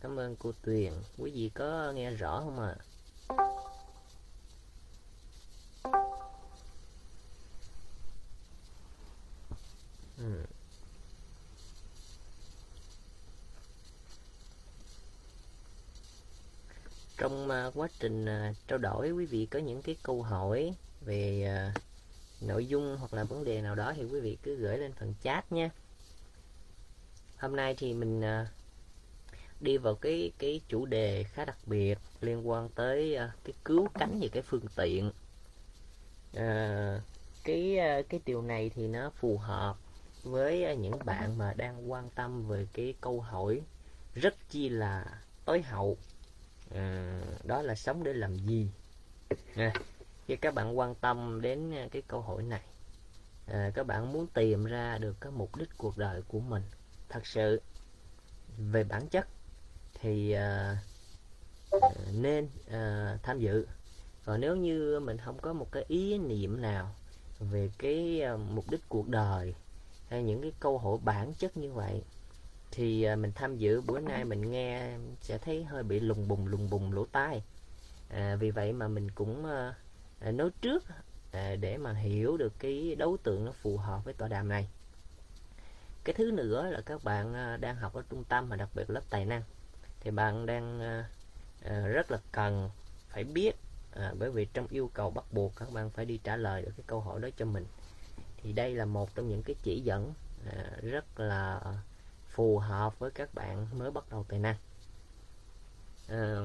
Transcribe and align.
cảm 0.00 0.16
ơn 0.16 0.36
cô 0.36 0.52
Tuyền. 0.62 0.92
Quý 1.18 1.30
vị 1.30 1.50
có 1.54 1.92
nghe 1.94 2.10
rõ 2.10 2.40
không 2.40 2.60
ạ? 2.60 2.74
À? 2.74 2.84
Ừ. 10.18 10.44
Trong 17.18 17.48
uh, 17.48 17.76
quá 17.76 17.88
trình 18.00 18.24
uh, 18.24 18.56
trao 18.66 18.78
đổi 18.78 19.10
quý 19.10 19.26
vị 19.26 19.46
có 19.46 19.58
những 19.58 19.82
cái 19.82 19.96
câu 20.02 20.22
hỏi 20.22 20.74
về 21.00 21.48
uh, 21.68 21.82
nội 22.42 22.66
dung 22.66 22.96
hoặc 22.98 23.14
là 23.14 23.24
vấn 23.24 23.44
đề 23.44 23.60
nào 23.60 23.74
đó 23.74 23.92
thì 23.96 24.04
quý 24.04 24.20
vị 24.20 24.38
cứ 24.42 24.56
gửi 24.56 24.78
lên 24.78 24.92
phần 24.92 25.14
chat 25.22 25.52
nha. 25.52 25.70
Hôm 27.38 27.56
nay 27.56 27.74
thì 27.78 27.94
mình 27.94 28.20
uh, 28.20 28.48
đi 29.62 29.78
vào 29.78 29.94
cái 29.94 30.32
cái 30.38 30.60
chủ 30.68 30.86
đề 30.86 31.24
khá 31.24 31.44
đặc 31.44 31.58
biệt 31.66 31.98
liên 32.20 32.48
quan 32.48 32.68
tới 32.68 33.16
uh, 33.16 33.44
cái 33.44 33.54
cứu 33.64 33.88
cánh 33.94 34.20
về 34.20 34.28
cái 34.28 34.42
phương 34.42 34.66
tiện. 34.76 35.12
Uh, 36.36 37.02
cái 37.44 37.78
uh, 38.00 38.08
cái 38.08 38.20
điều 38.26 38.42
này 38.42 38.70
thì 38.74 38.88
nó 38.88 39.10
phù 39.10 39.38
hợp 39.38 39.76
với 40.22 40.72
uh, 40.72 40.78
những 40.78 41.04
bạn 41.04 41.38
mà 41.38 41.54
đang 41.56 41.90
quan 41.90 42.10
tâm 42.10 42.48
về 42.48 42.66
cái 42.72 42.94
câu 43.00 43.20
hỏi 43.20 43.60
rất 44.14 44.34
chi 44.50 44.68
là 44.68 45.20
tối 45.44 45.62
hậu. 45.62 45.96
Uh, 46.68 47.46
đó 47.46 47.62
là 47.62 47.74
sống 47.74 48.04
để 48.04 48.12
làm 48.12 48.36
gì? 48.36 48.68
À, 49.56 49.72
khi 50.26 50.36
các 50.36 50.54
bạn 50.54 50.78
quan 50.78 50.94
tâm 50.94 51.40
đến 51.40 51.72
cái 51.90 52.02
câu 52.08 52.20
hỏi 52.20 52.42
này. 52.42 52.62
À, 53.46 53.70
các 53.74 53.86
bạn 53.86 54.12
muốn 54.12 54.26
tìm 54.26 54.64
ra 54.64 54.98
được 54.98 55.16
cái 55.20 55.32
mục 55.32 55.56
đích 55.56 55.68
cuộc 55.78 55.98
đời 55.98 56.22
của 56.28 56.40
mình. 56.40 56.62
Thật 57.08 57.26
sự 57.26 57.62
về 58.58 58.84
bản 58.84 59.08
chất 59.08 59.26
thì 60.02 60.36
uh, 61.72 61.82
nên 62.14 62.44
uh, 62.66 63.22
tham 63.22 63.40
dự. 63.40 63.66
Còn 64.24 64.40
nếu 64.40 64.56
như 64.56 65.00
mình 65.00 65.18
không 65.18 65.38
có 65.38 65.52
một 65.52 65.72
cái 65.72 65.84
ý 65.88 66.18
niệm 66.18 66.62
nào 66.62 66.94
về 67.40 67.70
cái 67.78 68.22
uh, 68.34 68.40
mục 68.40 68.70
đích 68.70 68.80
cuộc 68.88 69.08
đời 69.08 69.54
hay 70.08 70.22
những 70.22 70.42
cái 70.42 70.52
câu 70.60 70.78
hỏi 70.78 70.98
bản 71.04 71.34
chất 71.34 71.56
như 71.56 71.72
vậy 71.72 72.02
thì 72.70 73.06
uh, 73.12 73.18
mình 73.18 73.32
tham 73.34 73.56
dự 73.56 73.80
bữa 73.80 74.00
nay 74.00 74.24
mình 74.24 74.50
nghe 74.50 74.96
sẽ 75.20 75.38
thấy 75.38 75.64
hơi 75.64 75.82
bị 75.82 76.00
lùng 76.00 76.28
bùng 76.28 76.46
lùng 76.46 76.70
bùng 76.70 76.92
lỗ 76.92 77.06
tai. 77.12 77.42
À, 78.10 78.36
vì 78.40 78.50
vậy 78.50 78.72
mà 78.72 78.88
mình 78.88 79.10
cũng 79.10 79.44
uh, 79.44 80.34
nói 80.34 80.50
trước 80.60 80.84
à, 81.32 81.56
để 81.60 81.76
mà 81.76 81.92
hiểu 81.92 82.36
được 82.36 82.52
cái 82.58 82.94
đối 82.98 83.18
tượng 83.18 83.44
nó 83.44 83.52
phù 83.52 83.76
hợp 83.76 84.04
với 84.04 84.14
tọa 84.14 84.28
đàm 84.28 84.48
này. 84.48 84.68
Cái 86.04 86.14
thứ 86.14 86.30
nữa 86.30 86.70
là 86.70 86.80
các 86.80 87.04
bạn 87.04 87.34
đang 87.60 87.76
học 87.76 87.94
ở 87.94 88.02
trung 88.10 88.24
tâm 88.24 88.48
và 88.48 88.56
đặc 88.56 88.68
biệt 88.74 88.90
lớp 88.90 89.02
tài 89.10 89.24
năng 89.24 89.42
thì 90.02 90.10
bạn 90.10 90.46
đang 90.46 90.80
à, 90.80 91.08
à, 91.64 91.86
rất 91.86 92.10
là 92.10 92.18
cần 92.32 92.70
phải 93.08 93.24
biết 93.24 93.56
à, 93.92 94.14
bởi 94.18 94.30
vì 94.30 94.44
trong 94.44 94.66
yêu 94.70 94.90
cầu 94.94 95.10
bắt 95.10 95.24
buộc 95.32 95.52
các 95.56 95.72
bạn 95.72 95.90
phải 95.90 96.04
đi 96.04 96.20
trả 96.24 96.36
lời 96.36 96.62
được 96.62 96.72
cái 96.76 96.84
câu 96.86 97.00
hỏi 97.00 97.20
đó 97.20 97.28
cho 97.36 97.44
mình. 97.44 97.66
Thì 98.36 98.52
đây 98.52 98.74
là 98.74 98.84
một 98.84 99.14
trong 99.14 99.28
những 99.28 99.42
cái 99.42 99.56
chỉ 99.62 99.80
dẫn 99.80 100.12
à, 100.46 100.70
rất 100.82 101.20
là 101.20 101.60
phù 102.28 102.58
hợp 102.58 102.98
với 102.98 103.10
các 103.10 103.34
bạn 103.34 103.66
mới 103.78 103.90
bắt 103.90 104.04
đầu 104.10 104.24
tài 104.28 104.38
năng. 104.38 104.56
À, 106.08 106.40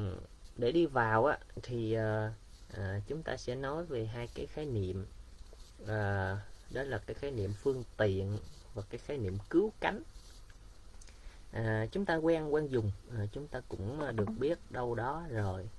để 0.57 0.71
đi 0.71 0.85
vào 0.85 1.25
á, 1.25 1.37
thì 1.63 1.93
à, 1.93 2.33
à, 2.73 3.01
chúng 3.07 3.23
ta 3.23 3.37
sẽ 3.37 3.55
nói 3.55 3.85
về 3.85 4.05
hai 4.05 4.29
cái 4.35 4.45
khái 4.45 4.65
niệm 4.65 5.05
à, 5.87 6.37
đó 6.71 6.83
là 6.83 6.97
cái 6.97 7.13
khái 7.13 7.31
niệm 7.31 7.53
phương 7.53 7.83
tiện 7.97 8.37
và 8.73 8.83
cái 8.89 8.99
khái 8.99 9.17
niệm 9.17 9.37
cứu 9.49 9.71
cánh 9.79 10.03
à, 11.51 11.85
chúng 11.91 12.05
ta 12.05 12.15
quen 12.15 12.53
quen 12.53 12.67
dùng. 12.67 12.91
À, 13.17 13.25
chúng 13.31 13.47
ta 13.47 13.61
cũng 13.69 14.01
à, 14.01 14.11
được 14.11 14.29
biết 14.39 14.59
đâu 14.69 14.95
đó 14.95 15.23
rồi. 15.31 15.69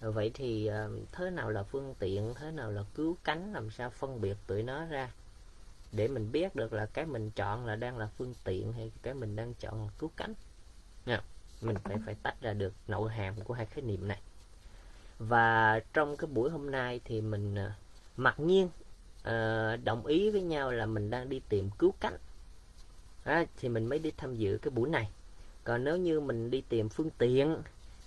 À, 0.00 0.08
vậy 0.08 0.30
thì 0.34 0.66
à, 0.66 0.88
thế 1.12 1.30
nào 1.30 1.50
là 1.50 1.62
phương 1.62 1.94
tiện 1.98 2.34
thế 2.34 2.50
nào 2.50 2.70
là 2.70 2.82
cứu 2.94 3.16
cánh 3.24 3.52
làm 3.52 3.70
sao 3.70 3.90
phân 3.90 4.20
biệt 4.20 4.36
tụi 4.46 4.62
nó 4.62 4.84
ra? 4.84 5.10
Để 5.92 6.08
mình 6.08 6.32
biết 6.32 6.56
được 6.56 6.72
là 6.72 6.86
cái 6.86 7.06
mình 7.06 7.30
chọn 7.30 7.66
là 7.66 7.76
đang 7.76 7.98
là 7.98 8.06
phương 8.06 8.34
tiện 8.44 8.72
hay 8.72 8.92
cái 9.02 9.14
mình 9.14 9.36
đang 9.36 9.54
chọn 9.54 9.84
là 9.84 9.90
cứu 9.98 10.10
cánh. 10.16 10.34
Nha. 11.06 11.22
mình 11.62 11.76
phải 11.84 11.96
phải 12.06 12.16
tách 12.22 12.40
ra 12.40 12.52
được 12.52 12.72
nội 12.88 13.10
hàm 13.10 13.40
của 13.40 13.54
hai 13.54 13.66
khái 13.66 13.84
niệm 13.84 14.08
này. 14.08 14.20
Và 15.18 15.80
trong 15.92 16.16
cái 16.16 16.30
buổi 16.32 16.50
hôm 16.50 16.70
nay 16.70 17.00
thì 17.04 17.20
mình 17.20 17.54
à, 17.54 17.74
mặc 18.16 18.40
nhiên 18.40 18.68
à, 19.22 19.76
đồng 19.84 20.06
ý 20.06 20.30
với 20.30 20.42
nhau 20.42 20.70
là 20.70 20.86
mình 20.86 21.10
đang 21.10 21.28
đi 21.28 21.40
tìm 21.48 21.70
cứu 21.78 21.94
cánh 22.00 22.16
đó, 23.24 23.42
thì 23.56 23.68
mình 23.68 23.86
mới 23.86 23.98
đi 23.98 24.12
tham 24.16 24.34
dự 24.34 24.58
cái 24.62 24.70
buổi 24.70 24.88
này. 24.88 25.08
Còn 25.64 25.84
nếu 25.84 25.96
như 25.96 26.20
mình 26.20 26.50
đi 26.50 26.62
tìm 26.68 26.88
phương 26.88 27.10
tiện 27.18 27.56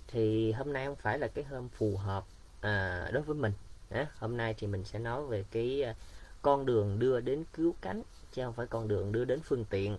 thì 0.08 0.52
hôm 0.52 0.72
nay 0.72 0.86
không 0.86 0.96
phải 0.96 1.18
là 1.18 1.28
cái 1.28 1.44
hôm 1.44 1.68
phù 1.68 1.96
hợp 1.96 2.24
à, 2.60 3.08
đối 3.12 3.22
với 3.22 3.34
mình. 3.34 3.52
À, 3.90 4.06
hôm 4.18 4.36
nay 4.36 4.54
thì 4.58 4.66
mình 4.66 4.84
sẽ 4.84 4.98
nói 4.98 5.26
về 5.26 5.44
cái 5.50 5.82
à, 5.82 5.94
con 6.42 6.66
đường 6.66 6.98
đưa 6.98 7.20
đến 7.20 7.44
cứu 7.52 7.74
cánh 7.80 8.02
chứ 8.32 8.44
không 8.44 8.54
phải 8.54 8.66
con 8.66 8.88
đường 8.88 9.12
đưa 9.12 9.24
đến 9.24 9.40
phương 9.44 9.64
tiện. 9.70 9.98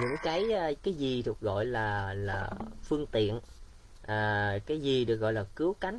Những 0.00 0.14
cái 0.22 0.52
à, 0.52 0.70
cái 0.82 0.94
gì 0.94 1.22
được 1.22 1.40
gọi 1.40 1.66
là 1.66 2.14
là 2.14 2.50
phương 2.82 3.06
tiện 3.06 3.40
à, 4.02 4.58
cái 4.66 4.80
gì 4.80 5.04
được 5.04 5.16
gọi 5.16 5.32
là 5.32 5.44
cứu 5.56 5.74
cánh 5.80 5.98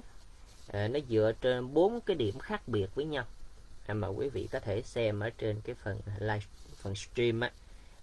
à, 0.67 0.87
nó 0.87 0.99
dựa 1.09 1.31
trên 1.41 1.73
bốn 1.73 2.01
cái 2.01 2.15
điểm 2.15 2.39
khác 2.39 2.67
biệt 2.67 2.95
với 2.95 3.05
nhau. 3.05 3.25
À, 3.87 3.93
mà 3.93 4.07
quý 4.07 4.29
vị 4.29 4.47
có 4.51 4.59
thể 4.59 4.81
xem 4.81 5.19
ở 5.19 5.29
trên 5.29 5.61
cái 5.61 5.75
phần 5.75 5.99
live 6.19 6.45
phần 6.81 6.95
stream 6.95 7.39
á 7.39 7.51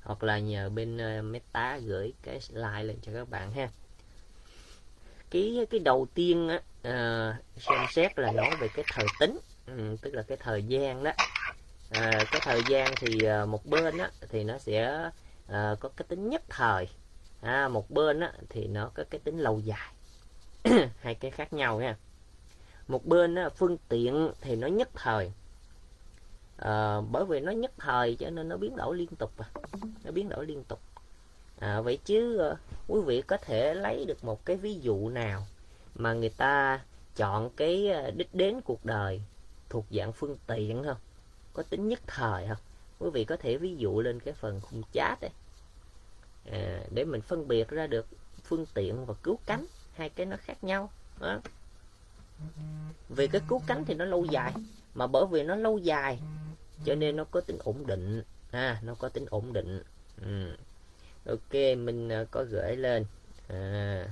hoặc 0.03 0.23
là 0.23 0.39
nhờ 0.39 0.69
bên 0.69 0.99
ờ, 0.99 1.23
Meta 1.23 1.79
gửi 1.79 2.13
cái 2.23 2.41
slide 2.41 2.83
lên 2.83 2.97
cho 3.03 3.13
các 3.15 3.31
bạn 3.31 3.53
ha. 3.53 3.69
Cái 5.31 5.67
cái 5.71 5.81
đầu 5.81 6.07
tiên 6.15 6.49
á 6.49 6.57
uh, 6.57 7.63
xem 7.63 7.79
xét 7.91 8.19
là 8.19 8.33
nói 8.33 8.51
về 8.61 8.69
cái 8.75 8.85
thời 8.93 9.07
tính 9.21 9.39
ừ, 9.67 9.97
tức 10.03 10.15
là 10.15 10.23
cái 10.23 10.39
thời 10.41 10.63
gian 10.63 11.05
đó. 11.05 11.13
À, 11.91 12.25
cái 12.31 12.41
thời 12.45 12.61
gian 12.69 12.95
thì 12.97 13.19
uh, 13.43 13.49
một 13.49 13.67
bên 13.67 13.99
á 13.99 14.11
thì 14.29 14.45
nó 14.45 14.59
sẽ 14.59 15.11
uh, 15.47 15.81
có 15.81 15.89
cái 15.97 16.07
tính 16.09 16.29
nhất 16.29 16.43
thời. 16.49 16.89
À, 17.43 17.69
một 17.69 17.91
bên 17.91 18.21
á 18.21 18.33
thì 18.49 18.67
nó 18.67 18.91
có 18.95 19.05
cái 19.11 19.21
tính 19.25 19.39
lâu 19.39 19.61
dài. 19.61 19.93
Hai 21.01 21.15
cái 21.15 21.31
khác 21.31 21.53
nhau 21.53 21.81
nha. 21.81 21.97
Một 22.89 23.07
bên 23.07 23.35
á, 23.35 23.49
phương 23.49 23.77
tiện 23.89 24.33
thì 24.41 24.57
nó 24.57 24.67
nhất 24.67 24.89
thời 24.95 25.33
à, 26.59 27.01
bởi 27.01 27.25
vì 27.25 27.41
nó 27.41 27.53
nhất 27.53 27.73
thời 27.79 28.17
cho 28.17 28.31
nên 28.31 28.49
nó 28.49 28.57
biến 28.57 28.77
đổi 28.77 28.97
liên 28.97 29.09
tục 29.19 29.33
à. 29.39 29.47
nó 30.05 30.11
biến 30.11 30.29
đổi 30.29 30.47
liên 30.47 30.65
tục. 30.65 30.81
À, 31.59 31.81
vậy 31.81 31.99
chứ 32.05 32.39
à, 32.39 32.57
quý 32.89 33.01
vị 33.07 33.23
có 33.23 33.37
thể 33.37 33.75
lấy 33.75 34.05
được 34.05 34.25
một 34.25 34.45
cái 34.45 34.57
ví 34.57 34.75
dụ 34.75 35.09
nào 35.09 35.47
mà 35.95 36.13
người 36.13 36.31
ta 36.31 36.81
chọn 37.17 37.51
cái 37.57 37.91
ờ, 37.91 38.11
đích 38.11 38.35
đến 38.35 38.61
cuộc 38.61 38.85
đời 38.85 39.23
thuộc 39.69 39.85
dạng 39.91 40.13
phương 40.13 40.37
tiện 40.47 40.83
không? 40.85 40.97
Có 41.53 41.63
tính 41.63 41.89
nhất 41.89 42.01
thời 42.07 42.49
không? 42.49 42.59
Quý 42.99 43.11
vị 43.11 43.25
có 43.25 43.37
thể 43.37 43.57
ví 43.57 43.77
dụ 43.77 44.01
lên 44.01 44.21
cái 44.21 44.35
phần 44.35 44.61
khung 44.61 44.83
chat 44.93 45.21
đấy 45.21 45.31
à, 46.53 46.81
để 46.95 47.05
mình 47.05 47.21
phân 47.21 47.49
biệt 47.49 47.69
ra 47.69 47.87
được 47.87 48.07
phương 48.45 48.67
tiện 48.75 49.07
và 49.07 49.15
cứu 49.23 49.39
cánh 49.47 49.67
hai 49.95 50.09
cái 50.09 50.27
nó 50.27 50.37
khác 50.41 50.65
nhau. 50.65 50.91
Đó. 51.21 51.41
vì 53.09 53.27
cái 53.27 53.41
cứu 53.49 53.63
cánh 53.67 53.85
thì 53.85 53.95
nó 53.95 54.05
lâu 54.05 54.25
dài 54.25 54.53
mà 54.95 55.07
bởi 55.07 55.27
vì 55.31 55.43
nó 55.43 55.55
lâu 55.57 55.79
dài 55.79 56.19
cho 56.85 56.95
nên 56.95 57.17
nó 57.17 57.25
có 57.25 57.41
tính 57.41 57.59
ổn 57.65 57.87
định 57.87 58.23
à 58.51 58.81
nó 58.83 58.95
có 58.95 59.09
tính 59.09 59.27
ổn 59.31 59.53
định. 59.53 59.83
Ừ. 60.23 60.57
ok 61.27 61.53
mình 61.79 62.09
à, 62.09 62.25
có 62.31 62.45
gửi 62.51 62.77
lên. 62.77 63.05
À, 63.49 64.09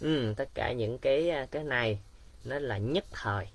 ừ, 0.00 0.34
tất 0.36 0.48
cả 0.54 0.72
những 0.72 0.98
cái 0.98 1.30
à, 1.30 1.46
cái 1.50 1.64
này 1.64 1.98
nó 2.44 2.58
là 2.58 2.78
nhất 2.78 3.04
thời. 3.12 3.46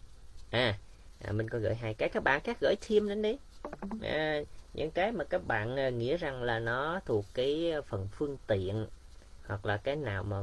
À, 0.51 0.77
à 1.23 1.31
mình 1.31 1.49
có 1.49 1.59
gửi 1.59 1.75
hai 1.75 1.93
cái. 1.93 2.09
Các 2.09 2.23
bạn 2.23 2.41
khác 2.43 2.57
gửi 2.61 2.75
thêm 2.81 3.07
lên 3.07 3.21
đi. 3.21 3.37
À, 4.01 4.41
những 4.73 4.91
cái 4.91 5.11
mà 5.11 5.23
các 5.23 5.47
bạn 5.47 5.75
à, 5.75 5.89
nghĩ 5.89 6.17
rằng 6.17 6.43
là 6.43 6.59
nó 6.59 6.99
thuộc 7.05 7.25
cái 7.33 7.73
phần 7.87 8.07
phương 8.11 8.37
tiện 8.47 8.87
hoặc 9.47 9.65
là 9.65 9.77
cái 9.77 9.95
nào 9.95 10.23
mà 10.23 10.41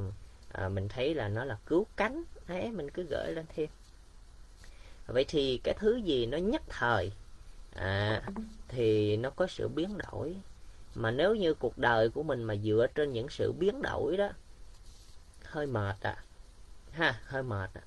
à, 0.53 0.69
mình 0.69 0.88
thấy 0.88 1.14
là 1.14 1.29
nó 1.29 1.44
là 1.44 1.59
cứu 1.67 1.87
cánh 1.97 2.25
ấy 2.49 2.70
mình 2.70 2.91
cứ 2.91 3.03
gửi 3.11 3.32
lên 3.32 3.44
thêm. 3.56 3.69
Vậy 5.06 5.25
thì 5.29 5.61
cái 5.64 5.75
thứ 5.79 5.97
gì 5.97 6.26
nó 6.26 6.38
nhất 6.38 6.62
thời? 6.69 7.12
À, 7.75 8.23
thì 8.69 9.17
nó 9.17 9.31
có 9.31 9.47
sự 9.47 9.69
biến 9.69 9.99
đổi. 9.99 10.37
Mà 10.95 11.11
nếu 11.11 11.35
như 11.35 11.55
cuộc 11.55 11.79
đời 11.79 12.11
của 12.11 12.23
mình 12.23 12.43
mà 12.45 12.57
dựa 12.57 12.87
trên 12.95 13.13
những 13.13 13.29
sự 13.29 13.53
biến 13.53 13.83
đổi 13.83 14.17
đó 14.17 14.29
hơi 15.45 15.67
mệt 15.67 15.97
à. 16.01 16.25
Ha 16.93 17.21
hơi 17.25 17.43
mệt 17.43 17.71
à. 17.75 17.83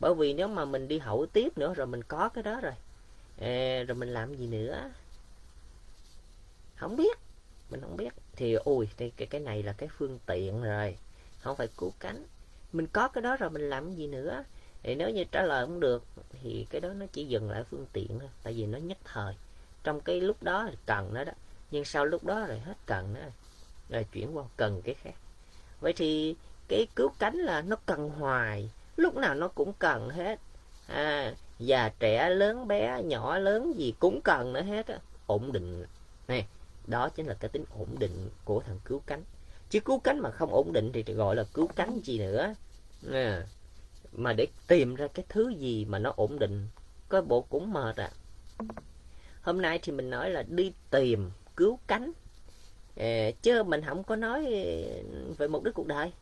bởi 0.00 0.14
vì 0.14 0.34
nếu 0.34 0.48
mà 0.48 0.64
mình 0.64 0.88
đi 0.88 0.98
hậu 0.98 1.26
tiếp 1.26 1.58
nữa 1.58 1.74
rồi 1.74 1.86
mình 1.86 2.02
có 2.04 2.28
cái 2.28 2.44
đó 2.44 2.60
rồi. 2.60 2.72
À, 3.40 3.82
rồi 3.88 3.96
mình 3.96 4.08
làm 4.08 4.34
gì 4.34 4.46
nữa? 4.46 4.90
Không 6.76 6.96
biết. 6.96 7.18
Mình 7.70 7.80
không 7.80 7.96
biết. 7.96 8.14
Thì 8.36 8.54
ui 8.54 8.88
thì 8.96 9.10
cái 9.10 9.28
cái 9.28 9.40
này 9.40 9.62
là 9.62 9.72
cái 9.72 9.88
phương 9.98 10.18
tiện 10.26 10.62
rồi. 10.62 10.98
Không 11.38 11.56
phải 11.56 11.68
cứu 11.78 11.92
cánh. 12.00 12.26
Mình 12.72 12.86
có 12.86 13.08
cái 13.08 13.22
đó 13.22 13.36
rồi 13.36 13.50
mình 13.50 13.70
làm 13.70 13.94
gì 13.94 14.06
nữa? 14.06 14.44
Thì 14.86 14.94
nếu 14.94 15.10
như 15.10 15.24
trả 15.24 15.42
lời 15.42 15.66
không 15.66 15.80
được 15.80 16.04
thì 16.42 16.66
cái 16.70 16.80
đó 16.80 16.88
nó 16.88 17.06
chỉ 17.12 17.24
dừng 17.24 17.50
lại 17.50 17.64
phương 17.70 17.86
tiện 17.92 18.18
thôi 18.20 18.28
tại 18.42 18.52
vì 18.52 18.66
nó 18.66 18.78
nhất 18.78 18.98
thời. 19.04 19.34
Trong 19.84 20.00
cái 20.00 20.20
lúc 20.20 20.42
đó 20.42 20.66
thì 20.70 20.76
cần 20.86 21.14
nó 21.14 21.24
đó 21.24 21.32
nhưng 21.70 21.84
sau 21.84 22.04
lúc 22.04 22.24
đó 22.24 22.44
rồi 22.46 22.58
hết 22.58 22.74
cần 22.86 23.14
nó 23.14 23.20
rồi. 23.90 24.06
Chuyển 24.12 24.36
qua 24.36 24.44
cần 24.56 24.82
cái 24.82 24.94
khác. 24.94 25.14
Vậy 25.80 25.92
thì 25.92 26.36
cái 26.68 26.86
cứu 26.96 27.08
cánh 27.18 27.36
là 27.36 27.60
nó 27.62 27.76
cần 27.86 28.10
hoài 28.10 28.70
lúc 28.96 29.16
nào 29.16 29.34
nó 29.34 29.48
cũng 29.48 29.72
cần 29.78 30.08
hết. 30.08 30.40
À, 30.86 31.34
già 31.58 31.88
trẻ 31.98 32.30
lớn 32.30 32.68
bé 32.68 33.02
nhỏ 33.02 33.38
lớn 33.38 33.72
gì 33.76 33.94
cũng 33.98 34.20
cần 34.24 34.52
nữa 34.52 34.62
hết 34.62 34.86
á. 34.86 34.98
Ổn 35.26 35.52
định. 35.52 35.84
Này 36.28 36.46
đó 36.86 37.08
chính 37.08 37.26
là 37.26 37.34
cái 37.34 37.48
tính 37.48 37.64
ổn 37.78 37.98
định 37.98 38.30
của 38.44 38.60
thằng 38.60 38.80
cứu 38.84 39.02
cánh. 39.06 39.22
Chứ 39.70 39.80
cứu 39.80 39.98
cánh 39.98 40.20
mà 40.20 40.30
không 40.30 40.52
ổn 40.52 40.72
định 40.72 40.92
thì 40.92 41.02
gọi 41.14 41.36
là 41.36 41.44
cứu 41.54 41.68
cánh 41.76 42.00
gì 42.04 42.18
nữa. 42.18 42.54
À, 43.12 43.46
mà 44.16 44.32
để 44.32 44.46
tìm 44.66 44.94
ra 44.94 45.08
cái 45.14 45.24
thứ 45.28 45.48
gì 45.48 45.84
mà 45.84 45.98
nó 45.98 46.12
ổn 46.16 46.38
định 46.38 46.68
coi 47.08 47.22
bộ 47.22 47.40
cũng 47.40 47.72
mệt 47.72 47.96
à. 47.96 48.10
Hôm 49.42 49.62
nay 49.62 49.78
thì 49.82 49.92
mình 49.92 50.10
nói 50.10 50.30
là 50.30 50.42
đi 50.42 50.72
tìm 50.90 51.30
cứu 51.56 51.78
cánh. 51.86 52.12
Ờ, 52.96 53.30
chứ 53.42 53.62
mình 53.62 53.82
không 53.86 54.04
có 54.04 54.16
nói 54.16 54.46
ừ, 54.46 55.32
về 55.38 55.48
mục 55.48 55.64
đích 55.64 55.74
cuộc 55.74 55.86
đời. 55.86 56.12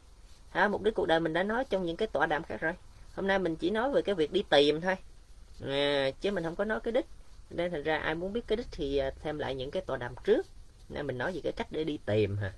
Ha 0.50 0.68
mục 0.68 0.82
đích 0.82 0.94
cuộc 0.94 1.06
đời 1.06 1.20
mình 1.20 1.32
đã 1.32 1.42
nói 1.42 1.64
trong 1.70 1.84
những 1.84 1.96
cái 1.96 2.08
tọa 2.08 2.26
đàm 2.26 2.42
khác 2.42 2.60
rồi. 2.60 2.72
Hôm 3.14 3.26
nay 3.26 3.38
mình 3.38 3.56
chỉ 3.56 3.70
nói 3.70 3.90
về 3.90 4.02
cái 4.02 4.14
việc 4.14 4.32
đi 4.32 4.44
tìm 4.50 4.80
thôi. 4.80 4.96
À, 5.66 6.10
chứ 6.20 6.30
mình 6.30 6.44
không 6.44 6.56
có 6.56 6.64
nói 6.64 6.80
cái 6.80 6.92
đích. 6.92 7.06
Nên 7.50 7.70
thành 7.70 7.82
ra 7.82 7.98
ai 7.98 8.14
muốn 8.14 8.32
biết 8.32 8.46
cái 8.46 8.56
đích 8.56 8.66
thì 8.70 8.98
xem 8.98 9.12
thêm 9.22 9.38
lại 9.38 9.54
những 9.54 9.70
cái 9.70 9.82
tọa 9.86 9.96
đàm 9.96 10.14
trước. 10.24 10.46
Nên 10.88 11.06
mình 11.06 11.18
nói 11.18 11.32
về 11.32 11.40
cái 11.40 11.52
cách 11.52 11.66
để 11.70 11.84
đi 11.84 11.98
tìm 12.06 12.36
hả? 12.36 12.52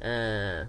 À, 0.00 0.66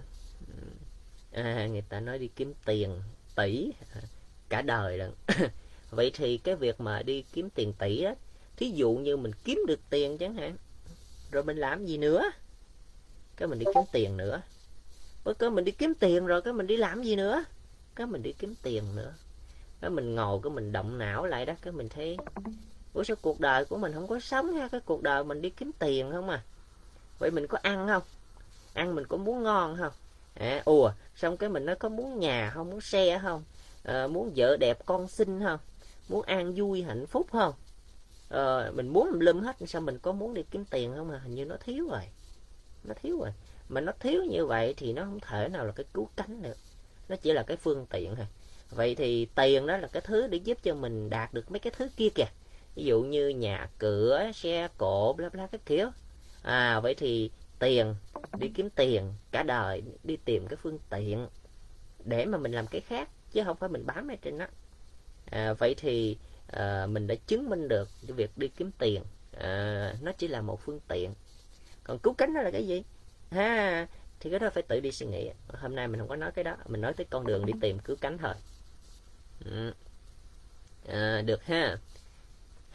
à, 1.36 1.66
người 1.66 1.82
ta 1.88 2.00
nói 2.00 2.18
đi 2.18 2.28
kiếm 2.36 2.54
tiền 2.64 3.00
tỷ 3.34 3.72
à, 3.94 4.00
cả 4.48 4.62
đời 4.62 4.98
rồi 4.98 5.10
vậy 5.90 6.10
thì 6.14 6.38
cái 6.38 6.56
việc 6.56 6.80
mà 6.80 7.02
đi 7.02 7.24
kiếm 7.32 7.50
tiền 7.50 7.72
tỷ 7.78 8.02
á 8.02 8.14
thí 8.56 8.70
dụ 8.70 8.92
như 8.92 9.16
mình 9.16 9.32
kiếm 9.44 9.60
được 9.66 9.80
tiền 9.90 10.18
chẳng 10.18 10.34
hạn 10.34 10.56
rồi 11.30 11.44
mình 11.44 11.56
làm 11.56 11.86
gì 11.86 11.98
nữa? 11.98 12.30
Cái 13.36 13.48
mình 13.48 13.58
đi 13.58 13.64
kiếm 13.74 13.82
tiền 13.92 14.16
nữa. 14.16 14.42
Bất 15.24 15.38
cái 15.38 15.50
mình 15.50 15.64
đi 15.64 15.72
kiếm 15.72 15.94
tiền 15.94 16.26
rồi 16.26 16.42
cái 16.42 16.52
mình 16.52 16.66
đi 16.66 16.76
làm 16.76 17.02
gì 17.02 17.16
nữa? 17.16 17.44
Cái 17.94 18.06
mình 18.06 18.22
đi 18.22 18.32
kiếm 18.32 18.54
tiền 18.62 18.96
nữa. 18.96 19.14
Cái 19.80 19.90
mình 19.90 20.14
ngồi 20.14 20.40
cái 20.42 20.50
mình 20.50 20.72
động 20.72 20.98
não 20.98 21.26
lại 21.26 21.46
đó 21.46 21.54
cái 21.62 21.72
mình 21.72 21.88
thấy 21.88 22.16
ủa 22.94 23.04
sao 23.04 23.16
cuộc 23.22 23.40
đời 23.40 23.64
của 23.64 23.76
mình 23.76 23.92
không 23.92 24.08
có 24.08 24.20
sống 24.20 24.54
ha? 24.54 24.68
Cái 24.68 24.80
cuộc 24.80 25.02
đời 25.02 25.24
mình 25.24 25.42
đi 25.42 25.50
kiếm 25.50 25.70
tiền 25.78 26.10
không 26.12 26.28
à? 26.28 26.42
Vậy 27.18 27.30
mình 27.30 27.46
có 27.46 27.58
ăn 27.62 27.86
không? 27.88 28.02
Ăn 28.74 28.94
mình 28.94 29.06
có 29.06 29.16
muốn 29.16 29.42
ngon 29.42 29.76
không? 29.78 29.92
À, 30.38 30.62
ủa 30.64 30.90
xong 31.16 31.36
cái 31.36 31.50
mình 31.50 31.64
nói 31.66 31.76
có 31.76 31.88
muốn 31.88 32.20
nhà 32.20 32.50
không? 32.54 32.70
Muốn 32.70 32.80
xe 32.80 33.18
không? 33.22 33.44
À, 33.84 34.06
muốn 34.06 34.32
vợ 34.36 34.56
đẹp 34.56 34.78
con 34.86 35.08
xinh 35.08 35.40
không? 35.44 35.58
Muốn 36.08 36.22
an 36.22 36.54
vui 36.56 36.82
hạnh 36.82 37.06
phúc 37.06 37.26
không? 37.32 37.54
À, 38.30 38.70
mình 38.74 38.88
muốn 38.88 39.10
lum 39.12 39.40
hết 39.40 39.56
sao 39.66 39.82
mình 39.82 39.98
có 39.98 40.12
muốn 40.12 40.34
đi 40.34 40.42
kiếm 40.50 40.64
tiền 40.64 40.92
không 40.96 41.10
à? 41.10 41.18
Hình 41.18 41.34
như 41.34 41.44
nó 41.44 41.56
thiếu 41.64 41.88
rồi. 41.90 42.02
Nó 42.84 42.94
thiếu 43.02 43.18
rồi. 43.20 43.30
Mà 43.68 43.80
nó 43.80 43.92
thiếu 44.00 44.24
như 44.24 44.46
vậy 44.46 44.74
thì 44.76 44.92
nó 44.92 45.02
không 45.02 45.20
thể 45.20 45.48
nào 45.48 45.66
là 45.66 45.72
cái 45.72 45.86
cứu 45.94 46.08
cánh 46.16 46.42
được. 46.42 46.56
Nó 47.08 47.16
chỉ 47.16 47.32
là 47.32 47.42
cái 47.42 47.56
phương 47.56 47.86
tiện 47.90 48.16
thôi. 48.16 48.26
Vậy 48.70 48.94
thì 48.94 49.26
tiền 49.34 49.66
đó 49.66 49.76
là 49.76 49.88
cái 49.88 50.02
thứ 50.06 50.26
để 50.26 50.38
giúp 50.38 50.58
cho 50.62 50.74
mình 50.74 51.10
đạt 51.10 51.34
được 51.34 51.50
mấy 51.50 51.58
cái 51.58 51.72
thứ 51.76 51.88
kia 51.96 52.08
kìa. 52.14 52.28
Ví 52.74 52.84
dụ 52.84 53.02
như 53.02 53.28
nhà 53.28 53.68
cửa 53.78 54.30
xe 54.34 54.68
cộ 54.78 55.12
bla 55.12 55.28
bla 55.28 55.46
các 55.46 55.60
kiểu. 55.66 55.88
À 56.42 56.80
vậy 56.80 56.94
thì 56.94 57.30
tiền 57.58 57.94
đi 58.38 58.48
kiếm 58.54 58.70
tiền 58.70 59.12
cả 59.30 59.42
đời 59.42 59.82
đi 60.04 60.16
tìm 60.24 60.46
cái 60.48 60.56
phương 60.56 60.78
tiện 60.90 61.28
để 62.04 62.24
mà 62.26 62.38
mình 62.38 62.52
làm 62.52 62.66
cái 62.66 62.80
khác 62.80 63.08
chứ 63.32 63.42
không 63.44 63.56
phải 63.56 63.68
mình 63.68 63.86
bám 63.86 64.08
ở 64.08 64.14
trên 64.22 64.38
đó. 64.38 64.46
À, 65.30 65.52
vậy 65.52 65.74
thì 65.78 66.18
à, 66.46 66.86
mình 66.86 67.06
đã 67.06 67.14
chứng 67.26 67.50
minh 67.50 67.68
được 67.68 67.88
cái 68.06 68.12
việc 68.12 68.38
đi 68.38 68.48
kiếm 68.48 68.70
tiền 68.78 69.02
à, 69.38 69.94
nó 70.02 70.12
chỉ 70.12 70.28
là 70.28 70.40
một 70.40 70.60
phương 70.60 70.80
tiện. 70.88 71.14
Còn 71.84 71.98
cứu 71.98 72.14
cánh 72.14 72.34
đó 72.34 72.42
là 72.42 72.50
cái 72.50 72.66
gì? 72.66 72.82
Ha 73.30 73.86
thì 74.20 74.30
cái 74.30 74.38
đó 74.38 74.50
phải 74.50 74.62
tự 74.62 74.80
đi 74.80 74.92
suy 74.92 75.06
nghĩ. 75.06 75.30
Hôm 75.48 75.74
nay 75.74 75.88
mình 75.88 76.00
không 76.00 76.08
có 76.08 76.16
nói 76.16 76.32
cái 76.32 76.44
đó 76.44 76.56
mình 76.68 76.80
nói 76.80 76.92
tới 76.92 77.06
con 77.10 77.26
đường 77.26 77.46
đi 77.46 77.52
tìm 77.60 77.78
cứu 77.78 77.96
cánh 78.00 78.18
thôi. 78.18 78.34
Ừ. 79.44 79.72
à, 80.88 81.22
được 81.26 81.44
ha 81.44 81.78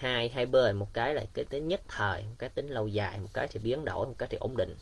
hai 0.02 0.30
hai 0.30 0.46
bên 0.46 0.76
một 0.76 0.94
cái 0.94 1.16
là 1.16 1.24
cái 1.34 1.46
tính 1.46 1.68
nhất 1.68 1.82
thời 1.88 2.24
một 2.24 2.36
cái 2.40 2.50
tính 2.50 2.68
lâu 2.68 2.88
dài 2.88 3.20
một 3.20 3.30
cái 3.34 3.48
thì 3.48 3.60
biến 3.60 3.86
đổi 3.86 4.08
một 4.08 4.16
cái 4.18 4.30
thì 4.32 4.38
ổn 4.38 4.58
định. 4.58 4.76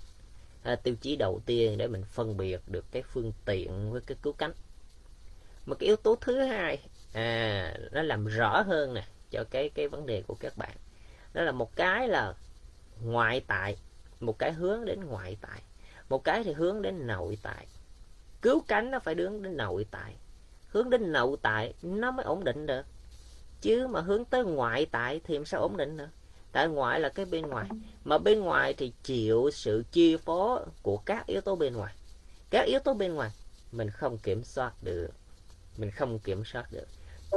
À, 0.63 0.75
tiêu 0.75 0.95
chí 1.01 1.15
đầu 1.15 1.41
tiên 1.45 1.77
để 1.77 1.87
mình 1.87 2.03
phân 2.03 2.37
biệt 2.37 2.61
được 2.67 2.85
cái 2.91 3.01
phương 3.01 3.31
tiện 3.45 3.91
với 3.91 4.01
cái 4.01 4.17
cứu 4.21 4.33
cánh. 4.33 4.51
Một 5.65 5.75
cái 5.79 5.87
yếu 5.87 5.95
tố 5.95 6.15
thứ 6.21 6.39
hai 6.39 6.79
à 7.13 7.73
nó 7.91 8.01
làm 8.01 8.25
rõ 8.25 8.61
hơn 8.61 8.93
nè 8.93 9.07
cho 9.31 9.43
cái 9.49 9.69
cái 9.69 9.87
vấn 9.87 10.05
đề 10.05 10.23
của 10.27 10.35
các 10.39 10.57
bạn. 10.57 10.75
Đó 11.33 11.41
là 11.41 11.51
một 11.51 11.75
cái 11.75 12.07
là 12.07 12.33
ngoại 13.01 13.41
tại 13.47 13.77
một 14.19 14.39
cái 14.39 14.51
hướng 14.51 14.85
đến 14.85 14.99
ngoại 15.05 15.37
tại 15.41 15.61
một 16.09 16.23
cái 16.23 16.43
thì 16.43 16.53
hướng 16.53 16.81
đến 16.81 17.07
nội 17.07 17.37
tại. 17.43 17.67
Cứu 18.41 18.61
cánh 18.67 18.91
nó 18.91 18.99
phải 18.99 19.15
hướng 19.15 19.41
đến 19.41 19.57
nội 19.57 19.85
tại. 19.91 20.13
Hướng 20.69 20.89
đến 20.89 21.11
nội 21.11 21.37
tại 21.41 21.73
nó 21.81 22.11
mới 22.11 22.25
ổn 22.25 22.43
định 22.43 22.65
được 22.65 22.85
chứ 23.61 23.87
mà 23.87 24.01
hướng 24.01 24.25
tới 24.25 24.43
ngoại 24.43 24.85
tại 24.85 25.21
thì 25.23 25.33
làm 25.35 25.45
sao 25.45 25.61
ổn 25.61 25.77
định 25.77 25.97
nữa? 25.97 26.09
Tại 26.51 26.67
ngoại 26.67 26.99
là 26.99 27.09
cái 27.09 27.25
bên 27.25 27.47
ngoài. 27.47 27.69
Mà 28.03 28.17
bên 28.17 28.39
ngoài 28.39 28.73
thì 28.73 28.93
chịu 29.03 29.49
sự 29.53 29.83
chi 29.91 30.17
phối 30.17 30.59
của 30.81 30.97
các 30.97 31.27
yếu 31.27 31.41
tố 31.41 31.55
bên 31.55 31.73
ngoài. 31.73 31.93
Các 32.49 32.61
yếu 32.61 32.79
tố 32.79 32.93
bên 32.93 33.13
ngoài, 33.13 33.31
mình 33.71 33.89
không 33.89 34.17
kiểm 34.17 34.43
soát 34.43 34.73
được. 34.81 35.09
Mình 35.77 35.91
không 35.91 36.19
kiểm 36.19 36.45
soát 36.45 36.65
được. 36.71 36.87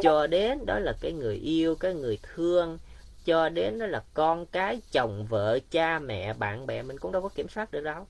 Cho 0.03 0.27
đến 0.27 0.67
đó 0.67 0.79
là 0.79 0.93
cái 1.01 1.13
người 1.13 1.37
yêu, 1.37 1.75
cái 1.75 1.95
người 1.95 2.19
thương. 2.35 2.79
Cho 3.25 3.49
đến 3.49 3.79
đó 3.79 3.87
là 3.87 4.05
con 4.15 4.47
cái, 4.47 4.81
chồng, 4.93 5.27
vợ, 5.27 5.59
cha, 5.71 5.99
mẹ, 5.99 6.35
bạn 6.35 6.67
bè, 6.67 6.83
mình 6.83 6.99
cũng 6.99 7.13
đâu 7.13 7.23
có 7.23 7.29
kiểm 7.29 7.49
soát 7.49 7.73
được 7.73 7.81
đâu. 7.81 8.07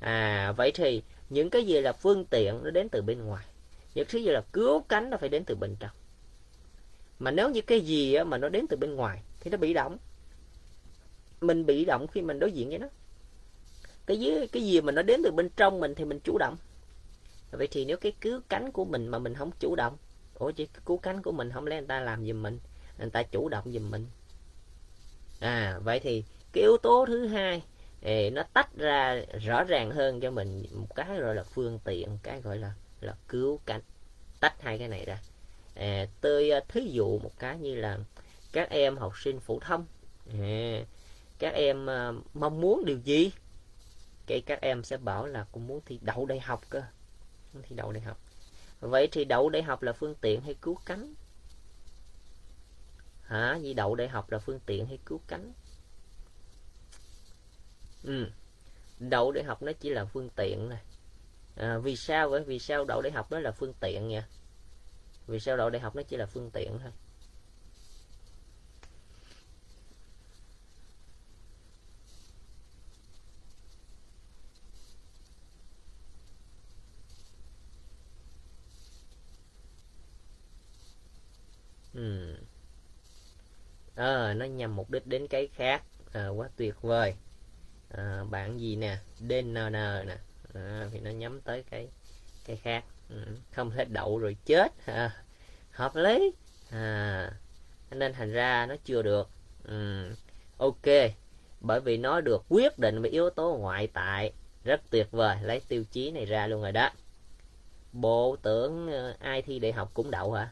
À 0.00 0.52
vậy 0.56 0.72
thì 0.74 1.02
những 1.30 1.50
cái 1.50 1.66
gì 1.66 1.80
là 1.80 1.92
phương 1.92 2.24
tiện 2.24 2.60
nó 2.64 2.70
đến 2.70 2.88
từ 2.88 3.02
bên 3.02 3.24
ngoài. 3.24 3.44
Những 3.94 4.06
thứ 4.08 4.18
gì 4.18 4.30
là 4.30 4.40
cứu 4.52 4.80
cánh 4.80 5.10
nó 5.10 5.16
phải 5.16 5.28
đến 5.28 5.44
từ 5.44 5.54
bên 5.54 5.76
trong 5.80 5.90
mà 7.18 7.30
nếu 7.30 7.50
như 7.50 7.60
cái 7.60 7.80
gì 7.80 8.14
á, 8.14 8.24
mà 8.24 8.38
nó 8.38 8.48
đến 8.48 8.66
từ 8.68 8.76
bên 8.76 8.94
ngoài 8.94 9.22
thì 9.40 9.50
nó 9.50 9.56
bị 9.56 9.74
động. 9.74 9.96
Mình 11.40 11.66
bị 11.66 11.84
động 11.84 12.06
khi 12.06 12.22
mình 12.22 12.38
đối 12.38 12.52
diện 12.52 12.68
với 12.68 12.78
nó. 12.78 12.86
Cái 14.06 14.20
gì 14.20 14.46
cái 14.52 14.62
gì 14.62 14.80
mà 14.80 14.92
nó 14.92 15.02
đến 15.02 15.20
từ 15.24 15.30
bên 15.30 15.48
trong 15.56 15.80
mình 15.80 15.94
thì 15.94 16.04
mình 16.04 16.20
chủ 16.24 16.38
động. 16.38 16.56
Vậy 17.50 17.68
thì 17.70 17.84
nếu 17.84 17.96
cái 17.96 18.12
cứu 18.20 18.40
cánh 18.48 18.72
của 18.72 18.84
mình 18.84 19.08
mà 19.08 19.18
mình 19.18 19.34
không 19.34 19.50
chủ 19.60 19.76
động 19.76 19.96
ủa 20.38 20.50
chứ 20.50 20.64
cứu 20.84 20.98
cánh 20.98 21.22
của 21.22 21.32
mình 21.32 21.50
không 21.50 21.66
lẽ 21.66 21.76
người 21.76 21.86
ta 21.86 22.00
làm 22.00 22.26
giùm 22.26 22.42
mình 22.42 22.58
người 22.98 23.10
ta 23.10 23.22
chủ 23.22 23.48
động 23.48 23.72
giùm 23.72 23.90
mình. 23.90 24.06
À 25.40 25.78
vậy 25.84 26.00
thì 26.00 26.24
cái 26.52 26.62
yếu 26.62 26.76
tố 26.82 27.06
thứ 27.06 27.26
hai 27.26 27.62
thì 28.00 28.30
nó 28.30 28.42
tách 28.52 28.76
ra 28.76 29.24
rõ 29.40 29.64
ràng 29.64 29.90
hơn 29.90 30.20
cho 30.20 30.30
mình 30.30 30.66
một 30.74 30.94
cái 30.94 31.18
gọi 31.18 31.34
là 31.34 31.42
phương 31.42 31.78
tiện 31.84 32.18
cái 32.22 32.40
gọi 32.40 32.58
là 32.58 32.72
là 33.00 33.14
cứu 33.28 33.60
cánh. 33.66 33.80
Tách 34.40 34.62
hai 34.62 34.78
cái 34.78 34.88
này 34.88 35.04
ra 35.04 35.18
à, 35.76 36.06
tôi 36.20 36.50
à, 36.50 36.60
thí 36.68 36.80
dụ 36.90 37.18
một 37.18 37.32
cái 37.38 37.58
như 37.58 37.74
là 37.74 37.98
các 38.52 38.70
em 38.70 38.96
học 38.96 39.12
sinh 39.18 39.40
phổ 39.40 39.58
thông. 39.60 39.86
À, 40.40 40.84
các 41.38 41.54
em 41.54 41.90
à, 41.90 42.12
mong 42.34 42.60
muốn 42.60 42.84
điều 42.84 42.98
gì? 42.98 43.30
Cái 44.26 44.40
các 44.46 44.60
em 44.60 44.82
sẽ 44.84 44.96
bảo 44.96 45.26
là 45.26 45.46
cũng 45.52 45.66
muốn 45.66 45.80
thi 45.86 45.98
đậu 46.02 46.26
đại 46.26 46.40
học 46.40 46.60
cơ. 46.70 46.82
Thi 47.62 47.76
đậu 47.76 47.92
đại 47.92 48.02
học. 48.02 48.18
Vậy 48.80 49.08
thì 49.12 49.24
đậu 49.24 49.48
đại 49.48 49.62
học 49.62 49.82
là 49.82 49.92
phương 49.92 50.14
tiện 50.20 50.40
hay 50.40 50.54
cứu 50.62 50.78
cánh? 50.86 51.14
Hả? 53.22 53.56
Gì 53.56 53.74
đậu 53.74 53.94
đại 53.94 54.08
học 54.08 54.30
là 54.30 54.38
phương 54.38 54.60
tiện 54.66 54.86
hay 54.86 54.98
cứu 55.06 55.20
cánh? 55.26 55.52
Ừ. 58.04 58.30
đậu 58.98 59.32
đại 59.32 59.44
học 59.44 59.62
nó 59.62 59.72
chỉ 59.72 59.90
là 59.90 60.04
phương 60.04 60.30
tiện 60.36 60.68
này. 60.68 60.82
À, 61.56 61.78
vì 61.78 61.96
sao? 61.96 62.28
Vậy 62.28 62.44
vì 62.44 62.58
sao 62.58 62.84
đậu 62.84 63.02
đại 63.02 63.12
học 63.12 63.30
đó 63.30 63.40
là 63.40 63.52
phương 63.52 63.74
tiện 63.80 64.08
nha 64.08 64.28
vì 65.26 65.40
sao 65.40 65.56
đậu 65.56 65.70
đại 65.70 65.80
học 65.82 65.96
nó 65.96 66.02
chỉ 66.02 66.16
là 66.16 66.26
phương 66.26 66.50
tiện 66.52 66.78
thôi? 66.82 66.92
Ừ. 81.92 82.36
à, 83.94 84.34
nó 84.34 84.44
nhằm 84.44 84.76
mục 84.76 84.90
đích 84.90 85.06
đến 85.06 85.26
cái 85.30 85.48
khác. 85.54 85.84
À, 86.12 86.28
quá 86.28 86.48
tuyệt 86.56 86.74
vời. 86.82 87.14
À, 87.88 88.24
bạn 88.30 88.60
gì 88.60 88.76
nè? 88.76 88.98
DNN 89.18 89.72
nè. 90.06 90.18
À, 90.54 90.88
thì 90.92 91.00
nó 91.00 91.10
nhắm 91.10 91.42
tới 91.42 91.64
cái 91.70 91.92
cái 92.44 92.56
khác. 92.56 92.84
Ừ, 93.08 93.16
không 93.52 93.70
thể 93.70 93.84
đậu 93.84 94.18
rồi 94.18 94.36
chết 94.44 94.72
à, 94.86 95.24
hợp 95.70 95.96
lý. 95.96 96.32
À, 96.70 97.30
nên 97.90 98.12
thành 98.12 98.32
ra 98.32 98.66
nó 98.66 98.74
chưa 98.84 99.02
được. 99.02 99.28
Ừ, 99.64 100.10
ok. 100.56 100.86
Bởi 101.60 101.80
vì 101.80 101.96
nó 101.96 102.20
được 102.20 102.44
quyết 102.48 102.78
định 102.78 103.02
bởi 103.02 103.10
yếu 103.10 103.30
tố 103.30 103.56
ngoại 103.60 103.86
tại. 103.86 104.32
Rất 104.64 104.80
tuyệt 104.90 105.08
vời 105.10 105.36
lấy 105.42 105.60
tiêu 105.68 105.84
chí 105.90 106.10
này 106.10 106.24
ra 106.24 106.46
luôn 106.46 106.62
rồi 106.62 106.72
đó. 106.72 106.90
Bộ 107.92 108.36
tưởng 108.42 108.92
ờ, 108.92 109.14
ai 109.18 109.42
thi 109.42 109.58
đại 109.58 109.72
học 109.72 109.90
cũng 109.94 110.10
đậu 110.10 110.32
hả? 110.32 110.48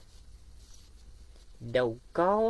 Đâu 1.60 1.96
có 2.12 2.40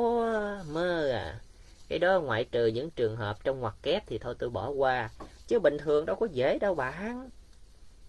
mơ 0.69 1.11
à. 1.11 1.41
Cái 1.89 1.99
đó 1.99 2.21
ngoại 2.21 2.45
trừ 2.45 2.67
những 2.67 2.91
trường 2.91 3.17
hợp 3.17 3.45
trong 3.45 3.61
ngoặc 3.61 3.75
kép 3.83 4.07
thì 4.07 4.19
thôi 4.19 4.35
tôi 4.39 4.51
bỏ 4.51 4.69
qua. 4.69 5.11
Chứ 5.47 5.59
bình 5.59 5.79
thường 5.79 6.07
đâu 6.07 6.17
có 6.17 6.27
dễ 6.33 6.59
đâu 6.59 6.75
bạn. 6.75 7.31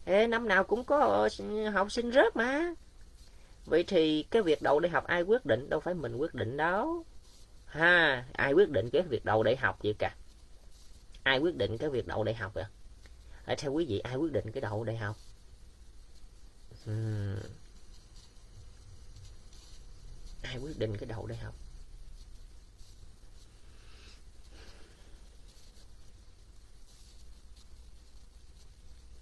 Ê, 0.05 0.27
năm 0.27 0.47
nào 0.47 0.63
cũng 0.63 0.83
có 0.83 0.97
ờ, 0.99 1.29
học 1.69 1.91
sinh 1.91 2.11
rớt 2.11 2.35
mà. 2.35 2.73
Vậy 3.65 3.83
thì 3.87 4.23
cái 4.31 4.41
việc 4.41 4.61
đậu 4.61 4.79
đại 4.79 4.89
học 4.89 5.03
ai 5.07 5.21
quyết 5.21 5.45
định? 5.45 5.69
Đâu 5.69 5.79
phải 5.79 5.93
mình 5.93 6.15
quyết 6.17 6.33
định 6.33 6.57
đâu. 6.57 7.05
Ha 7.65 8.25
ai 8.33 8.53
quyết 8.53 8.69
định 8.69 8.89
cái 8.93 9.01
việc 9.01 9.25
đậu 9.25 9.43
đại 9.43 9.55
học 9.55 9.79
vậy 9.83 9.95
cả 9.99 10.15
ai 11.23 11.39
quyết 11.39 11.55
định 11.57 11.77
cái 11.77 11.89
việc 11.89 12.07
đậu 12.07 12.23
đại 12.23 12.35
học 12.35 12.53
vậy? 12.53 12.65
Ở 13.45 13.55
theo 13.57 13.71
quý 13.71 13.85
vị 13.89 13.99
ai 13.99 14.15
quyết 14.15 14.31
định 14.31 14.51
cái 14.51 14.61
đậu 14.61 14.83
đại 14.83 14.97
học? 14.97 15.15
Hmm. 16.85 17.39
ai 20.43 20.57
quyết 20.57 20.79
định 20.79 20.97
cái 20.97 21.05
đậu 21.05 21.27
đại 21.27 21.37
học? 21.37 21.53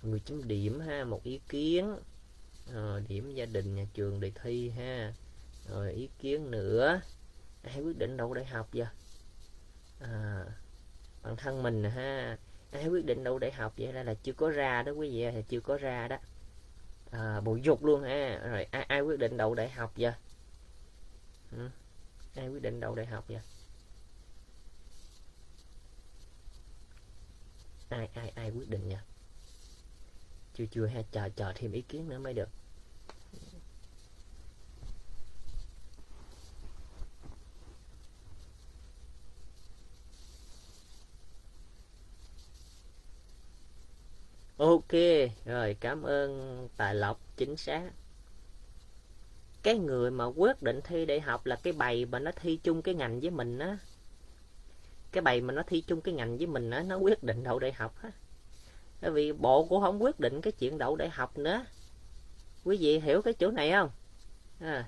Người 0.03 0.19
chấm 0.25 0.47
điểm 0.47 0.79
ha 0.79 1.03
một 1.05 1.23
ý 1.23 1.39
kiến. 1.49 1.95
Rồi 2.73 3.01
điểm 3.07 3.31
gia 3.35 3.45
đình 3.45 3.75
nhà 3.75 3.85
trường 3.93 4.19
đề 4.19 4.31
thi 4.43 4.69
ha. 4.69 5.13
Rồi 5.69 5.93
ý 5.93 6.09
kiến 6.19 6.51
nữa. 6.51 7.01
Ai 7.63 7.81
quyết 7.81 7.97
định 7.97 8.17
đậu 8.17 8.33
đại 8.33 8.45
học 8.45 8.69
vậy? 8.73 8.87
Ờ, 9.99 10.07
à, 10.07 10.45
bản 11.23 11.35
thân 11.37 11.63
mình 11.63 11.83
ha. 11.83 12.37
Ai 12.71 12.87
quyết 12.87 13.05
định 13.05 13.23
đậu 13.23 13.39
đại 13.39 13.51
học 13.51 13.73
vậy? 13.77 13.93
Là, 13.93 14.03
là 14.03 14.13
chưa 14.23 14.33
có 14.33 14.49
ra 14.49 14.83
đó 14.83 14.91
quý 14.91 15.09
vị 15.09 15.23
là 15.23 15.41
chưa 15.49 15.59
có 15.61 15.77
ra 15.77 16.07
đó. 16.07 16.17
À, 17.11 17.41
bộ 17.41 17.55
dục 17.55 17.83
luôn 17.83 18.03
ha. 18.03 18.39
Rồi 18.51 18.65
ai, 18.71 18.83
ai 18.83 19.01
quyết 19.01 19.19
định 19.19 19.37
đậu 19.37 19.55
đại 19.55 19.69
học 19.69 19.93
vậy? 19.97 20.13
Ừ? 21.51 21.69
ai 22.35 22.49
quyết 22.49 22.61
định 22.61 22.79
đậu 22.79 22.95
đại 22.95 23.05
học 23.05 23.25
vậy? 23.29 23.41
Ai 27.89 28.09
ai 28.13 28.29
ai 28.35 28.51
quyết 28.51 28.69
định 28.69 28.87
nha 28.87 29.05
chưa 30.53 30.65
chưa, 30.71 30.85
ha, 30.87 31.01
chờ 31.11 31.29
chờ 31.35 31.51
thêm 31.55 31.71
ý 31.71 31.81
kiến 31.81 32.09
nữa 32.09 32.19
mới 32.19 32.33
được. 32.33 32.49
Ok, 44.57 44.87
rồi, 45.45 45.77
cảm 45.81 46.03
ơn 46.03 46.69
tài 46.77 46.95
lộc, 46.95 47.21
chính 47.37 47.57
xác. 47.57 47.91
Cái 49.63 49.77
người 49.77 50.11
mà 50.11 50.25
quyết 50.25 50.61
định 50.61 50.79
thi 50.83 51.05
đại 51.05 51.19
học 51.19 51.45
là 51.45 51.55
cái 51.63 51.73
bầy 51.73 52.05
mà 52.05 52.19
nó 52.19 52.31
thi 52.35 52.59
chung 52.63 52.81
cái 52.81 52.95
ngành 52.95 53.19
với 53.19 53.31
mình 53.31 53.59
á. 53.59 53.77
Cái 55.11 55.21
bầy 55.21 55.41
mà 55.41 55.53
nó 55.53 55.63
thi 55.67 55.81
chung 55.87 56.01
cái 56.01 56.13
ngành 56.13 56.37
với 56.37 56.47
mình 56.47 56.69
á, 56.69 56.83
nó 56.83 56.97
quyết 56.97 57.23
định 57.23 57.43
đậu 57.43 57.59
đại 57.59 57.73
học 57.73 57.95
á 58.01 58.11
bởi 59.03 59.11
vì 59.11 59.33
bộ 59.33 59.65
cũng 59.65 59.81
không 59.81 60.03
quyết 60.03 60.19
định 60.19 60.41
cái 60.41 60.51
chuyện 60.51 60.77
đậu 60.77 60.95
đại 60.95 61.09
học 61.09 61.37
nữa. 61.37 61.65
Quý 62.63 62.77
vị 62.79 62.99
hiểu 62.99 63.21
cái 63.21 63.33
chỗ 63.33 63.51
này 63.51 63.71
không? 63.71 63.89
À, 64.59 64.85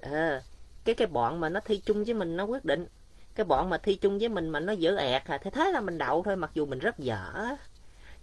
à, 0.00 0.42
cái 0.84 0.94
cái 0.94 1.06
bọn 1.06 1.40
mà 1.40 1.48
nó 1.48 1.60
thi 1.60 1.82
chung 1.86 2.04
với 2.04 2.14
mình 2.14 2.36
nó 2.36 2.44
quyết 2.44 2.64
định. 2.64 2.86
Cái 3.34 3.44
bọn 3.44 3.70
mà 3.70 3.78
thi 3.78 3.94
chung 3.94 4.18
với 4.18 4.28
mình 4.28 4.48
mà 4.48 4.60
nó 4.60 4.72
dở 4.72 4.96
ẹt 4.96 5.24
à 5.24 5.38
thế 5.38 5.50
thế 5.50 5.72
là 5.72 5.80
mình 5.80 5.98
đậu 5.98 6.22
thôi 6.22 6.36
mặc 6.36 6.50
dù 6.54 6.66
mình 6.66 6.78
rất 6.78 6.98
dở. 6.98 7.56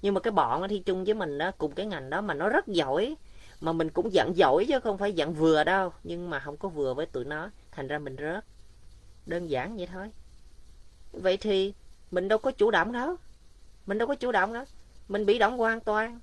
Nhưng 0.02 0.14
mà 0.14 0.20
cái 0.20 0.32
bọn 0.32 0.62
nó 0.62 0.68
thi 0.68 0.80
chung 0.86 1.04
với 1.04 1.14
mình 1.14 1.38
đó 1.38 1.52
cùng 1.58 1.72
cái 1.72 1.86
ngành 1.86 2.10
đó 2.10 2.22
mà 2.22 2.34
nó 2.34 2.50
rất 2.50 2.68
giỏi. 2.68 3.16
Mà 3.62 3.74
mình 3.74 3.90
cũng 3.90 4.14
giận 4.14 4.38
giỏi 4.38 4.66
chứ 4.70 4.80
không 4.80 4.98
phải 4.98 5.14
giận 5.14 5.34
vừa 5.34 5.64
đâu. 5.64 5.94
Nhưng 6.04 6.30
mà 6.30 6.40
không 6.40 6.58
có 6.58 6.70
vừa 6.70 6.94
với 6.94 7.06
tụi 7.06 7.26
nó. 7.26 7.50
Thành 7.72 7.88
ra 7.88 8.00
mình 8.00 8.16
rớt. 8.20 8.46
Đơn 9.26 9.48
giản 9.48 9.78
vậy 9.78 9.88
thôi. 9.94 10.12
Vậy 11.12 11.38
thì 11.38 11.74
mình 12.12 12.28
đâu 12.28 12.40
có 12.40 12.52
chủ 12.52 12.72
động 12.72 12.92
đâu. 12.92 13.16
Mình 13.86 13.98
đâu 13.98 14.08
có 14.08 14.16
chủ 14.16 14.32
động 14.32 14.54
đâu 14.54 14.66
mình 15.08 15.26
bị 15.26 15.38
động 15.40 15.58
hoàn 15.58 15.80
toàn. 15.80 16.20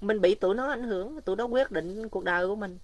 Mình 0.00 0.20
bị 0.20 0.34
tụi 0.34 0.54
nó 0.54 0.70
ảnh 0.70 0.82
hưởng, 0.82 1.20
tụi 1.20 1.36
nó 1.36 1.44
quyết 1.44 1.70
định 1.70 2.08
cuộc 2.08 2.24
đời 2.24 2.46
của 2.46 2.56
mình. 2.56 2.78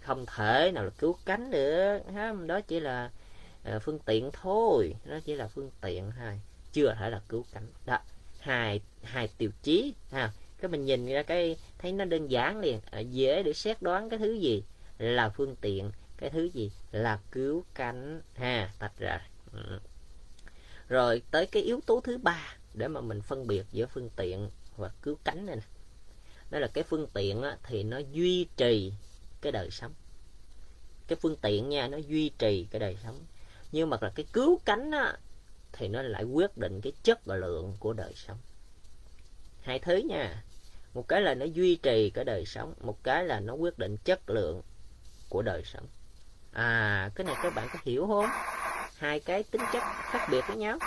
Không 0.00 0.26
thể 0.36 0.72
nào 0.74 0.84
là 0.84 0.90
cứu 0.90 1.16
cánh 1.24 1.50
được, 1.50 1.98
ha? 2.14 2.34
Đó 2.46 2.60
chỉ 2.60 2.80
là 2.80 3.10
ờ, 3.64 3.78
phương 3.78 3.98
tiện 3.98 4.30
thôi. 4.32 4.94
Đó 5.04 5.18
chỉ 5.24 5.34
là 5.34 5.48
phương 5.48 5.70
tiện 5.80 6.12
thôi. 6.18 6.40
Chưa 6.72 6.94
thể 6.98 7.10
là 7.10 7.20
cứu 7.28 7.44
cánh. 7.52 7.66
Đó, 7.86 7.98
hai 8.40 8.80
hai 9.02 9.28
tiêu 9.38 9.50
chí, 9.62 9.94
ha? 10.10 10.32
Cái 10.58 10.68
mình 10.68 10.84
nhìn 10.84 11.06
ra 11.06 11.22
cái, 11.22 11.56
thấy 11.78 11.92
nó 11.92 12.04
đơn 12.04 12.30
giản 12.30 12.60
liền. 12.60 12.80
Ờ, 12.90 13.00
dễ 13.00 13.42
để 13.42 13.52
xét 13.52 13.82
đoán 13.82 14.08
cái 14.08 14.18
thứ 14.18 14.32
gì 14.32 14.64
là 14.98 15.28
phương 15.28 15.56
tiện, 15.60 15.90
cái 16.16 16.30
thứ 16.30 16.50
gì 16.54 16.72
là 16.92 17.18
cứu 17.32 17.64
cánh, 17.74 18.20
ha? 18.34 18.70
Tách 18.78 18.98
ra. 18.98 19.20
Ừ. 19.52 19.78
rồi 20.88 21.22
tới 21.30 21.46
cái 21.46 21.62
yếu 21.62 21.80
tố 21.86 22.00
thứ 22.00 22.18
ba 22.18 22.56
để 22.74 22.88
mà 22.88 23.00
mình 23.00 23.22
phân 23.22 23.46
biệt 23.46 23.66
giữa 23.72 23.86
phương 23.86 24.10
tiện 24.16 24.50
và 24.76 24.90
cứu 25.02 25.18
cánh 25.24 25.46
này 25.46 25.56
nè. 25.56 25.62
Đó 26.50 26.58
là 26.58 26.66
cái 26.66 26.84
phương 26.84 27.06
tiện 27.14 27.42
á, 27.42 27.56
thì 27.62 27.82
nó 27.82 27.98
duy 28.12 28.46
trì 28.56 28.92
cái 29.40 29.52
đời 29.52 29.70
sống. 29.70 29.92
Cái 31.08 31.16
phương 31.16 31.36
tiện 31.36 31.68
nha 31.68 31.88
nó 31.88 31.98
duy 31.98 32.30
trì 32.38 32.66
cái 32.70 32.80
đời 32.80 32.96
sống. 33.02 33.18
Nhưng 33.72 33.90
mà 33.90 33.96
là 34.00 34.12
cái 34.14 34.26
cứu 34.32 34.60
cánh 34.64 34.90
á, 34.90 35.16
thì 35.72 35.88
nó 35.88 36.02
lại 36.02 36.24
quyết 36.24 36.58
định 36.58 36.80
cái 36.80 36.92
chất 37.02 37.24
và 37.24 37.36
lượng 37.36 37.76
của 37.78 37.92
đời 37.92 38.12
sống. 38.16 38.38
Hai 39.62 39.78
thứ 39.78 39.96
nha 39.96 40.42
một 40.94 41.08
cái 41.08 41.20
là 41.20 41.34
nó 41.34 41.44
duy 41.44 41.76
trì 41.76 42.10
cái 42.10 42.24
đời 42.24 42.44
sống 42.46 42.74
một 42.80 43.02
cái 43.02 43.24
là 43.24 43.40
nó 43.40 43.54
quyết 43.54 43.78
định 43.78 43.96
chất 43.96 44.30
lượng 44.30 44.62
của 45.28 45.42
đời 45.42 45.62
sống. 45.64 45.86
À 46.52 47.10
cái 47.14 47.26
này 47.26 47.36
các 47.42 47.54
bạn 47.54 47.68
có 47.72 47.78
hiểu 47.84 48.06
không? 48.06 48.26
Hai 48.96 49.20
cái 49.20 49.42
tính 49.42 49.62
chất 49.72 49.82
khác 49.84 50.28
biệt 50.30 50.44
với 50.48 50.56
nhau 50.56 50.78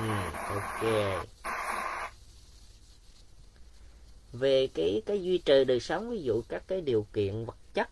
ừ, 0.00 0.54
ok. 0.54 0.82
Về 4.32 4.66
cái 4.74 5.02
cái 5.06 5.22
duy 5.22 5.38
trì 5.38 5.64
đời 5.64 5.80
sống 5.80 6.10
ví 6.10 6.22
dụ 6.22 6.42
các 6.48 6.62
cái 6.66 6.80
điều 6.80 7.06
kiện 7.12 7.44
vật 7.44 7.56
chất. 7.74 7.88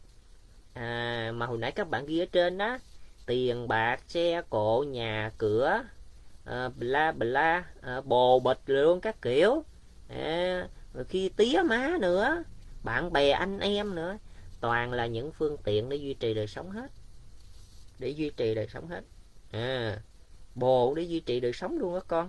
À, 0.74 1.32
mà 1.34 1.46
hồi 1.46 1.58
nãy 1.58 1.72
các 1.72 1.88
bạn 1.88 2.06
ghi 2.06 2.18
ở 2.18 2.26
trên 2.32 2.58
đó 2.58 2.78
tiền 3.26 3.68
bạc 3.68 4.00
xe 4.08 4.42
cộ 4.50 4.84
nhà 4.88 5.32
cửa 5.38 5.82
à, 6.44 6.68
bla 6.68 7.12
bla 7.12 7.64
à, 7.80 8.00
bồ 8.00 8.40
bịch 8.40 8.60
luôn 8.66 9.00
các 9.00 9.22
kiểu. 9.22 9.64
À, 10.08 10.68
rồi 10.94 11.04
khi 11.04 11.28
tía 11.28 11.62
má 11.64 11.96
nữa 12.00 12.42
bạn 12.84 13.12
bè 13.12 13.30
anh 13.30 13.58
em 13.58 13.94
nữa 13.94 14.18
toàn 14.60 14.92
là 14.92 15.06
những 15.06 15.32
phương 15.32 15.56
tiện 15.64 15.88
để 15.88 15.96
duy 15.96 16.14
trì 16.14 16.34
đời 16.34 16.46
sống 16.46 16.70
hết. 16.70 16.90
Để 17.98 18.08
duy 18.08 18.30
trì 18.36 18.54
đời 18.54 18.68
sống 18.68 18.88
hết. 18.88 19.04
À 19.52 19.98
bồ 20.58 20.94
để 20.94 21.02
duy 21.02 21.20
trì 21.20 21.40
đời 21.40 21.52
sống 21.52 21.78
luôn 21.78 21.94
á 21.94 22.00
con. 22.08 22.28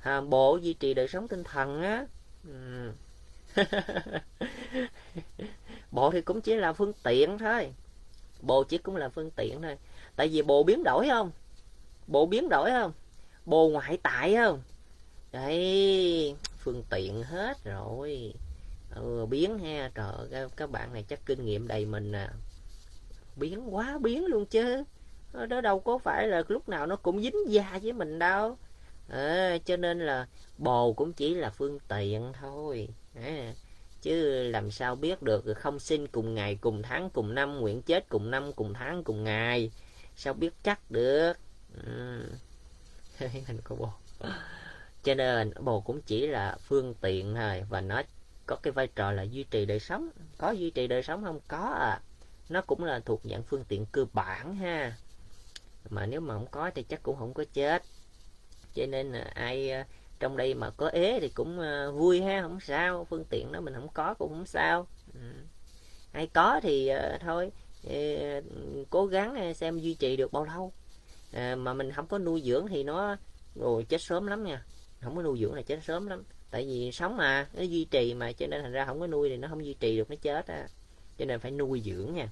À, 0.00 0.20
bộ 0.20 0.56
duy 0.56 0.74
trì 0.74 0.94
đời 0.94 1.08
sống 1.08 1.28
tinh 1.28 1.44
thần 1.44 1.82
á. 1.82 2.06
Ừ. 2.48 2.92
bộ 5.92 6.10
thì 6.10 6.20
cũng 6.20 6.40
chỉ 6.40 6.54
là 6.54 6.72
phương 6.72 6.92
tiện 7.02 7.38
thôi. 7.38 7.72
Bộ 8.42 8.64
chỉ 8.64 8.78
cũng 8.78 8.96
là 8.96 9.08
phương 9.08 9.30
tiện 9.30 9.62
thôi. 9.62 9.76
Tại 10.16 10.28
vì 10.28 10.42
bộ 10.42 10.62
biến 10.62 10.84
đổi 10.84 11.08
không? 11.08 11.30
Bộ 12.06 12.26
biến 12.26 12.48
đổi 12.48 12.70
không? 12.70 12.92
Bộ 13.46 13.68
ngoại 13.68 13.98
tại 14.02 14.34
không? 14.34 14.62
Đấy 15.32 16.34
phương 16.58 16.82
tiện 16.90 17.22
hết 17.22 17.64
rồi. 17.64 18.34
Ừ, 18.94 19.26
biến 19.26 19.58
ha. 19.58 19.90
Trời 19.94 20.28
các, 20.30 20.50
các 20.56 20.70
bạn 20.70 20.92
này 20.92 21.04
chắc 21.08 21.20
kinh 21.26 21.44
nghiệm 21.44 21.68
đầy 21.68 21.86
mình 21.86 22.12
à. 22.12 22.32
Biến 23.36 23.74
quá 23.74 23.98
biến 23.98 24.26
luôn 24.26 24.46
chứ 24.46 24.84
đó 25.32 25.60
đâu 25.60 25.80
có 25.80 25.98
phải 25.98 26.28
là 26.28 26.42
lúc 26.48 26.68
nào 26.68 26.86
nó 26.86 26.96
cũng 26.96 27.20
dính 27.20 27.52
da 27.52 27.78
với 27.82 27.92
mình 27.92 28.18
đâu. 28.18 28.58
À, 29.08 29.56
cho 29.64 29.76
nên 29.76 30.00
là 30.00 30.26
bồ 30.58 30.92
cũng 30.92 31.12
chỉ 31.12 31.34
là 31.34 31.50
phương 31.50 31.78
tiện 31.88 32.32
thôi. 32.40 32.88
À, 33.14 33.52
chứ 34.02 34.42
làm 34.42 34.70
sao 34.70 34.96
biết 34.96 35.22
được 35.22 35.44
không 35.56 35.78
sinh 35.78 36.06
cùng 36.06 36.34
ngày 36.34 36.58
cùng 36.60 36.82
tháng 36.82 37.10
cùng 37.10 37.34
năm 37.34 37.60
nguyện 37.60 37.82
chết 37.82 38.08
cùng 38.08 38.30
năm 38.30 38.52
cùng 38.52 38.74
tháng 38.74 39.04
cùng 39.04 39.24
ngày. 39.24 39.70
Sao 40.16 40.34
biết 40.34 40.54
chắc 40.62 40.90
được? 40.90 41.32
Ừ. 41.84 42.22
hình 43.46 43.60
của 43.64 43.76
bồ. 43.76 43.88
Cho 45.02 45.14
nên 45.14 45.52
bồ 45.60 45.80
cũng 45.80 46.00
chỉ 46.02 46.26
là 46.26 46.56
phương 46.60 46.94
tiện 46.94 47.34
thôi 47.34 47.64
và 47.68 47.80
nó 47.80 48.02
có 48.46 48.56
cái 48.56 48.72
vai 48.72 48.86
trò 48.86 49.12
là 49.12 49.22
duy 49.22 49.44
trì 49.44 49.66
đời 49.66 49.80
sống. 49.80 50.08
Có 50.38 50.50
duy 50.50 50.70
trì 50.70 50.86
đời 50.86 51.02
sống 51.02 51.24
không? 51.24 51.40
Có 51.48 51.58
à. 51.58 52.00
Nó 52.48 52.60
cũng 52.60 52.84
là 52.84 53.00
thuộc 53.00 53.20
dạng 53.24 53.42
phương 53.42 53.64
tiện 53.68 53.86
cơ 53.86 54.06
bản 54.12 54.56
ha 54.56 54.96
mà 55.90 56.06
nếu 56.06 56.20
mà 56.20 56.34
không 56.34 56.46
có 56.50 56.70
thì 56.74 56.82
chắc 56.82 57.02
cũng 57.02 57.16
không 57.16 57.34
có 57.34 57.44
chết. 57.52 57.82
Cho 58.74 58.86
nên 58.86 59.12
là 59.12 59.30
ai 59.34 59.70
ờ, 59.70 59.82
trong 60.20 60.36
đây 60.36 60.54
mà 60.54 60.70
có 60.70 60.88
ế 60.88 61.18
thì 61.20 61.28
cũng 61.28 61.58
ờ, 61.58 61.92
vui 61.92 62.22
ha 62.22 62.42
không 62.42 62.60
sao. 62.60 63.04
Phương 63.10 63.24
tiện 63.30 63.52
đó 63.52 63.60
mình 63.60 63.74
không 63.74 63.88
có 63.94 64.14
cũng 64.14 64.28
không 64.28 64.46
sao. 64.46 64.86
Ừ. 65.14 65.20
ai 66.12 66.26
có 66.26 66.60
thì 66.62 66.88
ờ, 66.88 67.18
thôi 67.20 67.50
cố 68.90 69.06
gắng 69.06 69.54
xem 69.54 69.78
duy 69.78 69.94
trì 69.94 70.16
được 70.16 70.32
bao 70.32 70.44
lâu. 70.44 70.72
À, 71.32 71.56
mà 71.56 71.74
mình 71.74 71.92
không 71.92 72.06
có 72.06 72.18
nuôi 72.18 72.42
dưỡng 72.44 72.66
thì 72.68 72.82
nó 72.82 73.16
rồi 73.54 73.84
chết 73.84 74.02
sớm 74.02 74.26
lắm 74.26 74.44
nha. 74.44 74.64
Không 75.00 75.16
có 75.16 75.22
nuôi 75.22 75.38
dưỡng 75.40 75.54
là 75.54 75.62
chết 75.62 75.78
sớm 75.84 76.06
lắm. 76.06 76.22
Tại 76.50 76.64
vì 76.66 76.92
sống 76.92 77.16
mà 77.16 77.48
nó 77.54 77.62
duy 77.62 77.84
trì 77.84 78.14
mà 78.14 78.32
cho 78.32 78.46
nên 78.46 78.62
thành 78.62 78.72
ra 78.72 78.84
không 78.84 79.00
có 79.00 79.06
nuôi 79.06 79.28
thì 79.28 79.36
nó 79.36 79.48
không 79.48 79.64
duy 79.64 79.74
trì 79.74 79.96
được 79.96 80.10
nó 80.10 80.16
chết 80.22 80.46
á. 80.46 80.66
Cho 81.18 81.24
nên 81.24 81.40
phải 81.40 81.50
nuôi 81.50 81.82
dưỡng 81.84 82.14
nha 82.14 82.28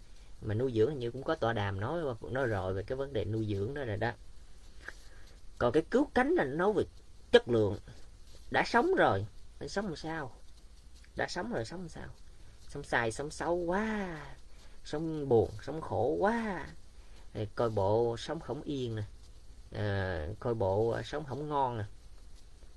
mà 0.47 0.55
nuôi 0.55 0.73
dưỡng 0.75 0.99
như 0.99 1.11
cũng 1.11 1.23
có 1.23 1.35
tọa 1.35 1.53
đàm 1.53 1.81
nói 1.81 2.03
nói 2.31 2.47
rồi 2.47 2.75
về 2.75 2.83
cái 2.83 2.97
vấn 2.97 3.13
đề 3.13 3.25
nuôi 3.25 3.47
dưỡng 3.51 3.75
đó 3.75 3.85
rồi 3.85 3.97
đó. 3.97 4.13
Còn 5.59 5.73
cái 5.73 5.83
cứu 5.91 6.11
cánh 6.15 6.31
là 6.31 6.45
nói 6.45 6.73
về 6.73 6.83
chất 7.33 7.49
lượng. 7.49 7.79
Đã 8.51 8.65
sống 8.67 8.95
rồi 8.95 9.27
mình 9.61 9.69
sống 9.69 9.87
làm 9.87 9.97
sao? 9.97 10.33
Đã 11.17 11.27
sống 11.29 11.53
rồi 11.53 11.65
sống 11.65 11.81
làm 11.81 11.89
sao? 11.89 12.09
Sống 12.69 12.83
sai 12.83 13.13
sống 13.13 13.31
xấu 13.31 13.55
quá. 13.55 14.21
Sống 14.85 15.29
buồn 15.29 15.51
sống 15.63 15.81
khổ 15.81 16.17
quá. 16.21 16.67
Coi 17.55 17.71
bộ 17.71 18.17
sống 18.17 18.41
không 18.41 18.63
yên 18.63 18.97
nè. 18.97 19.03
À, 19.73 20.29
coi 20.41 20.55
bộ 20.55 21.03
sống 21.05 21.25
không 21.25 21.49
ngon 21.49 21.79
nè. 21.79 21.85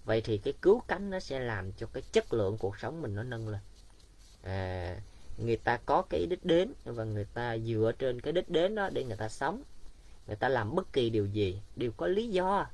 Vậy 0.05 0.21
thì 0.21 0.37
cái 0.37 0.53
cứu 0.61 0.81
cánh 0.87 1.09
nó 1.09 1.19
sẽ 1.19 1.39
làm 1.39 1.71
cho 1.71 1.87
cái 1.93 2.03
chất 2.11 2.33
lượng 2.33 2.57
cuộc 2.57 2.79
sống 2.79 3.01
mình 3.01 3.15
nó 3.15 3.23
nâng 3.23 3.47
lên. 3.47 3.61
À, 4.43 4.95
người 5.45 5.57
ta 5.57 5.77
có 5.77 6.01
cái 6.01 6.25
đích 6.25 6.45
đến 6.45 6.73
và 6.85 7.03
người 7.03 7.25
ta 7.33 7.57
dựa 7.57 7.91
trên 7.99 8.21
cái 8.21 8.33
đích 8.33 8.49
đến 8.49 8.75
đó 8.75 8.89
để 8.93 9.03
người 9.03 9.17
ta 9.17 9.29
sống. 9.29 9.63
Người 10.27 10.35
ta 10.35 10.49
làm 10.49 10.75
bất 10.75 10.93
kỳ 10.93 11.09
điều 11.09 11.25
gì 11.25 11.61
đều 11.75 11.91
có 11.91 12.07
lý 12.07 12.27
do. 12.27 12.67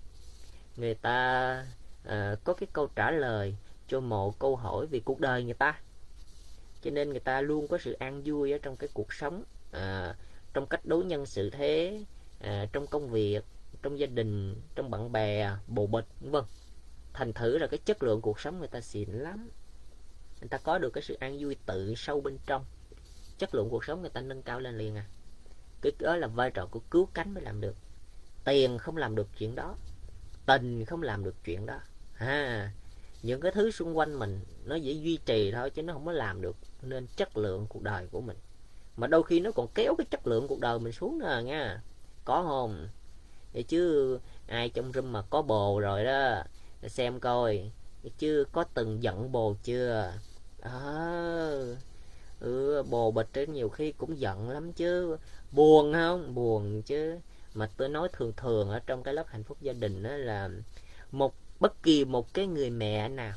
Người 0.77 0.93
ta 0.93 1.65
uh, 2.07 2.43
có 2.43 2.53
cái 2.53 2.67
câu 2.73 2.87
trả 2.95 3.11
lời 3.11 3.55
cho 3.87 3.99
một 3.99 4.39
câu 4.39 4.55
hỏi 4.55 4.85
về 4.85 4.99
cuộc 5.05 5.19
đời 5.19 5.43
người 5.43 5.53
ta. 5.53 5.79
Cho 6.81 6.91
nên 6.91 7.09
người 7.09 7.19
ta 7.19 7.41
luôn 7.41 7.67
có 7.67 7.77
sự 7.77 7.93
an 7.93 8.21
vui 8.25 8.51
ở 8.51 8.57
trong 8.61 8.77
cái 8.77 8.89
cuộc 8.93 9.13
sống 9.13 9.43
uh, 9.69 10.15
trong 10.53 10.67
cách 10.67 10.85
đối 10.85 11.05
nhân 11.05 11.25
xử 11.25 11.49
thế 11.49 11.99
uh, 12.39 12.73
trong 12.73 12.87
công 12.87 13.09
việc 13.09 13.45
trong 13.81 13.99
gia 13.99 14.07
đình 14.07 14.55
trong 14.75 14.91
bạn 14.91 15.11
bè 15.11 15.51
bồ 15.67 15.87
bịch 15.87 16.07
vân. 16.21 16.43
Thành 17.13 17.33
thử 17.33 17.57
là 17.57 17.67
cái 17.67 17.79
chất 17.85 18.03
lượng 18.03 18.21
cuộc 18.21 18.39
sống 18.39 18.59
người 18.59 18.67
ta 18.67 18.81
xịn 18.81 19.09
lắm 19.09 19.49
người 20.41 20.49
ta 20.49 20.57
có 20.57 20.77
được 20.77 20.89
cái 20.89 21.03
sự 21.03 21.17
an 21.19 21.37
vui 21.39 21.55
tự 21.65 21.93
sâu 21.95 22.21
bên 22.21 22.37
trong. 22.45 22.65
Chất 23.37 23.55
lượng 23.55 23.69
cuộc 23.69 23.85
sống 23.85 24.01
người 24.01 24.09
ta 24.09 24.21
nâng 24.21 24.41
cao 24.41 24.59
lên 24.59 24.77
liền 24.77 24.95
à. 24.95 25.05
Cái 25.81 25.91
đó 25.99 26.15
là 26.15 26.27
vai 26.27 26.51
trò 26.51 26.65
của 26.65 26.81
cứu 26.91 27.07
cánh 27.13 27.33
mới 27.33 27.43
làm 27.43 27.61
được. 27.61 27.75
Tiền 28.43 28.77
không 28.77 28.97
làm 28.97 29.15
được 29.15 29.27
chuyện 29.37 29.55
đó. 29.55 29.75
Tình 30.45 30.85
không 30.85 31.01
làm 31.01 31.23
được 31.23 31.35
chuyện 31.43 31.65
đó. 31.65 31.79
Ha 32.13 32.71
những 33.25 33.41
cái 33.41 33.51
thứ 33.51 33.71
xung 33.71 33.97
quanh 33.97 34.19
mình 34.19 34.39
nó 34.65 34.75
dễ 34.75 34.93
duy 34.93 35.19
trì 35.25 35.51
thôi 35.51 35.69
chứ 35.69 35.83
nó 35.83 35.93
không 35.93 36.05
có 36.05 36.11
làm 36.11 36.41
được 36.41 36.55
nên 36.81 37.07
chất 37.17 37.37
lượng 37.37 37.65
cuộc 37.69 37.83
đời 37.83 38.07
của 38.11 38.21
mình. 38.21 38.37
Mà 38.97 39.07
đôi 39.07 39.23
khi 39.23 39.39
nó 39.39 39.51
còn 39.51 39.67
kéo 39.75 39.95
cái 39.97 40.05
chất 40.05 40.27
lượng 40.27 40.47
cuộc 40.47 40.59
đời 40.59 40.79
mình 40.79 40.91
xuống 40.91 41.19
nè 41.19 41.27
à, 41.27 41.41
nha. 41.41 41.81
Có 42.25 42.43
không? 42.47 42.89
Vậy 43.53 43.63
chứ 43.63 44.19
ai 44.47 44.69
trong 44.69 44.91
room 44.91 45.11
mà 45.11 45.21
có 45.21 45.41
bồ 45.41 45.79
rồi 45.79 46.03
đó 46.03 46.43
xem 46.87 47.19
coi 47.19 47.71
chứ 48.17 48.45
có 48.51 48.63
từng 48.63 49.03
giận 49.03 49.31
bồ 49.31 49.55
chưa? 49.63 50.13
À, 50.61 50.71
ừ, 52.39 52.83
bồ 52.89 53.11
bịch 53.11 53.37
ấy 53.37 53.47
nhiều 53.47 53.69
khi 53.69 53.91
cũng 53.91 54.19
giận 54.19 54.49
lắm 54.49 54.73
chứ. 54.73 55.17
Buồn 55.51 55.93
không? 55.93 56.35
Buồn 56.35 56.81
chứ. 56.81 57.19
Mà 57.53 57.69
tôi 57.77 57.89
nói 57.89 58.09
thường 58.13 58.33
thường 58.37 58.69
ở 58.69 58.79
trong 58.79 59.03
cái 59.03 59.13
lớp 59.13 59.27
hạnh 59.27 59.43
phúc 59.43 59.57
gia 59.61 59.73
đình 59.73 60.03
đó 60.03 60.09
là 60.09 60.49
một 61.11 61.33
bất 61.59 61.83
kỳ 61.83 62.05
một 62.05 62.33
cái 62.33 62.47
người 62.47 62.69
mẹ 62.69 63.09
nào 63.09 63.33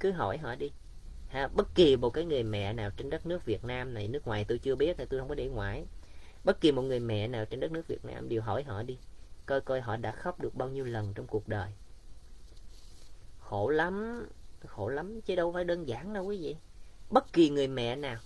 cứ 0.00 0.10
hỏi 0.12 0.38
hỏi 0.38 0.56
đi. 0.56 0.70
Ha, 1.28 1.48
bất 1.48 1.74
kỳ 1.74 1.96
một 1.96 2.10
cái 2.10 2.24
người 2.24 2.42
mẹ 2.42 2.72
nào 2.72 2.90
trên 2.96 3.10
đất 3.10 3.26
nước 3.26 3.44
Việt 3.44 3.64
Nam 3.64 3.94
này 3.94 4.08
nước 4.08 4.26
ngoài 4.26 4.44
tôi 4.48 4.58
chưa 4.58 4.74
biết 4.74 4.96
thì 4.98 5.04
tôi 5.10 5.20
không 5.20 5.28
có 5.28 5.34
để 5.34 5.48
ngoài. 5.48 5.84
Bất 6.44 6.60
kỳ 6.60 6.72
một 6.72 6.82
người 6.82 7.00
mẹ 7.00 7.28
nào 7.28 7.44
trên 7.44 7.60
đất 7.60 7.72
nước 7.72 7.88
Việt 7.88 8.04
Nam 8.04 8.28
đều 8.28 8.42
hỏi 8.42 8.62
họ 8.62 8.82
đi 8.82 8.98
coi 9.46 9.60
coi 9.60 9.80
họ 9.80 9.96
đã 9.96 10.12
khóc 10.12 10.40
được 10.40 10.54
bao 10.54 10.68
nhiêu 10.68 10.84
lần 10.84 11.14
trong 11.14 11.26
cuộc 11.26 11.48
đời 11.48 11.70
khổ 13.48 13.68
lắm 13.68 14.26
khổ 14.66 14.88
lắm 14.88 15.20
chứ 15.20 15.34
đâu 15.34 15.52
phải 15.52 15.64
đơn 15.64 15.88
giản 15.88 16.12
đâu 16.12 16.24
quý 16.24 16.38
vị. 16.42 16.56
Bất 17.10 17.32
kỳ 17.32 17.50
người 17.50 17.68
mẹ 17.68 17.96
nào 17.96 18.18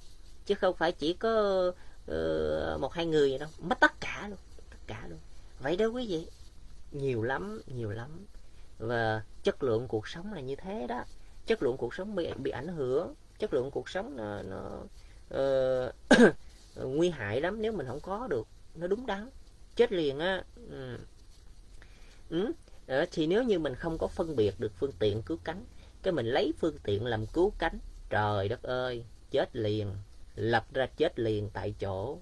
chứ 0.46 0.54
không 0.54 0.76
phải 0.76 0.92
chỉ 0.92 1.12
có 1.12 1.66
uh, 2.10 2.80
một 2.80 2.92
hai 2.92 3.06
người 3.06 3.30
vậy 3.30 3.38
đâu. 3.38 3.48
Mất 3.58 3.80
tất 3.80 3.92
cả 4.00 4.26
luôn 4.28 4.38
tất 4.70 4.76
cả 4.86 5.06
luôn. 5.08 5.18
Vậy 5.60 5.76
đó 5.76 5.86
quý 5.86 6.06
vị. 6.08 6.26
Nhiều 6.92 7.22
lắm 7.22 7.60
nhiều 7.66 7.90
lắm. 7.90 8.26
Và 8.78 9.22
chất 9.42 9.62
lượng 9.62 9.88
cuộc 9.88 10.08
sống 10.08 10.32
là 10.32 10.40
như 10.40 10.56
thế 10.56 10.86
đó. 10.86 11.04
Chất 11.46 11.62
lượng 11.62 11.76
cuộc 11.76 11.94
sống 11.94 12.14
bị 12.14 12.32
bị 12.32 12.50
ảnh 12.50 12.68
hưởng. 12.68 13.14
Chất 13.38 13.54
lượng 13.54 13.70
cuộc 13.70 13.88
sống 13.88 14.16
nó, 14.16 14.42
nó 14.42 14.80
uh, 15.34 15.94
nguy 16.96 17.10
hại 17.10 17.40
lắm 17.40 17.62
nếu 17.62 17.72
mình 17.72 17.86
không 17.86 18.00
có 18.00 18.26
được. 18.26 18.46
Nó 18.74 18.86
đúng 18.86 19.06
đắn. 19.06 19.30
Chết 19.76 19.92
liền 19.92 20.18
á. 20.18 20.44
Ừ. 20.70 20.98
Ừ 22.30 22.52
đó, 22.90 23.04
thì 23.12 23.26
nếu 23.26 23.42
như 23.42 23.58
mình 23.58 23.74
không 23.74 23.98
có 23.98 24.06
phân 24.06 24.36
biệt 24.36 24.60
được 24.60 24.72
phương 24.76 24.92
tiện 24.98 25.22
cứu 25.22 25.38
cánh 25.44 25.64
cái 26.02 26.12
mình 26.12 26.26
lấy 26.26 26.52
phương 26.58 26.78
tiện 26.84 27.06
làm 27.06 27.26
cứu 27.26 27.52
cánh 27.58 27.78
trời 28.10 28.48
đất 28.48 28.62
ơi 28.62 29.04
chết 29.30 29.56
liền 29.56 29.94
lập 30.34 30.66
ra 30.74 30.86
chết 30.86 31.18
liền 31.18 31.50
tại 31.50 31.74
chỗ. 31.80 32.18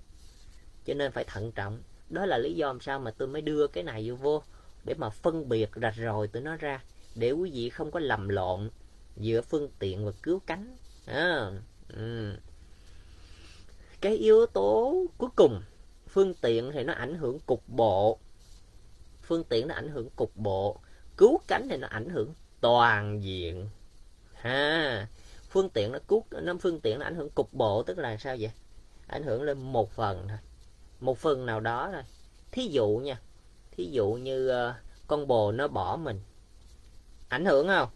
Cho 0.87 0.95
nên 0.95 1.13
phải 1.13 1.25
thận 1.25 1.53
trọng. 1.53 1.83
Đó 2.11 2.27
là 2.27 2.39
lý 2.39 2.55
do 2.55 2.75
sao 2.81 2.99
mà 2.99 3.11
tôi 3.11 3.29
mới 3.29 3.43
đưa 3.43 3.67
cái 3.67 3.85
này 3.85 4.11
vô 4.11 4.17
vô 4.17 4.43
để 4.85 4.95
mà 4.95 5.11
phân 5.11 5.49
biệt 5.49 5.71
rạch 5.83 5.97
rồi 5.97 6.29
tụi 6.29 6.43
nó 6.43 6.57
ra 6.57 6.83
để 7.15 7.31
quý 7.31 7.51
vị 7.51 7.71
không 7.71 7.91
có 7.91 8.01
lầm 8.01 8.29
lộn 8.29 8.71
giữa 9.17 9.41
phương 9.41 9.69
tiện 9.79 10.07
và 10.07 10.13
cứu 10.23 10.41
cánh. 10.47 10.77
À, 11.07 11.51
ừ. 11.97 12.33
cái 14.01 14.17
yếu 14.17 14.47
tố 14.47 15.05
cuối 15.19 15.31
cùng 15.37 15.63
phương 16.09 16.35
tiện 16.35 16.73
thì 16.73 16.85
nó 16.85 16.93
ảnh 16.93 17.15
hưởng 17.15 17.39
cục 17.47 17.69
bộ 17.69 18.19
phương 19.29 19.45
tiện 19.45 19.69
nó 19.69 19.75
ảnh 19.75 19.89
hưởng 19.89 20.11
cục 20.11 20.37
bộ. 20.37 20.81
Cứu 21.17 21.41
cánh 21.49 21.69
thì 21.71 21.77
nó 21.77 21.89
ảnh 21.89 22.09
hưởng 22.09 22.35
toàn 22.61 23.23
diện. 23.23 23.69
Ha 24.35 25.07
phương 25.51 25.71
tiện 25.71 25.93
nó 25.93 25.99
cứu 26.09 26.25
nó 26.31 26.55
phương 26.61 26.81
tiện 26.81 26.99
nó 26.99 27.05
ảnh 27.05 27.15
hưởng 27.15 27.31
cục 27.31 27.53
bộ 27.53 27.83
tức 27.83 27.99
là 27.99 28.17
sao 28.17 28.37
vậy? 28.41 28.51
Ảnh 29.07 29.23
hưởng 29.23 29.43
lên 29.43 29.59
một 29.59 29.91
phần 29.91 30.29
thôi. 30.29 30.39
Một 31.01 31.19
phần 31.19 31.47
nào 31.47 31.61
đó 31.61 31.91
thôi. 31.93 32.03
Thí 32.53 32.67
dụ 32.67 32.89
nha 32.89 33.21
thí 33.71 33.85
dụ 33.85 34.13
như 34.13 34.69
uh, 34.69 34.75
con 35.07 35.27
bồ 35.27 35.53
nó 35.53 35.69
bỏ 35.69 35.97
mình. 35.97 36.21
Ảnh 37.29 37.45
hưởng 37.45 37.69
không? 37.69 37.89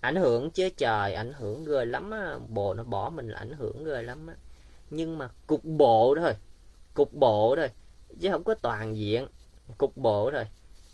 Ảnh 0.00 0.16
hưởng 0.16 0.50
chứ 0.50 0.68
trời 0.76 1.14
ảnh 1.14 1.32
hưởng 1.32 1.64
ghê 1.64 1.84
lắm 1.84 2.10
á. 2.10 2.38
Bồ 2.48 2.74
nó 2.74 2.84
bỏ 2.84 3.10
mình 3.10 3.28
là 3.28 3.38
ảnh 3.38 3.52
hưởng 3.52 3.84
ghê 3.84 4.02
lắm 4.02 4.26
á. 4.26 4.34
Nhưng 4.90 5.18
mà 5.18 5.28
cục 5.46 5.64
bộ 5.64 6.14
thôi 6.20 6.34
cục 6.94 7.12
bộ 7.12 7.56
thôi 7.56 7.68
chứ 8.20 8.28
không 8.30 8.44
có 8.44 8.54
toàn 8.54 8.96
diện 8.96 9.26
cục 9.78 9.96
bộ 9.96 10.30
rồi, 10.30 10.44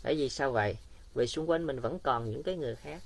tại 0.03 0.15
vì 0.15 0.29
sao 0.29 0.51
vậy? 0.51 0.77
Vì 1.13 1.27
xung 1.27 1.49
quanh 1.49 1.67
mình 1.67 1.79
vẫn 1.79 1.99
còn 1.99 2.29
những 2.29 2.43
cái 2.43 2.55
người 2.55 2.75
khác 2.75 3.01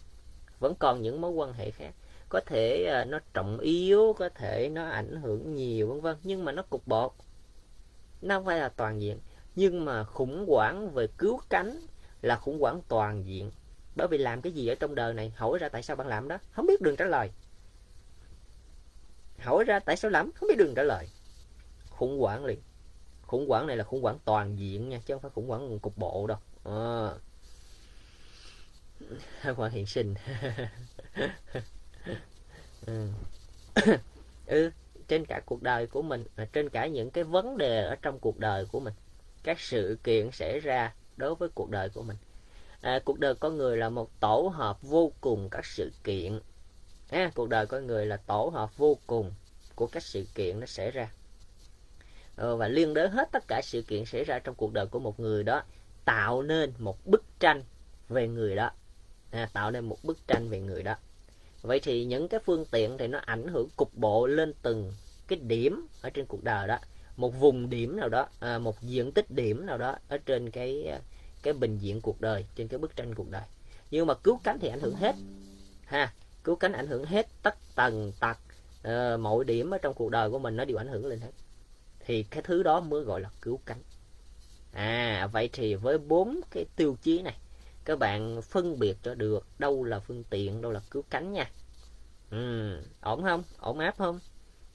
vẫn 0.62 0.75
còn 0.79 1.01
những 1.01 1.21
mối 1.21 1.31
quan 1.31 1.53
hệ 1.53 1.71
khác. 1.71 1.93
Có 2.29 2.41
thể 2.45 2.86
à, 2.86 3.05
nó 3.05 3.19
trọng 3.34 3.60
yếu 3.60 4.15
có 4.17 4.29
thể 4.29 4.69
nó 4.69 4.86
ảnh 4.86 5.21
hưởng 5.21 5.55
nhiều 5.55 5.88
vân 5.88 6.01
vân. 6.01 6.17
Nhưng 6.23 6.45
mà 6.45 6.51
nó 6.51 6.63
cục 6.63 6.88
bộ. 6.88 7.13
Nó 8.21 8.36
không 8.36 8.45
phải 8.45 8.60
là 8.60 8.69
toàn 8.69 9.01
diện. 9.01 9.19
Nhưng 9.55 9.86
mà 9.86 10.03
khủng 10.03 10.45
hoảng 10.47 10.89
về 10.89 11.07
cứu 11.17 11.41
cánh 11.49 11.79
là 12.21 12.36
khủng 12.36 12.60
hoảng 12.60 12.81
toàn 12.88 13.25
diện. 13.25 13.51
Bởi 13.95 14.07
vì 14.07 14.17
làm 14.17 14.41
cái 14.41 14.51
gì 14.53 14.67
ở 14.67 14.75
trong 14.75 14.95
đời 14.95 15.13
này? 15.13 15.34
Hỏi 15.36 15.60
ra 15.60 15.69
tại 15.69 15.84
sao 15.84 15.95
bạn 15.95 16.07
làm 16.07 16.27
đó? 16.27 16.38
Không 16.51 16.65
biết 16.65 16.81
đường 16.81 16.95
trả 16.95 17.05
lời. 17.05 17.31
Hỏi 19.39 19.63
ra 19.63 19.79
tại 19.79 19.97
sao 19.97 20.12
lắm? 20.12 20.31
không 20.36 20.49
biết 20.49 20.57
đường 20.57 20.73
trả 20.75 20.84
lời. 20.84 21.07
Khủng 21.89 22.19
hoảng 22.19 22.45
liền 22.45 22.60
khủng 23.32 23.50
hoảng 23.50 23.67
này 23.67 23.78
là 23.78 23.84
khủng 23.84 24.02
hoảng 24.02 24.17
toàn 24.26 24.60
diện 24.60 24.89
nha 24.89 25.00
chứ 25.06 25.13
không 25.13 25.22
phải 25.22 25.32
khủng 25.32 25.48
hoảng 25.48 25.80
cục 25.80 25.98
bộ 25.98 26.28
đâu. 26.28 26.38
À. 26.63 27.12
khủng 29.44 29.56
hoảng 29.56 29.72
hiện 29.72 29.86
sinh. 29.86 30.15
Ừ. 32.86 33.08
ừ 34.46 34.72
trên 35.08 35.26
cả 35.26 35.41
cuộc 35.46 35.63
đời 35.63 35.88
của 35.88 36.02
mình 36.02 36.26
à, 36.36 36.46
trên 36.54 36.70
cả 36.70 36.88
những 36.88 37.12
cái 37.12 37.24
vấn 37.24 37.58
đề 37.58 37.84
ở 37.84 37.96
trong 38.02 38.20
cuộc 38.20 38.39
đời 38.39 38.65
của 38.65 38.80
mình 38.80 38.94
các 39.44 39.60
sự 39.60 39.98
kiện 40.04 40.32
xảy 40.32 40.60
ra 40.60 40.94
đối 41.17 41.36
với 41.36 41.50
cuộc 41.56 41.70
đời 41.70 41.89
của 41.89 42.04
mình. 42.04 42.17
À, 42.82 43.00
cuộc 43.06 43.20
đời 43.20 43.36
con 43.36 43.58
người 43.58 43.78
là 43.78 43.89
một 43.89 44.20
tổ 44.20 44.52
hợp 44.56 44.82
vô 44.82 45.12
cùng 45.22 45.50
các 45.50 45.65
sự 45.65 45.91
kiện. 46.04 46.39
À, 47.10 47.32
cuộc 47.36 47.50
đời 47.50 47.65
con 47.65 47.88
người 47.88 48.06
là 48.06 48.17
tổ 48.17 48.52
hợp 48.54 48.78
vô 48.78 48.98
cùng 49.08 49.34
của 49.76 49.88
các 49.88 50.04
sự 50.04 50.26
kiện 50.36 50.60
nó 50.60 50.65
xảy 50.65 50.91
ra. 50.91 51.12
Ờ, 52.36 52.56
và 52.56 52.67
liên 52.67 52.94
đới 52.94 53.10
hết 53.10 53.30
tất 53.32 53.48
cả 53.48 53.62
sự 53.63 53.82
kiện 53.82 54.06
xảy 54.06 54.24
ra 54.24 54.39
trong 54.39 54.56
cuộc 54.56 54.74
đời 54.74 54.86
của 54.86 55.00
một 55.00 55.20
người 55.20 55.44
đó 55.44 55.63
tạo 56.06 56.41
nên 56.41 56.74
một 56.78 57.06
bức 57.06 57.24
tranh 57.39 57.63
về 58.10 58.28
người 58.28 58.56
đó. 58.56 58.72
À, 59.32 59.50
tạo 59.54 59.72
nên 59.72 59.86
một 59.86 59.98
bức 60.04 60.28
tranh 60.28 60.50
về 60.50 60.60
người 60.60 60.84
đó. 60.84 60.96
Vậy 61.62 61.80
thì 61.80 62.06
những 62.06 62.28
cái 62.28 62.39
phương 62.46 62.65
tiện 62.72 62.98
thì 62.98 63.08
nó 63.08 63.20
ảnh 63.26 63.48
hưởng 63.48 63.67
cục 63.76 63.98
bộ 63.98 64.28
lên 64.28 64.54
từng 64.62 64.94
cái 65.28 65.39
điểm 65.39 65.88
ở 66.02 66.10
trên 66.10 66.26
cuộc 66.26 66.44
đời 66.44 66.67
đó. 66.67 66.80
Một 67.17 67.39
vùng 67.39 67.70
điểm 67.70 67.98
nào 67.98 68.10
đó 68.10 68.28
à, 68.39 68.60
một 68.60 68.82
diện 68.82 69.12
tích 69.12 69.32
điểm 69.32 69.65
nào 69.65 69.78
đó 69.78 69.96
ở 70.08 70.17
trên 70.17 70.52
cái 70.52 70.84
à, 70.84 71.00
cái 71.44 71.54
bình 71.54 71.78
diện 71.78 72.02
cuộc 72.02 72.22
đời 72.22 72.46
trên 72.56 72.67
cái 72.67 72.78
bức 72.78 72.96
tranh 72.96 73.15
cuộc 73.15 73.30
đời. 73.30 73.44
Nhưng 73.91 74.08
mà 74.08 74.13
cứu 74.13 74.39
cánh 74.44 74.60
thì 74.60 74.67
ảnh 74.67 74.80
hưởng 74.80 74.96
hết 74.96 75.15
ha. 75.86 76.13
Cứu 76.44 76.56
cánh 76.56 76.74
ảnh 76.74 76.88
hưởng 76.88 77.06
hết 77.06 77.28
tất 77.44 77.56
tần 77.76 78.12
tật 78.20 78.38
uh, 78.88 79.20
mọi 79.20 79.44
điểm 79.46 79.72
ở 79.72 79.78
trong 79.78 79.94
cuộc 79.94 80.12
đời 80.12 80.30
của 80.30 80.39
mình 80.39 80.56
nó 80.56 80.65
đều 80.65 80.78
ảnh 80.78 80.88
hưởng 80.88 81.06
lên 81.06 81.20
hết 81.20 81.32
thì 82.06 82.24
cái 82.24 82.42
thứ 82.42 82.64
đó 82.64 82.80
mới 82.80 83.04
gọi 83.04 83.22
là 83.22 83.30
cứu 83.42 83.60
cánh. 83.66 83.82
À 84.74 85.28
vậy 85.34 85.50
thì 85.54 85.76
với 85.76 85.98
bốn 85.98 86.40
cái 86.52 86.66
tiêu 86.76 86.98
chí 87.02 87.22
này 87.22 87.38
các 87.86 88.00
bạn 88.00 88.42
phân 88.42 88.80
biệt 88.80 88.98
cho 89.04 89.16
được 89.16 89.48
đâu 89.60 89.84
là 89.84 90.00
phương 90.00 90.24
tiện 90.30 90.62
đâu 90.62 90.72
là 90.72 90.82
cứu 90.92 91.04
cánh 91.10 91.34
nha. 91.34 91.52
Ừ, 92.32 92.78
ổn 93.02 93.24
không? 93.24 93.44
Ổn 93.60 93.80
áp 93.80 93.96
không? 93.98 94.20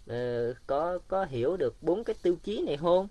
Ừ, 0.07 0.55
có 0.67 0.99
có 1.09 1.25
hiểu 1.25 1.57
được 1.57 1.83
bốn 1.83 2.05
cái 2.05 2.17
tiêu 2.23 2.37
chí 2.43 2.63
này 2.67 2.77
không? 2.77 3.09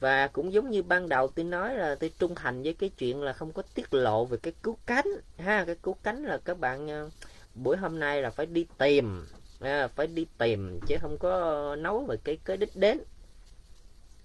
Và 0.00 0.28
cũng 0.28 0.52
giống 0.52 0.70
như 0.70 0.82
ban 0.82 1.08
đầu 1.08 1.28
tôi 1.28 1.44
nói 1.44 1.74
là 1.74 1.94
tôi 1.94 2.12
trung 2.18 2.34
thành 2.34 2.62
với 2.62 2.72
cái 2.72 2.90
chuyện 2.98 3.22
là 3.22 3.32
không 3.32 3.52
có 3.52 3.62
tiết 3.74 3.94
lộ 3.94 4.24
về 4.24 4.38
cái 4.42 4.52
cứu 4.62 4.76
cánh. 4.86 5.06
Ha 5.38 5.64
cái 5.64 5.76
cứu 5.82 5.96
cánh 6.02 6.22
là 6.22 6.38
các 6.44 6.58
bạn 6.58 6.88
ờ, 6.88 7.10
buổi 7.54 7.76
hôm 7.76 7.98
nay 7.98 8.22
là 8.22 8.30
phải 8.30 8.46
đi 8.46 8.66
tìm 8.78 9.26
à, 9.60 9.88
phải 9.88 10.06
đi 10.06 10.26
tìm 10.38 10.80
chứ 10.86 10.96
không 11.00 11.18
có 11.18 11.76
nói 11.76 12.04
về 12.08 12.16
cái 12.24 12.38
cái 12.44 12.56
đích 12.56 12.76
đến. 12.76 12.98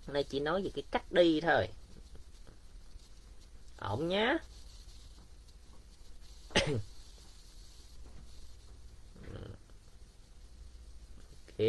Hôm 0.05 0.13
nay 0.13 0.23
chỉ 0.23 0.39
nói 0.39 0.61
về 0.63 0.69
cái 0.75 0.83
cách 0.91 1.11
đi 1.11 1.41
thôi. 1.41 1.67
Ổn 3.77 4.07
nhá. 4.07 4.37
Ok. 11.59 11.67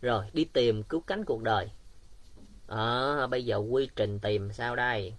Rồi 0.00 0.24
đi 0.32 0.44
tìm 0.44 0.82
cứu 0.82 1.00
cánh 1.00 1.24
cuộc 1.24 1.42
đời. 1.42 1.70
À, 2.68 3.26
bây 3.26 3.44
giờ 3.44 3.56
quy 3.56 3.88
trình 3.96 4.18
tìm 4.18 4.52
sao 4.52 4.76
đây? 4.76 5.14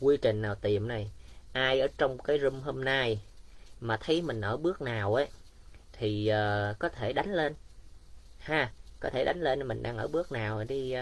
Quy 0.00 0.16
trình 0.16 0.42
nào 0.42 0.54
tìm 0.54 0.88
này? 0.88 1.10
Ai 1.52 1.80
ở 1.80 1.88
trong 1.98 2.18
cái 2.18 2.38
room 2.38 2.60
hôm 2.60 2.84
nay? 2.84 3.20
Mà 3.80 3.96
thấy 4.00 4.22
mình 4.22 4.40
ở 4.40 4.56
bước 4.56 4.82
nào 4.82 5.14
ấy 5.14 5.28
thì 5.92 6.30
uh, 6.30 6.78
có 6.78 6.88
thể 6.88 7.12
đánh 7.12 7.32
lên. 7.32 7.54
Ha 8.38 8.72
có 9.00 9.10
thể 9.10 9.24
đánh 9.24 9.40
lên 9.40 9.68
mình 9.68 9.82
đang 9.82 9.98
ở 9.98 10.08
bước 10.08 10.32
nào 10.32 10.64
đi 10.64 10.94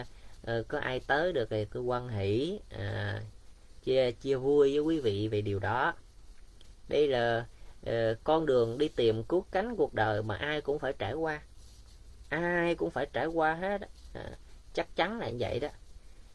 uh, 0.43 0.69
có 0.69 0.79
ai 0.79 1.01
tới 1.01 1.33
được 1.33 1.51
thì 1.51 1.65
cứ 1.65 1.81
quan 1.81 2.09
hỷ 2.09 2.61
uh, 2.75 3.23
chia 3.83 4.13
chia 4.13 4.37
vui 4.37 4.73
với 4.73 4.81
quý 4.81 5.01
vị 5.01 5.29
về 5.29 5.41
điều 5.41 5.59
đó. 5.59 5.95
Đây 6.89 7.09
là 7.09 7.47
uh, 7.87 7.93
con 8.25 8.47
đường 8.47 8.79
đi 8.79 8.89
tìm 8.89 9.25
cứu 9.25 9.45
cánh 9.51 9.77
cuộc 9.77 9.95
đời 9.95 10.23
mà 10.23 10.37
ai 10.37 10.61
cũng 10.61 10.79
phải 10.79 10.93
trải 10.99 11.15
qua. 11.15 11.43
Ai 12.29 12.75
cũng 12.75 12.91
phải 12.91 13.07
trải 13.13 13.27
qua 13.27 13.55
hết 13.55 13.81
à, 14.15 14.31
chắc 14.73 14.97
chắn 14.97 15.19
là 15.19 15.31
như 15.31 15.37
vậy 15.41 15.61
đó. 15.61 15.69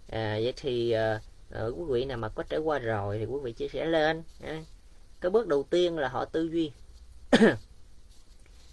À, 0.09 0.39
vậy 0.43 0.53
thì 0.57 0.91
à, 0.91 1.21
quý 1.51 1.83
vị 1.89 2.05
nào 2.05 2.17
mà 2.17 2.29
có 2.29 2.43
trải 2.49 2.59
qua 2.59 2.79
rồi 2.79 3.17
thì 3.19 3.25
quý 3.25 3.39
vị 3.43 3.53
chia 3.53 3.67
sẻ 3.67 3.85
lên 3.85 4.23
à, 4.43 4.61
cái 5.21 5.29
bước 5.29 5.47
đầu 5.47 5.63
tiên 5.63 5.97
là 5.97 6.07
họ 6.07 6.25
tư 6.25 6.49
duy. 6.51 6.71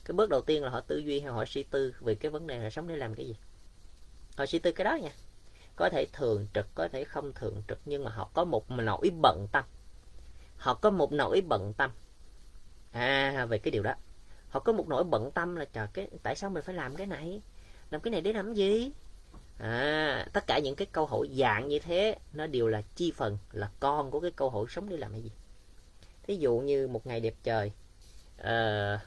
Cái 0.04 0.12
bước 0.14 0.30
đầu 0.30 0.40
tiên 0.40 0.62
là 0.62 0.70
họ 0.70 0.80
tư 0.80 0.98
duy 0.98 1.20
hay 1.20 1.32
họ 1.32 1.44
suy 1.44 1.62
tư 1.62 1.94
về 2.00 2.14
cái 2.14 2.30
vấn 2.30 2.46
đề 2.46 2.58
là 2.58 2.70
sống 2.70 2.88
để 2.88 2.96
làm 2.96 3.14
cái 3.14 3.26
gì? 3.26 3.36
Họ 4.36 4.46
suy 4.46 4.58
tư 4.58 4.72
cái 4.72 4.84
đó 4.84 4.94
nha. 4.94 5.10
Có 5.76 5.88
thể 5.92 6.06
thường 6.12 6.46
trực, 6.54 6.66
có 6.74 6.88
thể 6.88 7.04
không 7.04 7.32
thường 7.32 7.62
trực, 7.68 7.78
nhưng 7.84 8.04
mà 8.04 8.10
họ 8.10 8.30
có 8.34 8.44
một 8.44 8.70
nỗi 8.70 9.10
bận 9.22 9.46
tâm. 9.52 9.64
Họ 10.56 10.74
có 10.74 10.90
một 10.90 11.12
nỗi 11.12 11.40
bận 11.48 11.72
tâm. 11.76 11.90
À 12.92 13.46
về 13.48 13.58
cái 13.58 13.70
điều 13.70 13.82
đó. 13.82 13.94
Họ 14.48 14.60
có 14.60 14.72
một 14.72 14.88
nỗi 14.88 15.04
bận 15.04 15.30
tâm 15.30 15.56
là, 15.56 15.64
trời, 15.64 15.86
cái, 15.92 16.08
tại 16.22 16.36
sao 16.36 16.50
mình 16.50 16.62
phải 16.62 16.74
làm 16.74 16.96
cái 16.96 17.06
này? 17.06 17.42
Làm 17.90 18.00
cái 18.00 18.10
này 18.10 18.20
để 18.20 18.32
làm 18.32 18.54
gì? 18.54 18.92
À 19.58 20.26
tất 20.32 20.46
cả 20.46 20.58
những 20.58 20.76
cái 20.76 20.86
câu 20.92 21.06
hỏi 21.06 21.28
dạng 21.32 21.68
như 21.68 21.78
thế, 21.78 22.16
nó 22.32 22.46
đều 22.46 22.68
là 22.68 22.82
chi 22.94 23.12
phần, 23.16 23.38
là 23.52 23.70
con 23.80 24.10
của 24.10 24.20
cái 24.20 24.30
câu 24.30 24.50
hỏi 24.50 24.64
sống 24.68 24.88
để 24.88 24.96
làm 24.96 25.12
cái 25.12 25.22
gì 25.22 25.30
thí 26.26 26.36
dụ 26.36 26.58
như 26.58 26.88
một 26.88 27.06
ngày 27.06 27.20
đẹp 27.20 27.34
trời 27.42 27.72
uh, 28.40 29.00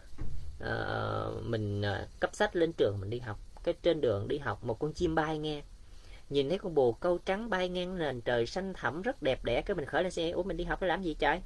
uh, 0.64 1.44
mình 1.44 1.82
ờ, 1.82 2.02
uh, 2.02 2.20
cấp 2.20 2.30
sách 2.36 2.56
lên 2.56 2.74
trường 2.74 3.00
mình 3.00 3.10
đi 3.10 3.20
học. 3.20 3.40
Cái 3.64 3.74
trên 3.82 4.02
đường 4.02 4.28
đi 4.28 4.38
học 4.38 4.64
một 4.64 4.80
con 4.80 4.94
chim 4.94 5.16
bay 5.16 5.38
nghe. 5.38 5.62
Nhìn 6.30 6.50
thấy 6.50 6.58
con 6.58 6.76
bồ 6.76 6.92
câu 6.92 7.18
trắng 7.18 7.50
bay 7.50 7.70
ngang 7.70 7.98
nền 7.98 8.22
trời 8.22 8.46
xanh 8.46 8.74
thẳm 8.74 9.02
rất 9.02 9.24
đẹp 9.24 9.44
đẽ 9.44 9.62
cái 9.62 9.76
mình 9.76 9.86
khởi 9.86 10.04
lên 10.04 10.12
xe 10.12 10.30
ủa 10.30 10.44
mình 10.44 10.58
đi 10.58 10.64
học 10.64 10.82
để 10.82 10.88
làm 10.88 11.02
gì 11.02 11.16
trời? 11.20 11.42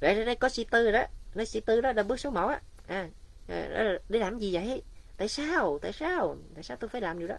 Đây 0.00 0.24
đây 0.24 0.36
có 0.36 0.48
sĩ 0.48 0.64
tư 0.64 0.90
đó. 0.90 1.04
Nói 1.34 1.46
sĩ 1.46 1.60
tư 1.60 1.80
đó 1.80 1.92
là 1.92 2.02
bước 2.02 2.20
số 2.20 2.30
một 2.30 2.46
á. 2.46 2.60
À, 2.86 3.08
à, 3.48 3.98
để 4.08 4.18
làm 4.18 4.38
gì 4.38 4.54
vậy? 4.54 4.82
Tại 5.16 5.28
sao? 5.28 5.78
Tại 5.82 5.92
sao? 5.92 6.36
Tại 6.54 6.62
sao 6.62 6.76
tôi 6.76 6.88
phải 6.88 7.00
làm 7.00 7.18
điều 7.18 7.28
đó? 7.28 7.36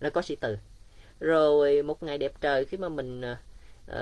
Là 0.00 0.10
có 0.10 0.22
sĩ 0.22 0.36
từ 0.36 0.58
rồi 1.20 1.82
một 1.82 2.02
ngày 2.02 2.18
đẹp 2.18 2.32
trời 2.40 2.64
khi 2.64 2.76
mà 2.76 2.88
mình 2.88 3.20
uh, 3.20 3.96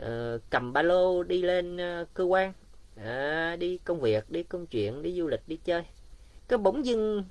uh, 0.00 0.42
cầm 0.50 0.72
ba 0.72 0.82
lô 0.82 1.22
đi 1.22 1.42
lên 1.42 1.76
uh, 1.76 2.08
cơ 2.14 2.24
quan. 2.24 2.52
À, 2.96 3.56
đi 3.56 3.78
công 3.78 4.00
việc 4.00 4.30
đi 4.30 4.42
công 4.42 4.66
chuyện 4.66 5.02
đi 5.02 5.12
du 5.12 5.26
lịch 5.26 5.42
đi 5.46 5.56
chơi. 5.56 5.82
Cái 6.48 6.58
bỗng 6.58 6.86
dưng 6.86 7.24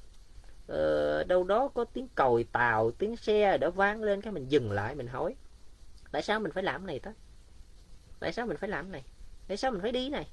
uh, 0.71 1.28
đâu 1.28 1.43
đó 1.43 1.67
có 1.67 1.86
tiếng 1.86 2.08
còi 2.15 2.43
tàu 2.43 2.91
tiếng 2.91 3.17
xe 3.17 3.58
đã 3.58 3.69
vang 3.69 4.04
lên 4.04 4.21
cái 4.21 4.34
mình 4.34 4.51
dừng 4.51 4.71
lại 4.71 4.95
mình 4.95 5.08
hỏi 5.08 5.36
tại 6.12 6.21
sao 6.21 6.39
mình 6.39 6.51
phải 6.51 6.63
làm 6.63 6.82
cái 6.82 6.88
này 6.88 6.99
ta? 6.99 7.13
Tại 8.19 8.34
sao 8.34 8.45
mình 8.45 8.58
phải 8.58 8.69
làm 8.69 8.86
cái 8.86 8.91
này? 8.91 9.04
Tại 9.47 9.58
sao 9.58 9.71
mình 9.71 9.82
phải 9.82 9.91
đi 9.91 10.10
này? 10.10 10.28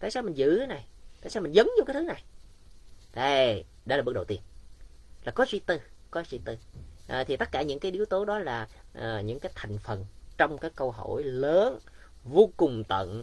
Tại 0.00 0.10
sao 0.10 0.22
mình 0.22 0.36
giữ 0.36 0.56
cái 0.58 0.66
này? 0.66 0.86
Tại 1.20 1.30
sao 1.30 1.42
mình 1.42 1.52
dấn 1.54 1.66
vô 1.66 1.84
cái 1.86 1.94
thứ 1.94 2.00
này? 2.00 2.24
Đây 3.14 3.64
đó 3.86 3.96
là 3.96 4.02
bước 4.02 4.12
đầu 4.12 4.24
tiên. 4.24 4.40
Là 5.24 5.32
có 5.32 5.44
suy 5.48 5.58
tư 5.58 5.78
có 6.10 6.22
suy 6.22 6.40
tư. 6.44 6.56
À, 7.08 7.24
thì 7.24 7.36
tất 7.36 7.48
cả 7.52 7.62
những 7.62 7.80
cái 7.80 7.92
yếu 7.92 8.04
tố 8.04 8.24
đó 8.24 8.38
là 8.38 8.68
à, 8.92 9.20
những 9.20 9.40
cái 9.40 9.52
thành 9.54 9.78
phần 9.78 10.06
trong 10.40 10.58
cái 10.58 10.70
câu 10.76 10.90
hỏi 10.90 11.22
lớn 11.22 11.78
vô 12.24 12.50
cùng 12.56 12.84
tận 12.84 13.22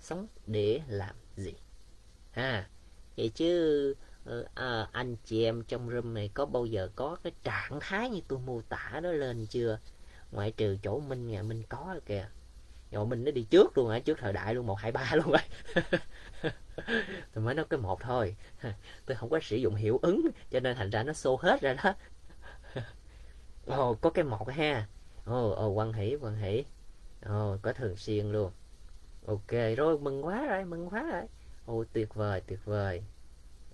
sống 0.00 0.26
để 0.46 0.80
làm 0.88 1.14
gì? 1.36 1.54
Ha 2.32 2.68
vậy 3.16 3.28
chứ 3.34 3.94
ờ, 4.24 4.46
à, 4.54 4.88
anh 4.92 5.16
chị 5.24 5.44
em 5.44 5.64
trong 5.68 5.90
room 5.90 6.14
này 6.14 6.30
có 6.34 6.46
bao 6.46 6.66
giờ 6.66 6.88
có 6.96 7.16
cái 7.24 7.32
trạng 7.42 7.78
thái 7.80 8.10
như 8.10 8.20
tôi 8.28 8.38
mô 8.38 8.60
tả 8.68 9.00
đó 9.02 9.12
lên 9.12 9.46
chưa? 9.46 9.78
Ngoại 10.32 10.50
trừ 10.52 10.76
chỗ 10.82 11.00
minh 11.00 11.26
nhà 11.26 11.42
minh 11.42 11.62
có 11.68 12.00
kìa. 12.06 12.28
Rồi 12.92 13.06
mình 13.06 13.24
nó 13.24 13.30
đi 13.30 13.46
trước 13.50 13.78
luôn 13.78 13.90
hả? 13.90 13.98
Trước 13.98 14.18
thời 14.18 14.32
đại 14.32 14.54
luôn 14.54 14.66
một 14.66 14.78
hai 14.78 14.92
ba 14.92 15.12
luôn 15.14 15.32
rồi 15.32 15.42
tôi 17.34 17.44
mới 17.44 17.54
nói 17.54 17.66
cái 17.70 17.80
một 17.80 18.00
thôi. 18.00 18.36
Tôi 19.06 19.16
không 19.16 19.30
có 19.30 19.40
sử 19.42 19.56
dụng 19.56 19.74
hiệu 19.74 19.98
ứng 20.02 20.22
cho 20.50 20.60
nên 20.60 20.76
thành 20.76 20.90
ra 20.90 21.02
nó 21.02 21.12
xô 21.12 21.38
hết 21.42 21.60
ra 21.60 21.74
đó. 21.84 21.94
Ồ 23.66 23.94
có 23.94 24.10
cái 24.10 24.24
một 24.24 24.50
ha 24.50 24.86
ồ 25.24 25.50
ồ 25.50 25.68
quan 25.68 25.92
hỷ 25.92 26.16
quan 26.20 26.36
hỷ. 26.36 26.64
Ồ 27.26 27.56
có 27.62 27.72
thường 27.72 27.96
xuyên 27.96 28.32
luôn. 28.32 28.50
Ok 29.26 29.76
rồi 29.76 29.98
mừng 29.98 30.24
quá 30.24 30.46
rồi 30.46 30.64
mừng 30.64 30.88
quá 30.88 31.02
rồi. 31.12 31.22
Ồ 31.66 31.84
tuyệt 31.92 32.14
vời 32.14 32.40
tuyệt 32.46 32.64
vời. 32.64 33.02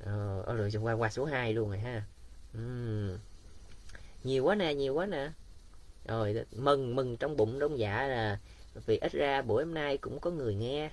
Ờ 0.04 0.54
rồi 0.56 0.70
qua 0.82 0.92
qua 0.92 1.10
số 1.10 1.24
2 1.24 1.52
luôn 1.52 1.68
rồi 1.68 1.78
ha. 1.78 2.04
Uhm. 2.58 3.18
nhiều 4.24 4.44
quá 4.44 4.54
nè 4.54 4.74
nhiều 4.74 4.94
quá 4.94 5.06
nè. 5.06 5.30
Rồi 6.04 6.44
mừng 6.56 6.96
mừng 6.96 7.16
trong 7.16 7.36
bụng 7.36 7.58
đông 7.58 7.78
dạ 7.78 8.06
là 8.06 8.38
vì 8.86 8.98
ít 8.98 9.12
ra 9.12 9.42
buổi 9.42 9.64
hôm 9.64 9.74
nay 9.74 9.96
cũng 9.96 10.20
có 10.20 10.30
người 10.30 10.54
nghe. 10.54 10.90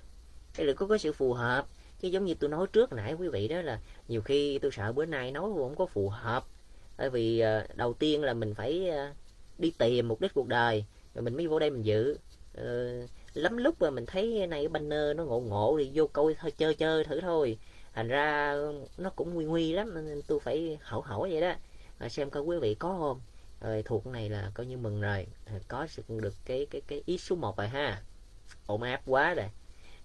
Cái 0.55 0.65
là 0.65 0.73
có 0.73 0.87
có 0.87 0.97
sự 0.97 1.13
phù 1.13 1.33
hợp. 1.33 1.67
Chứ 1.99 2.07
giống 2.07 2.25
như 2.25 2.33
tôi 2.33 2.49
nói 2.49 2.67
trước 2.73 2.93
nãy 2.93 3.13
quý 3.13 3.27
vị 3.27 3.47
đó 3.47 3.61
là 3.61 3.79
nhiều 4.07 4.21
khi 4.21 4.59
tôi 4.59 4.71
sợ 4.71 4.91
bữa 4.91 5.05
nay 5.05 5.31
nói 5.31 5.43
không 5.43 5.75
có 5.75 5.85
phù 5.85 6.09
hợp. 6.09 6.45
Bởi 6.97 7.09
vì 7.09 7.43
uh, 7.43 7.77
đầu 7.77 7.93
tiên 7.93 8.23
là 8.23 8.33
mình 8.33 8.55
phải 8.55 8.89
uh, 8.89 9.15
đi 9.57 9.73
tìm 9.77 10.07
mục 10.07 10.21
đích 10.21 10.33
cuộc 10.33 10.47
đời 10.47 10.85
rồi 11.15 11.21
mình 11.23 11.37
mới 11.37 11.47
vô 11.47 11.59
đây 11.59 11.69
mình 11.69 11.85
dự 11.85 12.17
ờ, 12.53 12.91
lắm 13.33 13.57
lúc 13.57 13.81
mà 13.81 13.89
mình 13.89 14.05
thấy 14.05 14.47
này 14.47 14.67
banner 14.67 15.15
nó 15.15 15.23
ngộ 15.25 15.39
ngộ 15.39 15.75
thì 15.79 15.91
vô 15.93 16.07
coi 16.07 16.35
thôi 16.39 16.51
chơi 16.57 16.75
chơi 16.75 17.03
thử 17.03 17.21
thôi. 17.21 17.57
Thành 17.93 18.07
ra 18.07 18.55
nó 18.97 19.09
cũng 19.09 19.33
nguy 19.33 19.45
nguy 19.45 19.73
lắm 19.73 20.07
nên 20.07 20.21
tôi 20.27 20.39
phải 20.39 20.77
hỏi 20.81 21.01
hỏi 21.05 21.31
vậy 21.31 21.41
đó. 21.41 21.53
À, 21.97 22.09
xem 22.09 22.29
coi 22.29 22.43
quý 22.43 22.57
vị 22.59 22.75
có 22.75 22.97
không? 22.99 23.21
Rồi 23.61 23.83
thuộc 23.83 24.07
này 24.07 24.29
là 24.29 24.51
coi 24.53 24.65
như 24.65 24.77
mừng 24.77 25.01
rồi. 25.01 25.27
Có 25.67 25.87
được 26.07 26.33
cái 26.45 26.67
cái 26.71 26.81
cái 26.87 27.03
ý 27.05 27.17
số 27.17 27.35
1 27.35 27.57
rồi 27.57 27.67
ha. 27.67 28.01
Ổn 28.67 28.81
áp 28.81 29.01
quá 29.05 29.33
rồi. 29.33 29.49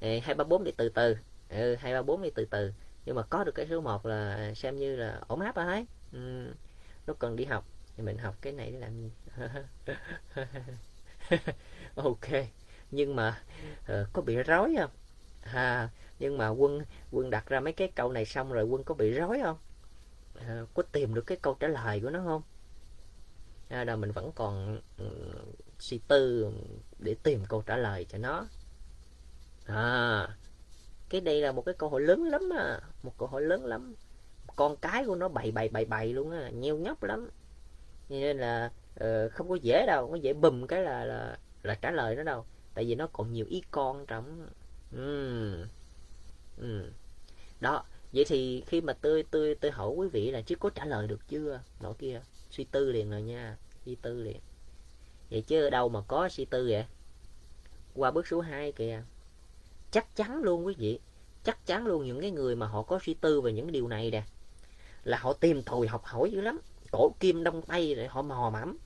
Ờ, 0.00 0.08
hai 0.22 0.34
ba 0.34 0.44
bốn 0.44 0.64
đi 0.64 0.72
từ 0.76 0.88
từ. 0.88 1.16
Ừ, 1.48 1.74
hai 1.74 1.94
ba 1.94 2.02
bốn 2.02 2.22
đi 2.22 2.30
từ 2.34 2.44
từ. 2.44 2.72
Nhưng 3.04 3.16
mà 3.16 3.22
có 3.22 3.44
được 3.44 3.52
cái 3.54 3.66
số 3.70 3.80
1 3.80 4.06
là 4.06 4.52
xem 4.54 4.76
như 4.76 4.96
là 4.96 5.20
ổn 5.28 5.40
áp 5.40 5.56
rồi 5.56 5.66
đấy 5.66 5.86
ừ. 6.12 6.46
nó 7.06 7.14
cần 7.18 7.36
đi 7.36 7.44
học 7.44 7.64
thì 8.00 8.06
mình 8.06 8.18
học 8.18 8.36
cái 8.40 8.52
này 8.52 8.70
để 8.70 8.78
làm 8.78 9.00
gì? 9.00 9.10
Ok 11.94 12.28
nhưng 12.90 13.16
mà 13.16 13.42
uh, 13.80 14.08
có 14.12 14.22
bị 14.22 14.36
rối 14.36 14.74
không? 14.78 14.90
À, 15.42 15.88
nhưng 16.18 16.38
mà 16.38 16.48
quân 16.48 16.82
quân 17.10 17.30
đặt 17.30 17.46
ra 17.46 17.60
mấy 17.60 17.72
cái 17.72 17.92
câu 17.94 18.12
này 18.12 18.24
xong 18.24 18.52
rồi 18.52 18.64
quân 18.64 18.84
có 18.84 18.94
bị 18.94 19.10
rối 19.10 19.40
không? 19.42 19.58
À, 20.34 20.62
có 20.74 20.82
tìm 20.82 21.14
được 21.14 21.22
cái 21.26 21.38
câu 21.42 21.56
trả 21.60 21.68
lời 21.68 22.00
của 22.00 22.10
nó 22.10 22.22
không? 22.24 22.42
À, 23.68 23.84
là 23.84 23.96
mình 23.96 24.12
vẫn 24.12 24.32
còn 24.34 24.80
um, 24.98 25.52
suy 25.78 26.00
tư 26.08 26.52
để 26.98 27.16
tìm 27.22 27.44
câu 27.48 27.62
trả 27.62 27.76
lời 27.76 28.06
cho 28.08 28.18
nó. 28.18 28.46
À 29.66 30.28
cái 31.08 31.20
đây 31.20 31.40
là 31.40 31.52
một 31.52 31.62
cái 31.66 31.74
câu 31.78 31.88
hỏi 31.90 32.00
lớn 32.00 32.22
lắm 32.22 32.42
à 32.58 32.80
một 33.02 33.18
câu 33.18 33.28
hỏi 33.28 33.42
lớn 33.42 33.64
lắm. 33.64 33.94
Con 34.56 34.76
cái 34.76 35.04
của 35.04 35.16
nó 35.16 35.28
bày 35.28 35.50
bày 35.50 35.68
bày 35.68 35.84
bày 35.84 36.12
luôn 36.12 36.30
á 36.30 36.50
nheo 36.50 36.76
nhóc 36.76 37.02
lắm 37.02 37.30
nên 38.18 38.38
là 38.38 38.70
uh, 39.05 39.33
không 39.33 39.49
có 39.49 39.55
dễ 39.55 39.87
đâu 39.87 40.03
không 40.03 40.11
có 40.11 40.16
dễ 40.16 40.33
bùm 40.33 40.66
cái 40.66 40.83
là 40.83 41.05
là 41.05 41.38
là 41.62 41.75
trả 41.75 41.90
lời 41.90 42.16
nó 42.16 42.23
đâu. 42.23 42.44
Tại 42.75 42.85
vì 42.85 42.94
nó 42.94 43.07
còn 43.12 43.33
nhiều 43.33 43.46
ý 43.49 43.62
con 43.70 44.07
trong 44.07 44.49
uhm. 44.96 45.66
Uhm. 46.61 46.90
đó 47.61 47.85
vậy 48.12 48.25
thì 48.29 48.62
khi 48.66 48.81
mà 48.81 48.92
tôi 48.92 49.25
tôi 49.31 49.57
tôi 49.61 49.70
hỏi 49.70 49.90
quý 49.90 50.09
vị 50.09 50.31
là 50.31 50.40
chứ 50.40 50.57
có 50.57 50.70
trả 50.70 50.85
lời 50.85 51.07
được 51.07 51.29
chưa? 51.29 51.61
Nọ 51.81 51.92
kia 51.92 52.20
suy 52.51 52.64
tư 52.64 52.92
liền 52.92 53.11
rồi 53.11 53.23
nha 53.23 53.57
suy 53.85 53.94
tư 53.94 54.23
liền. 54.23 54.40
Vậy 55.31 55.42
chứ 55.42 55.64
ở 55.64 55.70
đâu 55.70 55.88
mà 55.88 56.01
có 56.09 56.29
suy 56.29 56.44
tư 56.44 56.66
vậy? 56.70 56.85
Qua 57.94 58.11
bước 58.11 58.27
số 58.27 58.40
2 58.40 58.73
kìa. 58.73 59.03
Chắc 59.90 60.16
chắn 60.16 60.42
luôn 60.42 60.66
quý 60.66 60.75
vị 60.79 61.01
chắc 61.44 61.66
chắn 61.66 61.87
luôn 61.87 62.07
những 62.07 62.20
cái 62.20 62.31
người 62.31 62.57
mà 62.57 62.66
họ 62.66 62.83
có 62.83 62.99
suy 63.03 63.14
tư 63.14 63.40
về 63.40 63.53
những 63.53 63.73
điều 63.73 63.88
này 63.88 64.11
nè 64.11 64.25
là 65.05 65.18
họ 65.18 65.33
tìm 65.33 65.62
tòi 65.62 65.87
học 65.87 66.05
hỏi 66.05 66.31
dữ 66.31 66.40
lắm 66.40 66.59
cổ 66.90 67.14
kim 67.20 67.44
đông 67.44 67.62
tây 67.62 67.94
rồi 67.94 68.07
họ 68.07 68.22
mò 68.22 68.50
mẫm. 68.53 68.79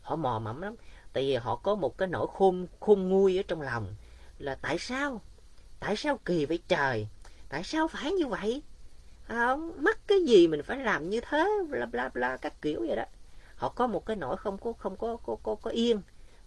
Họ 0.00 0.16
mò 0.16 0.38
mẫm 0.38 0.62
lắm. 0.62 0.74
Tại 1.12 1.22
vì 1.24 1.34
họ 1.34 1.56
có 1.56 1.74
một 1.74 1.98
cái 1.98 2.08
nỗi 2.08 2.26
khôn 2.32 2.66
khôn 2.80 3.08
nguôi 3.08 3.36
ở 3.36 3.42
trong 3.48 3.60
lòng 3.60 3.94
là 4.38 4.54
tại 4.54 4.78
sao? 4.78 5.20
Tại 5.80 5.96
sao 5.96 6.18
kỳ 6.24 6.46
vậy 6.46 6.58
trời? 6.68 7.08
Tại 7.48 7.64
sao 7.64 7.88
phải 7.88 8.12
như 8.12 8.26
vậy? 8.26 8.62
À, 9.26 9.56
mắc 9.56 9.98
cái 10.06 10.24
gì 10.24 10.46
mình 10.46 10.62
phải 10.62 10.78
làm 10.78 11.10
như 11.10 11.20
thế? 11.20 11.50
Bla 11.70 11.86
bla 11.86 12.08
bla 12.08 12.36
các 12.36 12.62
kiểu 12.62 12.84
vậy 12.86 12.96
đó. 12.96 13.04
Họ 13.56 13.68
có 13.68 13.86
một 13.86 14.06
cái 14.06 14.16
nỗi 14.16 14.36
không 14.36 14.58
có 14.58 14.72
không 14.72 14.96
có 14.96 15.16
có 15.16 15.36
có, 15.42 15.54
có 15.54 15.70
yên 15.70 15.96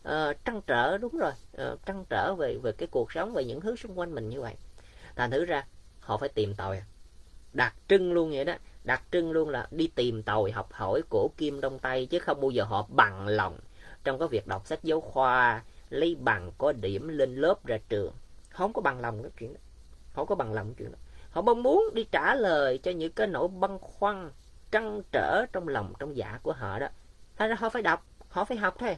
uh, 0.08 0.46
trăn 0.46 0.62
trở 0.68 0.98
đúng 0.98 1.18
rồi 1.18 1.32
uh, 1.62 1.86
trăn 1.86 2.06
trở 2.10 2.36
về 2.36 2.58
về 2.64 2.72
cái 2.72 2.88
cuộc 2.92 3.12
sống 3.12 3.34
về 3.34 3.46
những 3.46 3.62
thứ 3.62 3.76
xung 3.76 4.00
quanh 4.00 4.16
mình 4.16 4.30
như 4.30 4.42
vậy. 4.42 4.56
Thành 5.16 5.32
thử 5.32 5.46
ra 5.46 5.66
họ 6.00 6.18
phải 6.18 6.30
tìm 6.30 6.56
tòi 6.56 6.78
à, 6.78 6.86
đặc 7.54 7.76
trưng 7.88 8.14
luôn 8.14 8.32
vậy 8.32 8.46
đó 8.46 8.54
đặc 8.88 9.04
trưng 9.12 9.32
luôn 9.32 9.50
là 9.50 9.68
đi 9.72 9.88
tìm 9.96 10.24
tòi 10.24 10.52
học 10.52 10.70
hỏi 10.72 11.02
của 11.10 11.30
kim 11.38 11.62
đông 11.62 11.80
tây 11.80 12.06
chứ 12.06 12.20
không 12.20 12.42
bao 12.42 12.50
giờ 12.50 12.64
họ 12.64 12.88
bằng 12.90 13.28
lòng. 13.28 13.60
Trong 14.04 14.20
cái 14.20 14.28
việc 14.28 14.48
đọc 14.48 14.68
sách 14.68 14.84
giáo 14.84 15.02
khoa, 15.02 15.64
lấy 15.90 16.16
bằng 16.16 16.52
có 16.58 16.72
điểm 16.72 17.08
lên 17.08 17.36
lớp 17.36 17.66
ra 17.66 17.78
trường. 17.90 18.14
Không 18.50 18.74
có 18.74 18.82
bằng 18.82 19.00
lòng 19.00 19.24
cái 19.24 19.32
chuyện 19.40 19.54
đó. 19.54 19.60
Không 20.14 20.28
có 20.28 20.36
bằng 20.36 20.54
lòng 20.54 20.68
cái 20.68 20.76
chuyện 20.78 20.92
đó. 20.92 20.98
Họ 21.32 21.42
mong 21.42 21.64
muốn 21.64 21.90
đi 21.94 22.04
trả 22.12 22.36
lời 22.36 22.78
cho 22.78 22.92
những 22.92 23.12
cái 23.12 23.28
nỗi 23.28 23.48
băn 23.48 23.78
khoăn, 23.82 24.32
trăn 24.72 25.02
trở 25.12 25.46
trong 25.54 25.68
lòng, 25.68 25.94
trong 26.00 26.18
dạ 26.18 26.40
của 26.44 26.54
họ 26.54 26.80
đó. 26.80 26.88
Thành 27.38 27.50
ra 27.50 27.56
họ 27.60 27.70
phải 27.70 27.82
đọc, 27.82 28.06
họ 28.30 28.46
phải 28.46 28.58
học 28.58 28.76
thôi. 28.80 28.98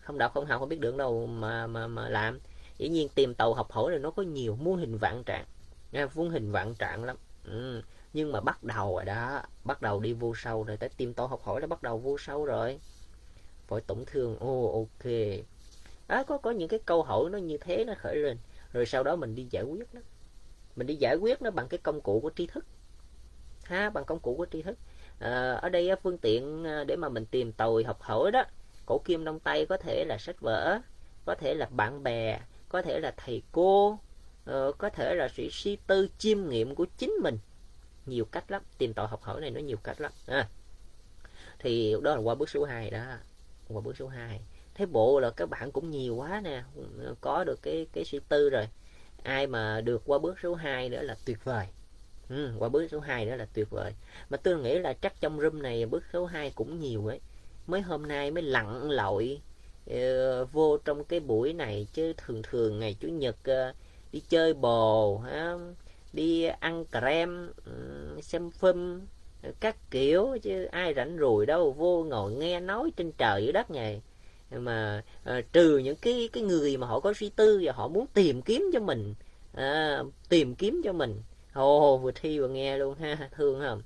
Không 0.00 0.18
đọc 0.18 0.34
không 0.34 0.46
học 0.46 0.60
không 0.60 0.68
biết 0.68 0.80
được 0.80 0.96
đâu 0.96 1.26
mà 1.26 1.66
mà 1.66 1.86
mà 1.86 2.08
làm. 2.08 2.38
Dĩ 2.78 2.88
nhiên 2.88 3.08
tìm 3.14 3.34
tàu 3.34 3.54
học 3.54 3.72
hỏi 3.72 3.92
là 3.92 3.98
nó 3.98 4.10
có 4.10 4.22
nhiều 4.22 4.56
muôn 4.56 4.78
hình 4.78 4.98
vạn 4.98 5.22
trạng. 5.24 5.44
Nha 5.92 6.06
muôn 6.14 6.30
hình 6.30 6.52
vạn 6.52 6.74
trạng 6.74 7.04
lắm. 7.04 7.16
Ừ 7.44 7.82
nhưng 8.16 8.32
mà 8.32 8.40
bắt 8.40 8.64
đầu 8.64 8.96
rồi 8.96 9.04
đó 9.04 9.42
bắt 9.64 9.82
đầu 9.82 10.00
đi 10.00 10.12
vô 10.12 10.34
sâu 10.36 10.64
rồi 10.64 10.76
tới 10.76 10.88
tìm 10.88 11.14
tàu 11.14 11.26
học 11.26 11.42
hỏi 11.42 11.60
đã 11.60 11.66
bắt 11.66 11.82
đầu 11.82 11.98
vô 11.98 12.18
sâu 12.18 12.44
rồi. 12.44 12.80
Phải 13.66 13.80
tổn 13.80 14.04
thương 14.06 14.36
ô 14.38 14.50
oh, 14.50 14.74
ok. 14.74 15.12
Đó 16.08 16.24
có 16.24 16.38
có 16.38 16.50
những 16.50 16.68
cái 16.68 16.80
câu 16.86 17.02
hỏi 17.02 17.30
nó 17.30 17.38
như 17.38 17.56
thế 17.56 17.84
nó 17.84 17.94
khởi 17.98 18.16
lên 18.16 18.38
rồi 18.72 18.86
sau 18.86 19.02
đó 19.02 19.16
mình 19.16 19.34
đi 19.34 19.46
giải 19.50 19.62
quyết 19.62 19.94
nó. 19.94 20.00
Mình 20.76 20.86
đi 20.86 20.94
giải 20.94 21.16
quyết 21.16 21.42
nó 21.42 21.50
bằng 21.50 21.68
cái 21.68 21.78
công 21.78 22.00
cụ 22.00 22.20
của 22.20 22.30
tri 22.36 22.46
thức. 22.46 22.66
Ha 23.64 23.90
bằng 23.90 24.04
công 24.04 24.20
cụ 24.20 24.34
của 24.36 24.46
tri 24.52 24.62
thức. 24.62 24.78
À, 25.18 25.52
ở 25.52 25.68
đây 25.68 25.90
phương 26.02 26.18
tiện 26.18 26.64
à, 26.64 26.84
để 26.84 26.96
mà 26.96 27.08
mình 27.08 27.26
tìm 27.26 27.52
tòi 27.52 27.84
học 27.84 28.02
hỏi 28.02 28.30
đó 28.30 28.44
cổ 28.86 28.98
kim 29.04 29.24
đông 29.24 29.40
tây 29.40 29.66
có 29.66 29.76
thể 29.76 30.04
là 30.08 30.18
sách 30.18 30.40
vở 30.40 30.78
có 31.24 31.34
thể 31.34 31.54
là 31.54 31.66
bạn 31.70 32.02
bè 32.02 32.40
có 32.68 32.82
thể 32.82 33.00
là 33.00 33.14
thầy 33.16 33.42
cô 33.52 33.98
ờ, 34.44 34.72
có 34.78 34.90
thể 34.90 35.14
là 35.14 35.28
sự 35.28 35.48
suy 35.50 35.76
tư 35.86 36.08
chiêm 36.18 36.48
nghiệm 36.48 36.74
của 36.74 36.86
chính 36.98 37.10
mình 37.22 37.38
nhiều 38.06 38.24
cách 38.24 38.50
lắm 38.50 38.62
tìm 38.78 38.94
tòi 38.94 39.06
học 39.06 39.22
hỏi 39.22 39.40
này 39.40 39.50
nó 39.50 39.60
nhiều 39.60 39.76
cách 39.76 40.00
lắm. 40.00 40.12
À. 40.26 40.48
thì 41.58 41.94
đó 42.02 42.14
là 42.14 42.20
qua 42.20 42.34
bước 42.34 42.50
số 42.50 42.64
2 42.64 42.90
đó. 42.90 43.04
Qua 43.68 43.80
bước 43.80 43.96
số 43.96 44.08
2 44.08 44.40
thế 44.74 44.86
bộ 44.86 45.20
là 45.20 45.30
các 45.30 45.50
bạn 45.50 45.72
cũng 45.72 45.90
nhiều 45.90 46.14
quá 46.14 46.40
nè 46.44 46.62
có 47.20 47.44
được 47.44 47.62
cái 47.62 47.86
cái 47.92 48.04
suy 48.04 48.20
tư 48.28 48.50
rồi. 48.50 48.68
Ai 49.22 49.46
mà 49.46 49.80
được 49.80 50.02
qua 50.06 50.18
bước 50.18 50.36
số 50.42 50.54
2 50.54 50.88
nữa 50.88 51.02
là 51.02 51.16
tuyệt 51.24 51.44
vời. 51.44 51.66
Ừ, 52.28 52.52
qua 52.58 52.68
bước 52.68 52.88
số 52.90 53.00
2 53.00 53.26
nữa 53.26 53.36
là 53.36 53.46
tuyệt 53.54 53.70
vời. 53.70 53.92
Mà 54.30 54.36
tôi 54.36 54.58
nghĩ 54.58 54.78
là 54.78 54.92
chắc 54.92 55.20
trong 55.20 55.40
room 55.40 55.62
này 55.62 55.86
bước 55.86 56.02
số 56.12 56.26
2 56.26 56.52
cũng 56.54 56.80
nhiều 56.80 57.06
ấy. 57.06 57.20
Mới 57.66 57.80
hôm 57.80 58.08
nay 58.08 58.30
mới 58.30 58.42
lặn 58.42 58.90
lội 58.90 59.40
uh, 59.90 60.52
vô 60.52 60.78
trong 60.84 61.04
cái 61.04 61.20
buổi 61.20 61.52
này 61.52 61.86
chứ 61.92 62.12
thường 62.16 62.42
thường 62.42 62.78
ngày 62.78 62.96
chủ 63.00 63.08
nhật 63.08 63.36
uh, 63.50 63.76
đi 64.12 64.22
chơi 64.28 64.54
bồ 64.54 65.18
ha, 65.18 65.54
đi 66.12 66.44
ăn 66.44 66.84
crem 66.92 67.52
ừ, 67.64 67.72
xem 68.22 68.50
phim 68.50 69.00
các 69.60 69.76
kiểu 69.90 70.38
chứ 70.42 70.64
ai 70.64 70.94
rảnh 70.94 71.16
rùi 71.20 71.46
đâu 71.46 71.72
vô 71.72 72.04
ngồi 72.08 72.32
nghe 72.32 72.60
nói 72.60 72.92
trên 72.96 73.12
trời 73.12 73.42
dưới 73.42 73.52
đất 73.52 73.70
này. 73.70 74.02
Mà 74.50 75.02
à, 75.24 75.40
trừ 75.52 75.78
những 75.78 75.96
cái 75.96 76.28
cái 76.32 76.42
người 76.42 76.76
mà 76.76 76.86
họ 76.86 77.00
có 77.00 77.12
suy 77.12 77.28
tư 77.28 77.60
và 77.64 77.72
họ 77.72 77.88
muốn 77.88 78.06
tìm 78.14 78.42
kiếm 78.42 78.70
cho 78.72 78.80
mình 78.80 79.14
à, 79.54 80.02
tìm 80.28 80.54
kiếm 80.54 80.80
cho 80.84 80.92
mình. 80.92 81.22
Ồ 81.52 81.98
vừa 81.98 82.10
thi 82.14 82.38
vừa 82.38 82.48
nghe 82.48 82.78
luôn 82.78 82.94
ha 82.94 83.28
thương 83.36 83.60
không 83.60 83.82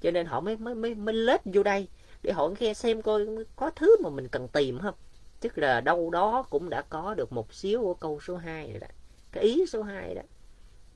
cho 0.00 0.10
nên 0.10 0.26
họ 0.26 0.40
mới 0.40 0.56
mới 0.56 0.74
mới 0.74 0.94
mới 0.94 1.14
lết 1.14 1.40
vô 1.44 1.62
đây 1.62 1.88
để 2.22 2.32
họ 2.32 2.50
nghe 2.60 2.74
xem 2.74 3.02
coi 3.02 3.26
có 3.56 3.70
thứ 3.76 3.96
mà 4.02 4.10
mình 4.10 4.28
cần 4.28 4.48
tìm 4.48 4.78
không. 4.78 4.94
Tức 5.40 5.58
là 5.58 5.80
đâu 5.80 6.10
đó 6.10 6.42
cũng 6.50 6.70
đã 6.70 6.82
có 6.82 7.14
được 7.14 7.32
một 7.32 7.54
xíu 7.54 7.80
của 7.80 7.94
câu 7.94 8.20
số 8.20 8.36
2 8.36 8.70
rồi 8.70 8.80
đó. 8.80 8.86
Cái 9.32 9.44
ý 9.44 9.66
số 9.66 9.82
2 9.82 10.14
đó 10.14 10.22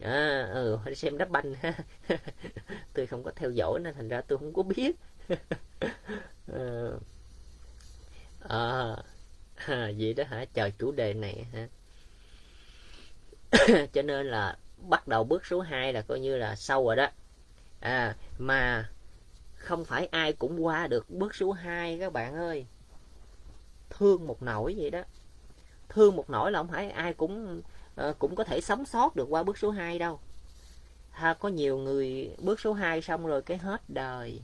à 0.01 0.49
ừ 0.53 0.79
xem 0.97 1.19
đá 1.19 1.25
banh 1.25 1.55
ha. 1.55 1.75
Tôi 2.95 3.07
không 3.07 3.23
có 3.23 3.31
theo 3.37 3.51
dõi 3.51 3.81
nên 3.81 3.95
thành 3.95 4.09
ra 4.09 4.21
tôi 4.21 4.39
không 4.39 4.53
có 4.53 4.63
biết. 4.63 4.97
À, 6.53 6.91
à, 8.49 8.97
à 9.55 9.93
vậy 9.99 10.15
đó 10.15 10.25
hả? 10.25 10.45
Chờ 10.55 10.71
chủ 10.79 10.93
đề 10.93 11.15
này 11.15 11.47
hả? 11.53 11.69
Cho 13.93 14.03
nên 14.03 14.27
là 14.27 14.57
bắt 14.89 15.09
đầu 15.09 15.25
bước 15.25 15.47
số 15.47 15.61
2 15.61 15.93
là 15.93 16.03
coi 16.03 16.21
như 16.21 16.37
là 16.37 16.57
sâu 16.57 16.87
rồi 16.87 16.97
đó. 16.97 17.09
À 17.81 18.17
mà 18.39 18.89
không 19.55 19.85
phải 19.85 20.07
ai 20.07 20.33
cũng 20.33 20.65
qua 20.65 20.87
được 20.87 21.11
bước 21.11 21.35
số 21.35 21.53
2 21.53 21.99
các 21.99 22.13
bạn 22.13 22.35
ơi. 22.35 22.67
Thương 23.91 24.27
một 24.27 24.43
nỗi 24.43 24.75
vậy 24.79 24.91
đó. 24.91 25.03
Thương 25.89 26.17
một 26.17 26.31
nỗi 26.31 26.53
là 26.53 26.59
không 26.59 26.69
phải 26.69 26.91
ai 26.91 27.15
cũng 27.15 27.63
Ờ, 27.97 28.15
cũng 28.19 28.35
có 28.35 28.45
thể 28.45 28.61
sống 28.61 28.85
sót 28.85 29.17
được 29.17 29.27
qua 29.31 29.43
bước 29.43 29.59
số 29.59 29.71
2 29.71 29.99
đâu. 29.99 30.21
Ha, 31.11 31.35
có 31.35 31.49
nhiều 31.49 31.79
người 31.79 32.31
bước 32.39 32.61
số 32.61 32.73
2 32.73 33.03
xong 33.03 33.27
rồi 33.27 33.43
cái 33.43 33.59
hết 33.59 33.83
đời. 33.89 34.41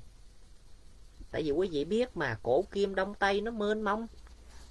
Tại 1.30 1.42
vì 1.42 1.50
quý 1.50 1.68
vị 1.72 1.84
biết 1.84 2.16
mà, 2.16 2.38
cổ 2.42 2.64
kim 2.72 2.94
đông 2.94 3.14
tây 3.14 3.40
nó 3.40 3.50
mênh 3.50 3.82
mông. 3.82 4.06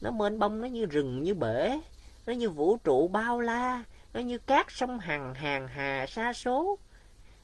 Nó 0.01 0.11
mênh 0.11 0.39
bông 0.39 0.61
nó 0.61 0.67
như 0.67 0.85
rừng, 0.85 1.23
như 1.23 1.33
bể. 1.33 1.79
Nó 2.25 2.33
như 2.33 2.49
vũ 2.49 2.77
trụ 2.77 3.07
bao 3.07 3.39
la. 3.39 3.83
Nó 4.13 4.19
như 4.19 4.37
cát 4.37 4.65
sông 4.69 4.99
hằng 4.99 5.33
hàng 5.33 5.67
hà 5.67 6.05
xa 6.07 6.33
số. 6.33 6.77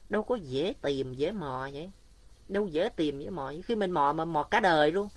Đâu 0.08 0.22
có 0.22 0.36
dễ 0.36 0.74
tìm, 0.82 1.14
dễ 1.14 1.32
mò 1.32 1.68
vậy. 1.72 1.90
Đâu 2.48 2.66
dễ 2.66 2.88
tìm, 2.88 3.20
dễ 3.20 3.30
mò 3.30 3.52
khi 3.64 3.74
mình 3.74 3.90
mò 3.90 4.12
mà 4.12 4.24
mò 4.24 4.42
cả 4.42 4.60
đời 4.60 4.92
luôn. 4.92 5.08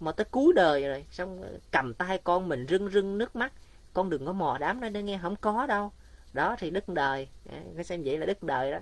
Mò 0.00 0.12
tới 0.12 0.24
cuối 0.24 0.52
đời 0.54 0.88
rồi. 0.88 1.04
Xong 1.10 1.42
cầm 1.70 1.94
tay 1.94 2.18
con 2.24 2.48
mình 2.48 2.66
rưng 2.68 2.90
rưng 2.90 3.18
nước 3.18 3.36
mắt 3.36 3.52
con 3.98 4.10
đừng 4.10 4.26
có 4.26 4.32
mò 4.32 4.58
đám 4.60 4.80
nó 4.80 4.88
để 4.88 5.02
nghe 5.02 5.18
không 5.22 5.36
có 5.36 5.66
đâu. 5.66 5.92
Đó 6.32 6.56
thì 6.58 6.70
đức 6.70 6.88
đời. 6.88 7.28
Dạ, 7.44 7.62
cái 7.74 7.84
xem 7.84 8.02
vậy 8.04 8.18
là 8.18 8.26
đức 8.26 8.42
đời 8.42 8.70
đó. 8.70 8.78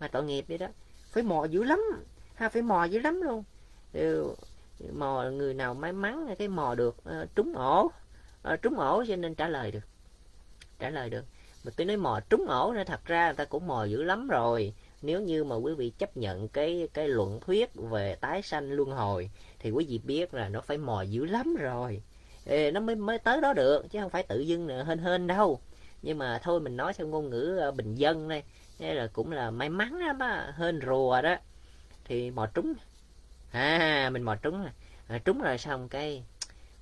Mà 0.00 0.08
tội 0.08 0.24
nghiệp 0.24 0.44
vậy 0.48 0.58
đó. 0.58 0.66
Phải 1.12 1.22
mò 1.22 1.44
dữ 1.44 1.64
lắm. 1.64 1.80
Ha 2.34 2.48
phải 2.48 2.62
mò 2.62 2.84
dữ 2.84 2.98
lắm 2.98 3.20
luôn. 3.22 3.44
Mò 4.92 5.22
người 5.22 5.54
nào 5.54 5.74
may 5.74 5.92
mắn 5.92 6.34
cái 6.38 6.48
mò 6.48 6.74
được 6.74 6.96
uh, 6.98 7.34
trúng 7.34 7.52
ổ. 7.54 7.90
Uh, 8.52 8.62
trúng 8.62 8.78
ổ 8.78 9.04
cho 9.08 9.16
nên 9.16 9.34
trả 9.34 9.48
lời 9.48 9.70
được. 9.70 9.84
Trả 10.78 10.90
lời 10.90 11.10
được. 11.10 11.24
Mà 11.64 11.70
tôi 11.76 11.86
nói 11.86 11.96
mò 11.96 12.20
trúng 12.30 12.46
ổ 12.48 12.72
nên 12.72 12.86
thật 12.86 13.04
ra 13.04 13.26
người 13.26 13.36
ta 13.36 13.44
cũng 13.44 13.66
mò 13.66 13.84
dữ 13.84 14.02
lắm 14.02 14.28
rồi. 14.28 14.74
Nếu 15.02 15.20
như 15.20 15.44
mà 15.44 15.56
quý 15.56 15.74
vị 15.74 15.92
chấp 15.98 16.16
nhận 16.16 16.48
cái 16.48 16.88
cái 16.94 17.08
luận 17.08 17.40
thuyết 17.40 17.74
về 17.74 18.14
tái 18.14 18.42
sanh 18.42 18.72
luân 18.72 18.90
hồi 18.90 19.30
thì 19.58 19.70
quý 19.70 19.86
vị 19.88 19.98
biết 19.98 20.34
là 20.34 20.48
nó 20.48 20.60
phải 20.60 20.78
mò 20.78 21.02
dữ 21.02 21.24
lắm 21.24 21.56
rồi 21.58 22.02
thì 22.48 22.70
nó 22.70 22.80
mới 22.80 22.96
mới 22.96 23.18
tới 23.18 23.40
đó 23.40 23.52
được 23.52 23.90
chứ 23.90 24.00
không 24.00 24.10
phải 24.10 24.22
tự 24.22 24.40
dưng 24.40 24.68
hên 24.86 24.98
hên 24.98 25.26
đâu. 25.26 25.60
Nhưng 26.02 26.18
mà 26.18 26.38
thôi 26.42 26.60
mình 26.60 26.76
nói 26.76 26.92
theo 26.94 27.06
ngôn 27.06 27.30
ngữ 27.30 27.56
ờ, 27.60 27.70
bình 27.70 27.94
dân 27.94 28.28
đây. 28.28 28.42
Đây 28.78 28.94
là 28.94 29.06
cũng 29.12 29.32
là 29.32 29.50
may 29.50 29.68
mắn 29.68 29.94
lắm 29.94 30.18
á 30.18 30.52
hên 30.56 30.80
rùa 30.86 31.22
đó. 31.22 31.36
Thì 32.04 32.30
mò 32.30 32.46
trúng. 32.46 32.74
À 33.52 34.10
mình 34.12 34.22
mò 34.22 34.34
trúng 34.34 34.66
à, 35.08 35.18
trúng 35.18 35.40
rồi 35.42 35.58
xong 35.58 35.88
cái 35.88 36.24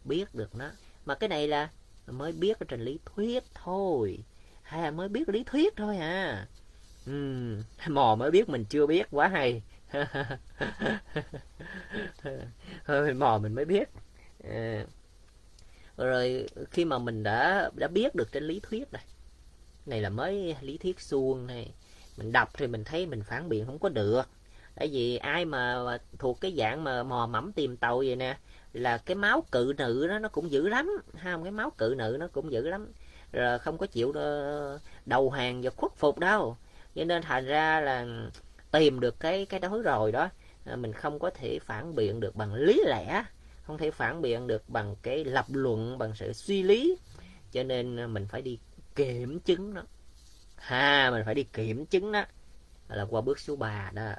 biết 0.04 0.34
được 0.34 0.54
nó. 0.54 0.70
Mà 1.04 1.14
cái 1.14 1.28
này 1.28 1.48
là 1.48 1.70
mới 2.06 2.32
biết 2.32 2.58
ở 2.58 2.66
trên 2.68 2.80
lý 2.80 2.98
thuyết 3.04 3.44
thôi. 3.54 4.18
Hay 4.62 4.90
mới 4.90 5.08
biết 5.08 5.28
lý 5.28 5.44
thuyết 5.44 5.76
thôi 5.76 5.96
à. 5.96 6.46
Uhm, 7.10 7.62
mò 7.88 8.14
mới 8.14 8.30
biết 8.30 8.48
mình 8.48 8.64
chưa 8.64 8.86
biết 8.86 9.06
quá 9.10 9.28
hay. 9.28 9.62
Thôi 12.86 13.14
mò 13.14 13.38
mình 13.38 13.54
mới 13.54 13.64
biết. 13.64 13.88
À, 14.44 14.84
rồi 15.96 16.46
khi 16.70 16.84
mà 16.84 16.98
mình 16.98 17.22
đã 17.22 17.70
đã 17.74 17.88
biết 17.88 18.14
được 18.14 18.32
trên 18.32 18.44
lý 18.44 18.60
thuyết 18.60 18.92
này 18.92 19.04
này 19.86 20.00
là 20.00 20.10
mới 20.10 20.56
lý 20.60 20.78
thuyết 20.78 21.00
suông 21.00 21.46
này 21.46 21.74
mình 22.16 22.32
đọc 22.32 22.50
thì 22.54 22.66
mình 22.66 22.84
thấy 22.84 23.06
mình 23.06 23.22
phản 23.22 23.48
biện 23.48 23.66
không 23.66 23.78
có 23.78 23.88
được. 23.88 24.22
Tại 24.74 24.88
vì 24.92 25.16
ai 25.16 25.44
mà, 25.44 25.98
thuộc 26.18 26.40
cái 26.40 26.54
dạng 26.58 26.84
mà 26.84 27.02
mò 27.02 27.26
mẫm 27.26 27.52
tìm 27.52 27.76
tàu 27.76 27.98
vậy 27.98 28.16
nè 28.16 28.38
là 28.72 28.98
cái 28.98 29.14
máu 29.14 29.44
cự 29.52 29.72
nữ 29.78 30.06
đó 30.08 30.18
nó 30.18 30.28
cũng 30.28 30.50
dữ 30.50 30.68
lắm 30.68 30.90
ha 31.14 31.38
cái 31.42 31.52
máu 31.52 31.70
cự 31.78 31.94
nữ 31.98 32.16
nó 32.20 32.28
cũng 32.28 32.52
dữ 32.52 32.68
lắm. 32.68 32.92
Rồi 33.32 33.58
không 33.58 33.78
có 33.78 33.86
chịu 33.86 34.12
ờ, 34.12 34.78
đầu 35.06 35.30
hàng 35.30 35.62
và 35.62 35.70
khuất 35.70 35.92
phục 35.96 36.18
đâu. 36.18 36.56
Cho 36.94 37.04
nên 37.04 37.22
thành 37.22 37.46
ra 37.46 37.80
là 37.80 38.06
tìm 38.70 39.00
được 39.00 39.20
cái 39.20 39.46
cái 39.46 39.60
đó 39.60 39.78
rồi 39.84 40.12
đó 40.12 40.28
à, 40.64 40.76
mình 40.76 40.92
không 40.92 41.18
có 41.18 41.30
thể 41.30 41.58
phản 41.58 41.94
biện 41.94 42.20
được 42.20 42.36
bằng 42.36 42.54
lý 42.54 42.82
lẽ 42.86 43.24
không 43.66 43.78
thể 43.78 43.90
phản 43.90 44.22
biện 44.22 44.46
được 44.46 44.68
bằng 44.68 44.96
cái 45.02 45.24
lập 45.24 45.46
luận, 45.48 45.98
bằng 45.98 46.14
sự 46.14 46.32
suy 46.32 46.62
lý. 46.62 46.96
Cho 47.52 47.62
nên 47.62 47.96
à, 47.96 48.06
mình 48.06 48.26
phải 48.26 48.42
đi 48.42 48.58
kiểm 48.94 49.40
chứng 49.40 49.74
nó. 49.74 49.82
Ha, 50.56 51.10
mình 51.10 51.22
phải 51.24 51.34
đi 51.34 51.42
kiểm 51.42 51.86
chứng 51.86 52.12
đó 52.12 52.24
là 52.88 53.06
qua 53.10 53.20
bước 53.20 53.38
số 53.38 53.56
3 53.56 53.90
đó. 53.94 54.12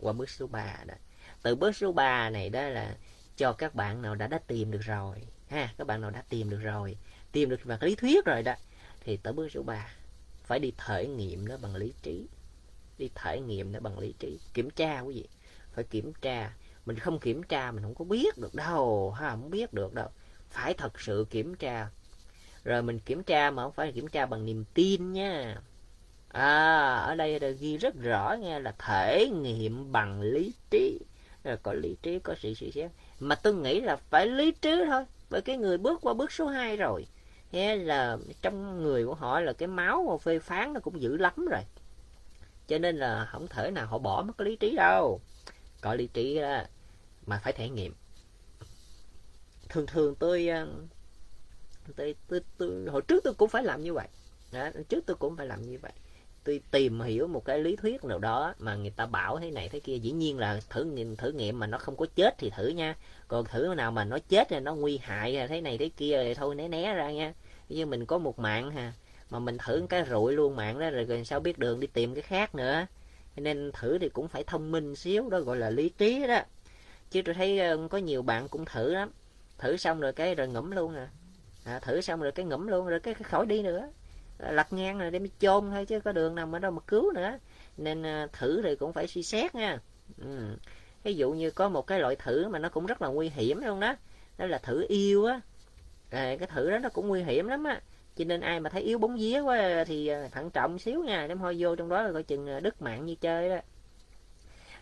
Qua 0.00 0.12
bước 0.12 0.30
số 0.30 0.46
3 0.46 0.76
đó. 0.86 0.94
Từ 1.42 1.56
bước 1.56 1.76
số 1.76 1.92
3 1.92 2.30
này 2.30 2.50
đó 2.50 2.62
là 2.62 2.96
cho 3.36 3.52
các 3.52 3.74
bạn 3.74 4.02
nào 4.02 4.14
đã 4.14 4.26
đã 4.26 4.38
tìm 4.46 4.70
được 4.70 4.82
rồi. 4.82 5.22
Ha, 5.48 5.74
các 5.78 5.86
bạn 5.86 6.00
nào 6.00 6.10
đã 6.10 6.22
tìm 6.28 6.50
được 6.50 6.60
rồi, 6.60 6.96
tìm 7.32 7.48
được 7.48 7.60
bằng 7.64 7.82
lý 7.82 7.94
thuyết 7.94 8.24
rồi 8.24 8.42
đó, 8.42 8.54
thì 9.00 9.16
tới 9.16 9.32
bước 9.32 9.48
số 9.52 9.62
3 9.62 9.88
phải 10.44 10.58
đi 10.58 10.72
thể 10.86 11.06
nghiệm 11.06 11.48
nó 11.48 11.56
bằng 11.56 11.76
lý 11.76 11.92
trí. 12.02 12.28
Đi 12.98 13.10
thể 13.14 13.40
nghiệm 13.40 13.72
nó 13.72 13.80
bằng 13.80 13.98
lý 13.98 14.14
trí. 14.18 14.38
Kiểm 14.54 14.70
tra 14.70 15.00
quý 15.00 15.14
vị. 15.14 15.28
Phải 15.72 15.84
kiểm 15.84 16.12
tra 16.22 16.52
mình 16.90 16.98
không 16.98 17.18
kiểm 17.18 17.42
tra, 17.42 17.70
mình 17.70 17.82
không 17.82 17.94
có 17.94 18.04
biết 18.04 18.38
được 18.38 18.54
đâu, 18.54 19.10
ha, 19.10 19.30
không 19.30 19.50
biết 19.50 19.72
được 19.72 19.94
đâu. 19.94 20.08
Phải 20.50 20.74
thật 20.74 21.00
sự 21.00 21.26
kiểm 21.30 21.54
tra. 21.54 21.88
Rồi 22.64 22.82
mình 22.82 22.98
kiểm 22.98 23.22
tra 23.22 23.50
mà 23.50 23.62
không 23.62 23.72
phải 23.72 23.92
kiểm 23.92 24.08
tra 24.08 24.26
bằng 24.26 24.46
niềm 24.46 24.64
tin 24.74 25.12
nha. 25.12 25.60
À 26.28 26.96
ở 26.96 27.14
đây 27.14 27.40
là 27.40 27.48
ghi 27.48 27.76
rất 27.76 27.94
rõ 27.94 28.36
nghe 28.40 28.60
là 28.60 28.74
thể 28.78 29.28
nghiệm 29.28 29.92
bằng 29.92 30.20
lý 30.20 30.54
trí. 30.70 30.98
Rồi 31.44 31.56
có 31.62 31.72
lý 31.72 31.96
trí, 32.02 32.18
có 32.18 32.34
sự 32.40 32.54
suy 32.54 32.70
xét. 32.70 32.90
Mà 33.20 33.34
tôi 33.34 33.54
nghĩ 33.54 33.80
là 33.80 33.96
phải 33.96 34.26
lý 34.26 34.50
trí 34.50 34.84
thôi, 34.86 35.04
bởi 35.30 35.40
cái 35.40 35.56
người 35.56 35.78
bước 35.78 36.00
qua 36.02 36.14
bước 36.14 36.32
số 36.32 36.46
2 36.46 36.76
rồi. 36.76 37.06
Nghe 37.52 37.76
là 37.76 38.18
trong 38.42 38.82
người 38.82 39.06
của 39.06 39.14
họ 39.14 39.40
là 39.40 39.52
cái 39.52 39.68
máu 39.68 40.06
mà 40.10 40.16
phê 40.18 40.38
phán 40.38 40.72
nó 40.72 40.80
cũng 40.80 41.02
dữ 41.02 41.16
lắm 41.16 41.34
rồi. 41.50 41.62
Cho 42.68 42.78
nên 42.78 42.96
là 42.96 43.24
không 43.24 43.46
thể 43.46 43.70
nào 43.70 43.86
họ 43.86 43.98
bỏ 43.98 44.22
mất 44.22 44.32
cái 44.38 44.44
lý 44.44 44.56
trí 44.56 44.76
đâu. 44.76 45.20
Có 45.80 45.94
lý 45.94 46.06
trí 46.06 46.40
đó 46.40 46.62
mà 47.30 47.40
phải 47.42 47.52
thể 47.52 47.68
nghiệm. 47.68 47.92
Thường 49.68 49.86
thường 49.86 50.14
tôi 50.14 50.48
ờ, 50.48 50.68
tôi, 51.96 52.14
tôi, 52.28 52.40
tôi 52.58 52.86
hồi 52.90 53.02
trước 53.02 53.24
tôi 53.24 53.34
cũng 53.34 53.48
phải 53.48 53.64
làm 53.64 53.82
như 53.82 53.94
vậy. 53.94 54.08
Đó, 54.52 54.70
trước 54.88 55.04
tôi 55.06 55.16
cũng 55.16 55.36
phải 55.36 55.46
làm 55.46 55.62
như 55.62 55.78
vậy. 55.78 55.92
Tôi 56.44 56.60
tìm 56.70 57.00
hiểu 57.00 57.26
một 57.26 57.44
cái 57.44 57.58
lý 57.58 57.76
thuyết 57.76 58.04
nào 58.04 58.18
đó 58.18 58.54
mà 58.58 58.74
người 58.74 58.90
ta 58.90 59.06
bảo 59.06 59.38
thế 59.38 59.50
này 59.50 59.68
thế 59.68 59.80
kia 59.80 59.96
dĩ 59.96 60.10
nhiên 60.12 60.38
là 60.38 60.60
thử 60.70 60.84
nghiệm 60.84 61.16
thử 61.16 61.32
nghiệm 61.32 61.58
mà 61.58 61.66
nó 61.66 61.78
không 61.78 61.96
có 61.96 62.06
chết 62.14 62.34
thì 62.38 62.50
thử 62.50 62.68
nha. 62.68 62.96
Còn 63.28 63.44
thử 63.44 63.74
nào 63.76 63.92
mà 63.92 64.04
nó 64.04 64.18
chết 64.28 64.48
thì 64.50 64.60
nó 64.60 64.74
nguy 64.74 64.98
hại 64.98 65.46
thế 65.48 65.60
này 65.60 65.78
thế 65.78 65.90
kia 65.96 66.24
thì 66.24 66.34
thôi 66.34 66.54
né 66.54 66.68
né 66.68 66.94
ra 66.94 67.10
nha. 67.10 67.34
Như 67.68 67.86
mình 67.86 68.06
có 68.06 68.18
một 68.18 68.38
mạng 68.38 68.70
ha 68.70 68.92
mà 69.30 69.38
mình 69.38 69.58
thử 69.58 69.86
cái 69.88 70.04
rụi 70.10 70.32
luôn 70.32 70.56
mạng 70.56 70.78
đó 70.78 70.90
rồi, 70.90 71.04
rồi 71.04 71.24
sao 71.24 71.40
biết 71.40 71.58
đường 71.58 71.80
đi 71.80 71.86
tìm 71.86 72.14
cái 72.14 72.22
khác 72.22 72.54
nữa. 72.54 72.86
Nên 73.36 73.72
thử 73.72 73.98
thì 73.98 74.08
cũng 74.08 74.28
phải 74.28 74.44
thông 74.44 74.72
minh 74.72 74.96
xíu 74.96 75.28
đó 75.28 75.40
gọi 75.40 75.56
là 75.56 75.70
lý 75.70 75.88
trí 75.88 76.26
đó 76.26 76.42
chứ 77.10 77.22
tôi 77.24 77.34
thấy 77.34 77.58
ờ, 77.58 77.88
có 77.90 77.98
nhiều 77.98 78.22
bạn 78.22 78.48
cũng 78.48 78.64
thử 78.64 78.94
lắm. 78.94 79.10
Thử 79.58 79.76
xong 79.76 80.00
rồi 80.00 80.12
cái 80.12 80.34
rồi 80.34 80.48
ngẫm 80.48 80.70
luôn 80.70 80.94
à, 80.94 81.08
à 81.64 81.78
thử 81.78 82.00
xong 82.00 82.20
rồi 82.20 82.32
cái 82.32 82.46
ngẫm 82.46 82.68
luôn 82.68 82.86
rồi 82.86 83.00
cái, 83.00 83.14
cái 83.14 83.22
khỏi 83.22 83.46
đi 83.46 83.62
nữa. 83.62 83.90
Ờ, 84.38 84.52
lật 84.52 84.72
ngang 84.72 84.98
rồi 84.98 85.10
đem 85.10 85.26
chôn 85.40 85.70
thôi 85.70 85.86
chứ 85.86 86.00
có 86.00 86.12
đường 86.12 86.34
nào 86.34 86.46
mà 86.46 86.58
đâu 86.58 86.70
mà 86.70 86.80
cứu 86.86 87.12
nữa. 87.12 87.38
Nên 87.76 88.02
ờ, 88.02 88.28
thử 88.32 88.62
thì 88.62 88.76
cũng 88.76 88.92
phải 88.92 89.06
suy 89.06 89.22
xét 89.22 89.54
nha. 89.54 89.78
Ừ. 90.18 90.56
ví 91.04 91.14
dụ 91.14 91.32
như 91.32 91.50
có 91.50 91.68
một 91.68 91.86
cái 91.86 92.00
loại 92.00 92.16
thử 92.16 92.48
mà 92.48 92.58
nó 92.58 92.68
cũng 92.68 92.86
rất 92.86 93.02
là 93.02 93.08
nguy 93.08 93.28
hiểm 93.28 93.60
luôn 93.62 93.80
đó. 93.80 93.96
Đó 94.38 94.46
là 94.46 94.58
thử 94.58 94.86
yêu 94.88 95.24
á. 95.24 95.40
À, 96.10 96.36
cái 96.38 96.48
thử 96.48 96.70
đó 96.70 96.78
nó 96.78 96.88
cũng 96.88 97.08
nguy 97.08 97.22
hiểm 97.22 97.48
lắm 97.48 97.64
á. 97.64 97.80
Cho 98.16 98.24
nên 98.24 98.40
ai 98.40 98.60
mà 98.60 98.70
thấy 98.70 98.82
yếu 98.82 98.98
bóng 98.98 99.16
vía 99.16 99.40
quá 99.40 99.84
thì 99.86 100.10
thận 100.32 100.50
trọng 100.50 100.78
xíu 100.78 101.04
nha. 101.04 101.26
Đem 101.26 101.38
hôi 101.38 101.56
vô 101.58 101.76
trong 101.76 101.88
đó 101.88 102.02
là 102.02 102.12
coi 102.12 102.22
chừng 102.22 102.62
đứt 102.62 102.82
mạng 102.82 103.06
như 103.06 103.14
chơi 103.14 103.48
đó. 103.48 103.56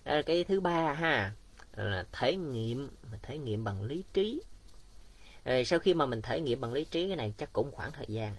À, 0.05 0.23
cái 0.27 0.45
thứ 0.45 0.61
ba 0.61 0.93
ha 0.93 1.33
là 1.85 2.07
thể 2.13 2.37
nghiệm 2.37 2.91
thể 3.23 3.39
nghiệm 3.39 3.65
bằng 3.65 3.83
lý 3.83 4.05
trí. 4.13 4.43
Rồi 5.45 5.65
sau 5.65 5.79
khi 5.79 5.95
mà 5.95 6.07
mình 6.07 6.23
thể 6.23 6.41
nghiệm 6.41 6.61
bằng 6.61 6.73
lý 6.73 6.85
trí 6.85 7.07
cái 7.07 7.17
này 7.17 7.35
chắc 7.39 7.53
cũng 7.53 7.73
khoảng 7.73 7.93
thời 7.93 8.07
gian 8.09 8.37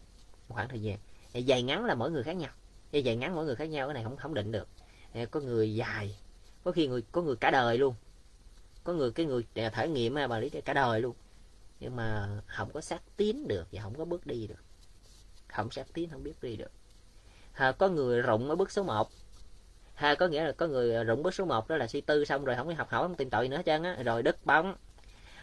khoảng 0.47 0.69
thời 0.69 0.81
gian. 0.81 0.97
Ờ, 1.33 1.39
dài 1.39 1.63
ngắn 1.63 1.85
là 1.85 1.95
mỗi 1.95 2.11
người 2.11 2.23
khác 2.23 2.33
nhau. 2.33 2.51
Ờ, 2.93 2.99
dài 2.99 3.15
ngắn 3.15 3.35
mỗi 3.35 3.45
người 3.45 3.55
khác 3.55 3.65
nhau 3.65 3.87
cái 3.87 3.93
này 3.93 4.03
không 4.03 4.17
không 4.17 4.33
định 4.33 4.51
được. 4.51 4.67
Có 5.31 5.39
người 5.39 5.75
dài 5.75 6.15
có 6.63 6.71
khi 6.71 6.87
người 6.87 7.01
có 7.11 7.21
người 7.21 7.35
cả 7.35 7.51
đời 7.51 7.77
luôn. 7.77 7.95
Có 8.83 8.93
người 8.93 9.11
cái 9.11 9.25
người 9.25 9.43
thể 9.73 9.87
nghiệm 9.87 10.17
à, 10.17 10.27
bằng 10.27 10.39
lý 10.39 10.49
trí 10.49 10.61
cả 10.61 10.73
đời 10.73 11.01
luôn. 11.01 11.15
Nhưng 11.79 11.95
mà 11.95 12.29
không 12.47 12.69
có 12.73 12.81
xác 12.81 13.01
tiến 13.17 13.47
được 13.47 13.67
và 13.71 13.81
không 13.81 13.95
có 13.97 14.05
bước 14.05 14.27
đi 14.27 14.47
được. 14.47 14.63
Không 15.47 15.71
xác 15.71 15.93
tiến 15.93 16.09
không 16.09 16.23
biết 16.23 16.33
đi 16.41 16.55
được. 16.55 16.71
À, 17.53 17.71
có 17.71 17.89
người 17.89 18.21
rụng 18.21 18.49
ở 18.49 18.55
bước 18.55 18.71
số 18.71 18.83
1 18.83 19.09
ha, 19.99 20.15
có 20.15 20.27
nghĩa 20.27 20.43
là 20.43 20.51
có 20.51 20.67
người 20.67 20.95
à, 20.95 21.03
rụng 21.03 21.23
bước 21.23 21.33
số 21.33 21.45
1 21.45 21.67
đó 21.67 21.77
là 21.77 21.87
suy 21.87 22.01
tư 22.01 22.25
xong 22.25 22.45
rồi 22.45 22.55
không 22.55 22.67
có 22.67 22.73
học 22.77 22.89
hỏi 22.89 23.03
không 23.03 23.15
tìm 23.15 23.29
tội 23.29 23.47
nữa 23.47 23.61
chân 23.65 23.83
á. 23.83 23.97
Rồi 24.05 24.23
đứt 24.23 24.45
bóng. 24.45 24.75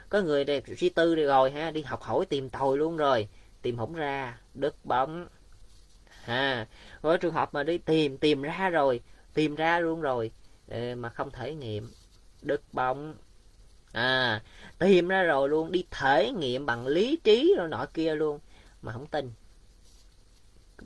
Có 0.09 0.21
người 0.21 0.45
đi 0.45 0.61
suy 0.77 0.89
tư 0.89 1.15
đi 1.15 1.25
rồi 1.25 1.51
ha, 1.51 1.71
đi 1.71 1.83
học 1.83 2.03
hỏi 2.03 2.27
tìm 2.27 2.51
tòi 2.51 2.77
luôn 2.77 2.97
rồi. 2.97 3.29
Tìm 3.63 3.77
không 3.77 3.95
ra 3.95 4.39
đứt 4.55 4.85
bóng. 4.85 5.27
Ha, 6.09 6.67
có 7.03 7.17
trường 7.17 7.35
hợp 7.35 7.55
mà 7.55 7.63
đi 7.63 7.79
tìm 7.79 8.19
tìm 8.19 8.43
ra 8.43 8.71
rồi, 8.71 9.01
tìm 9.35 9.55
ra 9.55 9.81
luôn 9.81 10.01
rồi. 10.01 10.31
Mà 10.97 11.09
không 11.09 11.31
thể 11.31 11.55
nghiệm 11.55 11.91
đứt 12.43 12.63
bóng. 12.73 13.15
À 13.93 14.43
tìm 14.79 15.09
ra 15.09 15.23
rồi 15.23 15.49
luôn, 15.49 15.73
đi 15.73 15.85
thể 15.91 16.31
nghiệm 16.31 16.67
bằng 16.67 16.87
lý 16.87 17.19
trí 17.25 17.55
rồi 17.59 17.69
nọ 17.69 17.87
kia 17.95 18.15
luôn. 18.15 18.41
Mà 18.83 18.93
không 18.93 19.07
tin 19.07 19.33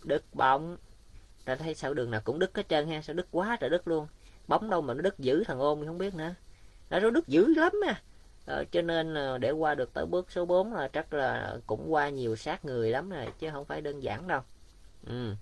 đứt 0.05 0.25
bóng 0.33 0.77
ta 1.57 1.65
thấy 1.65 1.75
sao 1.75 1.95
đường 1.95 2.11
nào 2.11 2.21
cũng 2.25 2.39
đứt 2.39 2.57
hết 2.57 2.69
trơn 2.69 2.89
ha 2.89 3.03
sao 3.03 3.15
đứt 3.15 3.27
quá 3.31 3.57
trời 3.61 3.71
đứt 3.71 3.89
luôn. 3.89 4.07
Bóng 4.49 4.71
đâu 4.71 4.81
mà 4.81 4.95
nó 4.95 5.01
đứt 5.01 5.19
dữ 5.19 5.45
thằng 5.45 5.59
ôm 5.59 5.87
không 5.87 5.99
biết 5.99 6.15
nữa. 6.15 6.35
Nó 6.91 7.11
đứt 7.11 7.29
dữ 7.29 7.55
lắm 7.55 7.73
à 7.87 8.03
ờ, 8.47 8.65
cho 8.73 8.83
nên 8.83 9.15
ờ, 9.15 9.39
để 9.39 9.51
qua 9.51 9.75
được 9.75 9.95
tới 9.95 10.07
bước 10.07 10.31
số 10.31 10.45
4 10.45 10.73
là 10.73 10.89
chắc 10.89 11.15
là 11.15 11.57
cũng 11.67 11.93
qua 11.93 12.09
nhiều 12.09 12.37
sát 12.37 12.65
người 12.65 12.91
lắm 12.91 13.11
rồi 13.11 13.27
chứ 13.39 13.49
không 13.53 13.65
phải 13.65 13.81
đơn 13.81 14.03
giản 14.03 14.29
đâu. 14.29 14.41
Ừ. 15.07 15.35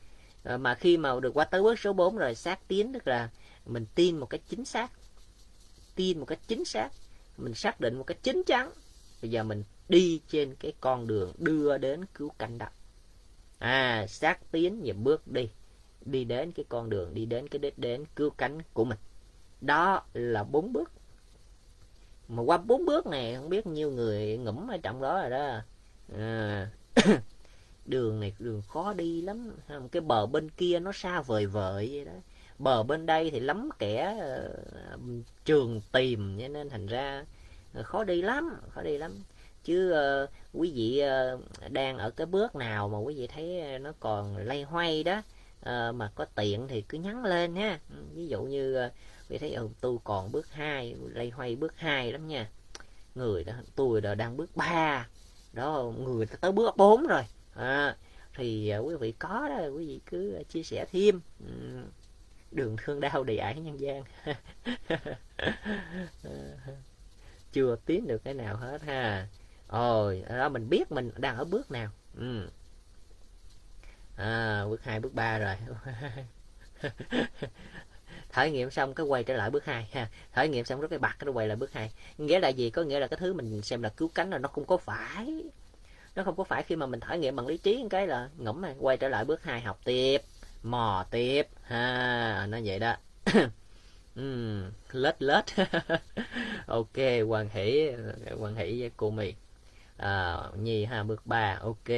ờ, 0.45 0.59
mà 0.59 0.75
khi 0.75 0.97
mà 0.97 1.21
được 1.21 1.35
qua 1.35 1.45
tới 1.45 1.63
bước 1.63 1.79
số 1.79 1.93
4 1.93 2.17
rồi 2.17 2.35
sát 2.35 2.69
tiến 2.69 2.93
tức 2.93 3.09
là 3.09 3.31
mình 3.67 3.87
tin 3.95 4.19
một 4.19 4.27
cách 4.27 4.41
chính 4.49 4.65
xác 4.65 4.91
tin 5.97 6.19
một 6.19 6.27
cách 6.27 6.39
chính 6.47 6.65
xác 6.65 6.89
mình 7.37 7.55
xác 7.55 7.81
định 7.81 7.95
một 7.99 8.05
cách 8.05 8.19
chính 8.23 8.43
chắn 8.47 8.71
bây 9.23 9.31
giờ 9.31 9.43
mình 9.43 9.65
đi 9.89 10.21
trên 10.29 10.55
cái 10.55 10.73
con 10.81 11.07
đường 11.07 11.33
đưa 11.39 11.79
đến 11.79 12.05
cứu 12.15 12.31
cánh 12.39 12.59
đó. 12.59 12.67
À 13.59 14.07
xác 14.09 14.53
tiến 14.53 14.81
và 14.85 14.93
bước 14.93 15.29
đi 15.29 15.49
đi 16.11 16.25
đến 16.25 16.53
cái 16.53 16.65
con 16.69 16.91
đường 16.91 17.15
đi 17.15 17.27
đến 17.27 17.49
cái 17.49 17.59
đích 17.59 17.79
đến 17.79 18.05
cứu 18.17 18.31
cánh 18.31 18.59
của 18.73 18.85
mình. 18.85 18.99
Đó 19.61 20.03
là 20.13 20.45
bốn 20.45 20.73
bước. 20.73 20.91
Mà 22.29 22.43
qua 22.43 22.59
bốn 22.59 22.87
bước 22.87 23.07
này 23.07 23.35
không 23.35 23.49
biết 23.49 23.67
nhiều 23.67 23.91
người 23.91 24.37
ngủm 24.37 24.69
ở 24.71 24.77
trong 24.83 25.03
đó 25.03 25.21
rồi 25.21 25.31
đó. 25.31 25.61
À, 26.17 26.71
đường 27.87 28.21
này 28.21 28.33
đường 28.39 28.63
khó 28.69 28.93
đi 28.93 29.23
lắm. 29.23 29.57
Cái 29.93 30.01
bờ 30.01 30.27
bên 30.27 30.51
kia 30.51 30.79
nó 30.79 30.93
xa 30.93 31.21
vời 31.21 31.47
vợi 31.47 31.89
vậy 31.93 32.05
đó. 32.05 32.13
Bờ 32.59 32.83
bên 32.83 33.07
đây 33.07 33.31
thì 33.31 33.41
lắm 33.41 33.69
kẻ 33.79 34.17
uh, 34.95 35.01
trường 35.45 35.81
tìm 35.93 36.39
cho 36.41 36.49
nên 36.49 36.71
thành 36.71 36.87
ra 36.87 37.25
ờ, 37.75 37.83
khó 37.83 38.05
đi 38.05 38.23
lắm 38.23 38.61
khó 38.71 38.83
đi 38.83 38.99
lắm. 38.99 39.13
Chứ 39.65 39.95
uh, 40.25 40.31
quý 40.53 40.73
vị 40.75 41.03
uh, 41.35 41.73
đang 41.73 41.99
ở 41.99 42.11
cái 42.11 42.27
bước 42.27 42.57
nào 42.57 42.89
mà 42.89 42.99
quý 42.99 43.15
vị 43.15 43.27
thấy 43.27 43.79
nó 43.79 43.93
còn 44.01 44.37
lay 44.37 44.63
hoay 44.63 45.05
đó 45.05 45.23
à, 45.61 45.93
mà 45.93 46.13
có 46.15 46.25
tiện 46.25 46.69
thì 46.69 46.83
cứ 46.83 46.99
nhắn 46.99 47.25
lên 47.25 47.57
ha. 47.57 47.81
Ừ, 47.91 47.97
ví 48.15 48.27
dụ 48.29 48.43
như 48.43 48.75
ờ, 48.75 48.91
vì 49.29 49.39
thấy 49.39 49.53
ừ, 49.55 49.69
tôi 49.81 49.97
còn 50.05 50.33
bước 50.33 50.53
hai 50.53 50.97
lây 51.15 51.31
hoay 51.31 51.57
bước 51.57 51.79
hai 51.79 52.13
lắm 52.13 52.29
nha. 52.29 52.51
Người 53.15 53.45
đó 53.45 53.53
tôi 53.77 54.01
đã 54.01 54.15
đang 54.15 54.37
bước 54.37 54.57
ba. 54.57 55.09
Đó 55.53 55.93
người 55.99 56.27
ta 56.27 56.37
tới 56.41 56.53
bước 56.53 56.77
bốn 56.77 57.07
rồi. 57.07 57.23
À, 57.55 57.97
thì 58.37 58.75
quý 58.85 58.97
vị 58.97 59.13
có 59.13 59.49
đó 59.49 59.67
quý 59.77 59.87
vị 59.87 60.01
cứ 60.07 60.43
chia 60.49 60.63
sẻ 60.63 60.87
thêm. 60.93 61.21
Ừ, 61.41 61.53
đường 62.53 62.77
thương 62.85 63.01
đau 63.01 63.25
đầy 63.25 63.39
ải 63.39 63.61
nhân 63.61 63.81
gian. 63.81 64.05
Chưa 67.53 67.77
tiến 67.87 68.07
được 68.07 68.25
cái 68.25 68.35
nào 68.35 68.57
hết 68.57 68.83
ha. 68.83 69.27
Rồi 69.69 70.25
đó 70.29 70.49
mình 70.49 70.69
biết 70.69 70.93
mình 70.93 71.11
đang 71.17 71.37
ở 71.37 71.45
bước 71.45 71.71
nào. 71.71 71.91
Ừ 72.19 72.49
à, 74.19 74.65
bước 74.69 74.85
hai 74.85 75.01
bước 75.01 75.15
ba 75.15 75.39
rồi. 75.39 75.57
Thử 78.33 78.45
nghiệm 78.45 78.71
xong 78.71 78.95
cái 78.95 79.07
quay 79.07 79.25
trở 79.25 79.37
lại 79.37 79.51
bước 79.51 79.65
hai 79.65 79.89
ha. 79.93 80.09
Thử 80.35 80.45
nghiệm 80.45 80.65
xong 80.65 80.81
rất 80.81 80.89
cái 80.91 80.99
bạc 80.99 81.17
nó 81.25 81.33
quay 81.33 81.47
lại 81.47 81.57
bước 81.57 81.73
hai. 81.73 81.91
Nghĩa 82.19 82.39
là 82.39 82.49
gì? 82.49 82.71
Có 82.71 82.83
nghĩa 82.83 83.01
là 83.01 83.07
cái 83.07 83.19
thứ 83.21 83.33
mình 83.35 83.63
xem 83.63 83.83
là 83.83 83.89
cứu 83.89 84.11
cánh 84.15 84.31
là 84.31 84.39
nó 84.39 84.49
không 84.49 84.65
có 84.65 84.77
phải. 84.77 85.45
Nó 86.17 86.25
không 86.25 86.37
có 86.37 86.45
phải 86.45 86.63
khi 86.63 86.77
mà 86.77 86.87
mình 86.87 87.01
thử 87.01 87.15
nghiệm 87.15 87.37
bằng 87.37 87.47
lý 87.47 87.57
trí 87.57 87.85
cái 87.91 88.07
là 88.07 88.29
ngẫm 88.39 88.63
này 88.63 88.75
quay 88.81 88.97
trở 88.97 89.09
lại 89.09 89.25
bước 89.25 89.43
hai 89.43 89.61
học 89.61 89.81
tiếp 89.85 90.23
mò 90.63 91.07
tiếp. 91.11 91.49
Ha 91.63 92.47
nó 92.49 92.59
vậy 92.65 92.79
đó. 92.79 92.97
Uhm, 94.21 94.71
lết 94.93 95.23
lết. 95.23 95.45
Ok 96.67 96.97
quan 97.29 97.49
hỷ 97.49 97.91
quan 98.39 98.57
hỷ 98.57 98.81
với 98.81 98.91
cô 98.97 99.11
mì. 99.11 99.35
À, 99.97 100.37
nhi 100.57 100.85
ha 100.85 101.03
bước 101.03 101.27
ba 101.27 101.59
ok. 101.63 101.89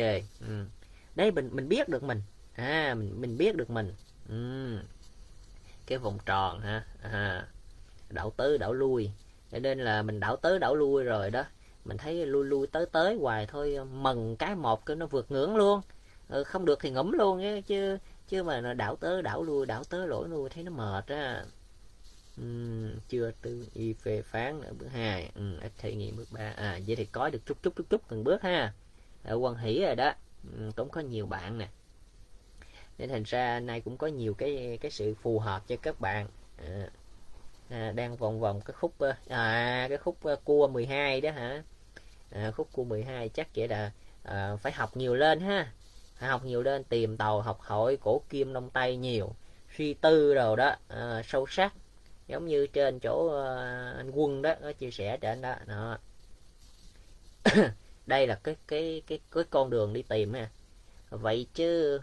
Uhm 0.44 0.66
đấy 1.14 1.30
mình 1.30 1.50
mình 1.52 1.68
biết 1.68 1.88
được 1.88 2.02
mình. 2.02 2.22
À 2.54 2.94
mình 2.98 3.20
mình 3.20 3.38
biết 3.38 3.56
được 3.56 3.70
mình. 3.70 3.94
Uhm. 4.32 4.78
cái 5.86 5.98
vòng 5.98 6.18
tròn 6.26 6.60
ha. 6.60 6.84
À, 7.02 7.46
đảo 8.10 8.32
tới 8.36 8.58
đảo 8.58 8.72
lui. 8.72 9.10
Cho 9.52 9.58
nên 9.58 9.78
là 9.78 10.02
mình 10.02 10.20
đảo 10.20 10.36
tới 10.36 10.58
đảo 10.58 10.74
lui 10.74 11.04
rồi 11.04 11.30
đó. 11.30 11.44
Mình 11.84 11.96
thấy 11.96 12.26
lui 12.26 12.44
lui 12.44 12.66
tới 12.66 12.86
tới 12.86 13.16
hoài 13.20 13.46
thôi 13.46 13.78
mừng 13.92 14.36
cái 14.36 14.54
một 14.54 14.86
cái 14.86 14.96
nó 14.96 15.06
vượt 15.06 15.30
ngưỡng 15.30 15.56
luôn. 15.56 15.80
Ừ, 16.28 16.44
không 16.44 16.64
được 16.64 16.78
thì 16.82 16.90
ngẫm 16.90 17.12
luôn 17.12 17.62
chứ 17.62 17.98
chứ 18.28 18.42
mà 18.42 18.60
nó 18.60 18.74
đảo 18.74 18.96
tới 18.96 19.22
đảo 19.22 19.42
lui 19.42 19.66
đảo 19.66 19.84
tới 19.84 20.08
lỗi 20.08 20.28
lui 20.28 20.48
thấy 20.50 20.64
nó 20.64 20.70
mệt 20.72 21.06
á. 21.06 21.44
Uhm, 22.40 22.90
chưa 23.08 23.30
tư 23.42 23.66
y 23.74 23.92
phê 23.92 24.22
phán 24.22 24.60
ở 24.62 24.72
bước 24.78 24.88
hai. 24.92 25.30
Ừ, 25.34 25.58
ít 25.62 25.72
thể 25.78 25.94
nghiệm 25.94 26.16
bước 26.16 26.28
ba. 26.32 26.52
À 26.56 26.80
vậy 26.86 26.96
thì 26.96 27.04
có 27.04 27.30
được 27.30 27.40
chút 27.46 27.58
chút 27.62 27.72
chút 27.76 27.86
chút 27.90 28.02
từng 28.08 28.24
bước 28.24 28.42
ha. 28.42 28.72
Ở 29.24 29.36
quan 29.36 29.56
hỷ 29.56 29.80
rồi 29.82 29.94
đó. 29.96 30.12
Ừ, 30.42 30.70
cũng 30.76 30.88
có 30.90 31.00
nhiều 31.00 31.26
bạn 31.26 31.58
nè. 31.58 31.68
Nên 32.98 33.08
thành 33.08 33.22
ra 33.22 33.60
nay 33.60 33.80
cũng 33.80 33.96
có 33.96 34.06
nhiều 34.06 34.34
cái 34.34 34.78
cái 34.80 34.90
sự 34.90 35.14
phù 35.14 35.38
hợp 35.38 35.62
cho 35.68 35.76
các 35.82 36.00
bạn. 36.00 36.26
À, 36.56 36.90
à, 37.70 37.92
đang 37.96 38.16
vòng 38.16 38.40
vòng 38.40 38.60
cái 38.62 38.74
khúc 38.74 38.94
ờ, 38.98 39.14
à 39.28 39.86
cái 39.88 39.98
khúc 39.98 40.18
ờ, 40.24 40.36
cua 40.44 40.68
12 40.68 41.20
đó 41.20 41.30
hả? 41.32 41.62
À, 42.30 42.52
khúc 42.56 42.68
cua 42.72 42.84
12 42.84 43.28
chắc 43.28 43.48
vậy 43.56 43.68
là 43.68 43.92
à, 44.24 44.56
phải 44.56 44.72
học 44.72 44.96
nhiều 44.96 45.14
lên 45.16 45.40
ha. 45.40 45.72
Phải 46.16 46.28
học 46.30 46.44
nhiều 46.44 46.62
lên 46.62 46.84
tìm 46.84 47.16
tàu 47.16 47.42
học 47.42 47.58
hỏi 47.62 47.98
cổ 48.02 48.22
kim 48.30 48.52
đông 48.52 48.70
tây 48.70 48.96
nhiều 48.96 49.36
suy 49.78 49.94
tư 49.94 50.34
rồi 50.34 50.56
đó 50.56 50.76
à, 50.88 51.22
sâu 51.24 51.46
sắc. 51.48 51.74
Giống 52.28 52.46
như 52.46 52.66
trên 52.66 53.00
chỗ 53.00 53.28
à, 53.44 53.94
anh 53.98 54.10
quân 54.12 54.42
đó 54.42 54.54
có 54.62 54.72
chia 54.72 54.90
sẻ 54.90 55.18
trên 55.22 55.42
đó 55.42 55.54
đó. 55.66 55.98
Ừ 57.56 57.70
đây 58.10 58.26
là 58.26 58.34
cái 58.34 58.56
cái 58.68 59.02
cái 59.06 59.18
cái 59.30 59.44
con 59.50 59.70
đường 59.70 59.92
đi 59.92 60.02
tìm 60.02 60.32
ha. 60.32 60.50
Vậy 61.10 61.46
chứ 61.54 62.00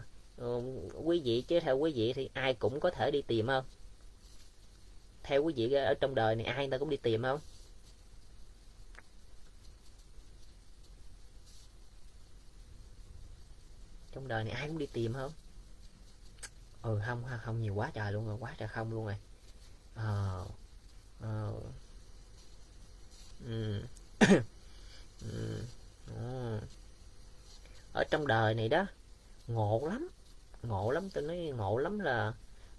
quý 1.04 1.20
vị, 1.24 1.44
chứ 1.48 1.60
theo 1.60 1.78
quý 1.78 1.92
vị 1.94 2.12
thì 2.12 2.30
ai 2.34 2.54
cũng 2.54 2.80
có 2.80 2.90
thể 2.90 3.10
đi 3.10 3.22
tìm 3.22 3.46
không? 3.46 3.64
Theo 5.22 5.42
quý 5.42 5.52
vị 5.56 5.72
ở 5.72 5.94
trong 6.00 6.14
đời 6.14 6.36
này 6.36 6.46
ai 6.46 6.56
người 6.56 6.70
ta 6.70 6.78
cũng 6.78 6.90
đi 6.90 6.96
tìm 6.96 7.22
không? 7.22 7.40
Trong 14.12 14.28
đời 14.28 14.44
này 14.44 14.52
ai 14.52 14.68
cũng 14.68 14.78
đi 14.78 14.86
tìm 14.92 15.12
không? 15.12 15.32
Ừ 16.82 17.00
không 17.06 17.22
không 17.44 17.62
nhiều 17.62 17.74
quá 17.74 17.90
trời 17.94 18.12
luôn 18.12 18.26
rồi, 18.26 18.36
quá 18.40 18.54
trời 18.58 18.68
không 18.68 18.92
luôn 18.92 19.06
rồi. 19.06 19.16
Ờ 19.94 20.46
ờ. 21.20 21.52
Ừ. 23.46 23.82
ừ. 25.22 25.62
À. 26.16 26.60
ở 27.92 28.04
trong 28.04 28.26
đời 28.26 28.54
này 28.54 28.68
đó 28.68 28.86
ngộ 29.46 29.86
lắm 29.86 30.08
ngộ 30.62 30.90
lắm 30.90 31.10
tôi 31.10 31.24
nói 31.24 31.36
ngộ 31.56 31.78
lắm 31.78 31.98
là 31.98 32.32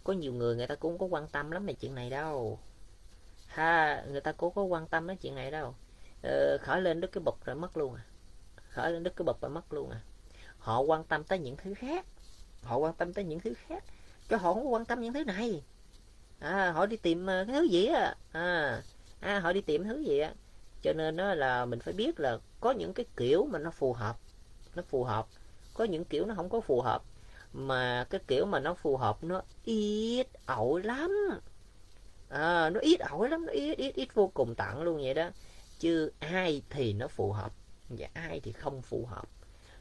có 0.03 0.13
nhiều 0.13 0.33
người 0.33 0.55
người 0.55 0.67
ta 0.67 0.75
cũng 0.75 0.97
có 0.97 1.05
quan 1.05 1.27
tâm 1.27 1.51
lắm 1.51 1.65
về 1.65 1.73
chuyện 1.73 1.95
này 1.95 2.09
đâu. 2.09 2.59
Ha 3.47 4.03
người 4.09 4.21
ta 4.21 4.31
cũng 4.31 4.53
có 4.53 4.63
quan 4.63 4.87
tâm 4.87 5.07
đến 5.07 5.17
chuyện 5.17 5.35
này 5.35 5.51
đâu. 5.51 5.75
Ờ, 6.23 6.57
khởi 6.61 6.81
lên 6.81 7.01
đứt 7.01 7.11
cái 7.11 7.21
bụp 7.25 7.45
rồi 7.45 7.55
mất 7.55 7.77
luôn 7.77 7.95
à. 7.95 8.03
Khởi 8.69 8.91
lên 8.91 9.03
đứt 9.03 9.13
cái 9.15 9.23
bụp 9.25 9.41
rồi 9.41 9.51
mất 9.51 9.73
luôn 9.73 9.89
à. 9.89 10.01
Họ 10.59 10.81
quan 10.81 11.03
tâm 11.03 11.23
tới 11.23 11.39
những 11.39 11.57
thứ 11.57 11.73
khác 11.73 12.05
họ 12.63 12.77
quan 12.77 12.93
tâm 12.93 13.13
tới 13.13 13.25
những 13.25 13.39
thứ 13.39 13.53
khác 13.53 13.83
cho 14.29 14.37
họ 14.37 14.53
không 14.53 14.73
quan 14.73 14.85
tâm 14.85 15.01
những 15.01 15.13
thứ 15.13 15.23
này. 15.23 15.63
À, 16.39 16.71
họ 16.71 16.85
đi 16.85 16.97
tìm 16.97 17.25
ờ, 17.25 17.45
cái 17.47 17.55
thứ 17.55 17.63
gì 17.63 17.85
á? 17.85 18.15
À, 18.31 18.81
à, 19.19 19.39
họ 19.39 19.53
đi 19.53 19.61
tìm 19.61 19.83
thứ 19.83 19.99
gì 19.99 20.19
á? 20.19 20.33
Cho 20.81 20.93
nên 20.93 21.17
đó 21.17 21.33
là 21.33 21.65
mình 21.65 21.79
phải 21.79 21.93
biết 21.93 22.19
là 22.19 22.37
có 22.59 22.71
những 22.71 22.93
cái 22.93 23.05
kiểu 23.17 23.45
mà 23.45 23.59
nó 23.59 23.71
phù 23.71 23.93
hợp 23.93 24.17
nó 24.75 24.83
phù 24.89 25.03
hợp. 25.03 25.27
Có 25.73 25.83
những 25.83 26.05
kiểu 26.05 26.25
nó 26.25 26.35
không 26.35 26.49
có 26.49 26.61
phù 26.61 26.81
hợp 26.81 27.03
mà 27.53 28.05
cái 28.09 28.21
kiểu 28.27 28.45
mà 28.45 28.59
nó 28.59 28.73
phù 28.73 28.97
hợp 28.97 29.23
nó 29.23 29.41
ít 29.63 30.27
ỏi 30.45 30.83
lắm. 30.83 31.11
À, 32.29 32.69
nó 32.69 32.79
ít 32.79 32.99
ỏi 32.99 33.29
lắm 33.29 33.45
nó 33.45 33.53
ít 33.53 33.75
ít 33.77 33.95
ít 33.95 34.13
vô 34.13 34.31
cùng 34.33 34.55
tận 34.55 34.81
luôn 34.81 34.97
vậy 34.97 35.13
đó. 35.13 35.29
Chứ 35.79 36.11
ai 36.19 36.61
thì 36.69 36.93
nó 36.93 37.07
phù 37.07 37.31
hợp 37.31 37.51
và 37.89 38.07
ai 38.13 38.39
thì 38.39 38.51
không 38.51 38.81
phù 38.81 39.05
hợp. 39.05 39.27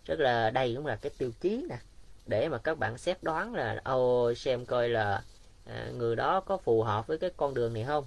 Rất 0.04 0.20
là 0.20 0.50
đây 0.50 0.74
cũng 0.76 0.86
là 0.86 0.96
cái 0.96 1.12
tiêu 1.18 1.30
chí 1.40 1.66
nè 1.68 1.78
để 2.26 2.48
mà 2.48 2.58
các 2.58 2.78
bạn 2.78 2.98
xét 2.98 3.22
đoán 3.22 3.54
là 3.54 3.80
ô 3.84 4.34
xem 4.34 4.66
coi 4.66 4.88
là 4.88 5.22
à, 5.66 5.90
người 5.96 6.16
đó 6.16 6.40
có 6.40 6.56
phù 6.56 6.82
hợp 6.82 7.06
với 7.06 7.18
cái 7.18 7.30
con 7.36 7.54
đường 7.54 7.74
này 7.74 7.84
không? 7.84 8.06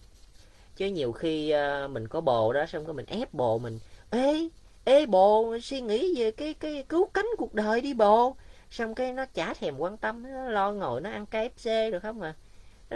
Chứ 0.75 0.85
nhiều 0.87 1.11
khi 1.11 1.49
ờ, 1.49 1.87
mình 1.87 2.07
có 2.07 2.21
bồ 2.21 2.53
đó, 2.53 2.65
xong 2.65 2.85
cái 2.85 2.93
mình 2.93 3.05
ép 3.05 3.33
bồ 3.33 3.59
mình, 3.59 3.79
ê 4.09 4.49
ê 4.83 5.05
bồ, 5.05 5.57
suy 5.61 5.81
nghĩ 5.81 6.13
về 6.21 6.31
cái 6.31 6.53
cái 6.53 6.83
cứu 6.89 7.09
cánh 7.13 7.25
cuộc 7.37 7.53
đời 7.53 7.81
đi 7.81 7.93
bồ. 7.93 8.35
Xong 8.71 8.95
cái 8.95 9.13
nó 9.13 9.25
chả 9.25 9.53
thèm 9.53 9.77
quan 9.77 9.97
tâm, 9.97 10.23
nó 10.23 10.49
lo 10.49 10.71
ngồi 10.71 11.01
nó 11.01 11.09
ăn 11.09 11.25
KFC 11.31 11.91
được 11.91 11.99
không 11.99 12.21
à. 12.21 12.35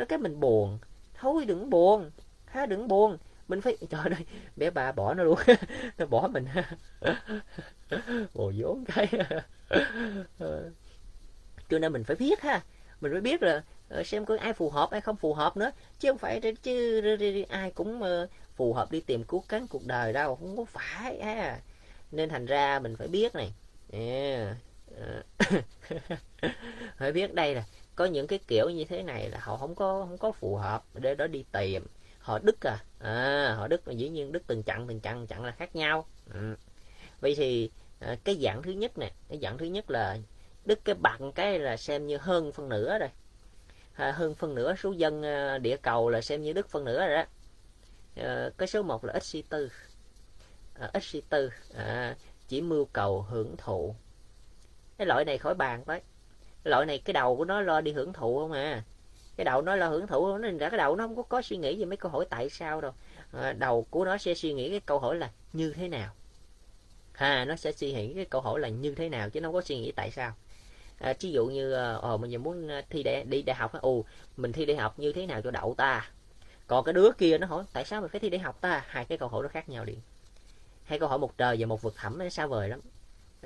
Cái 0.09 0.19
mình 0.19 0.39
buồn. 0.39 0.79
Thôi 1.13 1.45
đừng 1.45 1.69
buồn. 1.69 2.11
Ha, 2.45 2.65
đừng 2.65 2.87
buồn. 2.87 3.17
Mình 3.47 3.61
phải, 3.61 3.77
trời 3.89 4.01
ơi, 4.03 4.25
bé 4.55 4.69
ba 4.69 4.91
bỏ 4.91 5.13
nó 5.13 5.23
luôn. 5.23 5.39
Nó 5.97 6.05
bỏ 6.05 6.27
mình. 6.27 6.45
Bồ 8.33 8.51
vốn 8.57 8.83
cái. 8.85 9.07
Ờ. 10.39 10.71
Cho 11.69 11.79
nên 11.79 11.93
mình 11.93 12.03
phải 12.03 12.15
biết 12.15 12.41
ha. 12.41 12.61
Mình 13.01 13.11
phải 13.11 13.21
biết 13.21 13.43
là 13.43 13.63
rồi 13.89 14.03
xem 14.03 14.25
coi 14.25 14.37
ai 14.37 14.53
phù 14.53 14.69
hợp 14.69 14.91
ai 14.91 15.01
không 15.01 15.15
phù 15.15 15.33
hợp 15.33 15.57
nữa 15.57 15.71
chứ 15.99 16.09
không 16.09 16.17
phải 16.17 16.41
chứ 16.63 17.01
ai 17.49 17.71
cũng 17.71 18.01
ờ, 18.01 18.27
phù 18.55 18.73
hợp 18.73 18.91
đi 18.91 19.01
tìm 19.01 19.23
cứu 19.23 19.43
cánh 19.49 19.67
cuộc 19.67 19.85
đời 19.85 20.13
đâu 20.13 20.35
không 20.35 20.57
có 20.57 20.65
phải 20.65 21.17
à. 21.17 21.59
nên 22.11 22.29
thành 22.29 22.45
ra 22.45 22.79
mình 22.79 22.95
phải 22.95 23.07
biết 23.07 23.35
này 23.35 23.53
yeah. 23.91 24.55
Ờ. 24.97 25.21
phải 26.97 27.11
biết 27.11 27.33
đây 27.33 27.55
là 27.55 27.63
có 27.95 28.05
những 28.05 28.27
cái 28.27 28.39
kiểu 28.47 28.69
như 28.69 28.85
thế 28.85 29.03
này 29.03 29.29
là 29.29 29.39
họ 29.41 29.57
không 29.57 29.75
có 29.75 30.05
không 30.09 30.17
có 30.17 30.31
phù 30.31 30.55
hợp 30.55 30.83
để 30.93 31.15
đó 31.15 31.27
đi 31.27 31.45
tìm 31.51 31.85
họ 32.19 32.39
đức 32.39 32.65
à, 32.67 32.83
à 32.99 33.53
họ 33.57 33.67
đứt 33.67 33.81
dĩ 33.87 34.09
nhiên 34.09 34.31
đức 34.31 34.43
từng 34.47 34.63
chặn 34.63 34.87
từng 34.87 34.99
chặn 34.99 35.27
chặn 35.27 35.45
là 35.45 35.51
khác 35.51 35.75
nhau 35.75 36.05
ừ. 36.33 36.55
vậy 37.21 37.35
thì 37.37 37.71
à, 37.99 38.17
cái 38.23 38.37
dạng 38.41 38.63
thứ 38.63 38.71
nhất 38.71 38.97
nè 38.97 39.11
cái 39.29 39.39
dạng 39.41 39.57
thứ 39.57 39.65
nhất 39.65 39.91
là 39.91 40.17
đức 40.65 40.79
cái 40.85 40.95
bằng 40.95 41.31
cái 41.31 41.59
là 41.59 41.77
xem 41.77 42.07
như 42.07 42.17
hơn 42.17 42.51
phân 42.51 42.69
nửa 42.69 42.99
rồi 42.99 43.09
À, 43.95 44.11
hơn 44.11 44.35
phân 44.35 44.55
nửa 44.55 44.75
số 44.75 44.91
dân 44.91 45.23
à, 45.23 45.57
địa 45.57 45.77
cầu 45.77 46.09
là 46.09 46.21
xem 46.21 46.41
như 46.41 46.53
đức 46.53 46.69
phân 46.69 46.85
nửa 46.85 47.07
rồi 47.07 47.15
đó. 47.15 47.23
Ờ, 48.15 48.51
cái 48.57 48.67
số 48.67 48.83
1 48.83 49.05
là 49.05 49.13
XC4 49.13 49.67
à, 50.73 50.89
XC4 50.93 51.49
à, 51.75 52.15
chỉ 52.47 52.61
mưu 52.61 52.85
cầu 52.85 53.21
hưởng 53.21 53.57
thụ. 53.57 53.95
Cái 54.97 55.07
loại 55.07 55.25
này 55.25 55.37
khỏi 55.37 55.55
bàn 55.55 55.83
đấy, 55.87 56.01
cái 56.63 56.71
loại 56.71 56.85
này 56.85 56.99
cái 57.05 57.13
đầu 57.13 57.37
của 57.37 57.45
nó 57.45 57.61
lo 57.61 57.81
đi 57.81 57.91
hưởng 57.91 58.13
thụ 58.13 58.39
không 58.39 58.51
à? 58.51 58.83
Cái 59.37 59.45
đầu 59.45 59.61
nó 59.61 59.75
lo 59.75 59.87
hưởng 59.87 60.07
thụ 60.07 60.37
nó 60.37 60.49
ra 60.59 60.69
cái 60.69 60.77
đầu 60.77 60.95
nó 60.95 61.07
không 61.07 61.15
có 61.15 61.23
có 61.23 61.41
suy 61.41 61.57
nghĩ 61.57 61.75
về 61.79 61.85
mấy 61.85 61.97
câu 61.97 62.11
hỏi 62.11 62.25
tại 62.29 62.49
sao 62.49 62.81
đâu. 62.81 62.91
À, 63.33 63.53
đầu 63.53 63.87
của 63.89 64.05
nó 64.05 64.17
sẽ 64.17 64.33
suy 64.33 64.53
nghĩ 64.53 64.69
cái 64.69 64.79
câu 64.79 64.99
hỏi 64.99 65.15
là 65.15 65.31
như 65.53 65.73
thế 65.73 65.87
nào? 65.87 66.13
Ha 67.13 67.45
nó 67.45 67.55
sẽ 67.55 67.71
suy 67.71 67.93
nghĩ 67.93 68.13
cái 68.15 68.25
câu 68.25 68.41
hỏi 68.41 68.59
là 68.59 68.69
như 68.69 68.95
thế 68.95 69.09
nào 69.09 69.29
chứ 69.29 69.41
nó 69.41 69.47
không 69.47 69.53
có 69.53 69.61
suy 69.61 69.79
nghĩ 69.79 69.91
tại 69.91 70.11
sao 70.11 70.33
à, 71.05 71.13
ví 71.19 71.31
dụ 71.31 71.45
như 71.45 71.71
ờ, 71.71 71.99
ờ, 72.01 72.17
mình 72.17 72.31
giờ 72.31 72.37
muốn 72.39 72.67
ờ, 72.67 72.81
thi 72.89 73.03
để 73.03 73.23
đi 73.23 73.41
đại 73.41 73.55
học 73.55 73.71
ồ 73.81 74.03
mình 74.37 74.51
thi 74.51 74.65
đại 74.65 74.77
học 74.77 74.99
như 74.99 75.13
thế 75.13 75.25
nào 75.25 75.41
cho 75.41 75.51
đậu 75.51 75.73
ta? 75.77 76.09
Còn 76.67 76.85
cái 76.85 76.93
đứa 76.93 77.11
kia 77.17 77.37
nó 77.37 77.47
hỏi 77.47 77.63
tại 77.73 77.85
sao 77.85 78.01
mình 78.01 78.09
phải 78.09 78.19
thi 78.19 78.29
đại 78.29 78.39
học 78.39 78.61
ta? 78.61 78.85
Hai 78.87 79.05
cái 79.05 79.17
câu 79.17 79.29
hỏi 79.29 79.43
nó 79.43 79.49
khác 79.49 79.69
nhau 79.69 79.85
liền. 79.85 79.99
Hai 80.83 80.99
câu 80.99 81.09
hỏi 81.09 81.19
một 81.19 81.37
trời 81.37 81.57
và 81.59 81.65
một 81.65 81.81
vực 81.81 81.93
thẳm 81.97 82.17
nó 82.17 82.29
xa 82.29 82.45
vời 82.45 82.69
lắm. 82.69 82.81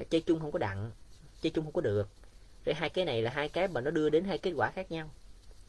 Chơi 0.10 0.22
chung 0.22 0.40
không 0.40 0.52
có 0.52 0.60
đặng 0.60 0.92
chơi 1.42 1.52
chung 1.52 1.66
không 1.66 1.74
có 1.74 1.82
được. 1.82 2.10
Rồi 2.66 2.74
hai 2.76 2.90
cái 2.90 3.06
này 3.06 3.22
là 3.22 3.32
hai 3.32 3.50
cái 3.50 3.68
mà 3.68 3.82
nó 3.82 3.92
đưa 3.92 4.10
đến 4.10 4.24
hai 4.24 4.38
kết 4.38 4.52
quả 4.56 4.72
khác 4.72 4.92
nhau. 4.92 5.10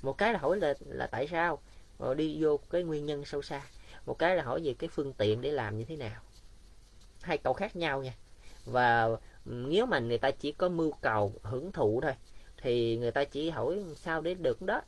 Một 0.02 0.18
cái 0.18 0.32
là 0.32 0.38
hỏi 0.38 0.56
là 0.60 0.74
là 0.86 1.06
tại 1.06 1.28
sao? 1.30 1.58
Rồi 1.98 2.14
đi 2.14 2.38
vô 2.40 2.58
cái 2.70 2.82
nguyên 2.82 3.06
nhân 3.06 3.24
sâu 3.24 3.42
xa. 3.42 3.62
Một 4.06 4.18
cái 4.18 4.36
là 4.36 4.42
hỏi 4.42 4.60
về 4.64 4.74
cái 4.78 4.90
phương 4.92 5.12
tiện 5.12 5.40
để 5.40 5.50
làm 5.50 5.78
như 5.78 5.84
thế 5.84 5.96
nào. 5.96 6.20
Hai 7.22 7.38
câu 7.38 7.52
khác 7.52 7.76
nhau 7.76 8.02
nha. 8.02 8.12
Và 8.66 9.08
nếu 9.44 9.86
mà 9.86 9.98
người 9.98 10.18
ta 10.18 10.30
chỉ 10.30 10.52
có 10.52 10.68
mưu 10.68 10.92
cầu 11.00 11.32
hưởng 11.42 11.72
thụ 11.72 12.00
thôi 12.00 12.12
thì 12.62 12.96
người 12.96 13.10
ta 13.10 13.24
chỉ 13.24 13.50
hỏi 13.50 13.84
sao 13.96 14.20
để 14.20 14.34
được 14.34 14.62
đó. 14.62 14.82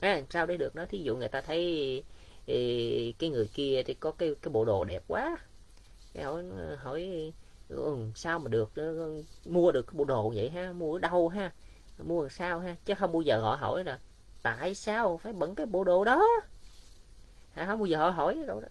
À, 0.00 0.22
sao 0.30 0.46
để 0.46 0.56
được 0.56 0.74
đó? 0.74 0.84
Thí 0.88 0.98
dụ 0.98 1.16
người 1.16 1.28
ta 1.28 1.40
thấy 1.40 2.04
thì 2.46 3.14
cái 3.18 3.30
người 3.30 3.48
kia 3.54 3.82
thì 3.86 3.94
có 3.94 4.10
cái 4.10 4.34
cái 4.42 4.52
bộ 4.52 4.64
đồ 4.64 4.84
đẹp 4.84 5.02
quá. 5.08 5.36
Cái 6.14 6.24
hỏi 6.24 6.44
hỏi 6.78 7.32
ừ, 7.68 7.96
sao 8.14 8.38
mà 8.38 8.48
được? 8.48 8.70
Ờ, 8.76 9.08
mua 9.46 9.72
được 9.72 9.86
cái 9.86 9.94
bộ 9.94 10.04
đồ 10.04 10.32
vậy 10.36 10.50
ha? 10.50 10.72
Mua 10.72 10.94
ở 10.96 10.98
đâu 10.98 11.28
ha? 11.28 11.52
Mua 12.04 12.22
làm 12.22 12.30
sao 12.30 12.60
ha? 12.60 12.76
Chứ 12.84 12.94
không 12.94 13.12
bao 13.12 13.22
giờ 13.22 13.40
họ 13.40 13.56
hỏi 13.56 13.84
là 13.84 13.98
tại 14.42 14.74
sao 14.74 15.18
phải 15.18 15.32
bận 15.32 15.54
cái 15.54 15.66
bộ 15.66 15.84
đồ 15.84 16.04
đó? 16.04 16.26
À, 17.54 17.66
không 17.66 17.78
bao 17.78 17.86
giờ 17.86 17.98
họ 17.98 18.10
hỏi 18.10 18.38
đâu 18.46 18.60
đó. 18.60 18.68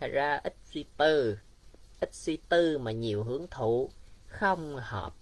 Thật 0.00 0.08
ra 0.12 0.40
ít 0.44 0.54
suy 0.64 0.84
tư. 0.96 1.38
Ít 2.00 2.14
suy 2.14 2.36
tư 2.48 2.78
mà 2.78 2.92
nhiều 2.92 3.24
hưởng 3.24 3.46
thụ 3.50 3.90
không 4.30 4.76
hợp. 4.76 5.12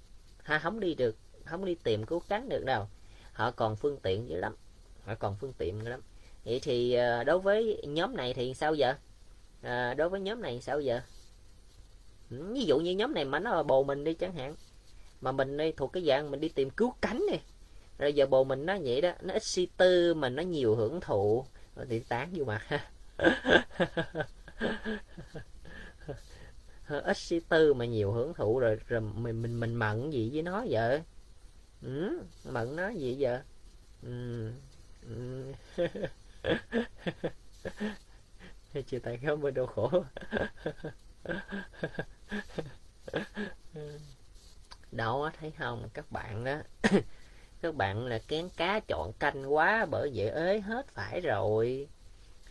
Ha 0.42 0.58
không 0.58 0.80
đi 0.80 0.94
được 0.94 1.16
không 1.44 1.64
đi 1.64 1.74
tìm 1.74 2.06
cứu 2.06 2.22
cánh 2.28 2.48
được 2.48 2.64
đâu. 2.64 2.88
Họ 3.32 3.50
còn 3.50 3.76
phương 3.76 3.98
tiện 4.02 4.28
dữ 4.28 4.36
lắm 4.36 4.56
họ 5.08 5.14
còn 5.14 5.36
phương 5.36 5.52
tiện 5.58 5.78
dữ 5.82 5.88
lắm. 5.88 6.00
Vậy 6.44 6.60
thì 6.62 6.94
ờ, 6.94 7.24
đối 7.24 7.38
với 7.38 7.82
nhóm 7.86 8.16
này 8.16 8.34
thì 8.34 8.54
sao 8.54 8.74
giờ? 8.74 8.94
À, 9.62 9.94
đối 9.94 10.08
với 10.08 10.20
nhóm 10.20 10.42
này 10.42 10.60
sao 10.60 10.80
giờ? 10.80 11.00
Ví 12.30 12.64
dụ 12.64 12.78
như 12.78 12.90
nhóm 12.92 13.14
này 13.14 13.24
mà 13.24 13.38
nó 13.38 13.54
là 13.54 13.62
bồ 13.62 13.84
mình 13.84 14.04
đi 14.04 14.14
chẳng 14.14 14.32
hạn 14.32 14.54
mà 15.20 15.32
mình 15.32 15.56
đi 15.56 15.72
thuộc 15.72 15.92
cái 15.92 16.02
dạng 16.06 16.30
mình 16.30 16.40
đi 16.40 16.48
tìm 16.48 16.70
cứu 16.70 16.94
cánh 17.00 17.22
này, 17.30 17.40
rồi 17.98 18.12
giờ 18.12 18.26
bồ 18.26 18.44
mình 18.44 18.66
nó 18.66 18.76
vậy 18.84 19.00
đó 19.00 19.12
nó 19.20 19.34
ít 19.34 19.42
suy 19.42 19.66
tư 19.76 20.14
mà 20.14 20.28
nó 20.28 20.42
nhiều 20.42 20.74
hưởng 20.76 21.00
thụ. 21.00 21.44
Thì 21.88 22.00
tán 22.00 22.30
vô 22.34 22.44
mà. 22.44 22.60
ít 26.88 27.16
suy 27.16 27.40
tư 27.40 27.74
mà 27.74 27.84
nhiều 27.84 28.12
hưởng 28.12 28.34
thụ 28.34 28.58
rồi 28.58 28.78
rồi 28.88 29.00
mình 29.00 29.42
mình 29.42 29.60
mình 29.60 29.74
mận 29.74 30.10
gì 30.10 30.30
với 30.32 30.42
nó 30.42 30.64
vậy? 30.70 31.02
Ừ, 31.82 32.22
mận 32.52 32.76
nó 32.76 32.88
gì 32.88 33.16
vậy? 33.20 33.40
Ừ. 34.02 34.50
Ừ. 35.08 35.52
chia 38.86 38.98
tay 38.98 39.18
không 39.26 39.40
bên 39.42 39.54
đau 39.54 39.66
khổ. 39.66 39.90
Đó 44.92 45.30
thấy 45.40 45.50
không? 45.58 45.88
Các 45.94 46.12
bạn 46.12 46.44
đó 46.44 46.56
các 47.62 47.74
bạn 47.74 48.06
là 48.06 48.18
kén 48.28 48.48
cá 48.56 48.80
chọn 48.88 49.12
canh 49.18 49.54
quá 49.54 49.86
bởi 49.90 50.10
vậy 50.14 50.30
ế 50.30 50.60
hết 50.60 50.88
phải 50.88 51.20
rồi. 51.20 51.88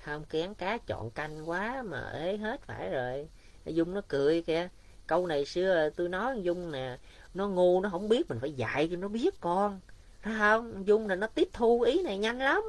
Không 0.04 0.26
kén 0.26 0.54
cá 0.54 0.78
chọn 0.88 1.12
canh 1.12 1.50
quá 1.50 1.84
mà 1.86 2.12
ế 2.14 2.38
hết 2.38 2.62
phải 2.62 2.90
rồi 2.90 3.28
dung 3.74 3.94
nó 3.94 4.02
cười 4.08 4.42
kìa. 4.42 4.68
Câu 5.08 5.28
này 5.28 5.46
xưa 5.46 5.90
tôi 5.96 6.10
nói 6.10 6.42
dung 6.42 6.72
nè 6.72 6.98
nó 7.34 7.48
ngu 7.48 7.82
nó 7.82 7.90
không 7.90 8.10
biết 8.10 8.30
mình 8.30 8.40
phải 8.40 8.52
dạy 8.52 8.88
cho 8.92 8.98
nó 8.98 9.08
biết 9.08 9.42
con. 9.42 9.80
Thấy 10.24 10.34
không? 10.40 10.88
Dung 10.88 11.08
là 11.08 11.16
nó 11.16 11.28
tiếp 11.28 11.50
thu 11.54 11.82
ý 11.82 12.02
này 12.04 12.18
nhanh 12.18 12.40
lắm. 12.40 12.62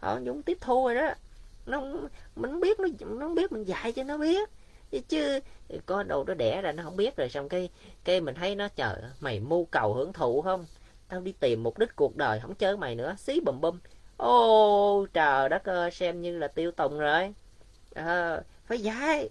Ờ, 0.00 0.20
dung 0.24 0.42
tiếp 0.42 0.58
thu 0.60 0.86
rồi 0.86 0.94
đó. 0.94 1.08
Nó 1.66 1.80
mình 2.36 2.50
không 2.50 2.60
biết 2.60 2.80
nó 2.80 2.88
nó 3.00 3.26
không 3.26 3.34
biết 3.34 3.52
mình 3.52 3.64
dạy 3.64 3.92
cho 3.92 4.02
nó 4.02 4.18
biết. 4.18 4.50
Chứ 5.08 5.40
có 5.86 6.02
đầu 6.02 6.24
nó 6.24 6.34
đẻ 6.34 6.62
ra 6.62 6.72
nó 6.72 6.82
không 6.82 6.96
biết 6.96 7.16
rồi 7.16 7.28
xong 7.28 7.48
cái 7.48 7.70
cái 8.04 8.20
mình 8.20 8.34
thấy 8.34 8.54
nó 8.54 8.68
chờ 8.68 8.96
mày 9.20 9.40
mưu 9.40 9.64
cầu 9.64 9.94
hưởng 9.94 10.12
thụ 10.12 10.42
không? 10.42 10.66
Tao 11.08 11.20
đi 11.20 11.32
tìm 11.32 11.62
mục 11.62 11.78
đích 11.78 11.96
cuộc 11.96 12.16
đời 12.16 12.40
không 12.40 12.54
chơi 12.54 12.76
mày 12.76 12.94
nữa. 12.94 13.14
Xí 13.18 13.40
bùm 13.40 13.60
bùm. 13.60 13.78
Ô 14.16 15.06
trời 15.12 15.48
đất 15.48 15.64
ơi 15.64 15.90
xem 15.90 16.22
như 16.22 16.38
là 16.38 16.48
tiêu 16.48 16.70
tùng 16.70 16.98
rồi. 16.98 17.34
À, 17.94 18.40
phải 18.66 18.78
dạy. 18.78 19.28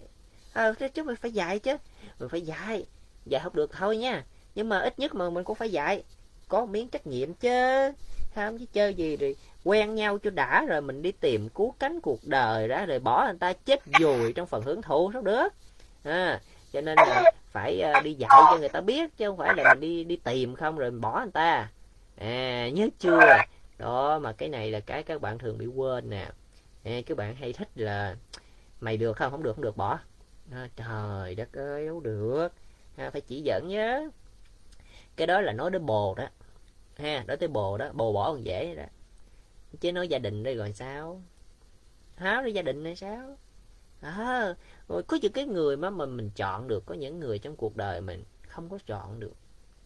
Ờ, 0.56 0.74
thế 0.78 0.88
chứ 0.88 1.02
mình 1.02 1.16
phải 1.16 1.30
dạy 1.30 1.58
chứ. 1.58 1.76
Mình 2.18 2.28
phải 2.28 2.40
dạy. 2.40 2.86
Dạy 3.26 3.40
không 3.44 3.56
được 3.56 3.72
thôi 3.72 3.96
nha. 3.96 4.24
Nhưng 4.54 4.68
mà 4.68 4.78
ít 4.78 4.98
nhất 4.98 5.14
mà 5.14 5.30
mình 5.30 5.44
cũng 5.44 5.56
phải 5.56 5.70
dạy. 5.70 6.02
Có 6.48 6.66
miếng 6.66 6.88
trách 6.88 7.06
nhiệm 7.06 7.34
chứ. 7.34 7.92
Không 8.34 8.58
chứ 8.58 8.64
chơi 8.72 8.94
gì 8.94 9.16
rồi 9.16 9.36
quen 9.64 9.94
nhau 9.94 10.18
cho 10.18 10.30
đã 10.30 10.64
rồi 10.68 10.80
mình 10.80 11.02
đi 11.02 11.12
tìm 11.12 11.48
cứu 11.48 11.74
cánh 11.78 12.00
cuộc 12.00 12.24
đời 12.24 12.68
ra 12.68 12.86
rồi 12.86 12.98
bỏ 12.98 13.24
người 13.24 13.38
ta 13.40 13.52
chết 13.52 13.80
dùi 13.98 14.32
trong 14.32 14.46
phần 14.46 14.62
hưởng 14.62 14.82
thụ 14.82 15.10
sao 15.12 15.22
được? 15.22 15.48
À, 16.02 16.40
cho 16.72 16.80
nên 16.80 16.98
là 16.98 17.22
phải 17.52 17.80
ờ, 17.80 18.00
đi 18.00 18.14
dạy 18.14 18.46
cho 18.50 18.56
người 18.58 18.68
ta 18.68 18.80
biết 18.80 19.16
chứ 19.16 19.28
không 19.28 19.36
phải 19.36 19.54
là 19.54 19.64
mình 19.64 19.80
đi 19.80 20.04
đi 20.04 20.16
tìm 20.16 20.54
không 20.54 20.78
rồi 20.78 20.90
mình 20.90 21.00
bỏ 21.00 21.20
người 21.20 21.32
ta. 21.32 21.68
À 22.18 22.68
nhớ 22.68 22.88
chưa? 22.98 23.42
Đó 23.78 24.18
mà 24.18 24.32
cái 24.32 24.48
này 24.48 24.70
là 24.70 24.80
cái 24.80 25.02
các 25.02 25.20
bạn 25.20 25.38
thường 25.38 25.58
bị 25.58 25.66
quên 25.66 26.10
nè. 26.10 26.28
À, 26.84 26.92
các 27.06 27.16
bạn 27.16 27.34
hay 27.34 27.52
thích 27.52 27.68
là 27.74 28.16
mày 28.80 28.96
được 28.96 29.16
không? 29.16 29.30
Không 29.30 29.42
được 29.42 29.52
không 29.52 29.64
được 29.64 29.76
bỏ 29.76 29.98
à, 30.50 30.68
trời 30.76 31.34
đất 31.34 31.52
ơi 31.52 31.86
đâu 31.86 32.00
được. 32.00 32.48
Ha 32.96 33.10
phải 33.10 33.20
chỉ 33.20 33.42
dẫn 33.42 33.68
nhớ. 33.68 34.10
Cái 35.16 35.26
đó 35.26 35.40
là 35.40 35.52
nói 35.52 35.70
đến 35.70 35.86
bồ 35.86 36.14
đó. 36.14 36.28
Ha 36.96 37.24
nói 37.26 37.36
tới 37.36 37.48
bồ 37.48 37.78
đó 37.78 37.90
bồ 37.92 38.12
bỏ 38.12 38.32
còn 38.32 38.44
dễ 38.44 38.74
đó. 38.74 38.84
Chứ 39.80 39.92
nói 39.92 40.08
gia 40.08 40.18
đình 40.18 40.42
đây 40.42 40.54
rồi 40.54 40.72
sao? 40.72 41.22
Háo 42.16 42.42
đi 42.42 42.52
gia 42.52 42.62
đình 42.62 42.82
này 42.82 42.96
sao? 42.96 43.38
À, 44.00 44.54
rồi 44.88 45.02
có 45.02 45.18
những 45.22 45.32
cái 45.32 45.44
người 45.44 45.76
mà 45.76 45.90
mình 45.90 46.16
mình 46.16 46.30
chọn 46.36 46.68
được 46.68 46.86
có 46.86 46.94
những 46.94 47.20
người 47.20 47.38
trong 47.38 47.56
cuộc 47.56 47.76
đời 47.76 48.00
mình 48.00 48.24
không 48.48 48.68
có 48.68 48.78
chọn 48.86 49.20
được. 49.20 49.34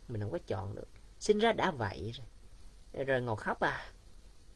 Mình 0.08 0.20
không 0.20 0.32
có 0.32 0.38
chọn 0.46 0.74
được. 0.74 0.88
Sinh 1.18 1.38
ra 1.38 1.52
đã 1.52 1.70
vậy 1.70 2.12
rồi. 2.14 3.06
Rồi 3.06 3.20
ngồi 3.20 3.36
khóc 3.36 3.60
à, 3.60 3.92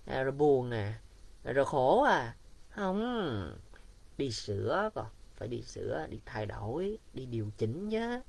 à 0.07 0.23
rồi 0.23 0.33
buồn 0.33 0.71
à. 0.71 1.01
Rồi 1.45 1.65
khổ 1.65 2.03
à. 2.03 2.37
Không 2.69 3.59
đi 4.19 4.31
sửa 4.31 4.91
còn 4.95 5.07
phải 5.37 5.49
đi 5.49 5.63
sửa 5.63 6.07
đi 6.11 6.21
thay 6.27 6.47
đổi 6.47 6.99
đi 7.15 7.27
điều 7.27 7.51
chỉnh 7.59 7.89
nhá. 7.89 8.21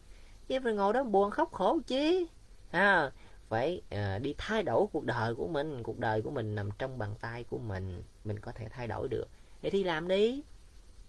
Chứ 0.47 0.60
phải 0.64 0.74
ngồi 0.74 0.93
đó 0.93 1.03
buồn 1.03 1.32
khóc 1.32 1.51
khổ 1.51 1.80
chứ 1.88 2.26
ha 2.72 3.12
phải 3.49 3.82
à, 3.89 4.20
đi 4.20 4.36
thay 4.38 4.64
đổi 4.64 4.86
cuộc 4.93 5.06
đời 5.06 5.36
của 5.36 5.47
mình. 5.47 5.84
Cuộc 5.84 5.99
đời 5.99 6.22
của 6.22 6.32
mình 6.32 6.56
nằm 6.56 6.70
trong 6.78 6.97
bàn 6.97 7.16
tay 7.22 7.43
của 7.43 7.58
mình. 7.58 8.03
Mình 8.24 8.39
có 8.39 8.51
thể 8.51 8.68
thay 8.70 8.88
đổi 8.88 9.08
được. 9.08 9.28
Vậy 9.62 9.72
thì 9.72 9.84
làm 9.84 10.08
đi. 10.08 10.43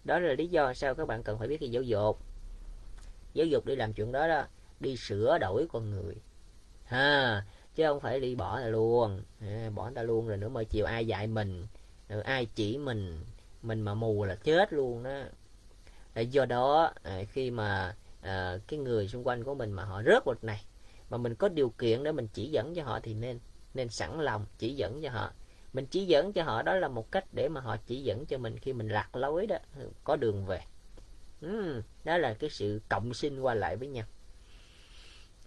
Đó 0.05 0.19
là 0.19 0.33
lý 0.33 0.47
do 0.47 0.75
sao 0.75 0.95
các 0.95 1.09
bạn 1.09 1.23
cần 1.23 1.39
phải 1.39 1.49
biết 1.49 1.57
cái 1.61 1.71
giáo 1.71 1.83
dục. 1.83 2.19
Giáo 3.35 3.47
dục 3.47 3.67
đi 3.67 3.77
làm 3.77 3.93
chuyện 3.93 4.13
đó 4.13 4.29
đó. 4.29 4.45
Đi 4.81 4.97
sửa 4.97 5.39
đổi 5.39 5.67
con 5.73 5.91
người. 5.91 6.15
Ha 6.85 7.45
chứ 7.75 7.85
không 7.87 8.01
phải 8.01 8.21
đi 8.21 8.35
bỏ 8.35 8.61
ta 8.61 8.67
luôn. 8.67 9.23
À, 9.41 9.71
bỏ 9.75 9.91
ta 9.95 10.03
luôn 10.03 10.29
rồi 10.29 10.37
nữa 10.37 10.49
mà 10.49 10.65
chiều 10.65 10.87
ai 10.87 11.07
dạy 11.07 11.27
mình. 11.27 11.67
Rồi 12.09 12.23
ai 12.23 12.47
chỉ 12.55 12.79
mình. 12.79 13.21
Mình 13.63 13.83
mà 13.83 13.95
mù 13.95 14.25
là 14.25 14.35
chết 14.35 14.73
luôn 14.73 15.03
đó 15.03 15.23
do 16.21 16.45
đó 16.45 16.93
à, 17.03 17.23
khi 17.33 17.51
mà 17.51 17.97
à, 18.21 18.59
cái 18.69 18.79
người 18.79 19.09
xung 19.09 19.27
quanh 19.27 19.45
của 19.45 19.55
mình 19.55 19.73
mà 19.73 19.85
họ 19.85 20.03
rớt 20.03 20.25
vật 20.25 20.45
này 20.45 20.65
mà 21.11 21.17
mình 21.17 21.35
có 21.35 21.49
điều 21.49 21.69
kiện 21.69 22.05
để 22.05 22.13
mình 22.13 22.29
chỉ 22.33 22.49
dẫn 22.51 22.75
cho 22.75 22.85
họ 22.85 23.01
thì 23.01 23.15
nên 23.15 23.39
nên 23.75 23.89
sẵn 23.89 24.21
lòng 24.21 24.47
chỉ 24.59 24.75
dẫn 24.75 25.03
cho 25.03 25.11
họ. 25.11 25.33
Mình 25.73 25.87
chỉ 25.87 26.05
dẫn 26.05 26.33
cho 26.33 26.43
họ 26.43 26.63
đó 26.63 26.75
là 26.75 26.89
một 26.89 27.13
cách 27.13 27.25
để 27.33 27.49
mà 27.49 27.61
họ 27.61 27.77
chỉ 27.87 28.03
dẫn 28.03 28.27
cho 28.27 28.39
mình 28.39 28.59
khi 28.59 28.73
mình 28.73 28.89
lạc 28.89 29.17
lối 29.17 29.47
đó 29.47 29.57
có 30.05 30.17
đường 30.17 30.47
về. 30.47 30.61
Đó 32.05 32.19
là 32.19 32.35
cái 32.35 32.51
sự 32.51 32.81
cộng 32.89 33.15
sinh 33.15 33.41
qua 33.41 33.55
lại 33.55 33.77
với 33.77 33.89
nhau. 33.89 34.07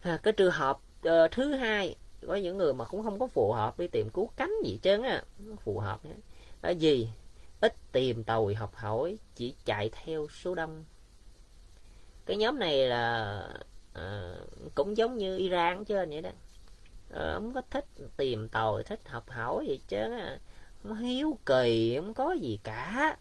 À, 0.02 0.20
cái 0.24 0.34
trường 0.34 0.52
hợp 0.52 0.80
uh, 1.08 1.32
thứ 1.32 1.54
hai 1.54 1.96
có 2.28 2.36
những 2.36 2.58
người 2.58 2.74
mà 2.74 2.86
cũng 2.86 3.04
không 3.04 3.20
có 3.20 3.28
phù 3.28 3.52
hợp 3.52 3.80
đi 3.80 3.88
tìm 3.88 4.10
cứu 4.10 4.30
cánh 4.36 4.52
gì 4.66 4.80
trơn 4.84 5.04
á 5.04 5.24
phù 5.64 5.80
hợp 5.80 6.00
nữa. 6.06 6.72
gì 6.72 7.10
ít 7.62 7.74
tìm 7.92 8.24
tòi 8.24 8.56
học 8.56 8.76
hỏi 8.76 9.18
chỉ 9.36 9.56
chạy 9.66 9.90
theo 9.90 10.28
số 10.28 10.56
đông. 10.56 10.86
Cái 12.26 12.38
nhóm 12.38 12.60
này 12.60 12.88
là 12.88 13.44
à, 13.94 14.36
cũng 14.76 14.98
giống 14.98 15.18
như 15.18 15.38
Iran 15.38 15.86
chứ 15.86 15.96
vậy 15.96 16.22
đó. 16.22 16.30
À, 17.14 17.32
không 17.34 17.54
có 17.54 17.62
thích 17.72 17.86
tìm 18.18 18.50
tòi 18.50 18.84
thích 18.84 19.00
học 19.06 19.30
hỏi 19.30 19.66
gì 19.68 19.82
chứ 19.88 19.98
không 20.84 20.96
hiếu 20.96 21.38
kỳ 21.46 21.96
không 21.96 22.14
có 22.14 22.32
gì 22.32 22.60
cả. 22.64 23.18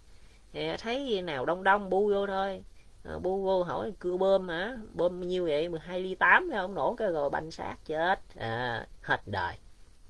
À, 0.55 0.77
thấy 0.81 1.23
nào 1.23 1.47
đông 1.47 1.65
đông 1.65 1.91
bu 1.91 2.09
vô 2.09 2.27
thôi. 2.27 2.63
À, 3.05 3.19
bu 3.19 3.45
vô 3.45 3.63
hỏi 3.63 3.93
cưa 3.99 4.17
bơm 4.17 4.49
hả? 4.49 4.77
Bơm 4.95 5.21
nhiêu 5.21 5.45
vậy? 5.45 5.69
12 5.69 6.01
ly 6.01 6.15
8 6.15 6.51
không 6.53 6.75
nổ 6.75 6.95
cái 6.95 7.09
rồi 7.09 7.31
banh 7.31 7.51
sát 7.51 7.77
chết. 7.85 8.21
À, 8.37 8.87
hết 9.03 9.21
đời. 9.27 9.57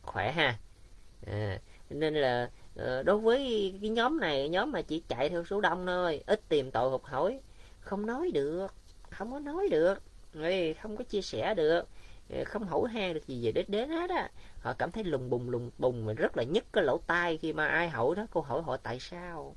Khỏe 0.03 0.33
ha. 0.33 0.59
À, 1.27 1.59
nên 1.91 2.15
là 2.15 2.51
Ờ, 2.79 3.03
đối 3.03 3.19
với 3.19 3.75
cái 3.81 3.91
nhóm 3.91 4.21
này 4.21 4.49
nhóm 4.49 4.73
mà 4.73 4.83
chỉ 4.83 5.03
chạy 5.09 5.29
theo 5.29 5.45
số 5.45 5.61
đông 5.61 5.87
thôi 5.87 6.23
ít 6.27 6.41
tìm 6.49 6.71
tội 6.71 6.91
học 6.91 7.05
hỏi 7.05 7.41
không 7.81 8.07
nói 8.07 8.31
được 8.35 8.67
không 9.11 9.33
có 9.33 9.39
nói 9.39 9.69
được 9.71 10.03
không 10.83 10.97
có 10.97 11.05
chia 11.05 11.23
sẻ 11.23 11.55
được 11.55 11.89
không 12.45 12.65
hỏi 12.65 12.89
han 12.91 13.15
được 13.15 13.27
gì 13.27 13.41
về 13.47 13.53
đến 13.53 13.65
đến 13.69 13.91
hết 13.91 14.11
á. 14.11 14.31
Họ 14.61 14.73
cảm 14.73 14.91
thấy 14.91 15.05
lùng 15.05 15.31
bùng 15.31 15.51
lùng 15.51 15.71
bùng 15.79 16.07
mà 16.07 16.13
rất 16.13 16.37
là 16.37 16.43
nhức 16.43 16.65
cái 16.73 16.85
lỗ 16.85 16.99
tai 17.07 17.37
khi 17.37 17.53
mà 17.53 17.67
ai 17.67 17.89
hỏi 17.89 18.15
đó 18.17 18.27
cô 18.31 18.41
hỏi 18.41 18.63
họ 18.63 18.77
tại 18.77 19.01
sao? 19.01 19.57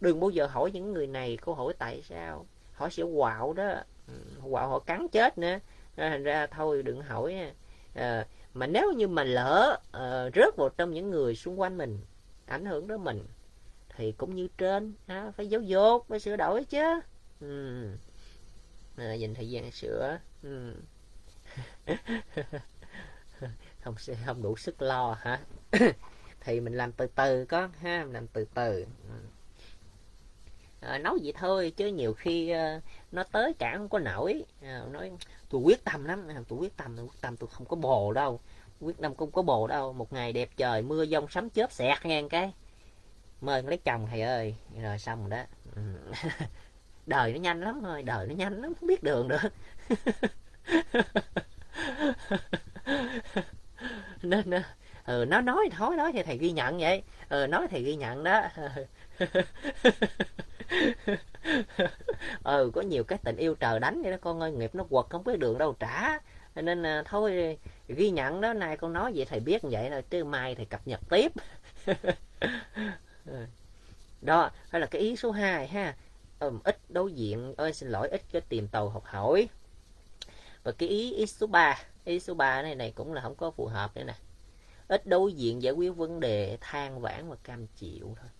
Đừng 0.00 0.20
bao 0.20 0.30
giờ 0.30 0.46
hỏi 0.46 0.70
những 0.70 0.92
người 0.92 1.06
này 1.06 1.38
cô 1.42 1.54
hỏi 1.54 1.74
tại 1.78 2.02
sao? 2.02 2.46
Họ 2.72 2.88
sẽ 2.88 3.02
quạo 3.16 3.52
đó. 3.52 3.72
Ừ, 4.08 4.14
quạo 4.50 4.68
họ 4.68 4.78
cắn 4.78 5.08
chết 5.08 5.38
nữa. 5.38 5.58
Thành 5.96 6.22
ra 6.22 6.46
thôi 6.46 6.82
đừng 6.82 7.02
hỏi 7.02 7.52
à, 7.94 8.26
mà 8.54 8.66
nếu 8.66 8.92
như 8.92 9.08
mà 9.08 9.24
lỡ 9.24 9.80
à, 9.92 10.30
rớt 10.34 10.56
vào 10.56 10.68
trong 10.68 10.90
những 10.90 11.10
người 11.10 11.34
xung 11.34 11.60
quanh 11.60 11.78
mình 11.78 11.98
ảnh 12.46 12.64
hưởng 12.64 12.88
đến 12.88 13.04
mình 13.04 13.26
thì 13.96 14.12
cũng 14.12 14.34
như 14.34 14.48
trên 14.58 14.94
ha, 15.06 15.32
phải 15.36 15.48
giáo 15.48 15.60
dục 15.60 16.04
phải 16.08 16.20
sửa 16.20 16.36
đổi 16.36 16.64
chứ. 16.64 17.00
Ừ. 17.40 17.86
À, 18.96 19.14
dành 19.14 19.34
thời 19.34 19.50
gian 19.50 19.72
sửa. 19.72 20.18
Ừ. 20.42 20.74
không 23.80 23.94
không 24.26 24.42
đủ 24.42 24.56
sức 24.56 24.82
lo 24.82 25.16
hả? 25.20 25.40
Thì 26.40 26.60
mình 26.60 26.76
làm 26.76 26.92
từ 26.92 27.06
từ 27.06 27.44
có 27.44 27.68
ha 27.80 28.04
mình 28.04 28.12
làm 28.12 28.26
từ 28.26 28.46
từ. 28.54 28.86
À, 30.80 30.98
nói 30.98 31.18
vậy 31.22 31.32
thôi 31.36 31.72
chứ 31.76 31.86
nhiều 31.86 32.14
khi 32.14 32.54
uh, 32.54 32.82
nó 33.12 33.24
tới 33.32 33.54
cả 33.58 33.74
không 33.78 33.88
có 33.88 33.98
nổi. 33.98 34.44
À, 34.62 34.82
nói 34.90 35.12
tôi 35.48 35.60
quyết 35.60 35.84
tâm 35.84 36.04
lắm 36.04 36.28
tôi 36.48 36.58
quyết 36.58 36.76
tâm 36.76 36.96
tôi 36.96 37.04
quyết 37.04 37.20
tâm 37.20 37.36
tôi 37.36 37.48
không 37.52 37.66
có 37.66 37.76
bồ 37.76 38.12
đâu 38.12 38.40
quyết 38.80 38.98
tâm 38.98 39.14
cũng 39.14 39.30
có 39.30 39.42
bồ 39.42 39.66
đâu 39.66 39.92
một 39.92 40.12
ngày 40.12 40.32
đẹp 40.32 40.48
trời 40.56 40.82
mưa 40.82 41.02
giông 41.02 41.28
sấm 41.28 41.50
chớp 41.50 41.72
xẹt 41.72 42.06
ngang 42.06 42.28
cái. 42.28 42.52
Mời 43.40 43.62
lấy 43.62 43.78
chồng 43.78 44.06
thầy 44.10 44.22
ơi. 44.22 44.54
Rồi 44.82 44.98
xong 44.98 45.20
rồi 45.20 45.30
đó. 45.30 45.44
Ừ. 45.76 45.82
Đời 47.06 47.32
nó 47.32 47.38
nhanh 47.38 47.60
lắm 47.60 47.80
thôi 47.82 48.02
đời 48.02 48.26
nó 48.26 48.34
nhanh 48.34 48.62
lắm 48.62 48.74
không 48.80 48.88
biết 48.88 49.02
đường 49.02 49.28
được. 49.28 49.38
Nên 54.22 54.50
ừ, 55.06 55.24
nó 55.28 55.40
nói 55.40 55.68
thôi 55.76 55.96
nói 55.96 56.12
thì 56.12 56.22
thầy 56.22 56.38
ghi 56.38 56.52
nhận 56.52 56.78
vậy. 56.78 57.02
Ừ, 57.28 57.46
nói 57.46 57.66
thì 57.70 57.82
ghi 57.82 57.96
nhận 57.96 58.24
đó. 58.24 58.42
Ừ 62.44 62.70
có 62.74 62.80
nhiều 62.80 63.04
cái 63.04 63.18
tình 63.24 63.36
yêu 63.36 63.54
trời 63.54 63.80
đánh 63.80 64.02
vậy 64.02 64.10
đó. 64.10 64.16
Con 64.20 64.40
ơi 64.40 64.52
nghiệp 64.52 64.74
nó 64.74 64.84
quật 64.84 65.06
không 65.10 65.24
biết 65.24 65.38
đường 65.38 65.58
đâu 65.58 65.74
trả. 65.80 66.18
Nên 66.54 66.82
à, 66.86 67.02
thôi 67.06 67.58
ghi 67.88 68.10
nhận 68.10 68.40
đó 68.40 68.52
nay 68.52 68.76
con 68.76 68.92
nói 68.92 69.12
vậy 69.14 69.24
thầy 69.24 69.40
biết 69.40 69.62
vậy 69.62 69.90
rồi 69.90 70.02
chứ 70.02 70.24
mai 70.24 70.54
thầy 70.54 70.64
cập 70.64 70.86
nhật 70.86 71.00
tiếp. 71.10 71.32
Đó 74.20 74.50
hay 74.68 74.80
là 74.80 74.86
cái 74.86 75.02
ý 75.02 75.16
số 75.16 75.30
2 75.30 75.66
ha. 75.66 75.96
Um, 76.40 76.60
ít 76.64 76.78
đối 76.88 77.12
diện 77.12 77.54
ơi 77.56 77.72
xin 77.72 77.88
lỗi 77.88 78.08
ít 78.08 78.22
cái 78.32 78.42
tìm 78.48 78.68
tàu 78.68 78.88
học 78.88 79.04
hỏi. 79.04 79.48
Và 80.62 80.72
cái 80.72 80.88
ý, 80.88 81.14
ý 81.14 81.26
số 81.26 81.46
3 81.46 81.78
ý 82.04 82.20
số 82.20 82.34
3 82.34 82.62
này 82.62 82.74
này 82.74 82.92
cũng 82.96 83.12
là 83.12 83.20
không 83.20 83.34
có 83.34 83.50
phù 83.50 83.66
hợp 83.66 83.96
nữa 83.96 84.04
nè. 84.04 84.14
Ít 84.88 85.06
đối 85.06 85.32
diện 85.32 85.62
giải 85.62 85.72
quyết 85.72 85.90
vấn 85.90 86.20
đề 86.20 86.58
than 86.60 87.00
vãn 87.00 87.28
và 87.28 87.36
cam 87.44 87.66
chịu 87.66 88.14
thôi. 88.20 88.30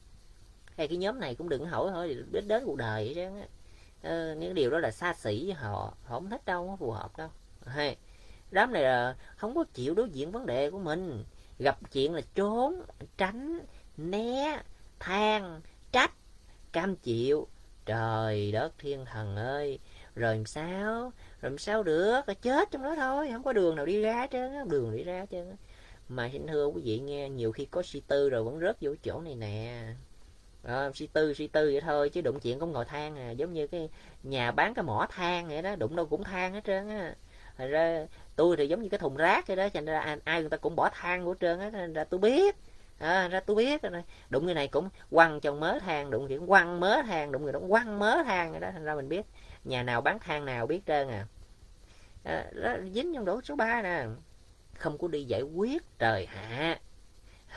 Hay 0.76 0.88
cái 0.88 0.96
nhóm 0.96 1.20
này 1.20 1.34
cũng 1.34 1.48
đừng 1.48 1.66
hỏi 1.66 1.90
thôi 1.92 2.16
đến 2.32 2.48
đến 2.48 2.62
cuộc 2.66 2.76
đời 2.76 3.04
vậy 3.04 3.14
chứ 3.14 3.46
ờ, 4.02 4.34
những 4.34 4.54
điều 4.54 4.70
đó 4.70 4.78
là 4.78 4.90
xa 4.90 5.14
xỉ 5.14 5.44
với 5.44 5.54
họ 5.54 5.70
họ 5.70 5.94
không 6.08 6.30
thích 6.30 6.44
đâu 6.44 6.66
không 6.66 6.76
phù 6.76 6.90
hợp 6.90 7.16
đâu. 7.16 7.28
Hay 7.66 7.96
đám 8.50 8.72
này 8.72 8.82
là 8.82 9.16
không 9.36 9.54
có 9.54 9.64
chịu 9.74 9.94
đối 9.94 10.10
diện 10.10 10.32
vấn 10.32 10.46
đề 10.46 10.70
của 10.70 10.78
mình. 10.78 11.24
Gặp 11.58 11.78
chuyện 11.92 12.14
là 12.14 12.20
trốn 12.34 12.82
tránh 13.16 13.58
né 13.96 14.62
than 14.98 15.60
trách 15.92 16.12
cam 16.72 16.96
chịu. 16.96 17.48
Trời 17.86 18.52
đất 18.52 18.72
thiên 18.78 19.04
thần 19.04 19.36
ơi. 19.36 19.78
Rồi 20.14 20.36
làm 20.36 20.46
sao? 20.46 21.12
Rồi 21.40 21.50
làm 21.50 21.58
sao 21.58 21.82
được? 21.82 22.20
Rồi 22.26 22.34
chết 22.34 22.70
trong 22.70 22.82
đó 22.82 22.94
thôi 22.96 23.28
không 23.32 23.42
có 23.42 23.52
đường 23.52 23.76
nào 23.76 23.86
đi 23.86 24.00
ra 24.02 24.26
chứ 24.26 24.50
đường 24.68 24.96
đi 24.96 25.02
ra 25.04 25.26
chứ 25.26 25.44
mà 26.08 26.30
xin 26.32 26.46
thưa 26.46 26.66
quý 26.66 26.82
vị 26.84 26.98
nghe 26.98 27.28
nhiều 27.28 27.52
khi 27.52 27.64
có 27.64 27.82
si 27.82 28.02
tư 28.08 28.30
rồi 28.30 28.44
vẫn 28.44 28.60
rớt 28.60 28.76
vô 28.80 28.94
chỗ 29.02 29.20
này 29.20 29.34
nè. 29.34 29.82
À, 30.62 30.90
suy 30.94 31.06
tư 31.06 31.34
suy 31.34 31.46
tư 31.46 31.70
vậy 31.72 31.80
thôi 31.80 32.08
chứ 32.08 32.20
đụng 32.20 32.40
chuyện 32.40 32.58
cũng 32.60 32.72
ngồi 32.72 32.84
than 32.84 33.16
à 33.18 33.30
giống 33.30 33.52
như 33.52 33.66
cái 33.66 33.88
nhà 34.22 34.52
bán 34.52 34.74
cái 34.74 34.82
mỏ 34.82 35.06
than 35.10 35.48
vậy 35.48 35.62
đó 35.62 35.76
đụng 35.76 35.96
đâu 35.96 36.06
cũng 36.06 36.24
than 36.24 36.52
hết 36.52 36.64
trơn 36.64 36.88
á. 36.88 37.14
Thành 37.56 37.70
ra 37.70 38.06
tôi 38.36 38.56
thì 38.56 38.68
giống 38.68 38.82
như 38.82 38.88
cái 38.88 38.98
thùng 38.98 39.16
rác 39.16 39.46
vậy 39.46 39.56
đó 39.56 39.68
thành 39.74 39.84
ra 39.84 40.00
ai, 40.00 40.16
ai 40.24 40.40
người 40.40 40.50
ta 40.50 40.56
cũng 40.56 40.76
bỏ 40.76 40.88
than 40.92 41.24
của 41.24 41.34
trơn 41.40 41.60
á 41.60 41.70
thành 41.70 41.92
ra 41.92 42.04
tôi 42.04 42.20
biết. 42.20 42.56
À, 42.98 43.28
ra 43.28 43.40
tôi 43.40 43.56
biết 43.56 43.82
rồi 43.82 44.02
đụng 44.30 44.44
người 44.44 44.54
này 44.54 44.68
cũng 44.68 44.88
quăng 45.10 45.40
trong 45.40 45.60
mớ 45.60 45.78
than 45.78 46.10
đụng 46.10 46.28
chuyện 46.28 46.46
quăng 46.46 46.80
mớ 46.80 47.02
than 47.02 47.32
đụng 47.32 47.42
người 47.42 47.52
đó 47.52 47.60
quăng 47.68 47.98
mớ 47.98 48.22
than 48.24 48.50
rồi 48.52 48.60
đó 48.60 48.70
thành 48.72 48.84
ra 48.84 48.94
mình 48.94 49.08
biết. 49.08 49.26
Nhà 49.64 49.82
nào 49.82 50.00
bán 50.00 50.18
than 50.18 50.44
nào 50.44 50.66
biết 50.66 50.80
trơn 50.86 51.08
à, 51.08 51.26
à 52.24 52.46
đó, 52.52 52.76
dính 52.92 53.14
trong 53.14 53.24
đổ 53.24 53.40
số 53.42 53.56
3 53.56 53.82
nè. 53.82 54.04
Không 54.74 54.98
có 54.98 55.08
đi 55.08 55.24
giải 55.24 55.42
quyết 55.42 55.82
trời 55.98 56.26
hạ. 56.26 56.78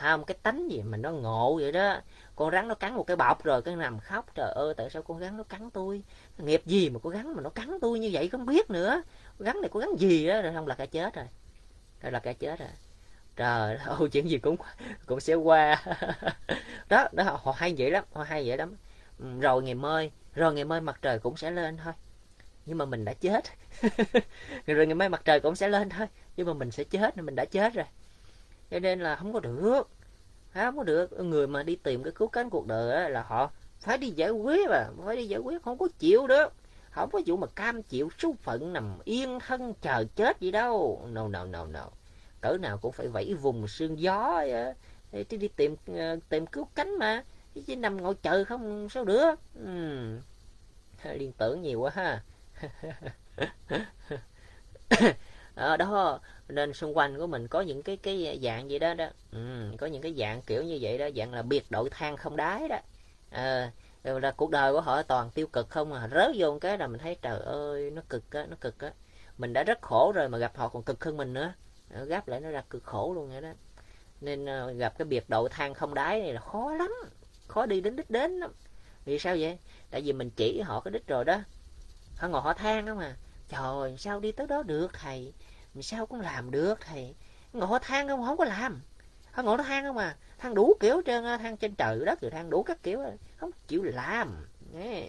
Không 0.00 0.24
cái 0.24 0.36
tánh 0.42 0.70
gì 0.70 0.82
mà 0.82 0.96
nó 0.96 1.10
ngộ 1.10 1.56
vậy 1.56 1.72
đó. 1.72 2.00
Con 2.36 2.50
rắn 2.50 2.68
nó 2.68 2.74
cắn 2.74 2.94
một 2.94 3.06
cái 3.06 3.16
bọc 3.16 3.44
rồi 3.44 3.62
cái 3.62 3.76
nằm 3.76 4.00
khóc 4.00 4.34
trời 4.34 4.52
ơi 4.54 4.74
tại 4.76 4.90
sao 4.90 5.02
con 5.02 5.20
rắn 5.20 5.36
nó 5.36 5.42
cắn 5.42 5.70
tôi? 5.70 6.02
Nghiệp 6.38 6.62
gì 6.66 6.90
mà 6.90 6.98
con 7.02 7.12
rắn 7.12 7.34
mà 7.34 7.42
nó 7.42 7.50
cắn 7.50 7.78
tôi 7.80 7.98
như 7.98 8.10
vậy 8.12 8.28
không 8.28 8.46
biết 8.46 8.70
nữa 8.70 9.02
gắn 9.40 9.60
này 9.60 9.70
có 9.70 9.80
gắn 9.80 9.90
gì 9.98 10.26
đó 10.26 10.42
rồi 10.42 10.52
không 10.54 10.66
là 10.66 10.74
cả 10.74 10.86
chết 10.86 11.14
rồi. 11.14 11.24
Rồi 12.02 12.12
là 12.12 12.18
cả 12.18 12.32
chết 12.32 12.58
rồi. 12.58 12.68
Trời 13.36 13.76
ơi 13.86 14.08
chuyện 14.12 14.30
gì 14.30 14.38
cũng 14.38 14.56
cũng 15.06 15.20
sẽ 15.20 15.34
qua. 15.34 15.84
Đó 16.88 17.08
đó, 17.12 17.38
họ 17.42 17.52
hay 17.52 17.74
vậy 17.78 17.90
lắm, 17.90 18.04
họ 18.12 18.22
hay 18.22 18.48
vậy 18.48 18.56
lắm. 18.56 18.76
Ừ, 19.18 19.40
rồi 19.40 19.62
ngày 19.62 19.74
mai, 19.74 20.10
rồi 20.34 20.54
ngày 20.54 20.64
mai 20.64 20.80
mặt 20.80 20.98
trời 21.02 21.18
cũng 21.18 21.36
sẽ 21.36 21.50
lên 21.50 21.76
thôi. 21.84 21.92
Nhưng 22.66 22.78
mà 22.78 22.84
mình 22.84 23.04
đã 23.04 23.14
chết. 23.14 23.44
Rồi 24.66 24.86
ngày 24.86 24.94
mai 24.94 25.08
mặt 25.08 25.22
trời 25.24 25.40
cũng 25.40 25.56
sẽ 25.56 25.68
lên 25.68 25.88
thôi. 25.88 26.06
Nhưng 26.36 26.46
mà 26.46 26.52
mình 26.54 26.70
sẽ 26.70 26.84
chết, 26.84 27.18
mình 27.18 27.34
đã 27.34 27.44
chết 27.44 27.74
rồi. 27.74 27.84
Cho 28.70 28.78
nên 28.78 29.00
là 29.00 29.16
không 29.16 29.32
có 29.32 29.40
được. 29.40 29.88
Không 30.54 30.76
có 30.76 30.82
được. 30.84 31.12
Người 31.20 31.46
mà 31.46 31.62
đi 31.62 31.76
tìm 31.76 32.02
cái 32.02 32.12
cứu 32.12 32.28
cánh 32.28 32.50
cuộc 32.50 32.66
đời 32.66 33.10
là 33.10 33.22
họ 33.22 33.50
phải 33.80 33.98
đi 33.98 34.10
giải 34.10 34.30
quyết 34.30 34.68
mà. 34.70 34.84
Phải 35.04 35.16
đi 35.16 35.26
giải 35.26 35.40
quyết, 35.40 35.62
không 35.62 35.78
có 35.78 35.88
chịu 35.98 36.26
được 36.26 36.52
không 36.90 37.10
có 37.12 37.20
vụ 37.26 37.36
mà 37.36 37.46
cam 37.46 37.82
chịu 37.82 38.08
số 38.18 38.34
phận 38.42 38.72
nằm 38.72 38.98
yên 39.04 39.38
thân 39.46 39.74
chờ 39.82 40.04
chết 40.16 40.40
gì 40.40 40.50
đâu. 40.50 41.02
No 41.12 41.28
no 41.28 41.44
no 41.44 41.66
no. 41.66 41.88
Cỡ 42.40 42.56
nào 42.60 42.78
cũng 42.78 42.92
phải 42.92 43.08
vẫy 43.08 43.34
vùng 43.34 43.68
sương 43.68 44.00
gió 44.00 44.42
ờ, 44.52 44.74
để 45.12 45.24
đi 45.30 45.48
tìm 45.48 45.76
ờ, 45.86 46.16
tìm 46.28 46.46
cứu 46.46 46.68
cánh 46.74 46.98
mà. 46.98 47.24
Chứ 47.66 47.76
nằm 47.76 47.96
ngồi 48.02 48.14
chờ 48.22 48.44
không 48.44 48.88
sao 48.88 49.04
được? 49.04 49.34
Ừ. 49.54 50.18
liên 51.18 51.32
tưởng 51.32 51.62
nhiều 51.62 51.80
quá 51.80 51.90
ha. 51.94 52.22
Ở 55.54 55.66
ờ, 55.68 55.76
đó 55.76 56.20
nên 56.48 56.72
xung 56.72 56.96
quanh 56.96 57.18
của 57.18 57.26
mình 57.26 57.48
có 57.48 57.60
những 57.60 57.82
cái 57.82 57.96
cái 57.96 58.38
dạng 58.42 58.70
gì 58.70 58.78
đó 58.78 58.94
đó. 58.94 59.06
Ừ, 59.32 59.38
có 59.78 59.86
những 59.86 60.02
cái 60.02 60.14
dạng 60.18 60.42
kiểu 60.42 60.62
như 60.62 60.78
vậy 60.80 60.98
đó 60.98 61.08
dạng 61.16 61.32
là 61.34 61.42
biệt 61.42 61.64
đội 61.70 61.90
than 61.90 62.16
không 62.16 62.36
đáy 62.36 62.68
đó. 62.68 62.76
À, 63.30 63.70
rồi 64.04 64.20
là 64.20 64.30
cuộc 64.30 64.50
đời 64.50 64.72
của 64.72 64.80
họ 64.80 65.02
toàn 65.02 65.30
tiêu 65.30 65.46
cực 65.46 65.70
không 65.70 65.92
à. 65.92 66.08
Rớt 66.14 66.30
vô 66.36 66.52
một 66.52 66.58
cái 66.60 66.78
là 66.78 66.86
mình 66.86 67.00
thấy, 67.00 67.16
trời 67.22 67.40
ơi, 67.40 67.90
nó 67.90 68.02
cực 68.08 68.30
á, 68.30 68.46
nó 68.50 68.56
cực 68.60 68.78
á. 68.78 68.92
Mình 69.38 69.52
đã 69.52 69.62
rất 69.62 69.82
khổ 69.82 70.12
rồi 70.14 70.28
mà 70.28 70.38
gặp 70.38 70.56
họ 70.56 70.68
còn 70.68 70.82
cực 70.82 71.04
hơn 71.04 71.16
mình 71.16 71.32
nữa. 71.32 71.52
Gáp 72.06 72.28
lại 72.28 72.40
nó 72.40 72.50
ra 72.50 72.62
cực 72.70 72.84
khổ 72.84 73.12
luôn 73.14 73.30
vậy 73.30 73.40
đó. 73.40 73.52
Nên 74.20 74.46
ờ, 74.46 74.72
gặp 74.72 74.94
cái 74.98 75.04
biệt 75.04 75.24
đội 75.28 75.48
than 75.48 75.74
không 75.74 75.94
đáy 75.94 76.20
này 76.20 76.32
là 76.32 76.40
khó 76.40 76.74
lắm, 76.74 76.92
khó 77.48 77.66
đi 77.66 77.80
đến 77.80 77.96
đích 77.96 78.10
đến 78.10 78.40
lắm. 78.40 78.52
Vì 79.04 79.18
sao 79.18 79.36
vậy? 79.40 79.58
Tại 79.90 80.00
vì 80.00 80.12
mình 80.12 80.30
chỉ 80.30 80.60
họ 80.60 80.80
cái 80.80 80.92
đích 80.92 81.06
rồi 81.06 81.24
đó. 81.24 81.38
Họ 82.16 82.28
ngồi 82.28 82.40
họ 82.40 82.52
than 82.52 82.86
đó 82.86 82.94
mà 82.94 83.16
trời 83.48 83.96
sao 83.98 84.20
đi 84.20 84.32
tới 84.32 84.46
đó 84.46 84.62
được 84.62 84.92
thầy? 84.92 85.32
Sao 85.80 86.06
cũng 86.06 86.20
làm 86.20 86.50
được 86.50 86.80
thầy? 86.80 87.14
Ngồi 87.52 87.66
họ 87.66 87.78
than 87.78 88.08
không 88.08 88.24
không 88.26 88.36
có 88.36 88.44
làm. 88.44 88.82
Họ 89.32 89.42
ngồi 89.42 89.56
nó 89.56 89.64
than 89.64 89.84
không 89.84 89.96
mà 89.96 90.16
than 90.40 90.54
đủ 90.54 90.76
kiểu 90.80 91.02
trơn 91.06 91.24
than 91.24 91.56
trên 91.56 91.74
trời 91.74 91.98
đất 92.06 92.20
rồi 92.20 92.30
than 92.30 92.50
đủ 92.50 92.62
các 92.62 92.82
kiểu 92.82 93.00
không 93.36 93.50
chịu 93.68 93.82
làm 93.82 94.46
Nghe. 94.72 95.08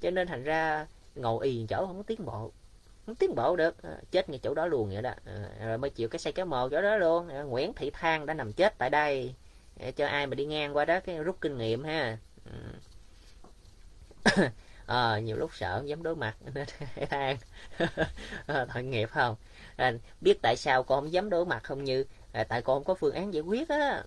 cho 0.00 0.10
nên 0.10 0.28
thành 0.28 0.44
ra 0.44 0.86
ngồi 1.14 1.46
y 1.46 1.66
chỗ 1.68 1.86
không 1.86 1.96
có 1.96 2.02
tiến 2.06 2.24
bộ 2.24 2.50
không 3.06 3.14
tiến 3.14 3.34
bộ 3.34 3.56
được. 3.56 3.82
À, 3.82 3.96
chết 4.10 4.28
ngay 4.28 4.40
chỗ 4.42 4.54
đó 4.54 4.66
luôn 4.66 4.90
vậy 4.92 5.02
đó. 5.02 5.10
À, 5.24 5.48
rồi 5.66 5.78
mới 5.78 5.90
chịu 5.90 6.08
cái 6.08 6.18
xây 6.18 6.32
cái 6.32 6.44
mồ 6.44 6.68
chỗ 6.68 6.82
đó 6.82 6.96
luôn. 6.96 7.28
À, 7.28 7.42
Nguyễn 7.42 7.72
Thị 7.72 7.90
Thang 7.90 8.26
đã 8.26 8.34
nằm 8.34 8.52
chết 8.52 8.78
tại 8.78 8.90
đây. 8.90 9.34
Cho 9.96 10.06
ai 10.06 10.26
mà 10.26 10.34
đi 10.34 10.44
ngang 10.44 10.76
qua 10.76 10.84
đó 10.84 11.00
cái 11.00 11.18
rút 11.18 11.36
kinh 11.40 11.58
nghiệm 11.58 11.84
ha. 11.84 12.18
À, 14.86 15.18
nhiều 15.22 15.36
lúc 15.36 15.50
sợ 15.54 15.78
không 15.78 15.88
dám 15.88 16.02
đối 16.02 16.16
mặt. 16.16 16.36
Nên 16.54 16.66
than 17.10 17.36
ờ, 18.46 18.66
tội 18.74 18.82
nghiệp 18.82 19.10
không? 19.10 19.36
À, 19.76 19.92
biết 20.20 20.38
tại 20.42 20.56
sao 20.56 20.82
con 20.82 21.00
không 21.00 21.12
dám 21.12 21.30
đối 21.30 21.46
mặt 21.46 21.64
không 21.64 21.84
như 21.84 22.04
à, 22.32 22.44
tại 22.44 22.62
con 22.62 22.76
không 22.76 22.84
có 22.84 22.94
phương 22.94 23.14
án 23.14 23.34
giải 23.34 23.42
quyết 23.42 23.68
á 23.68 24.02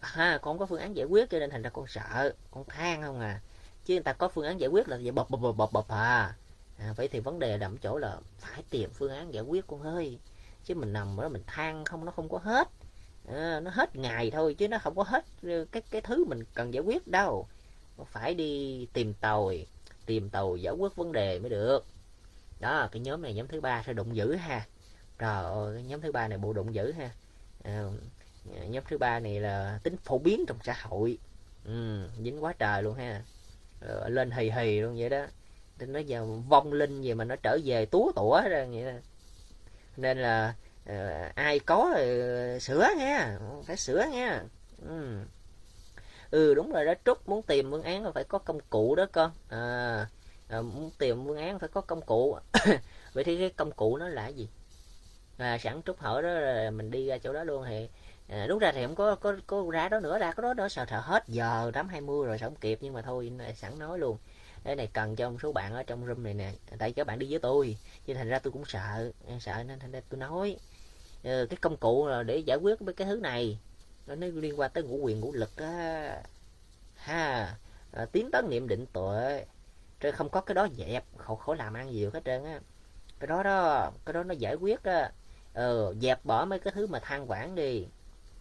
ha 0.00 0.38
con 0.42 0.58
có 0.58 0.66
phương 0.66 0.80
án 0.80 0.96
giải 0.96 1.06
quyết 1.06 1.30
cho 1.30 1.38
nên 1.38 1.50
thành 1.50 1.62
ra 1.62 1.70
con 1.70 1.86
sợ 1.86 2.32
con 2.50 2.64
than 2.64 3.02
không 3.02 3.20
à. 3.20 3.40
Chứ 3.84 3.94
người 3.94 4.02
ta 4.02 4.12
có 4.12 4.28
phương 4.28 4.44
án 4.44 4.60
giải 4.60 4.68
quyết 4.68 4.88
là 4.88 4.98
vậy 5.02 5.12
bập 5.12 5.30
bập 5.30 5.56
bập 5.56 5.72
bập 5.72 5.88
à. 5.88 6.34
À, 6.78 6.92
vậy 6.96 7.08
thì 7.08 7.20
vấn 7.20 7.38
đề 7.38 7.58
nằm 7.58 7.78
chỗ 7.78 7.98
là 7.98 8.16
phải 8.38 8.62
tìm 8.70 8.90
phương 8.90 9.12
án 9.12 9.34
giải 9.34 9.42
quyết 9.42 9.66
con 9.66 9.82
ơi. 9.82 10.18
Chứ 10.64 10.74
mình 10.74 10.92
nằm 10.92 11.16
đó 11.16 11.28
mình 11.28 11.42
than 11.46 11.84
không 11.84 12.04
nó 12.04 12.12
không 12.12 12.28
có 12.28 12.38
hết. 12.38 12.68
À, 13.28 13.60
nó 13.60 13.70
hết 13.70 13.96
ngày 13.96 14.30
thôi 14.30 14.54
chứ 14.54 14.68
nó 14.68 14.78
không 14.78 14.94
có 14.94 15.02
hết 15.02 15.24
cái 15.72 15.82
cái 15.90 16.00
thứ 16.00 16.24
mình 16.24 16.44
cần 16.54 16.74
giải 16.74 16.82
quyết 16.82 17.08
đâu. 17.08 17.48
Phải 18.06 18.34
đi 18.34 18.86
tìm 18.92 19.14
tòi 19.14 19.66
tìm 20.06 20.30
tòi 20.30 20.62
giải 20.62 20.74
quyết 20.74 20.96
vấn 20.96 21.12
đề 21.12 21.38
mới 21.38 21.50
được. 21.50 21.86
Đó 22.60 22.88
cái 22.92 23.00
nhóm 23.00 23.22
này 23.22 23.34
nhóm 23.34 23.48
thứ 23.48 23.60
ba 23.60 23.82
sẽ 23.86 23.92
đụng 23.92 24.16
dữ 24.16 24.34
ha. 24.34 24.66
Trời 25.18 25.44
ơi 25.44 25.74
cái 25.74 25.84
nhóm 25.84 26.00
thứ 26.00 26.12
ba 26.12 26.28
này 26.28 26.38
bộ 26.38 26.52
đụng 26.52 26.74
dữ 26.74 26.92
ha. 26.92 27.10
À, 27.62 27.84
nhóm 28.68 28.84
thứ 28.88 28.98
ba 28.98 29.20
này 29.20 29.40
là 29.40 29.78
tính 29.82 29.96
phổ 29.96 30.18
biến 30.18 30.44
trong 30.48 30.58
xã 30.64 30.76
hội. 30.82 31.18
Ừ, 31.64 32.08
dính 32.22 32.44
quá 32.44 32.52
trời 32.58 32.82
luôn 32.82 32.94
ha. 32.94 33.22
À, 33.80 34.08
lên 34.08 34.30
hì 34.30 34.50
hì 34.50 34.80
luôn 34.80 34.96
vậy 34.98 35.08
đó. 35.08 35.26
Nó 35.78 35.98
giờ 35.98 36.24
vong 36.24 36.72
linh 36.72 37.02
gì 37.02 37.14
mà 37.14 37.24
nó 37.24 37.36
trở 37.42 37.58
về 37.64 37.86
túa 37.86 38.12
tủa 38.16 38.40
ra 38.48 38.66
vậy 38.72 38.84
đó. 38.84 38.98
nên 39.96 40.18
là 40.18 40.54
uh, 40.90 41.34
ai 41.34 41.58
có 41.58 41.94
uh, 41.94 42.62
sửa 42.62 42.88
nha 42.98 43.38
phải 43.66 43.76
sửa 43.76 44.04
nha. 44.12 44.42
Ừ. 44.86 45.18
ừ 46.30 46.54
đúng 46.54 46.72
rồi 46.72 46.84
đó 46.84 46.94
trúc 47.04 47.28
muốn 47.28 47.42
tìm 47.42 47.70
phương 47.70 47.82
án 47.82 48.12
phải 48.12 48.24
có 48.24 48.38
công 48.38 48.60
cụ 48.70 48.94
đó 48.94 49.06
con. 49.12 49.30
À, 49.48 50.06
à, 50.48 50.60
muốn 50.62 50.90
tìm 50.98 51.24
phương 51.26 51.38
án 51.38 51.58
phải 51.58 51.68
có 51.68 51.80
công 51.80 52.02
cụ. 52.02 52.38
Vậy 53.12 53.24
thì 53.24 53.38
cái 53.38 53.50
công 53.50 53.72
cụ 53.72 53.96
nó 53.96 54.08
là 54.08 54.28
gì? 54.28 54.48
À, 55.38 55.58
sẵn 55.58 55.82
trúc 55.82 56.00
hỏi 56.00 56.22
đó 56.22 56.28
là 56.28 56.70
mình 56.70 56.90
đi 56.90 57.06
ra 57.06 57.18
chỗ 57.18 57.32
đó 57.32 57.44
luôn 57.44 57.64
thì 57.68 57.88
à, 58.30 58.46
đúng 58.46 58.58
ra 58.58 58.72
thì 58.72 58.82
không 58.86 58.94
có 58.94 59.14
có 59.14 59.36
có 59.46 59.64
ra 59.72 59.88
đó 59.88 60.00
nữa 60.00 60.18
ra 60.18 60.32
có 60.32 60.42
đó 60.42 60.54
đó 60.54 60.68
sợ 60.68 60.84
thợ 60.84 61.00
hết 61.00 61.24
giờ 61.28 61.70
tám 61.74 61.88
hai 61.88 62.00
mươi 62.00 62.26
rồi 62.26 62.38
sao 62.38 62.48
không 62.48 62.58
kịp 62.60 62.78
nhưng 62.80 62.94
mà 62.94 63.02
thôi 63.02 63.32
sẵn 63.56 63.78
nói 63.78 63.98
luôn. 63.98 64.16
Cái 64.64 64.76
này 64.76 64.88
cần 64.92 65.16
cho 65.16 65.30
một 65.30 65.36
số 65.42 65.52
bạn 65.52 65.74
ở 65.74 65.82
trong 65.82 66.06
room 66.06 66.22
này 66.22 66.34
nè 66.34 66.52
tại 66.78 66.92
các 66.92 67.06
bạn 67.06 67.18
đi 67.18 67.26
với 67.30 67.38
tôi 67.38 67.76
cho 68.06 68.14
thành 68.14 68.28
ra 68.28 68.38
tôi 68.38 68.52
cũng 68.52 68.64
sợ 68.64 69.12
sợ 69.40 69.62
nên 69.64 69.78
thành 69.78 69.92
ra 69.92 70.00
tôi 70.08 70.20
nói. 70.20 70.56
Ừ, 71.24 71.46
cái 71.50 71.58
công 71.60 71.76
cụ 71.76 72.06
là 72.08 72.22
để 72.22 72.38
giải 72.38 72.58
quyết 72.62 72.80
với 72.80 72.94
cái 72.94 73.06
thứ 73.08 73.16
này 73.16 73.58
nó 74.06 74.14
liên 74.16 74.60
quan 74.60 74.70
tới 74.74 74.84
ngũ 74.84 74.96
quyền 74.96 75.20
ngũ 75.20 75.32
lực 75.32 75.56
á. 75.56 76.22
Ha 76.96 77.56
à, 77.92 78.06
tiến 78.12 78.30
tấn 78.32 78.50
niệm 78.50 78.68
định 78.68 78.86
tuệ 78.92 79.44
chứ 80.00 80.10
không 80.12 80.28
có 80.28 80.40
cái 80.40 80.54
đó 80.54 80.68
dẹp 80.78 81.04
khổ 81.18 81.36
khổ 81.36 81.54
làm 81.54 81.74
ăn 81.74 81.92
gì 81.92 82.04
hết 82.14 82.20
trơn 82.24 82.44
á. 82.44 82.60
Cái 83.20 83.28
đó 83.28 83.42
đó 83.42 83.90
cái 84.06 84.12
đó 84.14 84.22
nó 84.24 84.34
giải 84.34 84.54
quyết 84.54 84.82
á. 84.84 85.10
Ừ, 85.54 85.94
dẹp 86.02 86.24
bỏ 86.24 86.44
mấy 86.44 86.58
cái 86.58 86.72
thứ 86.76 86.86
mà 86.86 86.98
than 86.98 87.30
quản 87.30 87.54
đi 87.54 87.86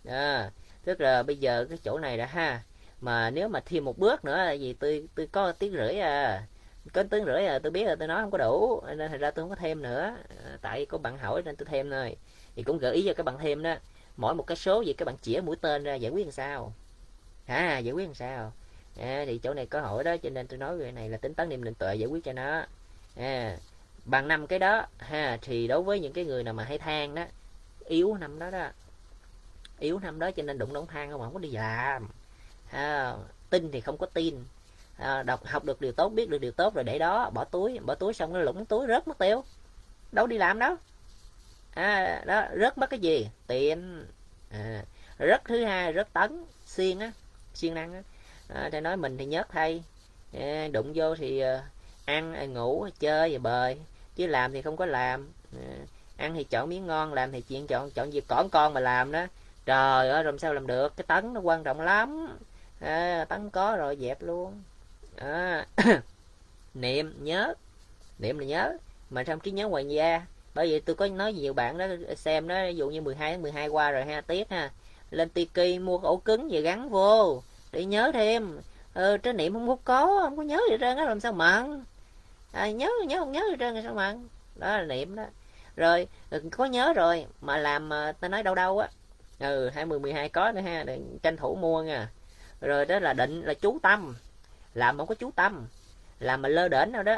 à, 0.06 0.52
tức 0.84 1.02
là 1.02 1.24
bây 1.24 1.38
giờ 1.38 1.66
cái 1.70 1.78
chỗ 1.84 2.00
này 2.00 2.18
đã 2.18 2.26
ha. 2.26 2.64
Mà 3.02 3.30
nếu 3.30 3.48
mà 3.48 3.60
thêm 3.60 3.86
một 3.86 3.98
bước 3.98 4.26
nữa 4.26 4.38
là 4.38 4.52
gì? 4.52 4.74
Tôi 4.74 5.08
tôi 5.16 5.28
có 5.32 5.52
tiếng 5.52 5.72
rưỡi 5.72 6.00
à. 6.00 6.44
Có 6.94 7.04
tiếng 7.04 7.26
rưỡi 7.26 7.46
à 7.46 7.60
tôi 7.60 7.72
biết 7.72 7.84
là 7.84 7.96
tôi 7.96 8.08
nói 8.08 8.22
không 8.22 8.32
có 8.32 8.38
đủ. 8.38 8.82
Nên 8.88 9.10
thành 9.10 9.20
ra 9.20 9.32
tôi 9.32 9.44
không 9.44 9.50
có 9.50 9.56
thêm 9.56 9.82
nữa. 9.82 10.16
À, 10.46 10.58
tại 10.62 10.86
có 10.86 10.98
bạn 10.98 11.18
hỏi 11.18 11.42
nên 11.46 11.56
tôi 11.56 11.66
thêm 11.66 11.90
thôi. 11.92 12.16
Thì 12.56 12.64
cũng 12.64 12.78
gợi 12.78 12.96
ý 12.96 13.04
cho 13.06 13.14
các 13.14 13.24
bạn 13.24 13.38
thêm 13.38 13.64
đó. 13.64 13.76
Mỗi 14.18 14.36
một 14.36 14.44
cái 14.44 14.58
số 14.58 14.82
gì 14.82 14.94
các 14.94 15.06
bạn 15.06 15.18
chĩa 15.22 15.42
mũi 15.42 15.56
tên 15.62 15.84
ra 15.84 15.96
giải 15.96 16.12
quyết 16.12 16.24
làm 16.24 16.32
sao? 16.32 16.74
À 17.46 17.78
giải 17.80 17.94
quyết 17.94 18.06
làm 18.06 18.16
sao? 18.16 18.54
À, 19.00 19.24
thì 19.26 19.38
chỗ 19.38 19.54
này 19.54 19.66
có 19.66 19.82
hỏi 19.82 20.04
đó 20.04 20.18
cho 20.18 20.30
nên 20.30 20.48
tôi 20.48 20.58
nói 20.58 20.78
cái 20.80 20.92
này 20.92 21.10
là 21.10 21.18
tính 21.18 21.34
toán 21.34 21.50
niệm 21.50 21.64
định 21.64 21.74
tuệ 21.74 21.96
giải 21.96 22.08
quyết 22.08 22.24
cho 22.24 22.34
nó. 22.34 22.66
À, 23.16 23.58
bằng 24.06 24.28
năm 24.28 24.48
cái 24.48 24.60
đó 24.60 24.86
ha 24.98 25.38
thì 25.42 25.68
đối 25.68 25.82
với 25.82 26.00
những 26.00 26.14
cái 26.14 26.26
người 26.26 26.44
nào 26.44 26.54
mà 26.54 26.64
hay 26.64 26.78
than 26.78 27.16
đó 27.16 27.26
yếu 27.86 28.18
năm 28.18 28.40
đó 28.40 28.50
đó 28.50 28.70
yếu 29.80 30.00
năm 30.00 30.20
đó 30.20 30.32
cho 30.32 30.44
nên 30.44 30.58
đụng 30.58 30.74
đóng 30.74 30.88
than 30.88 31.12
không 31.12 31.22
không 31.22 31.34
có 31.34 31.40
đi 31.40 31.52
làm. 31.52 32.10
À, 32.72 33.14
tin 33.50 33.72
thì 33.72 33.82
không 33.82 33.98
có 33.98 34.06
tin. 34.06 34.46
À, 34.98 35.24
đọc 35.24 35.46
học 35.46 35.66
được 35.66 35.82
điều 35.82 35.92
tốt 35.92 36.10
biết 36.10 36.30
được 36.30 36.38
điều 36.38 36.52
tốt 36.52 36.76
rồi 36.76 36.84
để 36.84 37.00
đó 37.00 37.30
bỏ 37.30 37.44
túi 37.44 37.80
bỏ 37.80 37.96
túi 37.96 38.14
xong 38.14 38.34
nó 38.34 38.40
lũng 38.40 38.66
túi 38.66 38.88
rớt 38.88 39.08
mất 39.08 39.18
tiêu. 39.18 39.44
Đâu 40.12 40.28
đi 40.28 40.38
làm 40.38 40.60
đâu. 40.60 40.76
À, 41.74 42.24
đó 42.26 42.44
rớt 42.60 42.78
mất 42.78 42.90
cái 42.90 43.00
gì? 43.00 43.30
Tiền. 43.48 44.06
À, 44.52 44.84
rớt 45.20 45.46
thứ 45.46 45.66
hai 45.66 45.94
rớt 45.94 46.14
tấn 46.14 46.46
xiên 46.66 47.00
á 47.00 47.12
siêng 47.54 47.74
năng 47.74 47.94
á. 47.94 48.02
À, 48.48 48.70
thầy 48.72 48.82
nói 48.82 48.98
mình 48.98 49.18
thì 49.18 49.26
nhớt 49.26 49.50
thay. 49.50 49.84
À, 50.34 50.68
đụng 50.72 50.92
vô 50.96 51.16
thì 51.16 51.40
à, 51.40 51.64
ăn 52.06 52.34
à, 52.34 52.46
ngủ 52.46 52.82
à, 52.82 52.90
chơi 53.00 53.34
và 53.34 53.40
bời. 53.40 53.78
Chứ 54.16 54.28
làm 54.28 54.54
thì 54.54 54.62
không 54.62 54.78
có 54.78 54.86
làm. 54.86 55.30
À, 55.54 55.76
ăn 56.18 56.34
thì 56.34 56.44
chọn 56.44 56.70
miếng 56.70 56.88
ngon 56.88 57.14
làm 57.14 57.32
thì 57.32 57.42
chuyện 57.42 57.68
chọn 57.68 57.92
chọn 57.92 58.12
việc 58.12 58.28
cỏn 58.28 58.50
con 58.52 58.74
mà 58.74 58.80
làm 58.80 59.12
đó 59.12 59.26
trời 59.70 60.10
ơi 60.10 60.24
làm 60.24 60.40
sao 60.40 60.54
làm 60.54 60.68
được? 60.68 60.94
Cái 60.98 61.04
tấn 61.08 61.34
nó 61.34 61.42
quan 61.42 61.64
trọng 61.64 61.82
lắm. 61.82 62.38
À, 62.80 63.26
tấn 63.30 63.50
có 63.50 63.76
rồi 63.78 63.98
dẹp 64.02 64.22
luôn. 64.24 64.62
À, 65.18 65.66
niệm 66.74 67.14
nhớ. 67.24 67.54
Niệm 68.20 68.40
là 68.40 68.46
nhớ. 68.46 68.78
Mà 69.10 69.24
trong 69.24 69.40
trí 69.40 69.52
nhớ 69.52 69.68
ngoài 69.68 69.90
da 69.90 70.22
bởi 70.56 70.68
vì 70.68 70.80
tôi 70.80 70.96
có 70.96 71.08
nói 71.08 71.34
nhiều 71.34 71.54
bạn 71.54 71.78
đó 71.78 71.86
xem 72.18 72.48
đó 72.48 72.56
ví 72.68 72.76
dụ 72.76 72.90
như 72.90 73.02
12 73.02 73.32
tháng 73.32 73.42
12 73.42 73.68
qua 73.68 73.92
rồi 73.92 74.06
ha 74.06 74.22
tiết 74.22 74.50
ha. 74.50 74.72
Lên 75.12 75.30
tiki 75.30 75.82
mua 75.82 75.98
ổ 75.98 76.18
cứng 76.18 76.50
về 76.52 76.62
gắn 76.62 76.90
vô 76.90 77.44
để 77.72 77.86
nhớ 77.86 78.12
thêm. 78.14 78.56
Ừ, 78.94 79.04
ờ, 79.12 79.18
trái 79.18 79.34
niệm 79.34 79.54
không 79.54 79.68
có 79.68 79.76
có 79.84 80.20
không 80.24 80.38
có 80.38 80.44
nhớ 80.44 80.62
gì 80.70 80.78
trơn 80.80 80.98
á 80.98 81.06
làm 81.06 81.20
sao 81.20 81.34
mặn? 81.34 81.84
À, 82.54 82.72
nhớ 82.72 82.90
nhớ 83.08 83.20
không 83.20 83.32
nhớ 83.32 83.44
gì 83.52 83.56
trơn 83.60 83.84
sao 83.84 83.94
mặn? 83.94 84.28
Đó 84.56 84.68
là 84.78 84.84
niệm 84.84 85.16
đó. 85.16 85.24
Rồi 85.76 86.08
ừ, 86.30 86.44
có 86.52 86.66
nhớ 86.66 86.94
rồi 86.94 87.26
mà 87.42 87.58
làm 87.58 87.94
à, 87.94 88.12
ta 88.12 88.28
nói 88.30 88.44
đâu 88.44 88.56
đâu 88.56 88.80
á 88.80 88.90
ừ 89.40 89.70
hai 89.70 89.86
mười 89.86 90.00
mười 90.00 90.14
hai 90.14 90.30
có 90.30 90.52
nữa 90.52 90.62
ha 90.62 90.84
để 90.84 91.00
tranh 91.24 91.38
thủ 91.38 91.56
mua 91.56 91.84
nha. 91.84 92.10
Rồi 92.62 92.86
đó 92.86 93.00
là 93.00 93.14
định 93.14 93.42
là 93.42 93.54
chú 93.54 93.80
tâm. 93.84 94.16
Làm 94.74 94.98
không 94.98 95.08
có 95.08 95.16
chú 95.16 95.32
tâm 95.36 95.68
làm 96.20 96.42
mà 96.42 96.50
lơ 96.50 96.68
đễnh 96.68 96.92
đâu 96.92 97.04
đó. 97.04 97.18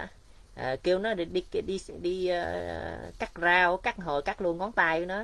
À, 0.55 0.75
kêu 0.83 0.99
nó 0.99 1.13
đi 1.13 1.25
đi 1.25 1.43
đi, 1.51 1.61
đi, 1.61 1.79
đi 2.01 2.31
uh, 2.31 3.19
cắt 3.19 3.31
rau 3.41 3.77
cắt 3.77 3.97
hồi 3.97 4.21
cắt 4.21 4.41
luôn 4.41 4.57
ngón 4.57 4.71
tay 4.71 4.99
của 4.99 5.05
nó. 5.05 5.23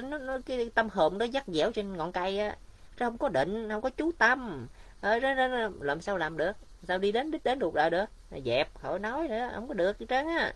Nó, 0.00 0.18
nó 0.18 0.38
cái 0.46 0.70
tâm 0.74 0.88
hồn 0.88 1.18
nó 1.18 1.24
dắt 1.24 1.44
dẻo 1.46 1.72
trên 1.72 1.96
ngọn 1.96 2.12
cây 2.12 2.38
á. 2.38 2.56
Nó 2.98 3.06
không 3.06 3.18
có 3.18 3.28
định 3.28 3.68
không 3.68 3.82
có 3.82 3.90
chú 3.90 4.12
tâm. 4.18 4.66
Ờ, 5.00 5.10
à, 5.10 5.18
đó, 5.18 5.34
đó, 5.34 5.48
đó, 5.48 5.68
làm 5.80 6.00
sao 6.00 6.16
làm 6.16 6.36
được? 6.36 6.52
Sao 6.88 6.98
đi 6.98 7.12
đến 7.12 7.30
đích 7.30 7.44
đến 7.44 7.58
được 7.58 7.74
lại 7.74 7.90
được? 7.90 8.04
Dẹp 8.44 8.78
khỏi 8.78 8.98
nói 8.98 9.28
nữa 9.28 9.50
không 9.54 9.68
có 9.68 9.74
được 9.74 9.98
chứ 9.98 10.06
trơn 10.08 10.26
á. 10.26 10.52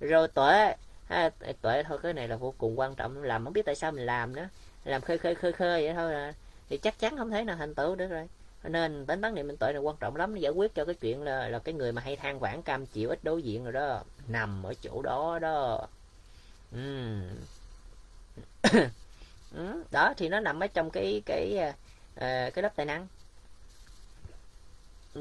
Rồi 0.00 0.28
tuệ 0.28 0.74
à, 1.08 1.30
tuệ 1.62 1.82
thôi 1.82 1.98
cái 2.02 2.12
này 2.12 2.28
là 2.28 2.36
vô 2.36 2.54
cùng 2.58 2.78
quan 2.78 2.94
trọng 2.94 3.22
làm 3.22 3.44
không 3.44 3.52
biết 3.52 3.64
tại 3.64 3.74
sao 3.74 3.92
mình 3.92 4.06
làm 4.06 4.36
nữa 4.36 4.48
làm 4.84 5.02
khơi 5.02 5.18
khơi 5.18 5.34
khơi 5.34 5.52
khơi 5.52 5.84
vậy 5.84 5.94
thôi 5.94 6.14
à. 6.14 6.34
Thì 6.68 6.78
chắc 6.78 6.98
chắn 6.98 7.16
không 7.16 7.30
thể 7.30 7.44
nào 7.44 7.56
thành 7.56 7.74
tựu 7.74 7.94
được 7.94 8.08
rồi. 8.08 8.28
Nên 8.62 9.06
tính 9.06 9.20
toán 9.20 9.34
niệm 9.34 9.46
minh 9.46 9.56
tuệ 9.56 9.72
là 9.72 9.80
quan 9.80 9.96
trọng 10.00 10.16
lắm 10.16 10.36
giải 10.36 10.52
quyết 10.52 10.74
cho 10.74 10.84
cái 10.84 10.94
chuyện 10.94 11.22
là 11.22 11.48
là 11.48 11.58
cái 11.58 11.74
người 11.74 11.92
mà 11.92 12.02
hay 12.02 12.16
than 12.16 12.38
vãn 12.38 12.62
cam 12.62 12.86
chịu 12.86 13.08
ít 13.08 13.24
đối 13.24 13.42
diện 13.42 13.64
rồi 13.64 13.72
đó 13.72 14.02
nằm 14.28 14.62
ở 14.62 14.74
chỗ 14.82 15.02
đó 15.02 15.38
đó. 15.38 15.86
Uhm. 16.76 17.22
đó 19.90 20.14
thì 20.16 20.28
nó 20.28 20.40
nằm 20.40 20.60
ở 20.60 20.66
trong 20.66 20.90
cái 20.90 21.22
cái 21.26 21.58
uh, 21.60 21.74
cái 22.54 22.62
lớp 22.62 22.76
tài 22.76 22.86
năng. 22.86 23.06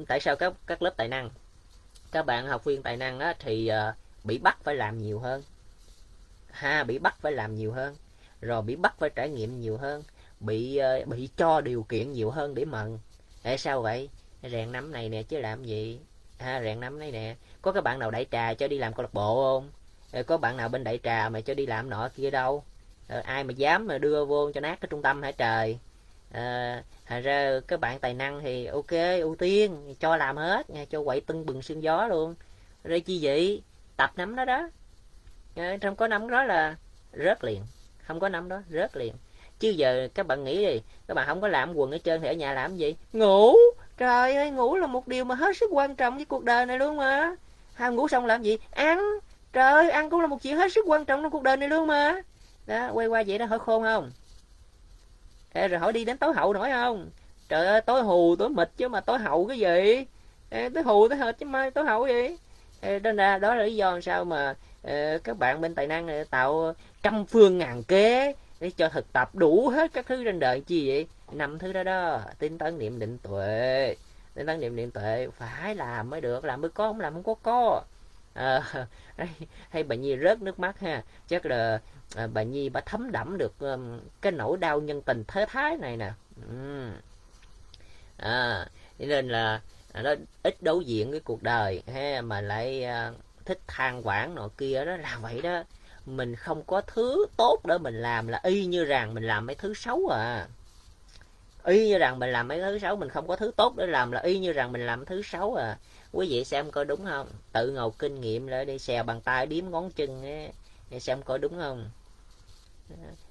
Tại 0.07 0.19
sao 0.19 0.35
các 0.35 0.53
các 0.67 0.81
lớp 0.81 0.93
tài 0.97 1.07
năng 1.07 1.29
các 2.11 2.25
bạn 2.25 2.47
học 2.47 2.63
viên 2.63 2.83
tài 2.83 2.97
năng 2.97 3.19
á, 3.19 3.33
thì 3.39 3.71
uh, 3.89 3.95
bị 4.25 4.37
bắt 4.37 4.57
phải 4.63 4.75
làm 4.75 4.97
nhiều 4.97 5.19
hơn. 5.19 5.43
Ha 6.51 6.83
bị 6.83 6.99
bắt 6.99 7.15
phải 7.21 7.31
làm 7.31 7.55
nhiều 7.55 7.73
hơn 7.73 7.95
rồi 8.41 8.61
bị 8.61 8.75
bắt 8.75 8.95
phải 8.99 9.09
trải 9.09 9.29
nghiệm 9.29 9.61
nhiều 9.61 9.77
hơn 9.77 10.03
bị 10.39 10.77
ờ, 10.77 11.05
bị 11.05 11.29
cho 11.37 11.61
điều 11.61 11.83
kiện 11.83 12.11
nhiều 12.13 12.29
hơn 12.31 12.55
để 12.55 12.65
mần 12.65 12.99
tại 13.43 13.57
sao 13.57 13.81
vậy? 13.81 14.09
Rèn 14.51 14.71
nắm 14.71 14.91
này 14.91 15.09
nè 15.09 15.23
chứ 15.23 15.37
làm 15.39 15.63
gì? 15.63 15.99
Ha 16.39 16.61
rèn 16.63 16.79
nắm 16.79 16.99
này 16.99 17.11
nè 17.11 17.35
có 17.61 17.71
các 17.71 17.83
bạn 17.83 17.99
nào 17.99 18.11
đại 18.11 18.25
trà 18.31 18.53
cho 18.53 18.67
đi 18.67 18.77
làm 18.77 18.93
câu 18.93 19.03
lạc 19.03 19.13
bộ 19.13 19.35
không? 19.35 19.71
Ờ, 20.11 20.23
có 20.23 20.37
bạn 20.37 20.57
nào 20.57 20.69
bên 20.69 20.83
đại 20.83 20.99
trà 21.03 21.29
mà 21.29 21.41
cho 21.41 21.53
đi 21.53 21.65
làm 21.65 21.89
nọ 21.89 22.09
kia 22.15 22.29
đâu? 22.29 22.63
Ờ, 23.07 23.19
ai 23.19 23.43
mà 23.43 23.53
dám 23.53 23.87
mà 23.87 23.97
đưa 23.97 24.25
vô 24.25 24.51
cho 24.51 24.61
nát 24.61 24.81
cái 24.81 24.87
trung 24.91 25.01
tâm 25.01 25.21
hả 25.21 25.31
trời? 25.31 25.79
À, 26.31 26.83
thành 27.05 27.21
ra 27.23 27.59
các 27.67 27.79
bạn 27.79 27.99
tài 27.99 28.13
năng 28.13 28.41
thì 28.43 28.65
ok 28.65 28.91
ưu 29.21 29.35
tiên 29.35 29.95
cho 29.99 30.17
làm 30.17 30.37
hết 30.37 30.69
nha 30.69 30.85
cho 30.85 31.03
quậy 31.03 31.21
tưng 31.21 31.45
bừng 31.45 31.61
sương 31.61 31.83
gió 31.83 32.07
luôn. 32.07 32.35
Rồi 32.83 32.99
chi 32.99 33.19
vậy? 33.21 33.61
Tập 33.97 34.11
nắm 34.15 34.35
đó 34.35 34.45
đó. 34.45 34.69
À, 35.55 35.77
trong 35.81 35.95
có 35.95 36.07
nắm 36.07 36.29
đó 36.29 36.43
là 36.43 36.75
rớt 37.13 37.43
liền 37.43 37.61
không 38.09 38.19
có 38.19 38.29
nắm 38.29 38.49
đó 38.49 38.61
rớt 38.69 38.97
liền. 38.97 39.13
Chứ 39.59 39.69
giờ 39.69 40.07
các 40.13 40.27
bạn 40.27 40.43
nghĩ 40.43 40.65
đi 40.65 40.81
các 41.07 41.13
bạn 41.13 41.27
không 41.27 41.41
có 41.41 41.47
làm 41.47 41.73
quần 41.73 41.91
ở 41.91 41.97
trên 41.97 42.21
thì 42.21 42.27
ở 42.27 42.33
nhà 42.33 42.53
làm 42.53 42.77
gì? 42.77 42.95
Ngủ! 43.13 43.53
Trời 43.97 44.35
ơi 44.35 44.51
ngủ 44.51 44.75
là 44.75 44.87
một 44.87 45.07
điều 45.07 45.25
mà 45.25 45.35
hết 45.35 45.57
sức 45.57 45.69
quan 45.73 45.95
trọng 45.95 46.15
với 46.15 46.25
cuộc 46.25 46.43
đời 46.43 46.65
này 46.65 46.79
luôn 46.79 46.97
mà. 46.97 47.35
Không 47.73 47.95
ngủ 47.95 48.07
xong 48.07 48.25
làm 48.25 48.43
gì? 48.43 48.57
Ăn! 48.71 48.99
Trời 49.53 49.71
ơi 49.71 49.89
ăn 49.89 50.09
cũng 50.09 50.21
là 50.21 50.27
một 50.27 50.41
chuyện 50.41 50.57
hết 50.57 50.71
sức 50.71 50.85
quan 50.87 51.05
trọng 51.05 51.21
trong 51.21 51.31
cuộc 51.31 51.43
đời 51.43 51.57
này 51.57 51.69
luôn 51.69 51.87
mà. 51.87 52.21
Đó 52.67 52.89
quay 52.93 53.07
qua 53.07 53.23
vậy 53.27 53.37
đó 53.37 53.45
hỏi 53.45 53.59
khôn 53.59 53.83
không? 53.83 54.11
Ê, 55.53 55.67
rồi 55.67 55.79
hỏi 55.79 55.93
đi 55.93 56.05
đến 56.05 56.17
tối 56.17 56.33
hậu 56.33 56.53
nổi 56.53 56.69
không? 56.71 57.09
Trời 57.49 57.67
ơi 57.67 57.81
tối 57.81 58.01
hù 58.01 58.35
tối 58.35 58.49
mịt 58.49 58.69
chứ 58.77 58.87
mà 58.87 59.01
tối 59.01 59.17
hậu 59.17 59.45
cái 59.45 59.59
gì? 59.59 60.05
Ê, 60.49 60.69
tối 60.69 60.83
hù 60.83 61.07
tối 61.07 61.17
hệt 61.17 61.37
chứ 61.37 61.45
mai 61.45 61.71
tối 61.71 61.85
hậu 61.85 62.07
gì 62.07 62.35
Ê, 62.81 62.99
đó 62.99 63.11
là 63.11 63.37
đó 63.37 63.55
là 63.55 63.63
lý 63.63 63.75
do 63.75 63.99
sao 64.01 64.25
mà 64.25 64.55
Ờ, 64.83 65.17
các 65.23 65.37
bạn 65.37 65.61
bên 65.61 65.75
tài 65.75 65.87
năng 65.87 66.07
ờ, 66.07 66.23
tạo 66.29 66.73
trăm 67.03 67.25
phương 67.25 67.57
ngàn 67.57 67.83
kế 67.83 68.33
để 68.59 68.69
cho 68.69 68.89
thực 68.89 69.13
tập 69.13 69.35
đủ 69.35 69.69
hết 69.69 69.93
các 69.93 70.05
thứ 70.07 70.23
trên 70.23 70.39
đời 70.39 70.61
chi 70.61 70.87
vậy? 70.87 71.07
Năm 71.31 71.59
thứ 71.59 71.73
đó 71.73 71.83
đó 71.83 72.19
tinh 72.39 72.57
tấn 72.57 72.79
niệm 72.79 72.99
định 72.99 73.17
tuệ. 73.17 73.95
Tinh 74.33 74.47
tấn 74.47 74.59
niệm 74.59 74.75
định 74.75 74.91
tuệ 74.91 75.27
phải 75.37 75.75
làm 75.75 76.09
mới 76.09 76.21
được 76.21 76.45
làm 76.45 76.61
mới 76.61 76.71
có 76.71 76.87
không 76.87 76.99
làm 76.99 77.13
không 77.13 77.23
có 77.23 77.35
có. 77.43 77.81
À, 78.33 78.61
hay, 79.17 79.29
hay 79.69 79.83
bà 79.83 79.95
nhi 79.95 80.17
rớt 80.23 80.41
nước 80.41 80.59
mắt 80.59 80.79
ha. 80.79 81.03
Chắc 81.27 81.45
là 81.45 81.79
à, 82.15 82.27
bà 82.33 82.43
nhi 82.43 82.69
bà 82.69 82.81
thấm 82.81 83.11
đẫm 83.11 83.37
được 83.37 83.59
um, 83.59 83.99
cái 84.21 84.31
nỗi 84.31 84.57
đau 84.57 84.81
nhân 84.81 85.01
tình 85.01 85.23
thế 85.27 85.45
thái 85.49 85.77
này 85.77 85.97
nè. 85.97 86.11
Uhm. 86.49 86.91
à 88.17 88.67
nên 88.99 89.27
là 89.27 89.61
à, 89.93 90.01
nó 90.01 90.15
ít 90.43 90.63
đối 90.63 90.85
diện 90.85 91.11
với 91.11 91.19
cuộc 91.19 91.43
đời 91.43 91.83
ha 91.87 92.21
mà 92.21 92.41
lại 92.41 92.85
uh, 93.09 93.15
thích 93.49 93.59
than 93.67 94.07
quản 94.07 94.35
nọ 94.35 94.49
kia 94.57 94.85
đó 94.85 94.97
là 94.97 95.17
vậy 95.21 95.41
đó. 95.41 95.63
Mình 96.05 96.35
không 96.35 96.63
có 96.63 96.81
thứ 96.81 97.25
tốt 97.37 97.59
để 97.65 97.77
mình 97.77 98.01
làm 98.01 98.27
là 98.27 98.39
y 98.43 98.65
như 98.65 98.85
rằng 98.85 99.13
mình 99.13 99.23
làm 99.23 99.45
mấy 99.45 99.55
thứ 99.55 99.73
xấu 99.73 100.07
à. 100.07 100.47
Y 101.65 101.87
như 101.87 101.97
rằng 101.97 102.19
mình 102.19 102.31
làm 102.31 102.47
mấy 102.47 102.59
thứ 102.59 102.79
xấu, 102.79 102.95
mình 102.95 103.09
không 103.09 103.27
có 103.27 103.35
thứ 103.35 103.51
tốt 103.55 103.73
để 103.77 103.87
làm 103.87 104.11
là 104.11 104.21
y 104.21 104.39
như 104.39 104.53
rằng 104.53 104.71
mình 104.71 104.85
làm 104.85 105.05
thứ 105.05 105.21
xấu 105.21 105.55
à. 105.55 105.77
Quý 106.11 106.27
vị 106.29 106.43
xem 106.43 106.71
coi 106.71 106.85
đúng 106.85 107.05
không? 107.05 107.27
Tự 107.53 107.71
ngầu 107.71 107.91
kinh 107.91 108.21
nghiệm 108.21 108.47
lại 108.47 108.65
đi, 108.65 108.79
xè 108.79 109.03
bằng 109.03 109.21
tay 109.21 109.45
điếm 109.45 109.65
ngón 109.69 109.91
chân 109.91 110.23
ấy. 110.23 110.99
xem 110.99 111.21
coi 111.21 111.39
đúng 111.39 111.59
không? 111.59 111.89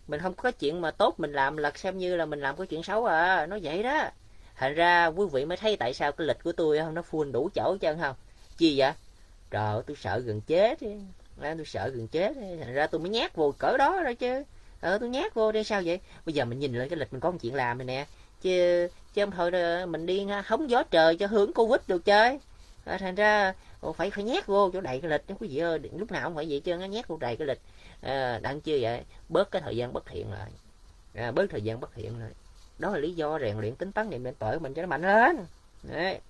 Mình 0.09 0.21
không 0.21 0.35
có 0.35 0.51
chuyện 0.51 0.81
mà 0.81 0.91
tốt 0.91 1.21
mình 1.21 1.33
làm 1.33 1.57
là 1.57 1.73
xem 1.75 1.99
như 1.99 2.17
là 2.17 2.27
mình 2.27 2.41
làm 2.41 2.57
cái 2.57 2.67
chuyện 2.67 2.83
xấu 2.83 3.05
à. 3.05 3.47
Nó 3.47 3.59
vậy 3.63 3.83
đó. 3.83 4.11
Thành 4.57 4.75
ra 4.75 5.07
quý 5.07 5.27
vị 5.33 5.45
mới 5.45 5.57
thấy 5.57 5.77
tại 5.77 5.95
sao 5.95 6.13
cái 6.13 6.27
lịch 6.27 6.43
của 6.45 6.53
tôi 6.53 6.79
không, 6.79 6.95
nó 6.95 7.03
full 7.11 7.33
đủ 7.33 7.51
chỗ 7.55 7.77
chân 7.81 7.99
không? 8.01 8.17
Chi 8.57 8.79
vậy? 8.79 8.93
Trời 9.51 9.67
ơi 9.67 9.83
tôi 9.87 9.97
sợ 9.97 10.19
gần 10.19 10.41
chết 10.41 10.79
ra 11.41 11.55
tôi 11.55 11.67
sợ 11.67 11.89
gần 11.89 12.09
chết 12.09 12.33
thành 12.61 12.75
ra 12.75 12.87
tôi 12.87 13.01
mới 13.01 13.11
nhát 13.11 13.37
vô 13.37 13.55
cỡ 13.59 13.77
đó 13.77 14.01
rồi 14.03 14.15
chứ. 14.15 14.45
Ờ 14.81 14.99
tôi 14.99 15.09
nhát 15.09 15.35
vô 15.35 15.53
đây 15.53 15.65
sao 15.65 15.83
vậy? 15.85 16.01
Bây 16.27 16.33
giờ 16.33 16.45
mình 16.45 16.59
nhìn 16.59 16.75
lại 16.75 16.89
cái 16.89 16.99
lịch 16.99 17.13
mình 17.13 17.21
có 17.21 17.31
một 17.31 17.39
chuyện 17.41 17.55
làm 17.55 17.79
này 17.79 17.85
nè. 17.85 18.07
Chứ 18.43 18.89
chứ 19.15 19.25
không 19.25 19.31
thôi 19.31 19.87
mình 19.87 20.07
đi 20.07 20.27
hóng 20.45 20.71
gió 20.71 20.83
trời 20.83 21.17
cho 21.17 21.27
hưởng 21.27 21.53
covid 21.53 21.81
được 21.87 22.05
chơi. 22.05 22.39
À, 22.85 22.99
thành 22.99 23.15
ra 23.15 23.55
phải 23.97 24.11
phải 24.11 24.25
nhét 24.25 24.47
vô 24.47 24.71
chỗ 24.73 24.81
đầy 24.81 25.01
cái 25.01 25.11
lịch. 25.11 25.23
Quý 25.41 25.49
vị 25.49 25.59
ơi 25.59 25.79
lúc 25.99 26.13
nào 26.13 26.29
cũng 26.29 26.37
phải 26.37 26.47
vậy 26.49 26.61
chứ 26.61 26.77
nó 26.77 26.87
nhét 26.87 27.09
vô 27.09 27.17
đầy 27.17 27.37
cái 27.37 27.47
lịch. 27.47 27.61
Ờ, 28.03 28.13
à, 28.13 28.39
đặng 28.39 28.61
chưa 28.61 28.79
vậy 28.81 29.01
bớt 29.29 29.51
cái 29.51 29.63
thời 29.63 29.77
gian 29.77 29.93
bất 29.93 30.07
thiện 30.07 30.33
lại. 30.33 30.51
À, 31.15 31.31
bớt 31.31 31.51
thời 31.51 31.63
gian 31.63 31.81
bất 31.81 31.95
thiện 31.95 32.21
lại. 32.21 32.31
Đó 32.79 32.91
là 32.91 32.99
lý 32.99 33.13
do 33.13 33.39
rèn 33.39 33.59
luyện 33.59 33.75
tính 33.75 33.93
tấn 33.93 34.11
niệm 34.11 34.25
định 34.25 34.35
của 34.41 34.57
mình 34.61 34.75
cho 34.75 34.83
nó 34.83 34.89
mạnh 34.89 35.03
lên. 35.03 35.37
Đấy 35.83 36.21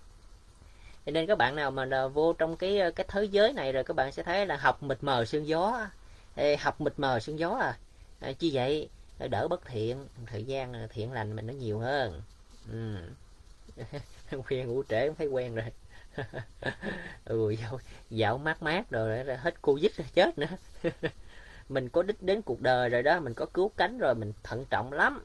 cho 1.08 1.12
nên 1.12 1.26
các 1.26 1.38
bạn 1.38 1.56
nào 1.56 1.70
mà 1.70 2.08
vô 2.08 2.32
trong 2.32 2.56
cái 2.56 2.78
ờ, 2.78 2.90
cái 2.90 3.06
thế 3.08 3.24
giới 3.24 3.52
này 3.52 3.72
rồi 3.72 3.84
các 3.84 3.96
bạn 3.96 4.12
sẽ 4.12 4.22
thấy 4.22 4.46
là 4.46 4.56
học 4.56 4.82
mịt 4.82 4.98
mờ 5.00 5.24
sương 5.24 5.48
gió 5.48 5.88
học 6.60 6.80
mịt 6.80 6.92
mờ 6.96 7.20
sương 7.20 7.38
gió 7.38 7.50
à, 7.50 7.78
à 8.20 8.32
chi 8.32 8.50
vậy? 8.54 8.88
Đỡ 9.30 9.48
bất 9.48 9.66
thiện. 9.66 10.06
Thời 10.26 10.44
gian 10.44 10.72
ờ, 10.72 10.86
thiện 10.90 11.12
lành 11.12 11.36
mình 11.36 11.46
nó 11.46 11.52
nhiều 11.52 11.78
hơn. 11.78 12.22
Ừ. 12.72 12.96
quen 14.48 14.68
ngủ 14.68 14.82
trễ 14.88 15.10
thấy 15.18 15.26
quen 15.26 15.54
rồi. 15.54 15.64
Ừ 17.24 17.50
dạo, 17.50 17.80
dạo 18.10 18.38
mát 18.38 18.62
mát 18.62 18.90
rồi 18.90 19.24
hết 19.24 19.62
covid 19.62 19.92
rồi 19.96 20.06
chết 20.14 20.38
nữa. 20.38 20.56
Mình 21.68 21.88
có 21.88 22.02
đích 22.02 22.22
đến 22.22 22.42
cuộc 22.42 22.60
đời 22.60 22.88
rồi 22.88 23.02
đó 23.02 23.20
mình 23.20 23.34
có 23.34 23.46
cứu 23.46 23.70
cánh 23.76 23.98
rồi 23.98 24.14
mình 24.14 24.32
thận 24.42 24.64
trọng 24.70 24.92
lắm. 24.92 25.24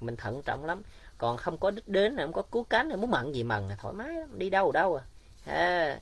Mình 0.00 0.16
thận 0.16 0.42
trọng 0.42 0.64
lắm. 0.64 0.82
Còn 1.18 1.36
không 1.36 1.58
có 1.58 1.70
đích 1.70 1.88
đến 1.88 2.16
không 2.16 2.32
có 2.32 2.42
cứu 2.42 2.64
cánh 2.64 3.00
muốn 3.00 3.10
mận 3.10 3.32
gì 3.32 3.44
mần 3.44 3.68
thoải 3.78 3.94
mái 3.94 4.08
đi 4.36 4.50
đâu 4.50 4.72
đâu 4.72 4.96
à 4.96 5.04
à, 5.44 6.00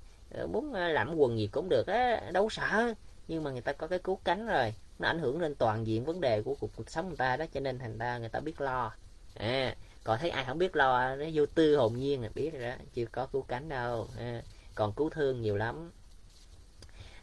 muốn 0.49 0.73
ờ, 0.73 0.89
làm 0.89 1.15
quần 1.15 1.39
gì 1.39 1.47
cũng 1.47 1.69
được 1.69 1.87
á 1.87 2.31
đâu 2.33 2.51
sợ. 2.51 2.95
Nhưng 3.29 3.43
mà 3.45 3.51
người 3.51 3.61
ta 3.61 3.73
có 3.73 3.87
cái 3.87 3.99
cứu 3.99 4.21
cánh 4.25 4.47
rồi 4.47 4.75
nó 4.99 5.09
ảnh 5.09 5.19
hưởng 5.19 5.41
lên 5.41 5.55
toàn 5.55 5.87
diện 5.87 6.05
vấn 6.05 6.21
đề 6.21 6.43
của 6.43 6.55
cuộc, 6.61 6.71
cuộc 6.77 6.91
sống 6.91 7.09
người 7.09 7.17
ta 7.17 7.37
đó 7.37 7.45
cho 7.53 7.61
nên 7.61 7.79
thành 7.79 7.99
ra 7.99 8.19
người 8.19 8.29
ta 8.29 8.41
biết 8.41 8.61
lo. 8.61 8.93
À, 9.35 9.77
còn 10.05 10.19
thấy 10.19 10.31
ai 10.31 10.45
không 10.45 10.59
biết 10.59 10.77
lo 10.77 11.17
nó 11.17 11.25
vô 11.35 11.47
tư 11.47 11.77
hồn 11.77 11.99
nhiên 11.99 12.23
là 12.23 12.29
biết 12.35 12.51
rồi 12.53 12.63
đó 12.63 12.75
chưa 12.95 13.05
có 13.13 13.27
cứu 13.27 13.43
cánh 13.43 13.69
đâu. 13.69 14.09
À, 14.19 14.43
còn 14.75 14.93
cứu 14.93 15.11
thương 15.11 15.43
nhiều 15.43 15.57
lắm. 15.57 15.91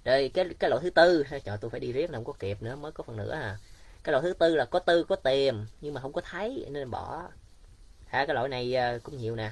Rồi 0.05 0.31
cái 0.33 0.45
cái 0.59 0.69
loại 0.69 0.81
thứ 0.83 0.89
tư 0.89 1.23
trời 1.43 1.57
tôi 1.61 1.71
phải 1.71 1.79
đi 1.79 1.91
riết 1.91 2.11
là 2.11 2.17
không 2.17 2.25
có 2.25 2.33
kịp 2.33 2.61
nữa 2.61 2.75
mới 2.75 2.91
có 2.91 3.03
phần 3.03 3.17
nữa 3.17 3.31
à. 3.31 3.57
Cái 4.03 4.11
loại 4.11 4.21
thứ 4.21 4.33
tư 4.33 4.55
là 4.55 4.65
có 4.65 4.79
tư 4.79 5.03
có 5.03 5.15
tiền 5.15 5.65
nhưng 5.81 5.93
mà 5.93 6.01
không 6.01 6.13
có 6.13 6.21
thấy 6.21 6.65
nên 6.69 6.91
bỏ. 6.91 7.23
Ha 8.07 8.25
cái 8.25 8.33
loại 8.33 8.49
này 8.49 8.75
cũng 9.03 9.17
nhiều 9.17 9.35
nè. 9.35 9.51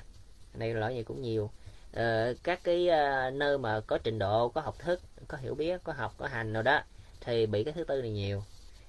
Này 0.53 0.73
loại 0.73 0.93
này 0.93 1.03
cũng 1.03 1.21
nhiều. 1.21 1.49
Ờ, 1.93 2.33
các 2.43 2.59
cái 2.63 2.89
uh, 2.89 3.33
nơi 3.33 3.57
mà 3.57 3.79
có 3.79 3.97
trình 3.97 4.19
độ 4.19 4.49
có 4.49 4.61
học 4.61 4.79
thức 4.79 5.01
có 5.27 5.37
hiểu 5.37 5.55
biết 5.55 5.83
có 5.83 5.93
học 5.93 6.13
có 6.17 6.27
hành 6.27 6.53
nào 6.53 6.63
đó 6.63 6.81
thì 7.21 7.45
bị 7.45 7.63
cái 7.63 7.73
thứ 7.73 7.83
tư 7.83 8.01
này 8.01 8.11
nhiều. 8.11 8.43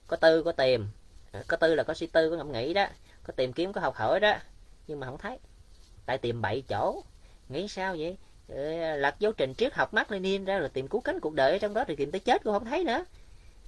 Có 0.07 0.17
tư 0.17 0.43
có 0.43 0.53
tìm. 0.53 0.89
Ờ, 1.33 1.43
có 1.49 1.57
tư 1.57 1.75
là 1.75 1.83
có 1.83 1.95
suy 1.95 2.07
tư 2.07 2.31
có 2.31 2.37
ngẫm 2.37 2.53
nghĩ 2.53 2.75
đó. 2.75 2.87
Có 3.23 3.33
tìm 3.37 3.53
kiếm 3.53 3.73
có 3.73 3.81
học 3.81 3.95
hỏi 3.95 4.21
đó. 4.21 4.37
Nhưng 4.87 5.01
mà 5.01 5.07
không 5.07 5.19
thấy. 5.19 5.39
Tại 6.07 6.19
tìm 6.19 6.43
bậy 6.43 6.63
chỗ. 6.69 7.03
Nghĩ 7.49 7.69
sao 7.69 7.97
vậy? 7.99 8.17
Lật 8.97 9.15
dấu 9.19 9.33
trình 9.33 9.55
triết 9.55 9.75
học 9.75 9.95
mắt 9.95 10.13
Lenin 10.13 10.45
ra 10.45 10.59
rồi 10.59 10.69
tìm 10.69 10.89
cứu 10.89 11.01
cánh 11.01 11.21
cuộc 11.21 11.35
đời 11.35 11.53
ở 11.53 11.59
trong 11.59 11.75
đó 11.75 11.85
thì 11.89 11.97
tìm 11.97 12.11
tới 12.11 12.21
chết 12.21 12.45
cũng 12.45 12.53
không 12.53 12.65
thấy 12.65 12.85
nữa. 12.85 13.05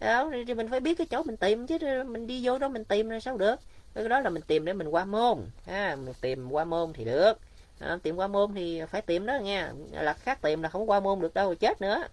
Đó, 0.01 0.31
thì 0.47 0.55
mình 0.55 0.71
phải 0.71 0.81
biết 0.81 0.99
cái 0.99 1.07
chỗ 1.11 1.23
mình 1.23 1.37
tìm 1.37 1.67
chứ 1.67 1.79
mình 2.07 2.27
đi 2.27 2.41
vô 2.47 2.59
đó 2.59 2.69
mình 2.69 2.85
tìm 2.85 3.11
là 3.11 3.21
sao 3.21 3.37
được? 3.37 3.61
Cái 3.95 4.09
đó 4.09 4.21
là 4.21 4.31
mình 4.31 4.43
tìm 4.43 4.65
để 4.65 4.73
mình 4.73 4.89
qua 4.89 5.05
môn. 5.05 5.39
Ha 5.67 5.97
mình 5.97 6.15
tìm 6.21 6.51
qua 6.51 6.65
môn 6.65 6.93
thì 6.93 7.05
được 7.05 7.39
à, 7.79 7.99
tiệm 8.03 8.17
qua 8.17 8.27
môn 8.27 8.55
thì 8.55 8.83
phải 8.91 9.03
tiệm 9.03 9.27
đó 9.27 9.39
nha. 9.39 9.73
Là 9.91 10.15
khác 10.15 10.43
tiệm 10.43 10.63
là 10.63 10.69
không 10.69 10.91
qua 10.91 11.01
môn 11.01 11.21
được 11.21 11.35
đâu 11.35 11.55
chết 11.55 11.81
nữa. 11.81 12.09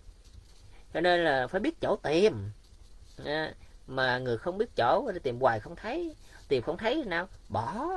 Cho 0.94 1.02
nên 1.02 1.24
là 1.24 1.48
phải 1.48 1.62
biết 1.62 1.82
chỗ 1.82 1.96
tìm 2.04 2.52
à, 3.26 3.54
mà 3.88 4.18
người 4.18 4.38
không 4.38 4.58
biết 4.58 4.76
chỗ 4.76 5.12
đi 5.14 5.20
tìm 5.20 5.40
hoài 5.40 5.60
không 5.60 5.76
thấy. 5.76 6.16
Tìm 6.48 6.64
không 6.64 6.78
thấy 6.78 7.04
nào? 7.06 7.28
Bỏ 7.50 7.88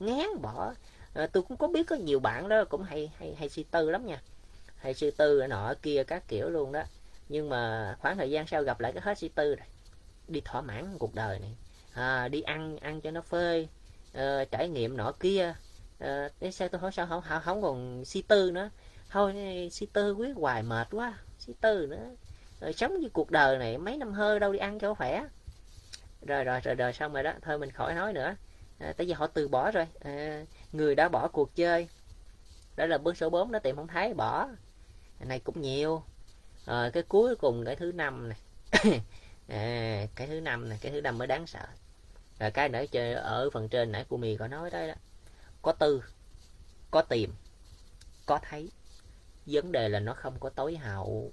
ngán 0.00 0.42
bỏ. 0.42 0.74
À, 1.14 1.26
tôi 1.26 1.42
cũng 1.42 1.56
có 1.56 1.68
biết 1.68 1.86
có 1.86 1.96
nhiều 1.96 2.20
bạn 2.20 2.48
đó 2.48 2.64
cũng 2.64 2.82
hay 2.82 3.12
hay 3.18 3.34
hay 3.34 3.48
suy 3.48 3.62
tư 3.62 3.90
lắm 3.90 4.06
nha. 4.06 4.20
Hay 4.76 4.94
suy 4.94 5.10
tư 5.10 5.46
nọ 5.48 5.74
kia 5.82 6.04
các 6.06 6.28
kiểu 6.28 6.48
luôn 6.48 6.72
đó. 6.72 6.82
Nhưng 7.28 7.48
mà 7.48 7.94
khoảng 8.00 8.16
thời 8.16 8.30
gian 8.30 8.46
sau 8.46 8.62
gặp 8.62 8.80
lại 8.80 8.92
cái 8.92 9.02
hết 9.04 9.18
suy 9.18 9.28
tư 9.28 9.54
rồi. 9.54 9.66
Đi 10.28 10.40
thỏa 10.44 10.60
mãn 10.60 10.98
cuộc 10.98 11.14
đời 11.14 11.38
này. 11.38 11.56
À, 11.94 12.28
đi 12.28 12.42
ăn 12.42 12.76
ăn 12.76 13.00
cho 13.00 13.10
nó 13.10 13.20
phơi. 13.20 13.68
À, 14.12 14.44
trải 14.50 14.68
nghiệm 14.68 14.96
nọ 14.96 15.12
kia 15.20 15.54
à, 15.98 16.30
sao 16.52 16.68
tôi 16.68 16.80
hỏi 16.80 16.92
sao 16.92 17.06
không 17.06 17.22
không, 17.28 17.42
không 17.44 17.62
còn 17.62 18.04
si 18.04 18.22
tư 18.22 18.50
nữa. 18.50 18.70
Thôi 19.10 19.34
si 19.72 19.86
tư 19.86 20.14
quyết 20.14 20.36
hoài 20.36 20.62
mệt 20.62 20.88
quá 20.90 21.18
si 21.38 21.52
tư 21.60 21.86
nữa. 21.90 22.10
Rồi 22.60 22.72
sống 22.72 23.00
như 23.00 23.08
cuộc 23.08 23.30
đời 23.30 23.58
này 23.58 23.78
mấy 23.78 23.96
năm 23.96 24.12
hơi 24.12 24.40
đâu 24.40 24.52
đi 24.52 24.58
ăn 24.58 24.78
cho 24.78 24.94
khỏe. 24.94 25.24
Rồi 26.26 26.44
rồi 26.44 26.60
rồi 26.60 26.74
rồi 26.74 26.92
xong 26.92 27.12
rồi 27.12 27.22
đó. 27.22 27.32
Thôi 27.42 27.58
mình 27.58 27.70
khỏi 27.70 27.94
nói 27.94 28.12
nữa. 28.12 28.36
À, 28.78 28.92
tại 28.96 29.06
vì 29.06 29.12
họ 29.12 29.26
từ 29.26 29.48
bỏ 29.48 29.70
rồi. 29.70 29.86
À, 30.00 30.44
người 30.72 30.94
đã 30.94 31.08
bỏ 31.08 31.28
cuộc 31.28 31.54
chơi. 31.54 31.88
Đó 32.76 32.86
là 32.86 32.98
bước 32.98 33.16
số 33.16 33.30
4 33.30 33.52
đó 33.52 33.58
tìm 33.58 33.76
không 33.76 33.86
thấy 33.86 34.14
bỏ. 34.14 34.48
Này 35.20 35.40
cũng 35.40 35.60
nhiều. 35.60 36.02
Rồi 36.66 36.90
cái 36.90 37.02
cuối 37.02 37.36
cùng 37.36 37.64
cái 37.64 37.76
thứ 37.76 37.92
năm 37.92 38.28
này. 38.28 38.38
À, 39.48 40.06
cái 40.16 40.26
thứ 40.26 40.40
năm 40.40 40.68
này 40.68 40.78
cái 40.82 40.92
thứ 40.92 41.00
năm 41.00 41.18
mới 41.18 41.26
đáng 41.26 41.46
sợ. 41.46 41.66
Rồi 42.40 42.50
cái 42.50 42.68
nãy 42.68 42.86
chơi 42.86 43.14
ở 43.14 43.50
phần 43.52 43.68
trên 43.68 43.92
nãy 43.92 44.04
của 44.08 44.16
mì 44.16 44.36
có 44.36 44.48
nói 44.48 44.70
tới 44.70 44.88
đó 44.88 44.94
có 45.64 45.72
tư 45.72 46.02
có 46.90 47.02
tìm 47.02 47.32
có 48.26 48.38
thấy. 48.48 48.70
Vấn 49.46 49.72
đề 49.72 49.88
là 49.88 50.00
nó 50.00 50.14
không 50.14 50.40
có 50.40 50.50
tối 50.50 50.76
hậu. 50.76 51.32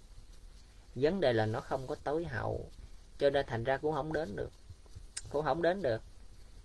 Vấn 0.95 1.19
đề 1.19 1.33
là 1.33 1.45
nó 1.45 1.59
không 1.59 1.87
có 1.87 1.95
tối 2.03 2.25
hậu. 2.25 2.69
Cho 3.19 3.29
nên 3.29 3.45
thành 3.45 3.63
ra 3.63 3.77
cũng 3.77 3.93
không 3.93 4.13
đến 4.13 4.35
được. 4.35 4.51
Cũng 5.29 5.45
không 5.45 5.61
đến 5.61 5.81
được. 5.81 6.01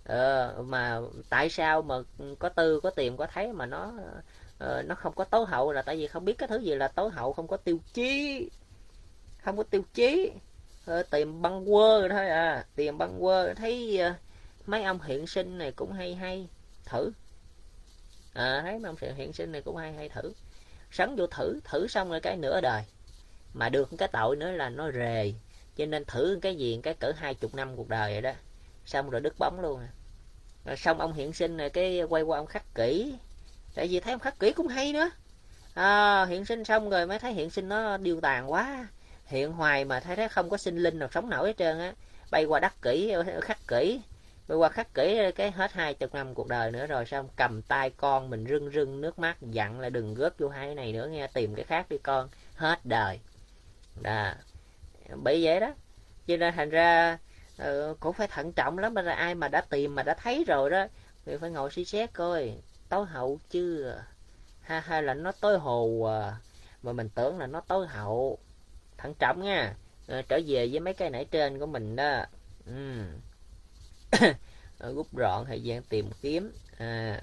Ờ, 0.05 0.55
mà 0.67 1.01
tại 1.31 1.49
sao 1.51 1.83
mà 1.83 1.95
có 2.39 2.49
tư 2.49 2.81
có 2.81 2.91
tìm 2.91 3.17
có 3.17 3.27
thấy 3.27 3.53
mà 3.53 3.67
nó 3.67 3.93
ờ, 4.59 4.83
nó 4.83 4.95
không 4.95 5.15
có 5.15 5.25
tối 5.25 5.47
hậu 5.47 5.73
là 5.73 5.83
tại 5.83 5.97
vì 5.97 6.07
không 6.07 6.25
biết 6.25 6.39
cái 6.39 6.49
thứ 6.49 6.59
gì 6.59 6.75
là 6.75 6.89
tối 6.89 7.11
hậu 7.11 7.33
không 7.33 7.49
có 7.49 7.57
tiêu 7.57 7.79
chí. 7.95 8.51
Không 9.45 9.57
có 9.57 9.63
tiêu 9.63 9.83
chí. 9.95 10.33
Ờ, 10.87 11.03
tìm 11.03 11.43
băng 11.43 11.67
quơ 11.67 12.09
thôi 12.09 12.29
à. 12.29 12.67
Tìm 12.77 12.99
băng 12.99 13.21
quơ. 13.21 13.55
Thấy 13.55 13.99
ờ, 13.99 14.15
mấy 14.67 14.85
ông 14.85 15.01
hiện 15.03 15.27
sinh 15.27 15.59
này 15.59 15.73
cũng 15.73 15.93
hay 15.93 16.15
hay. 16.15 16.49
Thử 16.85 17.13
à, 18.37 18.61
thấy 18.63 18.79
mà 18.79 18.89
ông 18.89 18.97
hiện 19.17 19.33
sinh 19.33 19.53
này 19.53 19.63
cũng 19.63 19.77
hay 19.77 19.93
hay 19.93 20.09
thử. 20.09 20.33
Sắn 20.91 21.17
vô 21.17 21.27
thử 21.27 21.61
thử 21.65 21.87
xong 21.87 22.11
rồi 22.11 22.21
cái 22.21 22.37
nửa 22.37 22.61
đời. 22.61 22.83
Mà 23.55 23.69
được 23.69 23.89
cái 23.99 24.09
tội 24.13 24.37
nữa 24.37 24.51
là 24.51 24.69
nó 24.69 24.91
rề. 24.91 25.33
Cho 25.77 25.87
nên 25.87 26.05
thử 26.05 26.39
cái 26.43 26.57
gì 26.57 26.81
cái 26.83 26.95
cỡ 26.95 27.13
hai 27.17 27.35
chục 27.35 27.55
năm 27.55 27.77
cuộc 27.77 27.89
đời 27.89 28.13
vậy 28.13 28.21
đó. 28.21 28.33
Xong 28.87 29.11
rồi 29.11 29.21
đứt 29.21 29.35
bóng 29.39 29.61
luôn 29.61 29.81
à. 29.81 29.89
rồi 30.65 30.77
xong 30.77 30.99
ông 30.99 31.13
hiện 31.13 31.33
sinh 31.33 31.57
này 31.57 31.71
cái 31.71 32.03
quay 32.03 32.23
qua 32.23 32.39
ông 32.39 32.47
khắc 32.47 32.75
kỹ 32.75 33.15
tại 33.75 33.89
vì 33.89 34.01
thấy 34.01 34.13
ông 34.13 34.21
khắc 34.21 34.39
kỹ 34.41 34.53
cũng 34.53 34.69
hay 34.69 34.93
nữa. 34.93 35.11
À, 35.75 36.25
hiện 36.25 36.45
sinh 36.45 36.65
xong 36.65 36.91
rồi 36.91 37.07
mới 37.07 37.19
thấy 37.19 37.33
hiện 37.33 37.51
sinh 37.51 37.69
nó 37.69 37.97
điêu 37.97 38.21
tàn 38.21 38.53
quá. 38.53 38.89
Hiện 39.27 39.53
hoài 39.53 39.85
mà 39.85 40.01
thấy 40.01 40.17
thấy 40.17 40.29
không 40.29 40.51
có 40.51 40.57
sinh 40.57 40.77
linh 40.77 40.99
nào 40.99 41.09
sống 41.13 41.31
nổi 41.31 41.49
hết 41.49 41.57
trơn 41.59 41.79
á. 41.79 41.93
Bay 42.31 42.45
qua 42.45 42.61
đắc 42.61 42.75
kỹ 42.83 43.15
khắc 43.43 43.59
kỹ 43.69 44.01
bay 44.49 44.59
qua 44.59 44.69
khắc 44.69 44.95
kỹ 44.95 45.21
cái 45.37 45.51
hết 45.51 45.73
hai 45.73 45.95
chục 45.95 46.15
năm 46.15 46.35
cuộc 46.35 46.49
đời 46.49 46.71
nữa 46.71 46.87
rồi 46.87 47.07
xong 47.07 47.29
cầm 47.37 47.63
tay 47.63 47.91
con 47.91 48.31
mình 48.31 48.47
rưng 48.49 48.71
rưng 48.71 49.01
nước 49.01 49.19
mắt 49.19 49.37
dặn 49.41 49.81
là 49.81 49.91
đừng 49.91 50.15
góp 50.15 50.33
vô 50.39 50.49
hai 50.49 50.67
cái 50.67 50.75
này 50.75 50.93
nữa 50.93 51.09
nghe 51.09 51.27
tìm 51.27 51.55
cái 51.55 51.65
khác 51.65 51.87
đi 51.89 51.99
con 51.99 52.29
hết 52.57 52.79
đời. 52.85 53.21
Đó 54.03 54.33
bởi 55.23 55.45
vậy 55.45 55.61
đó. 55.61 55.75
Cho 56.27 56.37
nên 56.37 56.55
thành 56.55 56.71
ra 56.71 57.19
uh, 57.63 58.01
cũng 58.01 58.13
phải 58.13 58.29
thận 58.29 58.53
trọng 58.53 58.79
lắm 58.79 58.95
mà 58.95 59.13
ai 59.13 59.35
mà 59.35 59.49
đã 59.49 59.61
tìm 59.61 59.95
mà 59.95 60.03
đã 60.03 60.15
thấy 60.15 60.45
rồi 60.45 60.71
đó 60.71 60.87
thì 61.27 61.37
phải 61.37 61.51
ngồi 61.51 61.71
suy 61.71 61.85
xét 61.85 62.13
coi 62.13 62.53
tối 62.89 63.07
hậu 63.07 63.39
chưa? 63.51 64.05
Ha 64.61 64.81
hay 64.81 65.03
là 65.03 65.15
nó 65.15 65.33
tối 65.41 65.59
hồ 65.59 66.03
à, 66.03 66.37
mà 66.83 66.93
mình 66.93 67.09
tưởng 67.09 67.39
là 67.39 67.47
nó 67.47 67.61
tối 67.61 67.87
hậu. 67.87 68.39
Thận 68.99 69.15
trọng 69.19 69.43
nha. 69.43 69.75
À, 70.09 70.23
trở 70.29 70.41
về 70.47 70.69
với 70.71 70.81
mấy 70.81 70.95
cái 70.95 71.11
nãy 71.11 71.25
trên 71.25 71.59
của 71.59 71.67
mình 71.67 71.97
đó. 71.97 72.25
Ừ. 72.67 73.03
rút 74.95 75.07
gọn 75.13 75.45
thời 75.47 75.63
gian 75.63 75.83
tìm 75.83 76.11
kiếm. 76.23 76.53
À, 76.79 77.21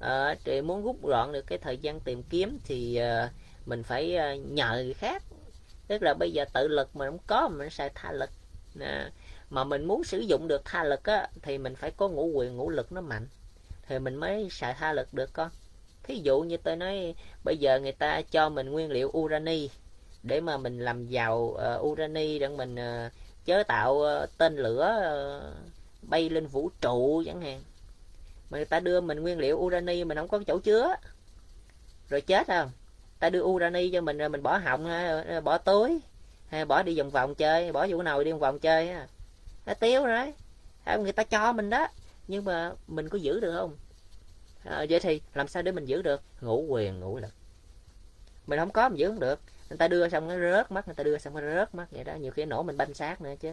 à, 0.00 0.34
thì 0.44 0.60
muốn 0.60 0.84
rút 0.84 1.02
gọn 1.02 1.32
được 1.32 1.46
cái 1.46 1.58
thời 1.58 1.78
gian 1.78 2.00
tìm 2.00 2.22
kiếm 2.22 2.58
thì 2.64 2.96
à, 2.96 3.30
mình 3.66 3.82
phải 3.82 4.16
à, 4.16 4.34
nhờ 4.34 4.82
người 4.84 4.94
khác. 4.94 5.22
Tức 5.88 6.02
là 6.02 6.14
bây 6.14 6.32
giờ 6.32 6.44
tự 6.52 6.68
lực 6.68 6.96
mà 6.96 7.06
không 7.06 7.18
có 7.26 7.48
mình 7.48 7.70
xài 7.70 7.90
tha 7.94 8.12
lực. 8.12 8.30
À, 8.80 9.10
mà 9.50 9.64
mình 9.64 9.84
muốn 9.84 10.04
sử 10.04 10.18
dụng 10.18 10.48
được 10.48 10.64
tha 10.64 10.84
lực 10.84 11.04
á 11.04 11.28
thì 11.42 11.58
mình 11.58 11.74
phải 11.74 11.90
có 11.90 12.08
ngũ 12.08 12.26
quyền 12.26 12.56
ngũ 12.56 12.70
lực 12.70 12.92
nó 12.92 13.00
mạnh. 13.00 13.28
Thì 13.88 13.98
mình 13.98 14.16
mới 14.16 14.48
xài 14.50 14.74
tha 14.74 14.92
lực 14.92 15.14
được 15.14 15.32
con. 15.32 15.50
Thí 16.02 16.20
dụ 16.22 16.40
như 16.40 16.56
tôi 16.56 16.76
nói 16.76 17.14
bây 17.44 17.56
giờ 17.56 17.80
người 17.80 17.92
ta 17.92 18.22
cho 18.22 18.48
mình 18.48 18.70
nguyên 18.70 18.90
liệu 18.90 19.10
urani 19.18 19.68
để 20.22 20.40
mà 20.40 20.56
mình 20.56 20.78
làm 20.78 21.06
giàu 21.06 21.38
uh, 21.38 21.84
urani 21.84 22.38
để 22.38 22.48
mình 22.48 22.74
uh, 22.74 23.12
chế 23.44 23.62
tạo 23.62 23.94
uh, 23.94 24.38
tên 24.38 24.56
lửa 24.56 25.12
uh, 25.38 25.75
bay 26.08 26.28
lên 26.28 26.46
vũ 26.46 26.70
trụ 26.80 27.22
chẳng 27.26 27.40
hạn. 27.42 27.62
Mà 28.50 28.58
người 28.58 28.64
ta 28.64 28.80
đưa 28.80 29.00
mình 29.00 29.20
nguyên 29.20 29.38
liệu 29.38 29.56
urani 29.56 30.04
mình 30.04 30.18
không 30.18 30.28
có 30.28 30.40
chỗ 30.46 30.58
chứa. 30.58 30.96
Rồi 32.08 32.20
chết 32.20 32.46
không? 32.46 32.70
Ta 33.18 33.30
đưa 33.30 33.42
urani 33.42 33.90
cho 33.90 34.00
mình 34.00 34.18
rồi 34.18 34.28
mình 34.28 34.42
bỏ 34.42 34.56
họng 34.56 34.88
bỏ 35.44 35.58
túi 35.58 36.00
hay 36.48 36.64
bỏ 36.64 36.82
đi 36.82 36.98
vòng 36.98 37.10
vòng 37.10 37.34
chơi 37.34 37.72
bỏ 37.72 37.86
vô 37.90 38.02
nồi 38.02 38.24
đi 38.24 38.32
vòng 38.32 38.40
vòng 38.40 38.58
chơi 38.58 38.94
nó 39.66 39.74
tiêu 39.74 40.06
rồi 40.06 40.32
người 40.98 41.12
ta 41.12 41.24
cho 41.24 41.52
mình 41.52 41.70
đó. 41.70 41.88
Nhưng 42.28 42.44
mà 42.44 42.72
mình 42.86 43.08
có 43.08 43.18
giữ 43.18 43.40
được 43.40 43.52
không? 43.58 43.76
À, 44.64 44.86
vậy 44.88 45.00
thì 45.00 45.20
làm 45.34 45.48
sao 45.48 45.62
để 45.62 45.72
mình 45.72 45.84
giữ 45.84 46.02
được? 46.02 46.22
Ngủ 46.40 46.66
quyền 46.68 47.00
ngủ 47.00 47.18
lực. 47.18 47.34
Mình 48.46 48.58
không 48.58 48.70
có 48.70 48.88
mình 48.88 48.98
giữ 48.98 49.08
không 49.08 49.20
được. 49.20 49.40
Người 49.70 49.78
ta 49.78 49.88
đưa 49.88 50.08
xong 50.08 50.28
nó 50.28 50.34
rớt 50.38 50.72
mắt 50.72 50.88
người 50.88 50.94
ta 50.94 51.04
đưa 51.04 51.18
xong 51.18 51.34
nó 51.34 51.40
rớt 51.40 51.74
mắt 51.74 51.86
vậy 51.90 52.04
đó. 52.04 52.14
Nhiều 52.14 52.32
khi 52.32 52.44
nổ 52.44 52.62
mình 52.62 52.76
banh 52.76 52.94
xác 52.94 53.20
nữa 53.20 53.34
chứ. 53.40 53.52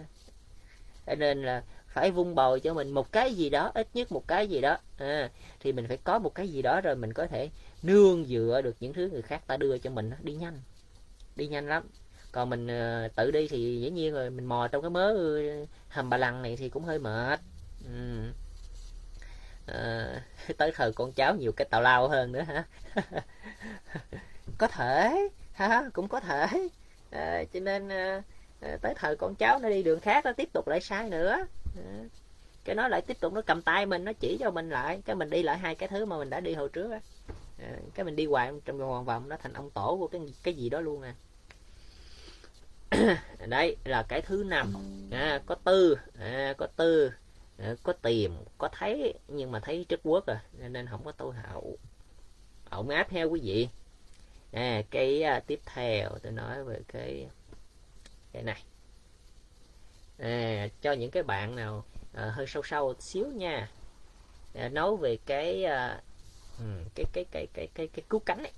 Cho 1.06 1.16
nên 1.16 1.44
là 1.44 1.64
phải 1.94 2.12
vung 2.12 2.36
bồi 2.36 2.60
cho 2.60 2.74
mình 2.74 2.92
một 2.92 3.12
cái 3.12 3.34
gì 3.34 3.50
đó 3.50 3.72
ít 3.74 3.88
nhất 3.94 4.12
một 4.12 4.28
cái 4.28 4.48
gì 4.48 4.62
đó. 4.62 4.78
À, 4.98 5.30
thì 5.60 5.72
mình 5.72 5.88
phải 5.88 5.98
có 6.04 6.20
một 6.20 6.36
cái 6.36 6.48
gì 6.48 6.62
đó 6.62 6.82
rồi 6.82 6.96
mình 6.96 7.14
có 7.14 7.28
thể 7.28 7.50
nương 7.84 8.26
dựa 8.26 8.62
được 8.64 8.76
những 8.80 8.94
thứ 8.94 9.10
người 9.12 9.22
khác 9.22 9.42
ta 9.48 9.58
đưa 9.58 9.78
cho 9.78 9.90
mình 9.90 10.12
đi 10.24 10.34
nhanh 10.34 10.62
đi 11.36 11.48
nhanh 11.48 11.68
lắm. 11.70 11.84
Còn 12.32 12.50
mình 12.50 12.68
ờ, 12.68 13.08
tự 13.16 13.32
đi 13.32 13.48
thì 13.48 13.82
dĩ 13.82 13.90
nhiên 13.90 14.14
rồi 14.14 14.30
mình 14.30 14.46
mò 14.46 14.68
trong 14.68 14.82
cái 14.82 14.90
mớ 14.90 15.14
ờ, 15.14 15.66
hầm 15.90 16.10
bà 16.10 16.18
lằng 16.18 16.42
này 16.42 16.56
thì 16.58 16.70
cũng 16.70 16.84
hơi 16.84 17.00
mệt. 17.00 17.40
Ừ. 17.86 18.24
à, 19.66 20.06
tới 20.58 20.72
thời 20.76 20.92
con 20.94 21.12
cháu 21.12 21.36
nhiều 21.36 21.52
cái 21.52 21.68
tào 21.72 21.82
lao 21.82 22.08
hơn 22.08 22.32
nữa 22.32 22.42
hả? 22.42 22.64
Có 24.58 24.68
thể 24.68 25.28
ha 25.54 25.90
cũng 25.94 26.08
có 26.08 26.20
thể. 26.20 26.48
À, 27.12 27.44
cho 27.54 27.60
nên 27.60 27.90
à, 27.90 28.22
tới 28.82 28.94
thời 28.96 29.16
con 29.16 29.36
cháu 29.36 29.60
nó 29.60 29.70
đi 29.70 29.84
đường 29.84 30.00
khác 30.00 30.26
nó 30.26 30.34
tiếp 30.34 30.50
tục 30.54 30.68
lại 30.68 30.82
sai 30.82 31.10
nữa 31.10 31.46
cái 32.66 32.76
nó 32.76 32.88
lại 32.88 33.02
tiếp 33.02 33.18
tục 33.20 33.34
nó 33.34 33.42
cầm 33.42 33.62
tay 33.62 33.86
mình 33.86 34.04
nó 34.04 34.14
chỉ 34.14 34.38
cho 34.40 34.52
mình 34.52 34.70
lại. 34.70 35.02
Cái 35.06 35.16
mình 35.16 35.30
đi 35.30 35.44
lại 35.44 35.58
hai 35.58 35.76
cái 35.76 35.90
thứ 35.90 36.06
mà 36.06 36.18
mình 36.18 36.30
đã 36.30 36.40
đi 36.40 36.54
hồi 36.54 36.70
trước 36.70 36.92
á. 36.92 37.00
Ờ, 37.60 37.68
cái 37.96 38.06
mình 38.06 38.16
đi 38.16 38.26
hoài 38.26 38.52
trong 38.66 38.78
vòng 38.78 39.06
vòng 39.06 39.30
nó 39.30 39.38
thành 39.38 39.54
ông 39.54 39.70
tổ 39.70 39.98
của 40.00 40.08
cái 40.08 40.22
cái 40.44 40.54
gì 40.54 40.70
đó 40.70 40.82
luôn 40.82 41.02
nè 41.02 41.14
à. 42.90 43.24
đấy 43.48 43.76
là 43.86 44.04
cái 44.04 44.22
thứ 44.22 44.44
năm. 44.44 44.74
À, 45.12 45.42
có 45.46 45.56
tư 45.56 45.98
à, 46.20 46.54
có 46.58 46.68
tư 46.68 47.12
à, 47.58 47.76
có 47.84 47.94
tìm 47.94 48.36
có 48.58 48.70
thấy 48.72 49.14
nhưng 49.28 49.52
mà 49.52 49.60
thấy 49.60 49.86
trước 49.90 50.00
quốc 50.04 50.26
à 50.26 50.44
nên 50.70 50.88
không 50.88 51.04
có 51.06 51.12
tu 51.12 51.32
hậu. 51.32 51.78
Ổng 52.70 52.90
áp 52.90 53.08
theo 53.10 53.30
quý 53.30 53.40
vị. 53.44 53.70
À, 54.52 54.82
cái 54.90 55.24
à, 55.24 55.40
tiếp 55.40 55.60
theo 55.66 56.10
tôi 56.24 56.32
nói 56.32 56.64
về 56.64 56.80
cái 56.88 57.28
cái 58.34 58.44
này 58.44 58.64
à, 60.18 60.68
cho 60.82 60.92
những 60.92 61.12
cái 61.12 61.24
bạn 61.24 61.56
nào 61.56 61.86
à, 62.14 62.32
hơi 62.36 62.48
sâu 62.48 62.64
sâu 62.64 62.94
xíu 63.00 63.28
nha. 63.28 63.72
À, 64.54 64.70
nói 64.70 64.98
về 64.98 65.18
cái 65.26 65.66
à, 65.66 66.02
ừ, 66.60 66.66
cái 66.96 67.06
cái 67.14 67.26
cái 67.32 67.48
cái 67.54 67.68
cái 67.74 67.88
cái 67.88 68.04
cứu 68.10 68.20
cánh 68.26 68.44
ấy. 68.44 68.52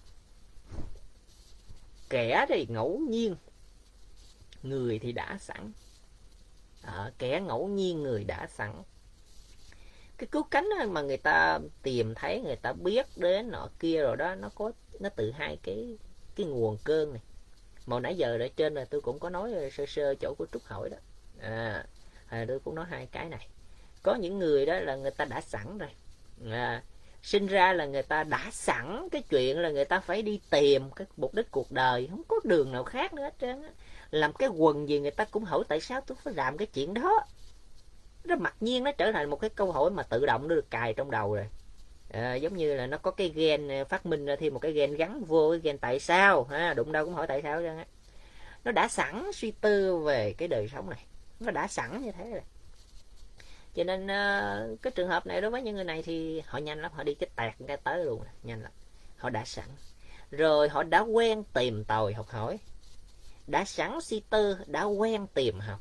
Kẻ 2.10 2.46
thì 2.50 2.66
ngẫu 2.70 3.00
nhiên 3.10 3.36
người 4.64 5.00
thì 5.00 5.12
đã 5.12 5.38
sẵn. 5.40 5.72
À, 6.82 7.12
kẻ 7.18 7.42
ngẫu 7.42 7.68
nhiên 7.68 8.04
người 8.04 8.24
đã 8.24 8.48
sẵn. 8.48 8.84
Cái 10.18 10.28
cứu 10.32 10.44
cánh 10.44 10.70
mà 10.90 11.02
người 11.02 11.18
ta 11.18 11.60
tìm 11.84 12.16
thấy 12.16 12.42
người 12.42 12.56
ta 12.56 12.74
biết 12.74 13.06
đến 13.16 13.52
nọ 13.52 13.70
kia 13.80 14.02
rồi 14.02 14.18
đó 14.18 14.36
nó 14.36 14.50
có 14.56 14.72
nó 15.00 15.10
từ 15.10 15.32
hai 15.32 15.58
cái 15.64 15.98
cái 16.36 16.46
nguồn 16.46 16.78
cơn 16.84 17.14
này. 17.14 17.22
Mà 17.86 18.00
nãy 18.00 18.18
giờ 18.18 18.38
ở 18.38 18.48
trên 18.56 18.74
là 18.74 18.86
tôi 18.86 19.02
cũng 19.02 19.20
có 19.20 19.30
nói 19.30 19.70
sơ 19.72 19.86
sơ 19.86 20.16
chỗ 20.16 20.36
của 20.38 20.46
trúc 20.52 20.64
hỏi 20.64 20.90
đó 20.90 20.98
à, 21.42 21.86
à 22.28 22.46
tôi 22.48 22.60
cũng 22.60 22.76
nói 22.76 22.86
hai 22.90 23.06
cái 23.06 23.30
này. 23.30 23.48
Có 24.04 24.16
những 24.16 24.40
người 24.40 24.66
đó 24.66 24.80
là 24.80 24.96
người 24.96 25.12
ta 25.12 25.26
đã 25.26 25.42
sẵn 25.42 25.78
rồi. 25.78 25.90
À, 26.52 26.84
sinh 27.22 27.48
ra 27.48 27.74
là 27.74 27.86
người 27.86 28.04
ta 28.04 28.24
đã 28.24 28.50
sẵn 28.52 29.10
cái 29.12 29.22
chuyện 29.22 29.60
là 29.60 29.70
người 29.70 29.86
ta 29.86 30.00
phải 30.00 30.22
đi 30.22 30.42
tìm 30.50 30.92
cái 30.92 31.08
mục 31.18 31.34
đích 31.34 31.52
cuộc 31.52 31.72
đời. 31.72 32.08
Không 32.12 32.24
có 32.28 32.36
đường 32.44 32.72
nào 32.72 32.84
khác 32.84 33.14
nữa 33.14 33.24
hết 33.24 33.34
trơn 33.40 33.64
á. 33.64 33.70
Làm 34.12 34.34
cái 34.34 34.50
quần 34.50 34.90
gì 34.90 35.00
người 35.00 35.12
ta 35.12 35.26
cũng 35.26 35.44
hỏi 35.44 35.64
tại 35.68 35.80
sao 35.80 36.02
tôi 36.02 36.18
phải 36.24 36.34
làm 36.34 36.58
cái 36.58 36.68
chuyện 36.68 36.94
đó. 36.94 37.26
Nó 38.24 38.36
mặc 38.36 38.56
nhiên 38.60 38.84
nó 38.84 38.92
trở 38.92 39.12
thành 39.12 39.30
một 39.30 39.42
cái 39.42 39.50
câu 39.50 39.72
hỏi 39.72 39.92
mà 39.92 40.04
tự 40.04 40.26
động 40.26 40.48
nó 40.48 40.56
được 40.56 40.72
cài 40.72 40.94
trong 40.94 41.12
đầu 41.12 41.36
rồi. 41.36 41.48
À, 42.12 42.36
giống 42.36 42.58
như 42.58 42.76
là 42.76 42.88
nó 42.88 42.98
có 42.98 43.12
cái 43.12 43.30
gen 43.30 43.72
à, 43.72 43.84
phát 43.84 44.06
minh 44.06 44.26
ra 44.26 44.36
thêm 44.36 44.54
một 44.54 44.60
cái 44.60 44.72
gen 44.72 44.96
gắn 44.96 45.24
vô 45.24 45.52
cái 45.52 45.60
gen 45.60 45.78
tại 45.78 46.00
sao. 46.00 46.44
Ha 46.44 46.74
đụng 46.74 46.92
đâu 46.92 47.06
cũng 47.06 47.14
hỏi 47.14 47.28
tại 47.28 47.42
sao 47.44 47.58
á. 47.58 47.86
Nó 48.64 48.72
đã 48.72 48.88
sẵn 48.88 49.32
suy 49.34 49.52
tư 49.52 49.98
về 49.98 50.34
cái 50.38 50.48
đời 50.48 50.68
sống 50.68 50.90
này 50.90 51.06
nó 51.40 51.52
đã 51.52 51.68
sẵn 51.68 52.02
như 52.02 52.12
thế 52.12 52.30
rồi. 52.30 52.42
Cho 53.76 53.84
nên 53.84 54.08
ờ, 54.08 54.76
cái 54.82 54.92
trường 54.96 55.08
hợp 55.08 55.26
này 55.26 55.42
đối 55.42 55.52
với 55.52 55.62
những 55.62 55.76
người 55.76 55.84
này 55.84 56.04
thì 56.04 56.42
họ 56.46 56.58
nhanh 56.60 56.82
lắm 56.82 56.92
họ 56.96 57.04
đi 57.04 57.14
cái 57.14 57.30
tẹt 57.36 57.54
cái 57.68 57.78
tới 57.78 58.06
luôn 58.06 58.24
nhanh 58.44 58.62
lắm. 58.62 58.72
Họ 59.18 59.30
đã 59.30 59.46
sẵn. 59.46 59.66
Rồi 60.32 60.70
họ 60.70 60.84
đã 60.84 61.00
quen 61.00 61.44
tìm 61.54 61.84
tòi 61.84 62.14
học 62.14 62.28
hỏi. 62.28 62.60
Đã 63.48 63.66
sẵn 63.66 64.02
suy 64.02 64.24
tư 64.30 64.58
đã 64.68 64.84
quen 64.84 65.28
tìm 65.34 65.60
học. 65.60 65.80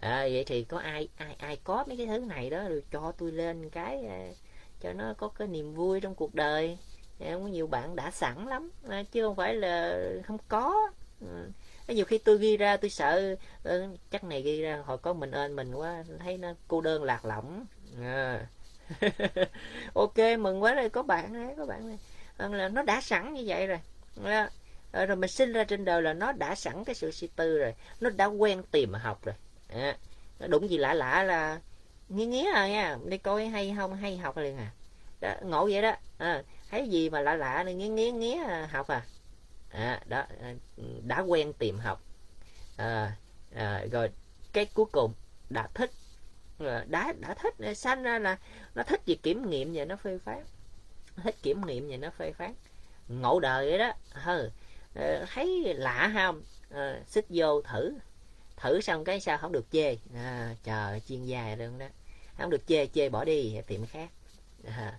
À, 0.00 0.20
vậy 0.20 0.44
thì 0.46 0.64
có 0.64 0.78
ai 0.78 1.08
ai 1.16 1.34
ai 1.38 1.56
có 1.64 1.84
mấy 1.88 1.96
cái 1.96 2.06
thứ 2.06 2.18
này 2.18 2.50
đó 2.50 2.68
rồi 2.68 2.82
cho 2.92 3.12
tôi 3.18 3.32
lên 3.32 3.70
cái 3.70 4.04
ờ, 4.04 4.34
cho 4.80 4.92
nó 4.92 5.14
có 5.18 5.28
cái 5.28 5.48
niềm 5.48 5.74
vui 5.74 6.00
trong 6.00 6.14
cuộc 6.14 6.34
đời. 6.34 6.78
Dạ, 7.18 7.30
có 7.34 7.46
nhiều 7.46 7.66
bạn 7.66 7.96
đã 7.96 8.10
sẵn 8.10 8.46
lắm. 8.46 8.70
Ờ, 8.88 9.02
chứ 9.12 9.22
không 9.22 9.36
phải 9.36 9.54
là 9.54 9.98
không 10.26 10.38
có. 10.48 10.90
Ừ 11.20 11.50
nhiều 11.88 12.04
khi 12.04 12.18
tôi 12.18 12.38
ghi 12.38 12.56
ra 12.56 12.76
tôi 12.76 12.90
sợ 12.90 13.36
ờ, 13.62 13.88
chắc 14.10 14.24
này 14.24 14.42
ghi 14.42 14.62
ra 14.62 14.82
hồi 14.84 14.98
có 14.98 15.12
mình 15.12 15.30
ơn 15.30 15.56
mình 15.56 15.74
quá 15.74 16.04
thấy 16.18 16.38
nó 16.38 16.52
cô 16.68 16.80
đơn 16.80 17.02
lạc 17.02 17.24
lõng. 17.24 17.66
À. 18.02 18.46
ok 19.94 20.18
mừng 20.38 20.62
quá 20.62 20.74
rồi 20.74 20.88
có 20.88 21.02
bạn 21.02 21.32
đấy 21.32 21.54
có 21.56 21.66
bạn 21.66 21.88
này. 21.88 21.98
Ờ, 22.36 22.48
là 22.48 22.68
nó 22.68 22.82
đã 22.82 23.00
sẵn 23.00 23.34
như 23.34 23.42
vậy 23.46 23.66
rồi. 23.66 23.80
À, 24.24 24.50
rồi 24.92 25.16
mình 25.16 25.30
sinh 25.30 25.52
ra 25.52 25.64
trên 25.64 25.84
đời 25.84 26.02
là 26.02 26.12
nó 26.12 26.32
đã 26.32 26.54
sẵn 26.54 26.84
cái 26.84 26.94
sự 26.94 27.10
suy 27.10 27.28
tư 27.36 27.58
rồi 27.58 27.74
nó 28.00 28.10
đã 28.10 28.26
quen 28.26 28.62
tìm 28.70 28.92
học 28.92 29.24
rồi. 29.24 29.34
À, 29.68 29.96
đúng 30.48 30.70
gì 30.70 30.78
lạ 30.78 30.94
lạ 30.94 31.22
là 31.22 31.60
nghe 32.08 32.26
nghe 32.26 32.50
à 32.54 32.68
nha 32.68 32.98
đi 33.04 33.18
coi 33.18 33.46
hay 33.46 33.74
không 33.76 33.94
hay 33.96 34.16
học 34.16 34.36
liền 34.36 34.56
à. 34.56 34.70
Đó, 35.20 35.34
ngộ 35.42 35.68
vậy 35.72 35.82
đó. 35.82 35.94
À, 36.18 36.42
thấy 36.70 36.88
gì 36.88 37.10
mà 37.10 37.20
lạ 37.20 37.36
lạ 37.36 37.62
này 37.64 37.74
nghe 37.74 37.88
nghe 37.88 38.10
nghe 38.10 38.44
à, 38.48 38.68
học 38.72 38.88
à 38.88 39.02
à 39.72 40.00
đó 40.06 40.24
à, 40.40 40.54
đã 41.02 41.20
quen 41.20 41.52
tìm 41.52 41.78
học. 41.78 42.02
À, 42.76 43.16
à, 43.54 43.84
rồi 43.92 44.10
cái 44.52 44.66
cuối 44.74 44.86
cùng 44.92 45.12
đã 45.50 45.68
thích 45.74 45.90
à, 46.58 46.84
đã 46.88 47.12
đã 47.20 47.34
thích 47.34 47.54
à, 47.58 47.74
sanh 47.74 48.02
ra 48.02 48.18
là 48.18 48.38
nó 48.74 48.82
thích 48.82 49.00
gì 49.06 49.14
kiểm 49.14 49.50
nghiệm 49.50 49.72
và 49.74 49.84
nó 49.84 49.96
phê 49.96 50.18
phán. 50.24 50.44
Thích 51.22 51.36
kiểm 51.42 51.66
nghiệm 51.66 51.88
và 51.90 51.96
nó 51.96 52.10
phê 52.10 52.32
phán. 52.32 52.54
Ngộ 53.08 53.40
đời 53.40 53.70
vậy 53.70 53.78
đó. 53.78 53.92
Hừ 54.12 54.50
thấy 55.34 55.74
lạ 55.76 56.10
không? 56.14 56.42
À, 56.70 57.00
xích 57.06 57.26
vô 57.28 57.62
thử. 57.62 57.94
Thử 58.56 58.80
xong 58.80 59.04
cái 59.04 59.20
sao 59.20 59.38
không 59.38 59.52
được 59.52 59.66
chê. 59.72 59.96
À, 60.14 60.54
chờ 60.64 60.98
chuyên 61.08 61.24
gia 61.24 61.56
luôn 61.58 61.78
đó. 61.78 61.86
Không 62.38 62.50
được 62.50 62.66
chê 62.66 62.86
chê 62.86 63.08
bỏ 63.08 63.24
đi 63.24 63.60
tìm 63.66 63.86
khác. 63.86 64.08
À, 64.66 64.98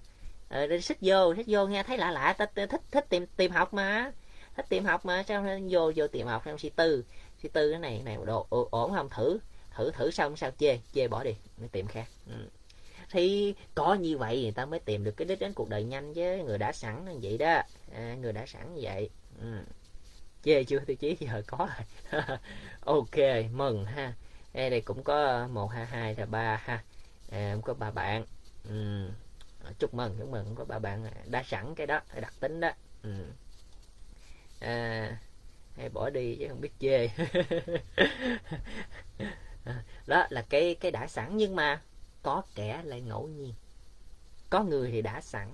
à, 0.50 0.68
xích 0.82 0.98
vô 1.02 1.36
xích 1.36 1.46
vô 1.50 1.68
nghe 1.68 1.84
thấy 1.84 1.98
lạ 1.98 2.12
lạ 2.12 2.34
ta 2.38 2.46
thích 2.56 2.82
thích 2.92 3.06
tìm 3.10 3.26
tìm 3.38 3.52
học 3.52 3.74
mà 3.74 4.12
thích 4.56 4.66
tìm 4.70 4.86
học 4.86 5.06
mà 5.06 5.24
sao 5.24 5.46
vô 5.70 5.92
vô 5.96 6.08
tìm 6.08 6.28
học 6.28 6.46
em 6.46 6.58
suy 6.58 6.70
tư. 6.70 7.04
Suy 7.42 7.50
tư 7.50 7.72
cái 7.72 7.80
này 7.80 8.02
này 8.06 8.18
đồ 8.26 8.48
ổn 8.50 8.94
không? 8.94 9.10
Thử 9.10 9.40
thử 9.76 9.92
thử 9.92 10.12
xong 10.12 10.38
sao 10.38 10.52
chê 10.58 10.80
chê 10.94 11.08
bỏ 11.08 11.24
đi. 11.24 11.36
Mới 11.58 11.70
tìm 11.70 11.88
khác. 11.88 12.08
Ừ. 12.28 12.50
thì 13.10 13.56
có 13.76 13.94
như 13.94 14.18
vậy 14.18 14.42
người 14.42 14.52
ta 14.52 14.66
mới 14.66 14.80
tìm 14.80 15.04
được 15.04 15.12
cái 15.12 15.26
đích 15.26 15.40
đến 15.40 15.54
cuộc 15.54 15.70
đời 15.70 15.84
nhanh 15.84 16.14
chứ. 16.14 16.44
Người 16.46 16.58
đã 16.58 16.72
sẵn 16.72 17.06
như 17.06 17.20
vậy 17.22 17.38
đó. 17.38 17.62
À, 17.94 18.16
người 18.22 18.34
đã 18.34 18.46
sẵn 18.46 18.74
như 18.74 18.80
vậy. 18.84 19.10
Ừ. 19.42 19.48
chê 20.44 20.64
chưa? 20.64 20.80
Tiêu 20.80 20.96
chí 20.96 21.18
giờ 21.20 21.42
có 21.48 21.58
rồi. 22.12 22.22
Ok 22.82 23.18
mừng 23.52 23.86
ha. 23.86 24.14
Đây, 24.54 24.70
đây 24.70 24.82
cũng 24.82 25.04
có 25.04 25.48
một 25.48 25.68
hai 25.68 25.86
hai 25.86 26.16
là 26.16 26.26
ba 26.26 26.62
ha. 26.64 26.84
À, 27.32 27.52
cũng 27.54 27.62
có 27.62 27.74
ba 27.74 27.92
bạn. 27.92 28.26
Ừ. 28.70 29.10
chúc 29.80 29.94
mừng 29.94 30.16
chúc 30.20 30.30
mừng. 30.30 30.56
Có 30.56 30.66
ba 30.66 30.80
bạn 30.80 31.06
đã 31.26 31.44
sẵn 31.44 31.76
cái 31.76 31.88
đó 31.88 32.02
đặc 32.22 32.34
tính 32.40 32.60
đó. 32.60 32.72
Ừ 33.04 33.26
à, 34.64 35.18
hay 35.78 35.90
bỏ 35.90 36.10
đi 36.10 36.36
chứ 36.40 36.46
không 36.50 36.62
biết 36.62 36.72
chê. 36.80 37.08
Đó 40.08 40.28
là 40.30 40.42
cái 40.50 40.76
cái 40.76 40.92
đã 40.92 41.08
sẵn 41.08 41.38
nhưng 41.38 41.56
mà 41.56 41.82
có 42.24 42.42
kẻ 42.56 42.82
lại 42.86 43.02
ngẫu 43.02 43.28
nhiên. 43.28 43.54
Có 44.50 44.64
người 44.64 44.92
thì 44.92 45.02
đã 45.02 45.22
sẵn 45.22 45.48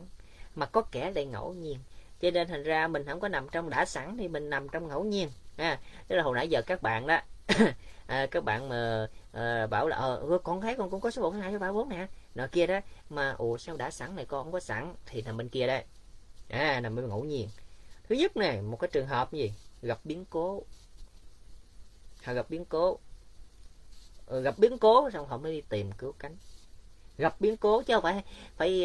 mà 0.56 0.66
có 0.66 0.82
kẻ 0.82 1.12
lại 1.12 1.26
ngẫu 1.26 1.54
nhiên. 1.54 1.80
Cho 2.22 2.32
nên 2.32 2.48
thành 2.48 2.64
ra 2.64 2.88
mình 2.88 3.06
không 3.06 3.20
có 3.20 3.28
nằm 3.28 3.48
trong 3.52 3.70
đã 3.70 3.86
sẵn 3.86 4.18
thì 4.18 4.28
mình 4.28 4.50
nằm 4.50 4.70
trong 4.70 4.88
ngẫu 4.88 5.04
nhiên 5.04 5.30
à, 5.60 5.80
tức 6.08 6.16
là 6.16 6.24
hồi 6.24 6.36
nãy 6.36 6.48
giờ 6.48 6.62
các 6.62 6.82
bạn 6.82 7.08
đó 7.08 7.20
à, 8.08 8.26
các 8.32 8.44
bạn 8.44 8.70
mà 8.70 9.08
à, 9.32 9.68
bảo 9.68 9.88
là 9.88 9.98
ờ 9.98 10.40
con 10.44 10.62
thấy 10.62 10.76
con 10.76 10.90
cũng 10.90 11.02
có 11.02 11.12
số 11.12 11.22
bốn 11.22 11.42
hai 11.42 11.52
số 11.54 11.60
ba 11.60 11.72
bốn 11.72 11.90
nè. 11.90 12.08
Nọ 12.36 12.48
kia 12.52 12.68
đó 12.68 12.80
mà 13.10 13.36
ủa 13.38 13.58
sao 13.58 13.78
đã 13.78 13.92
sẵn 13.92 14.16
này 14.16 14.26
con 14.26 14.44
không 14.44 14.54
có 14.54 14.60
sẵn? 14.60 14.94
Thì 15.06 15.22
nằm 15.22 15.38
bên 15.38 15.50
kia 15.50 15.68
đây. 15.68 15.84
À 16.50 16.80
nằm 16.80 16.96
bên 16.96 17.08
ngẫu 17.10 17.24
nhiên 17.24 17.50
thứ 18.10 18.16
nhất 18.16 18.38
này 18.38 18.62
một 18.62 18.78
cái 18.80 18.90
trường 18.94 19.08
hợp 19.08 19.34
gì? 19.34 19.54
Gặp 19.82 20.00
biến 20.04 20.26
cố. 20.30 20.64
Họ 22.24 22.34
gặp 22.34 22.50
biến 22.50 22.66
cố. 22.66 23.00
Ừ, 24.26 24.42
gặp 24.42 24.56
biến 24.60 24.78
cố 24.78 25.10
xong 25.10 25.28
họ 25.28 25.38
mới 25.38 25.52
đi 25.52 25.62
tìm 25.70 25.92
cứu 25.92 26.14
cánh. 26.20 26.36
Gặp 27.18 27.42
biến 27.42 27.58
cố 27.58 27.82
chứ 27.84 27.94
không 27.94 28.04
phải 28.04 28.24
phải 28.58 28.84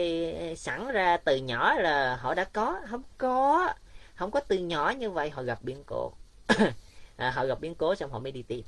ờ, 0.51 0.55
sẵn 0.55 0.89
ra 0.93 1.17
từ 1.17 1.37
nhỏ 1.37 1.75
là 1.75 2.17
họ 2.17 2.35
đã 2.35 2.45
có. 2.45 2.81
Không 2.91 3.03
có. 3.19 3.69
Không 4.15 4.31
có 4.31 4.41
từ 4.41 4.59
nhỏ 4.59 4.93
như 4.99 5.11
vậy 5.11 5.31
họ 5.31 5.43
gặp 5.43 5.59
biến 5.63 5.83
cố. 5.87 6.13
À, 7.17 7.31
họ 7.31 7.47
gặp 7.47 7.61
biến 7.61 7.75
cố 7.75 7.95
xong 7.95 8.11
họ 8.11 8.19
mới 8.19 8.33
đi 8.33 8.43
tìm. 8.43 8.65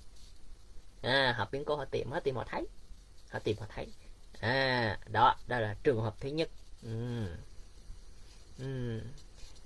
À, 1.03 1.35
họ 1.39 1.49
biến 1.53 1.65
cố 1.65 1.77
họ 1.77 1.85
tìm 1.85 2.11
họ 2.11 2.21
tìm 2.21 2.37
họ 2.37 2.45
thấy. 2.51 2.67
Họ 3.31 3.39
tìm 3.39 3.57
họ 3.61 3.67
thấy. 3.75 3.87
À 4.41 4.99
đó 5.13 5.37
đó 5.49 5.59
là 5.61 5.75
trường 5.83 6.01
hợp 6.03 6.15
thứ 6.21 6.29
nhất. 6.29 6.49
Ừ. 6.83 7.27
Ừ 8.59 9.01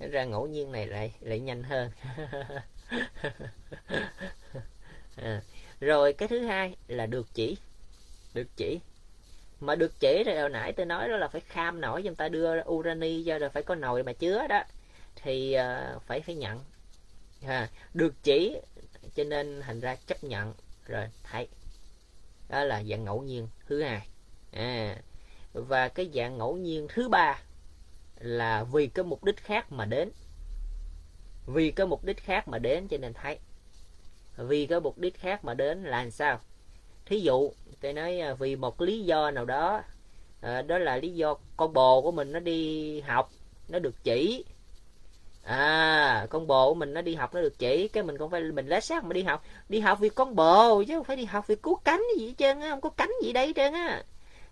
ra 0.07 0.23
ngẫu 0.23 0.47
nhiên 0.47 0.71
này 0.71 0.87
lại 0.87 1.13
lại 1.19 1.39
nhanh 1.39 1.63
hơn. 1.63 1.91
À. 5.15 5.41
rồi 5.79 6.13
cái 6.13 6.27
thứ 6.27 6.39
hai 6.39 6.75
là 6.87 7.05
được 7.05 7.27
chỉ 7.33 7.57
được 8.33 8.47
chỉ. 8.55 8.79
Mà 9.59 9.75
được 9.75 9.99
chỉ 9.99 10.23
rồi 10.25 10.39
hồi 10.39 10.49
nãy 10.49 10.73
tôi 10.73 10.85
nói 10.85 11.09
đó 11.09 11.17
là 11.17 11.27
phải 11.27 11.41
kham 11.41 11.81
nổi 11.81 12.03
chúng 12.03 12.15
ta 12.15 12.29
đưa 12.29 12.63
urani 12.69 13.23
ra 13.23 13.37
rồi 13.37 13.49
phải 13.49 13.63
có 13.63 13.75
nồi 13.75 14.03
mà 14.03 14.13
chứa 14.13 14.47
đó. 14.47 14.63
Thì 15.15 15.55
uh, 15.57 16.01
phải 16.03 16.21
phải 16.21 16.35
nhận. 16.35 16.59
À, 17.47 17.69
được 17.93 18.13
chỉ 18.23 18.57
cho 19.15 19.23
nên 19.23 19.61
thành 19.61 19.79
ra 19.79 19.95
chấp 20.07 20.23
nhận. 20.23 20.53
Rồi 20.85 21.05
thấy. 21.23 21.47
Đó 22.49 22.63
là 22.63 22.83
dạng 22.83 23.03
ngẫu 23.03 23.21
nhiên 23.21 23.47
thứ 23.67 23.83
hai. 23.83 24.07
À, 24.51 24.97
và 25.53 25.89
cái 25.89 26.09
dạng 26.13 26.37
ngẫu 26.37 26.57
nhiên 26.57 26.87
thứ 26.89 27.09
ba 27.09 27.41
là 28.21 28.63
vì 28.63 28.87
cái 28.87 29.05
mục 29.05 29.23
đích 29.23 29.37
khác 29.37 29.71
mà 29.71 29.85
đến. 29.85 30.09
Vì 31.45 31.71
cái 31.71 31.87
mục 31.87 32.03
đích 32.03 32.23
khác 32.23 32.47
mà 32.47 32.59
đến 32.59 32.87
cho 32.87 32.97
nên 32.97 33.13
thấy. 33.13 33.39
Vì 34.37 34.65
cái 34.65 34.79
mục 34.79 34.97
đích 34.97 35.19
khác 35.19 35.45
mà 35.45 35.53
đến 35.53 35.83
là 35.83 35.97
làm 36.01 36.11
sao? 36.11 36.39
Thí 37.05 37.19
dụ, 37.19 37.51
tôi 37.81 37.93
nói 37.93 38.19
à, 38.19 38.33
vì 38.33 38.55
một 38.55 38.81
lý 38.81 39.03
do 39.03 39.31
nào 39.31 39.45
đó 39.45 39.81
à, 40.41 40.61
đó 40.61 40.77
là 40.77 40.97
lý 40.97 41.09
do 41.09 41.35
con 41.57 41.73
bồ 41.73 42.01
của 42.01 42.11
mình 42.11 42.31
nó 42.31 42.39
đi 42.39 43.01
học, 43.01 43.31
nó 43.69 43.79
được 43.79 43.95
chỉ. 44.03 44.45
À 45.43 46.27
con 46.29 46.47
bồ 46.47 46.69
của 46.69 46.75
mình 46.75 46.93
nó 46.93 47.01
đi 47.01 47.15
học 47.15 47.33
nó 47.33 47.41
được 47.41 47.59
chỉ, 47.59 47.87
cái 47.87 48.03
mình 48.03 48.17
không 48.17 48.29
phải, 48.29 48.41
mình 48.41 48.67
lết 48.67 48.83
xác 48.83 49.03
mà 49.03 49.13
đi 49.13 49.23
học. 49.23 49.43
Đi 49.69 49.79
học 49.79 49.99
vì 49.99 50.09
con 50.09 50.35
bồ 50.35 50.83
chứ 50.83 50.95
không 50.95 51.03
phải 51.03 51.15
đi 51.15 51.25
học 51.25 51.47
vì 51.47 51.55
cứu 51.55 51.75
cánh 51.75 52.03
gì 52.19 52.27
hết 52.27 52.33
trơn 52.37 52.59
á, 52.59 52.69
không 52.69 52.81
có 52.81 52.89
cánh 52.89 53.11
gì 53.23 53.33
đây 53.33 53.47
hết 53.47 53.53
trơn 53.55 53.73
á 53.73 54.03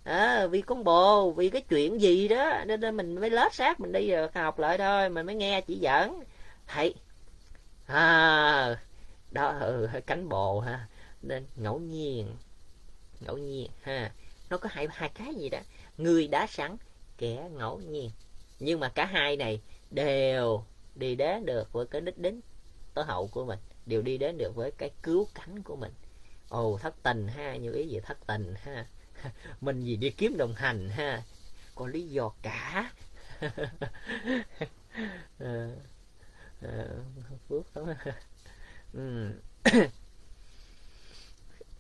à, 0.10 0.48
vì 0.48 0.62
con 0.62 0.84
bồ 0.84 1.32
vì 1.32 1.50
cái 1.50 1.62
chuyện 1.62 2.02
gì 2.02 2.28
đó 2.28 2.64
nên, 2.66 2.80
nên 2.80 2.98
mình 2.98 3.16
mới 3.16 3.30
lết 3.30 3.54
xác 3.54 3.80
mình 3.80 3.92
đi 3.92 4.12
học 4.34 4.60
lại 4.60 4.78
thôi 4.78 5.10
mình 5.10 5.26
mới 5.26 5.36
nghe 5.36 5.62
chỉ 5.62 5.76
dẫn. 5.76 6.24
Thầy 6.68 6.94
à 7.86 8.80
đó 9.32 9.58
ừ, 9.60 9.88
cánh 10.08 10.30
bồ 10.30 10.60
ha 10.60 10.88
nên 11.22 11.46
ngẫu 11.56 11.80
nhiên 11.80 12.36
ngẫu 13.20 13.38
nhiên 13.38 13.72
ha 13.82 14.12
nó 14.50 14.58
có 14.58 14.70
hai 14.72 14.88
hai 14.92 15.10
cái 15.10 15.36
gì 15.36 15.50
đó 15.50 15.60
người 15.98 16.28
đã 16.28 16.48
sẵn 16.48 16.78
kẻ 17.18 17.50
ngẫu 17.58 17.80
nhiên. 17.80 18.12
Nhưng 18.60 18.80
mà 18.80 18.90
cả 18.90 19.06
hai 19.06 19.38
này 19.38 19.62
đều 19.92 20.64
đi 20.96 21.16
đến 21.16 21.46
được 21.46 21.74
với 21.74 21.86
cái 21.86 22.02
đích 22.02 22.18
đến 22.18 22.42
tối 22.94 23.06
hậu 23.06 23.28
của 23.28 23.46
mình 23.46 23.60
đều 23.86 24.02
đi 24.02 24.18
đến 24.18 24.38
được 24.38 24.56
với 24.56 24.72
cái 24.72 24.92
cứu 25.04 25.28
cánh 25.36 25.64
của 25.64 25.76
mình. 25.76 25.92
Ồ 26.50 26.78
thất 26.82 26.96
tình 27.04 27.28
ha 27.28 27.56
như 27.56 27.74
ý 27.74 27.88
gì 27.88 28.00
thất 28.00 28.28
tình 28.28 28.54
ha. 28.64 28.86
mình 29.62 29.82
gì 29.82 29.96
đi 29.96 30.10
kiếm 30.10 30.38
đồng 30.38 30.54
hành 30.56 30.90
ha. 30.90 31.24
Có 31.76 31.88
lý 31.88 32.08
do 32.08 32.32
cả. 32.42 32.92
À, 35.40 35.70
à, 36.62 36.86
phước 37.50 37.78
lắm. 37.78 37.96
Ừ. 38.94 39.32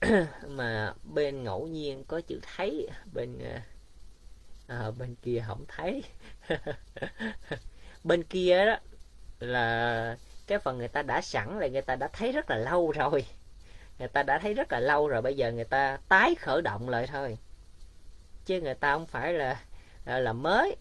mà 0.47 0.93
bên 1.03 1.43
ngẫu 1.43 1.67
nhiên 1.67 2.03
có 2.07 2.21
chữ 2.21 2.39
thấy 2.55 2.89
bên 3.13 3.39
à, 4.67 4.91
bên 4.91 5.15
kia 5.15 5.43
không 5.47 5.65
thấy. 5.67 6.03
Bên 8.03 8.23
kia 8.23 8.65
đó 8.65 8.77
là 9.39 10.17
cái 10.47 10.59
phần 10.59 10.77
người 10.77 10.87
ta 10.87 11.01
đã 11.01 11.21
sẵn 11.21 11.59
là 11.59 11.67
người 11.67 11.81
ta 11.81 11.95
đã 11.95 12.09
thấy 12.13 12.31
rất 12.31 12.49
là 12.49 12.57
lâu 12.57 12.91
rồi 12.91 13.25
người 13.99 14.07
ta 14.07 14.23
đã 14.23 14.39
thấy 14.39 14.53
rất 14.53 14.71
là 14.71 14.79
lâu 14.79 15.07
rồi 15.07 15.21
bây 15.21 15.35
giờ 15.35 15.51
người 15.51 15.65
ta 15.65 15.97
tái 16.09 16.35
khởi 16.35 16.61
động 16.61 16.89
lại 16.89 17.07
thôi. 17.07 17.37
Chứ 18.45 18.61
người 18.61 18.73
ta 18.73 18.93
không 18.93 19.07
phải 19.07 19.33
là 19.33 19.63
là, 20.05 20.19
là 20.19 20.33
mới. 20.33 20.75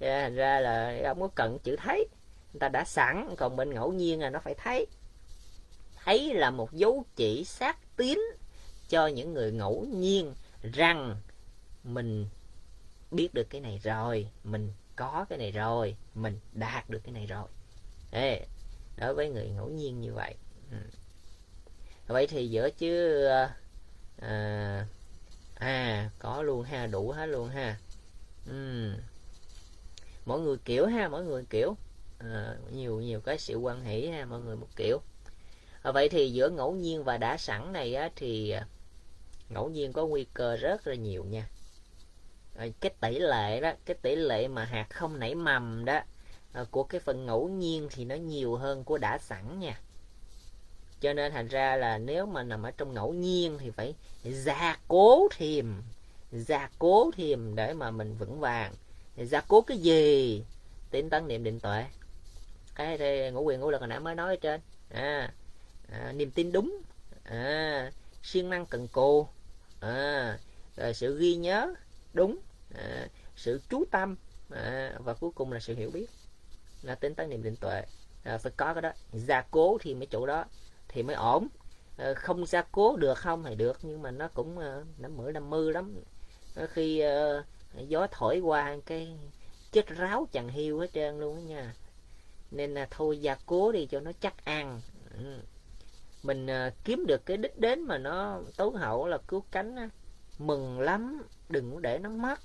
Thành 0.00 0.34
ra 0.34 0.60
là 0.60 1.00
không 1.06 1.20
có 1.20 1.28
cần 1.34 1.58
chữ 1.58 1.76
thấy. 1.76 2.08
Người 2.52 2.60
ta 2.60 2.68
đã 2.68 2.84
sẵn 2.84 3.34
còn 3.38 3.56
bên 3.56 3.74
ngẫu 3.74 3.92
nhiên 3.92 4.20
là 4.20 4.30
nó 4.30 4.38
phải 4.38 4.54
thấy. 4.54 4.86
Thấy 6.04 6.34
là 6.34 6.50
một 6.50 6.72
dấu 6.72 7.04
chỉ 7.16 7.44
xác 7.44 7.96
tín 7.96 8.18
cho 8.88 9.06
những 9.06 9.34
người 9.34 9.52
ngẫu 9.52 9.84
nhiên 9.84 10.34
rằng 10.62 11.16
mình 11.84 12.28
biết 13.10 13.34
được 13.34 13.46
cái 13.50 13.60
này 13.60 13.80
rồi 13.82 14.30
mình 14.44 14.72
có 14.96 15.26
cái 15.28 15.38
này 15.38 15.50
rồi 15.50 15.96
mình 16.14 16.40
đạt 16.52 16.90
được 16.90 17.00
cái 17.04 17.12
này 17.12 17.26
rồi. 17.26 17.48
Ê, 18.12 18.46
đối 18.96 19.14
với 19.14 19.28
người 19.28 19.48
ngẫu 19.48 19.68
nhiên 19.68 20.00
như 20.00 20.12
vậy 20.14 20.34
ừ 20.70 20.76
vậy 22.12 22.26
thì 22.26 22.48
giữa 22.50 22.70
chứ 22.70 23.24
à, 23.24 23.54
ờ, 24.20 24.28
ờ, 24.28 24.84
à 25.54 26.10
có 26.18 26.42
luôn 26.42 26.62
ha 26.62 26.86
đủ 26.86 27.10
hết 27.10 27.26
luôn 27.26 27.48
ha. 27.48 27.76
Uhm. 28.50 28.94
mỗi 30.26 30.40
người 30.40 30.56
kiểu 30.64 30.86
ha 30.86 31.08
mỗi 31.08 31.24
người 31.24 31.44
kiểu. 31.50 31.76
À, 32.18 32.56
nhiều 32.72 33.00
nhiều 33.00 33.20
cái 33.20 33.38
sự 33.38 33.56
quan 33.56 33.84
hỷ 33.84 34.06
ha 34.06 34.24
mọi 34.24 34.40
người 34.40 34.56
một 34.56 34.68
kiểu. 34.76 34.98
À, 35.82 35.92
vậy 35.92 36.08
thì 36.08 36.32
giữa 36.32 36.50
ngẫu 36.50 36.72
nhiên 36.72 37.04
và 37.04 37.18
đã 37.18 37.36
sẵn 37.36 37.72
này 37.72 37.94
á, 37.94 38.10
thì 38.16 38.54
ngẫu 39.48 39.68
nhiên 39.68 39.92
có 39.92 40.06
nguy 40.06 40.26
cơ 40.34 40.56
rất 40.56 40.86
là 40.86 40.94
nhiều 40.94 41.24
nha. 41.24 41.48
À, 42.56 42.66
cái 42.80 42.92
tỷ 43.00 43.18
lệ 43.18 43.60
đó 43.60 43.72
cái 43.84 43.96
tỷ 44.02 44.16
lệ 44.16 44.48
mà 44.48 44.64
hạt 44.64 44.86
không 44.90 45.18
nảy 45.18 45.34
mầm 45.34 45.84
đó 45.84 46.00
à, 46.52 46.64
của 46.70 46.84
cái 46.84 47.00
phần 47.00 47.26
ngẫu 47.26 47.48
nhiên 47.48 47.88
thì 47.90 48.04
nó 48.04 48.14
nhiều 48.14 48.56
hơn 48.56 48.84
của 48.84 48.98
đã 48.98 49.18
sẵn 49.18 49.58
nha 49.58 49.80
cho 51.00 51.12
nên 51.12 51.32
thành 51.32 51.48
ra 51.48 51.76
là 51.76 51.98
nếu 51.98 52.26
mà 52.26 52.42
nằm 52.42 52.62
ở 52.62 52.70
trong 52.70 52.94
ngẫu 52.94 53.12
nhiên 53.12 53.58
thì 53.58 53.70
phải 53.70 53.94
gia 54.24 54.78
cố 54.88 55.28
thêm 55.36 55.82
gia 56.32 56.70
cố 56.78 57.10
thêm 57.16 57.54
để 57.54 57.74
mà 57.74 57.90
mình 57.90 58.16
vững 58.18 58.40
vàng. 58.40 58.74
Gia 59.16 59.40
cố 59.40 59.60
cái 59.60 59.78
gì? 59.78 60.44
Tín 60.90 61.10
tấn 61.10 61.28
niệm 61.28 61.44
định 61.44 61.60
tuệ. 61.60 61.84
Cái 62.74 62.98
thì 62.98 63.30
ngũ 63.30 63.42
quyền 63.42 63.60
ngũ 63.60 63.70
lực 63.70 63.80
hồi 63.80 63.88
nãy 63.88 64.00
mới 64.00 64.14
nói 64.14 64.28
ở 64.28 64.36
trên. 64.40 64.60
À, 64.90 65.32
à 65.92 66.12
niềm 66.12 66.30
tin 66.30 66.52
đúng. 66.52 66.82
À, 67.24 67.90
siêng 68.22 68.50
năng 68.50 68.66
cần 68.66 68.88
cù. 68.88 69.26
À, 69.80 70.38
rồi 70.76 70.94
sự 70.94 71.18
ghi 71.18 71.34
nhớ 71.34 71.74
đúng. 72.12 72.38
À, 72.74 73.08
sự 73.36 73.60
chú 73.70 73.84
tâm. 73.90 74.16
À, 74.50 74.92
và 74.98 75.14
cuối 75.14 75.30
cùng 75.34 75.52
là 75.52 75.60
sự 75.60 75.74
hiểu 75.74 75.90
biết. 75.90 76.06
Là 76.82 76.94
tính 76.94 77.14
tấn 77.14 77.30
niệm 77.30 77.42
định 77.42 77.56
tuệ. 77.56 77.82
À, 78.24 78.38
phải 78.38 78.52
có 78.56 78.74
cái 78.74 78.82
đó. 78.82 78.92
Gia 79.12 79.42
cố 79.50 79.78
thì 79.80 79.94
mấy 79.94 80.06
chỗ 80.10 80.26
đó 80.26 80.44
thì 80.92 81.02
mới 81.02 81.16
ổn. 81.16 81.48
Ờ, 81.96 82.14
không 82.14 82.46
gia 82.46 82.62
cố 82.62 82.96
được 82.96 83.18
không 83.18 83.44
thì 83.44 83.54
được 83.54 83.78
nhưng 83.82 84.02
mà 84.02 84.10
nó 84.10 84.28
cũng 84.34 84.58
ờ, 84.58 84.78
uh, 84.78 85.00
năm 85.00 85.16
mười 85.16 85.32
năm 85.32 85.50
mưa 85.50 85.70
lắm. 85.70 85.94
Khi 86.72 87.04
uh, 87.04 87.88
gió 87.88 88.06
thổi 88.10 88.40
qua 88.40 88.76
cái 88.86 89.18
chết 89.72 89.86
ráo 89.88 90.26
chằng 90.32 90.48
hiu 90.48 90.80
hết 90.80 90.92
trơn 90.92 91.20
luôn 91.20 91.36
á 91.36 91.42
nha. 91.42 91.74
Nên 92.50 92.74
là 92.74 92.88
thôi 92.90 93.20
gia 93.20 93.36
cố 93.46 93.72
đi 93.72 93.86
cho 93.86 94.00
nó 94.00 94.12
chắc 94.20 94.44
ăn. 94.44 94.80
Ừ. 95.14 95.40
mình 96.22 96.46
uh, 96.46 96.72
kiếm 96.84 97.06
được 97.06 97.26
cái 97.26 97.36
đích 97.36 97.58
đến 97.58 97.82
mà 97.82 97.98
nó 97.98 98.40
tối 98.56 98.70
hậu 98.74 99.06
là 99.06 99.18
cứu 99.28 99.44
cánh 99.50 99.76
á. 99.76 99.88
mừng 100.38 100.80
lắm 100.80 101.22
đừng 101.48 101.82
để 101.82 101.98
nó 101.98 102.10
mất. 102.10 102.40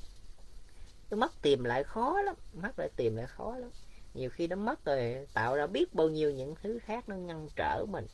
Nó 1.11 1.17
mất 1.17 1.31
tìm 1.41 1.63
lại 1.63 1.83
khó 1.83 2.21
lắm 2.21 2.35
mất 2.53 2.79
lại 2.79 2.89
tìm 2.95 3.15
lại 3.15 3.25
khó 3.25 3.57
lắm. 3.57 3.69
Nhiều 4.13 4.29
khi 4.29 4.47
nó 4.47 4.55
mất 4.55 4.85
rồi 4.85 5.27
tạo 5.33 5.55
ra 5.55 5.67
biết 5.67 5.93
bao 5.93 6.09
nhiêu 6.09 6.31
những 6.31 6.55
thứ 6.63 6.79
khác 6.85 7.09
nó 7.09 7.15
ngăn 7.15 7.47
trở 7.55 7.85
mình 7.89 8.07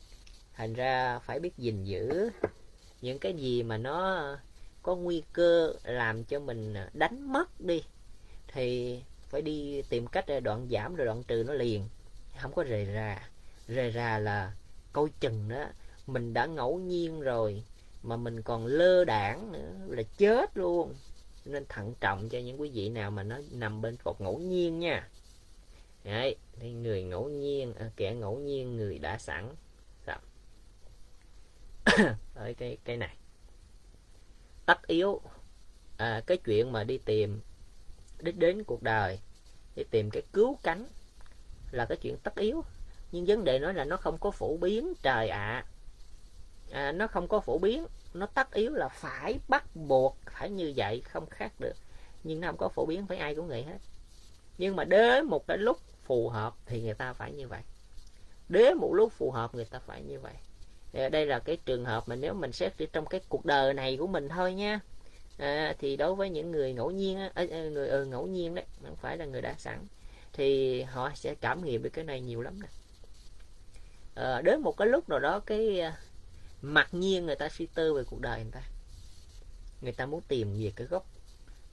thành 0.56 0.74
ra 0.74 1.18
phải 1.18 1.40
biết 1.40 1.56
gìn 1.58 1.84
giữ 1.84 2.30
những 3.00 3.18
cái 3.18 3.32
gì 3.32 3.62
mà 3.62 3.76
nó 3.76 4.26
có 4.82 4.96
nguy 4.96 5.22
cơ 5.32 5.72
làm 5.84 6.24
cho 6.24 6.40
mình 6.40 6.74
đánh 6.92 7.32
mất 7.32 7.60
đi. 7.60 7.82
Thì 8.48 8.98
phải 9.28 9.42
đi 9.42 9.82
tìm 9.88 10.06
cách 10.06 10.24
đoạn 10.42 10.68
giảm 10.70 10.94
rồi 10.94 11.06
đoạn 11.06 11.22
trừ 11.22 11.44
nó 11.46 11.54
liền. 11.54 11.88
Không 12.38 12.52
có 12.52 12.64
rề 12.64 12.84
ra 12.84 13.28
rề 13.68 13.90
ra 13.90 14.18
là 14.18 14.52
coi 14.92 15.08
chừng 15.20 15.48
đó 15.48 15.64
mình 16.06 16.34
đã 16.34 16.46
ngẫu 16.46 16.78
nhiên 16.78 17.20
rồi 17.20 17.64
mà 18.02 18.16
mình 18.16 18.42
còn 18.42 18.66
lơ 18.66 19.04
đảng 19.04 19.52
nữa 19.52 19.72
là 19.88 20.02
chết 20.02 20.56
luôn. 20.56 20.94
Nên 21.44 21.64
thận 21.68 21.94
trọng 22.00 22.28
cho 22.28 22.38
những 22.38 22.60
quý 22.60 22.70
vị 22.70 22.88
nào 22.88 23.10
mà 23.10 23.22
nó 23.22 23.38
nằm 23.50 23.82
bên 23.82 23.96
cột 24.04 24.20
ngẫu 24.20 24.38
nhiên 24.38 24.78
nha. 24.78 25.08
Đấy, 26.04 26.36
thì 26.56 26.72
người 26.72 27.02
ngẫu 27.02 27.28
nhiên 27.28 27.74
à, 27.74 27.90
kẻ 27.96 28.14
ngẫu 28.14 28.38
nhiên 28.38 28.76
người 28.76 28.98
đã 28.98 29.18
sẵn. 29.18 29.48
ở 32.34 32.52
cái 32.58 32.76
cái 32.84 32.96
này. 32.96 33.16
Tất 34.66 34.86
yếu 34.86 35.20
à, 35.96 36.20
cái 36.26 36.36
chuyện 36.36 36.72
mà 36.72 36.84
đi 36.84 36.98
tìm 36.98 37.40
đích 38.20 38.36
đến 38.36 38.64
cuộc 38.64 38.82
đời 38.82 39.18
đi 39.76 39.84
tìm 39.90 40.10
cái 40.10 40.22
cứu 40.32 40.58
cánh 40.62 40.86
là 41.70 41.86
cái 41.86 41.98
chuyện 42.02 42.16
tất 42.22 42.36
yếu. 42.36 42.64
Nhưng 43.12 43.24
vấn 43.26 43.44
đề 43.44 43.58
nói 43.58 43.74
là 43.74 43.84
nó 43.84 43.96
không 43.96 44.18
có 44.20 44.30
phổ 44.30 44.56
biến 44.56 44.92
trời 45.02 45.28
ạ. 45.28 45.64
À. 46.72 46.86
à, 46.86 46.92
nó 46.92 47.06
không 47.06 47.28
có 47.28 47.40
phổ 47.40 47.58
biến 47.58 47.86
nó 48.14 48.26
tất 48.26 48.52
yếu 48.52 48.70
là 48.70 48.88
phải 48.88 49.38
bắt 49.48 49.76
buộc 49.76 50.16
phải 50.30 50.50
như 50.50 50.72
vậy 50.76 51.00
không 51.00 51.26
khác 51.30 51.52
được. 51.58 51.76
Nhưng 52.24 52.40
nó 52.40 52.48
không 52.48 52.56
có 52.56 52.68
phổ 52.68 52.86
biến 52.86 53.06
phải 53.06 53.18
ai 53.18 53.34
cũng 53.34 53.48
nghĩ 53.48 53.62
hết. 53.62 53.78
Nhưng 54.58 54.76
mà 54.76 54.84
đến 54.84 55.26
một 55.26 55.46
cái 55.46 55.58
lúc 55.58 55.78
phù 56.04 56.28
hợp 56.28 56.54
thì 56.66 56.82
người 56.82 56.94
ta 56.94 57.12
phải 57.12 57.32
như 57.32 57.48
vậy. 57.48 57.62
Đến 58.48 58.78
một 58.78 58.92
lúc 58.92 59.12
phù 59.12 59.30
hợp 59.30 59.54
người 59.54 59.64
ta 59.64 59.78
phải 59.78 60.02
như 60.02 60.20
vậy. 60.20 60.34
Dạ, 60.92 61.08
đây 61.08 61.26
là 61.26 61.38
cái 61.38 61.56
trường 61.56 61.84
hợp 61.84 62.08
mà 62.08 62.16
nếu 62.16 62.34
mình 62.34 62.52
xét 62.52 62.72
trong 62.92 63.06
cái 63.06 63.20
cuộc 63.28 63.44
đời 63.44 63.74
này 63.74 63.96
của 63.96 64.06
mình 64.06 64.28
thôi 64.28 64.54
nha. 64.54 64.80
À, 65.38 65.74
thì 65.78 65.96
đối 65.96 66.14
với 66.14 66.30
những 66.30 66.50
người 66.50 66.72
ngẫu 66.72 66.90
nhiên 66.90 67.18
á, 67.18 67.30
à, 67.34 67.44
người 67.44 67.88
ừ, 67.88 68.04
ngẫu 68.04 68.26
nhiên 68.26 68.54
đấy 68.54 68.64
không 68.84 68.96
phải 68.96 69.16
là 69.16 69.24
người 69.24 69.42
đã 69.42 69.54
sẵn 69.58 69.78
thì 70.32 70.82
họ 70.82 71.10
sẽ 71.14 71.34
cảm 71.34 71.64
nghiệm 71.64 71.82
được 71.82 71.90
cái 71.92 72.04
này 72.04 72.20
nhiều 72.20 72.42
lắm 72.42 72.60
nè. 72.62 72.68
À, 74.14 74.42
đến 74.42 74.60
một 74.60 74.76
cái 74.76 74.88
lúc 74.88 75.08
nào 75.08 75.18
đó 75.18 75.40
cái 75.40 75.80
à, 75.80 75.96
mặc 76.62 76.88
nhiên 76.92 77.26
người 77.26 77.36
ta 77.36 77.48
suy 77.48 77.66
tư 77.66 77.94
về 77.94 78.02
cuộc 78.10 78.20
đời 78.20 78.42
người 78.42 78.52
ta. 78.52 78.62
Người 79.80 79.92
ta 79.92 80.06
muốn 80.06 80.20
tìm 80.28 80.54
về 80.58 80.72
cái 80.76 80.86
gốc 80.86 81.06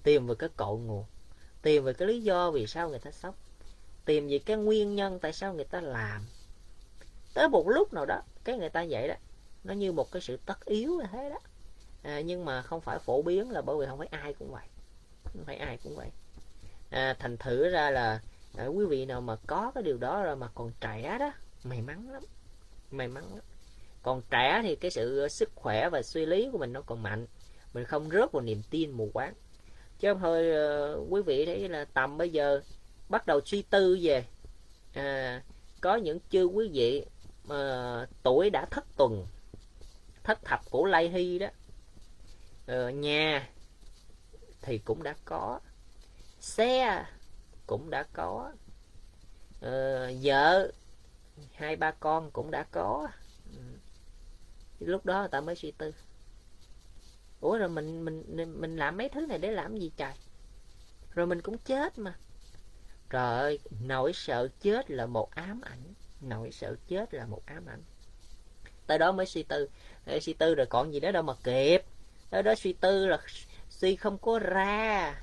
tìm 0.03 0.27
về 0.27 0.35
cái 0.39 0.49
cội 0.57 0.77
nguồn 0.77 1.05
tìm 1.61 1.83
về 1.83 1.93
cái 1.93 2.07
lý 2.07 2.21
do 2.21 2.51
vì 2.51 2.67
sao 2.67 2.89
người 2.89 2.99
ta 2.99 3.11
sống 3.11 3.35
tìm 4.05 4.27
về 4.27 4.39
cái 4.39 4.57
nguyên 4.57 4.95
nhân 4.95 5.19
tại 5.19 5.33
sao 5.33 5.53
người 5.53 5.65
ta 5.65 5.81
làm 5.81 6.21
tới 7.40 7.49
một 7.49 7.70
lúc 7.70 7.94
nào 7.94 8.06
đó 8.06 8.22
cái 8.44 8.57
người 8.57 8.70
ta 8.70 8.86
vậy 8.90 9.07
đó. 9.07 9.16
Nó 9.64 9.74
như 9.74 9.91
một 9.91 10.11
cái 10.11 10.22
sự 10.22 10.40
tất 10.45 10.66
yếu 10.66 10.91
như 10.95 11.03
thế 11.11 11.30
đó. 11.30 11.40
À, 12.03 12.22
nhưng 12.22 12.45
mà 12.45 12.61
không 12.61 12.82
phải 12.82 12.99
phổ 12.99 13.22
biến 13.22 13.52
là 13.52 13.61
bởi 13.61 13.76
vì 13.80 13.86
không 13.86 13.98
phải 13.98 14.07
ai 14.07 14.34
cũng 14.34 14.52
vậy. 14.52 14.68
Không 15.24 15.44
phải 15.45 15.56
ai 15.56 15.78
cũng 15.84 15.95
vậy. 15.95 16.10
À, 16.90 17.16
thành 17.20 17.38
thử 17.38 17.70
ra 17.70 17.91
là 17.91 18.22
à, 18.57 18.66
quý 18.66 18.86
vị 18.86 19.06
nào 19.06 19.22
mà 19.22 19.36
có 19.48 19.72
cái 19.76 19.84
điều 19.84 19.98
đó 19.98 20.24
rồi 20.24 20.36
mà 20.36 20.48
còn 20.56 20.72
trẻ 20.82 21.18
đó 21.20 21.32
may 21.64 21.82
mắn 21.82 22.11
lắm. 22.11 22.24
May 22.91 23.07
mắn 23.07 23.24
lắm. 23.36 23.44
Còn 24.03 24.22
trẻ 24.30 24.60
thì 24.64 24.76
cái 24.76 24.91
sự 24.91 25.28
sức 25.28 25.49
khỏe 25.56 25.90
và 25.90 26.02
suy 26.02 26.26
lý 26.26 26.49
của 26.52 26.57
mình 26.57 26.74
nó 26.74 26.82
còn 26.82 27.03
mạnh. 27.03 27.28
Mình 27.74 27.86
không 27.86 28.10
rớt 28.10 28.32
vào 28.32 28.41
niềm 28.41 28.61
tin 28.70 28.91
mù 28.91 29.10
quáng. 29.14 29.34
Chứ 29.99 30.14
không 30.14 30.20
thôi 30.22 30.45
uh, 31.02 31.11
quý 31.11 31.22
vị 31.22 31.45
thấy 31.45 31.70
là 31.70 31.86
tầm 31.86 32.18
bây 32.18 32.30
giờ 32.30 32.61
bắt 33.10 33.28
đầu 33.28 33.41
suy 33.45 33.61
tư 33.61 33.98
về 34.02 34.26
à, 34.94 35.41
có 35.82 35.95
những 35.95 36.20
chư 36.32 36.44
quý 36.44 36.70
vị 36.74 37.06
à, 37.49 38.05
tuổi 38.23 38.49
đã 38.49 38.65
thất 38.71 38.85
tuần 38.97 39.27
thất 40.23 40.39
thập 40.45 40.59
của 40.69 40.85
lay 40.85 41.09
hy 41.09 41.39
đó. 41.39 41.47
À, 42.67 42.91
nhà 42.91 43.49
thì 44.61 44.77
cũng 44.77 45.03
đã 45.03 45.15
có 45.26 45.59
xe 46.39 47.05
cũng 47.67 47.89
đã 47.89 48.03
có 48.13 48.51
à, 49.61 49.71
vợ 50.21 50.71
hai 51.53 51.76
ba 51.76 51.91
con 51.91 52.31
cũng 52.31 52.51
đã 52.51 52.65
có. 52.71 53.07
Ừ. 53.55 53.61
Lúc 54.80 55.05
đó 55.05 55.19
người 55.19 55.30
ta 55.30 55.41
mới 55.41 55.55
suy 55.55 55.71
tư. 55.71 55.93
Ủa 57.41 57.57
rồi 57.57 57.69
mình 57.69 58.05
mình 58.05 58.23
mình 58.61 58.77
làm 58.77 58.97
mấy 58.97 59.09
thứ 59.09 59.26
này 59.26 59.38
để 59.38 59.51
làm 59.51 59.77
gì 59.77 59.91
trời? 59.97 60.13
Rồi 61.11 61.27
mình 61.27 61.41
cũng 61.41 61.57
chết 61.57 61.97
mà. 61.97 62.15
Trời 63.09 63.39
ơi 63.39 63.59
nỗi 63.80 64.13
sợ 64.13 64.49
chết 64.61 64.91
là 64.91 65.05
một 65.05 65.31
ám 65.31 65.61
ảnh 65.61 65.93
nỗi 66.21 66.51
sợ 66.51 66.75
chết 66.87 67.13
là 67.13 67.25
một 67.25 67.41
ám 67.45 67.65
ảnh. 67.65 67.83
Tới 68.87 68.97
đó 68.97 69.11
mới 69.11 69.25
suy 69.25 69.43
tư. 69.43 69.69
Ê, 70.05 70.19
suy 70.19 70.33
tư 70.33 70.55
rồi 70.55 70.65
còn 70.65 70.93
gì 70.93 70.99
đó 70.99 71.11
đâu 71.11 71.23
mà 71.23 71.33
kịp. 71.43 71.83
Tới 72.29 72.43
đó 72.43 72.55
suy 72.55 72.73
tư 72.73 73.07
là 73.07 73.19
suy 73.69 73.95
không 73.95 74.17
có 74.17 74.39
ra. 74.39 75.15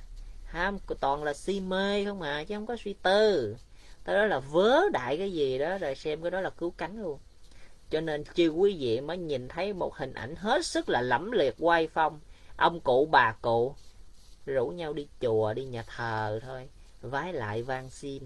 Ham 0.45 0.79
toàn 1.01 1.25
là 1.25 1.35
si 1.35 1.61
mê 1.61 2.05
không 2.05 2.19
mà 2.19 2.45
chứ 2.45 2.55
không 2.55 2.67
có 2.67 2.77
suy 2.85 2.93
tư. 3.03 3.57
Tới 4.05 4.17
đó 4.17 4.27
là 4.27 4.39
vớ 4.39 4.81
đại 4.93 5.17
cái 5.17 5.33
gì 5.33 5.59
đó 5.59 5.79
rồi 5.79 5.95
xem 5.95 6.23
cái 6.23 6.31
đó 6.31 6.41
là 6.41 6.51
cứu 6.51 6.71
cánh 6.71 7.03
luôn. 7.03 7.19
Cho 7.91 8.01
nên 8.01 8.25
chư 8.35 8.49
quý 8.49 8.77
vị 8.79 9.01
mới 9.01 9.19
nhìn 9.19 9.49
thấy 9.49 9.73
một 9.73 9.97
hình 9.97 10.13
ảnh 10.13 10.37
hết 10.37 10.67
sức 10.67 10.89
là 10.89 11.01
lẫm 11.01 11.33
liệt 11.33 11.55
quay 11.59 11.89
phong. 11.89 12.21
Ông 12.57 12.81
cụ 12.81 13.09
bà 13.11 13.33
cụ 13.43 13.75
rủ 14.47 14.69
nhau 14.69 14.93
đi 14.93 15.09
chùa 15.21 15.55
đi 15.55 15.65
nhà 15.65 15.85
thờ 15.97 16.41
thôi. 16.43 16.69
Vái 17.01 17.33
lại 17.33 17.63
van 17.63 17.91
xin 17.91 18.23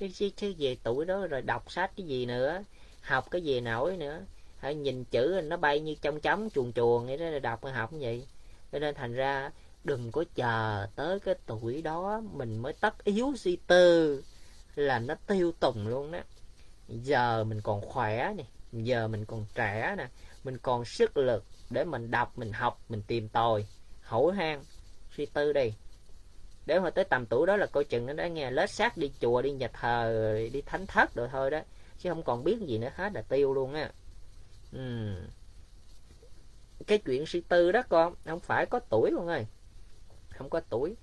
cái 0.00 0.12
cái 0.18 0.32
cái 0.36 0.54
về 0.58 0.76
tuổi 0.82 1.04
đó 1.04 1.26
rồi 1.26 1.42
đọc 1.42 1.72
sách 1.72 1.90
cái 1.96 2.06
gì 2.06 2.26
nữa, 2.26 2.62
học 3.02 3.30
cái 3.30 3.42
gì 3.42 3.60
nổi 3.60 3.96
nữa. 3.96 4.20
Hay 4.58 4.74
nhìn 4.74 5.04
chữ 5.04 5.40
nó 5.44 5.56
bay 5.56 5.80
như 5.80 5.94
trong 6.02 6.20
chóng 6.20 6.48
chuồn 6.54 6.72
chuồn 6.72 7.06
vậy 7.06 7.16
đó 7.16 7.38
đọc 7.38 7.60
học 7.74 7.92
như 7.92 7.98
vậy. 8.00 8.26
Cho 8.72 8.78
nên 8.78 8.94
thành 8.94 9.12
ra 9.12 9.50
đừng 9.84 10.12
có 10.12 10.24
chờ 10.34 10.86
tới 10.96 11.20
cái 11.20 11.34
tuổi 11.46 11.82
đó 11.82 12.22
mình 12.32 12.58
mới 12.58 12.72
tất 12.72 13.04
yếu 13.04 13.32
suy 13.36 13.56
tư 13.66 14.22
là 14.74 14.98
nó 14.98 15.14
tiêu 15.26 15.52
tùng 15.60 15.88
luôn 15.88 16.12
đó. 16.12 16.18
Giờ 16.88 17.44
mình 17.44 17.60
còn 17.60 17.80
khỏe 17.80 18.34
nè, 18.36 18.44
giờ 18.72 19.08
mình 19.08 19.24
còn 19.24 19.46
trẻ 19.54 19.94
nè, 19.98 20.08
mình 20.44 20.58
còn 20.58 20.84
sức 20.84 21.16
lực 21.16 21.44
để 21.70 21.84
mình 21.84 22.10
đọc, 22.10 22.38
mình 22.38 22.52
học, 22.52 22.80
mình 22.88 23.02
tìm 23.06 23.28
tòi, 23.28 23.66
hổ 24.04 24.30
hang, 24.30 24.64
suy 25.16 25.26
tư 25.26 25.52
đi 25.52 25.72
để 26.66 26.80
mà 26.80 26.90
tới 26.90 27.04
tầm 27.04 27.26
tuổi 27.26 27.46
đó 27.46 27.56
là 27.56 27.66
coi 27.66 27.84
chừng 27.84 28.06
nó 28.06 28.12
đã 28.12 28.28
nghe 28.28 28.50
lết 28.50 28.70
xác 28.70 28.96
đi 28.96 29.12
chùa 29.20 29.42
đi 29.42 29.52
nhà 29.52 29.68
thờ 29.72 30.34
đi 30.52 30.62
thánh 30.62 30.86
thất 30.86 31.14
rồi 31.14 31.28
thôi 31.32 31.50
đó. 31.50 31.60
Chứ 31.98 32.10
không 32.10 32.22
còn 32.22 32.44
biết 32.44 32.58
gì 32.60 32.78
nữa 32.78 32.90
hết 32.94 33.12
là 33.14 33.22
tiêu 33.22 33.54
luôn 33.54 33.74
á. 33.74 33.90
Ừ. 34.72 35.14
cái 36.86 36.98
chuyện 36.98 37.26
suy 37.26 37.40
tư 37.40 37.72
đó 37.72 37.82
con 37.88 38.14
không 38.24 38.40
phải 38.40 38.66
có 38.66 38.80
tuổi 38.90 39.10
luôn 39.10 39.28
ơi. 39.28 39.46
Không 40.30 40.50
có 40.50 40.60
tuổi. 40.70 40.96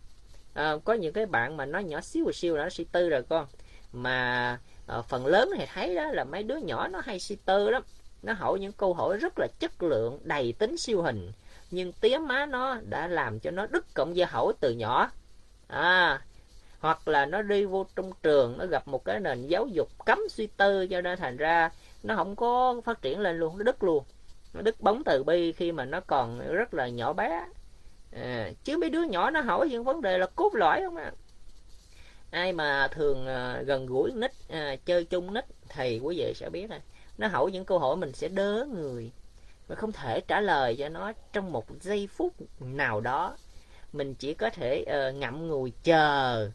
À, 0.54 0.74
có 0.86 0.94
những 0.94 1.14
cái 1.14 1.26
bạn 1.26 1.58
mà 1.58 1.66
nó 1.66 1.80
nhỏ 1.80 2.02
xíu 2.02 2.32
xíu 2.32 2.58
nó 2.58 2.70
suy 2.70 2.84
tư 2.84 3.10
rồi 3.10 3.24
con. 3.30 3.48
Mà 3.94 4.60
à, 4.88 5.02
phần 5.02 5.26
lớn 5.26 5.50
thì 5.58 5.66
thấy 5.74 5.96
đó 5.96 6.12
là 6.12 6.24
mấy 6.24 6.44
đứa 6.44 6.58
nhỏ 6.58 6.88
nó 6.88 7.02
hay 7.06 7.20
suy 7.20 7.36
tư 7.46 7.70
lắm. 7.70 7.84
Nó 8.24 8.34
hỏi 8.34 8.60
những 8.60 8.72
câu 8.72 8.94
hỏi 8.94 9.18
rất 9.18 9.40
là 9.40 9.48
chất 9.60 9.84
lượng 9.84 10.20
đầy 10.24 10.54
tính 10.54 10.78
siêu 10.78 11.02
hình. 11.02 11.32
Nhưng 11.72 11.92
tía 11.94 12.18
má 12.18 12.46
nó 12.46 12.78
đã 12.90 13.08
làm 13.08 13.40
cho 13.40 13.52
nó 13.52 13.66
đứt 13.66 13.86
cộng 13.94 14.16
gia 14.16 14.26
hỏi 14.26 14.54
từ 14.60 14.72
nhỏ 14.72 15.12
à 15.68 16.22
hoặc 16.80 17.07
là 17.07 17.26
nó 17.26 17.41
đi 17.41 17.65
vô 17.65 17.85
trong 17.95 18.11
trường 18.23 18.57
nó 18.57 18.65
gặp 18.65 18.88
một 18.88 19.06
cái 19.06 19.19
nền 19.19 19.48
giáo 19.48 19.68
dục 19.68 20.06
cấm 20.06 20.19
suy 20.30 20.48
tư 20.48 20.88
cho 20.88 21.02
nên 21.02 21.19
thành 21.19 21.38
ra 21.38 21.69
nó 22.03 22.15
không 22.15 22.35
có 22.35 22.81
phát 22.85 23.02
triển 23.02 23.19
lên 23.19 23.38
luôn 23.38 23.57
nó 23.57 23.64
đứt 23.64 23.84
luôn. 23.84 24.03
Nó 24.53 24.61
đứt 24.61 24.81
bóng 24.81 25.03
từ 25.03 25.23
bi 25.23 25.52
khi 25.52 25.72
mà 25.72 25.85
nó 25.85 25.99
còn 25.99 26.53
rất 26.53 26.73
là 26.73 26.88
nhỏ 26.88 27.14
bé. 27.14 27.45
À, 28.11 28.52
chứ 28.64 28.77
mấy 28.77 28.89
đứa 28.89 29.03
nhỏ 29.03 29.30
nó 29.30 29.41
hỏi 29.41 29.69
những 29.69 29.84
vấn 29.84 30.02
đề 30.02 30.18
là 30.18 30.27
cốt 30.35 30.56
lõi 30.56 30.81
không 30.84 30.95
ạ? 30.95 31.11
Ai 32.31 32.53
mà 32.53 32.88
thường 32.88 33.27
à, 33.27 33.61
gần 33.65 33.85
gũi 33.85 34.11
nít 34.15 34.31
à, 34.49 34.76
chơi 34.85 35.06
chung 35.06 35.34
nít 35.34 35.45
thì 35.69 35.99
quý 36.03 36.15
vị 36.19 36.34
sẽ 36.35 36.49
biết 36.49 36.69
này 36.69 36.81
nó 37.18 37.27
hỏi 37.27 37.52
những 37.52 37.65
câu 37.65 37.80
hỏi 37.80 37.95
mình 37.95 38.14
sẽ 38.14 38.27
đớ 38.27 38.65
người 38.73 39.11
mà 39.69 39.76
không 39.76 39.91
thể 39.91 40.22
trả 40.27 40.41
lời 40.41 40.76
cho 40.80 40.89
nó 40.89 41.11
trong 41.34 41.52
một 41.52 41.65
giây 41.81 42.07
phút 42.07 42.34
nào 42.60 43.02
đó 43.02 43.38
mình 43.94 44.16
chỉ 44.16 44.34
có 44.34 44.50
thể 44.50 44.86
uh, 44.88 45.16
ngậm 45.16 45.48
ngùi 45.48 45.74
chờ 45.84 46.50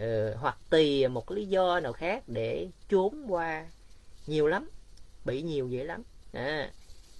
uh, 0.00 0.36
hoặc 0.36 0.58
tì 0.70 1.06
một 1.06 1.30
lý 1.30 1.46
do 1.46 1.80
nào 1.80 1.92
khác 1.92 2.22
để 2.26 2.68
trốn 2.88 3.24
qua. 3.28 3.66
Nhiều 4.26 4.46
lắm 4.46 4.70
bị 5.24 5.42
nhiều 5.42 5.68
vậy 5.72 5.84
lắm. 5.84 6.02
À, 6.32 6.70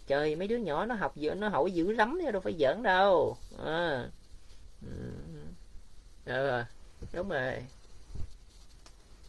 trời 0.06 0.36
mấy 0.36 0.48
đứa 0.48 0.56
nhỏ 0.56 0.86
nó 0.86 0.94
học 0.94 1.16
dữ 1.16 1.34
nó 1.34 1.48
hỏi 1.48 1.70
dữ 1.70 1.92
lắm 1.92 2.18
đâu 2.32 2.40
phải 2.40 2.54
giỡn 2.58 2.82
đâu. 2.82 3.36
À. 3.64 4.08
ừ, 6.26 6.62
đúng 7.12 7.28
rồi. 7.28 7.54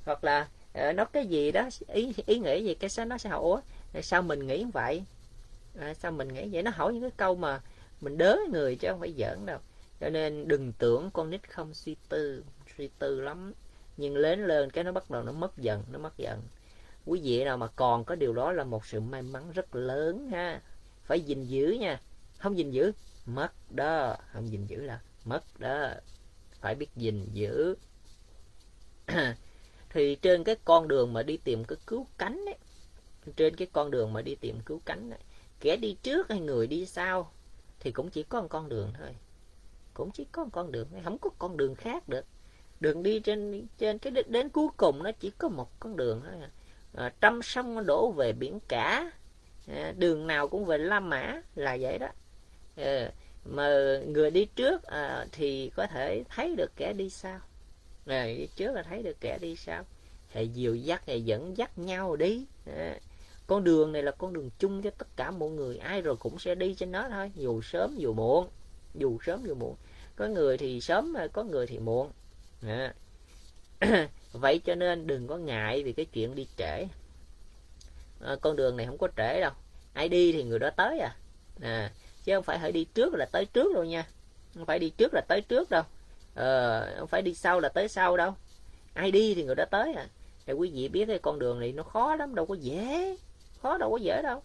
Hoặc 0.06 0.24
là 0.24 0.48
uh, 0.90 0.96
nó 0.96 1.06
cái 1.06 1.26
gì 1.26 1.52
đó 1.52 1.70
ý 1.88 2.14
ý 2.26 2.40
nghĩ 2.40 2.64
gì 2.64 2.76
cái 2.76 2.90
sao 2.90 3.06
nó 3.06 3.18
sẽ 3.18 3.30
hỏi 3.30 3.40
ủa 3.40 3.62
sao 4.02 4.22
mình 4.22 4.48
nghĩ 4.48 4.66
vậy? 4.74 5.04
À, 5.80 5.94
sao 5.94 6.12
mình 6.12 6.28
nghĩ 6.28 6.50
vậy? 6.52 6.64
Nó 6.64 6.72
hỏi 6.72 6.94
những 6.94 7.02
cái 7.02 7.12
câu 7.18 7.36
mà 7.36 7.62
mình 8.02 8.18
đớ 8.18 8.38
người 8.52 8.76
chứ 8.76 8.88
không 8.92 9.00
phải 9.00 9.14
giỡn 9.18 9.46
đâu 9.46 9.60
cho 10.00 10.10
nên 10.10 10.48
đừng 10.48 10.74
tưởng 10.74 11.10
con 11.14 11.30
nít 11.30 11.50
không 11.50 11.74
suy 11.74 11.96
tư 12.10 12.44
suy 12.78 12.90
tư 13.00 13.22
lắm. 13.22 13.54
Nhưng 13.98 14.16
lớn 14.16 14.46
lên 14.46 14.72
cái 14.72 14.84
nó 14.84 14.92
bắt 14.92 15.12
đầu 15.12 15.24
nó 15.24 15.32
mất 15.32 15.58
dần 15.58 15.84
nó 15.92 16.00
mất 16.00 16.18
dần. 16.18 16.42
Quý 17.06 17.20
vị 17.24 17.44
nào 17.44 17.58
mà 17.58 17.68
còn 17.68 18.06
có 18.06 18.16
điều 18.16 18.34
đó 18.34 18.52
là 18.52 18.64
một 18.64 18.86
sự 18.86 19.00
may 19.00 19.22
mắn 19.22 19.52
rất 19.52 19.76
lớn 19.76 20.30
ha. 20.32 20.62
Phải 21.04 21.22
gìn 21.22 21.44
giữ 21.44 21.78
nha. 21.80 22.02
Không 22.38 22.58
gìn 22.58 22.72
giữ 22.72 22.92
mất 23.26 23.52
đó. 23.70 24.16
Không 24.34 24.50
gìn 24.50 24.66
giữ 24.66 24.82
là 24.82 25.00
mất 25.26 25.60
đó. 25.60 25.90
Phải 26.62 26.76
biết 26.76 26.90
gìn 26.96 27.30
giữ. 27.34 27.76
Thì 29.90 30.16
trên 30.16 30.44
cái 30.44 30.56
con 30.66 30.88
đường 30.88 31.14
mà 31.14 31.24
đi 31.24 31.38
tìm 31.38 31.64
cái 31.66 31.78
cứu 31.88 32.08
cánh 32.18 32.46
ấy 32.46 32.58
trên 33.36 33.56
cái 33.56 33.68
con 33.72 33.92
đường 33.92 34.14
mà 34.14 34.22
đi 34.22 34.36
tìm 34.36 34.60
cứu 34.66 34.82
cánh 34.86 35.10
ấy, 35.10 35.20
kẻ 35.60 35.78
đi 35.78 35.98
trước 36.04 36.30
hay 36.30 36.40
người 36.40 36.68
đi 36.68 36.86
sau 36.86 37.32
thì 37.80 37.92
cũng 37.92 38.10
chỉ 38.10 38.24
có 38.24 38.42
một 38.42 38.48
con 38.48 38.70
đường 38.70 38.94
thôi 38.98 39.16
cũng 40.00 40.12
chỉ 40.12 40.26
có 40.32 40.44
một 40.44 40.50
con 40.54 40.72
đường 40.72 40.88
không 41.04 41.18
có 41.18 41.30
con 41.40 41.58
đường 41.58 41.76
khác 41.76 42.10
được. 42.10 42.26
Đường 42.80 43.04
đi 43.04 43.20
trên 43.20 43.68
trên 43.78 44.00
cái 44.00 44.12
đến, 44.12 44.26
đến 44.30 44.50
cuối 44.50 44.68
cùng 44.78 45.04
nó 45.04 45.12
chỉ 45.12 45.32
có 45.38 45.50
một 45.50 45.80
con 45.80 45.98
đường 45.98 46.22
thôi. 46.26 46.50
À. 46.94 47.14
trăm 47.22 47.42
sông 47.42 47.86
đổ 47.86 48.12
về 48.12 48.34
biển 48.34 48.60
cả. 48.68 49.12
À, 49.68 49.94
đường 49.98 50.28
nào 50.28 50.48
cũng 50.48 50.66
về 50.66 50.78
La 50.78 51.00
Mã 51.00 51.42
là 51.56 51.78
vậy 51.82 51.98
đó. 52.00 52.08
À, 52.76 53.12
mà 53.46 53.98
người 54.08 54.32
đi 54.32 54.46
trước 54.46 54.84
à, 54.84 55.26
thì 55.32 55.72
có 55.76 55.88
thể 55.88 56.24
thấy 56.30 56.56
được 56.56 56.72
kẻ 56.76 56.94
đi 56.94 57.10
sau. 57.10 57.40
Người 58.06 58.38
đi 58.38 58.48
trước 58.56 58.72
là 58.72 58.84
thấy 58.84 59.04
được 59.04 59.18
kẻ 59.22 59.38
đi 59.42 59.56
sau. 59.56 59.84
Thì 60.34 60.48
dìu 60.48 60.76
dắt 60.76 61.04
thì 61.06 61.22
dẫn 61.22 61.58
dắt 61.58 61.78
nhau 61.78 62.16
đi. 62.16 62.46
À, 62.66 63.00
con 63.48 63.64
đường 63.64 63.92
này 63.92 64.04
là 64.04 64.12
con 64.12 64.34
đường 64.34 64.50
chung 64.60 64.82
cho 64.82 64.90
tất 64.98 65.08
cả 65.16 65.32
mọi 65.32 65.50
người. 65.50 65.78
Ai 65.78 66.02
rồi 66.02 66.16
cũng 66.16 66.40
sẽ 66.40 66.56
đi 66.56 66.74
trên 66.74 66.92
nó 66.92 67.10
thôi 67.10 67.32
dù 67.36 67.62
sớm 67.62 67.96
dù 67.98 68.14
muộn. 68.14 68.48
Dù 68.96 69.18
sớm 69.26 69.44
dù 69.46 69.56
muộn 69.56 69.76
có 70.20 70.28
người 70.28 70.58
thì 70.58 70.82
sớm 70.82 71.16
có 71.34 71.44
người 71.44 71.68
thì 71.68 71.80
muộn. 71.80 72.12
À. 72.68 72.94
vậy 74.32 74.60
cho 74.66 74.76
nên 74.76 75.08
đừng 75.08 75.28
có 75.28 75.38
ngại 75.38 75.84
vì 75.84 75.94
cái 75.94 76.06
chuyện 76.06 76.36
đi 76.36 76.48
trễ. 76.58 76.88
À, 78.22 78.36
con 78.42 78.56
đường 78.56 78.78
này 78.78 78.86
không 78.86 78.98
có 78.98 79.08
trễ 79.18 79.42
đâu. 79.42 79.52
Ai 79.94 80.10
đi 80.10 80.32
thì 80.32 80.44
người 80.44 80.60
đó 80.60 80.70
tới 80.70 81.00
à, 81.00 81.16
à 81.62 81.92
chứ 82.24 82.36
không 82.36 82.44
phải 82.44 82.60
phải 82.62 82.72
đi 82.72 82.84
trước 82.94 83.14
là 83.14 83.26
tới 83.26 83.46
trước 83.46 83.74
đâu 83.74 83.84
nha. 83.84 84.08
Không 84.56 84.66
phải 84.66 84.80
đi 84.80 84.90
trước 84.90 85.14
là 85.14 85.22
tới 85.28 85.42
trước 85.42 85.70
đâu. 85.70 85.84
À, 86.36 86.82
không 86.98 87.08
phải 87.08 87.22
đi 87.22 87.34
sau 87.34 87.60
là 87.60 87.70
tới 87.70 87.88
sau 87.88 88.18
đâu. 88.18 88.34
Ai 88.94 89.12
đi 89.12 89.36
thì 89.36 89.44
người 89.44 89.56
đó 89.56 89.66
tới 89.72 89.94
à. 89.94 90.08
Thì 90.46 90.54
quý 90.54 90.72
vị 90.74 90.88
biết 90.88 91.06
cái 91.06 91.20
con 91.20 91.40
đường 91.40 91.60
này 91.60 91.72
nó 91.72 91.84
khó 91.84 92.16
lắm 92.16 92.36
đâu 92.36 92.46
có 92.46 92.56
dễ. 92.56 93.18
Khó 93.62 93.78
đâu 93.78 93.92
có 93.92 93.98
dễ 93.98 94.22
đâu. 94.22 94.44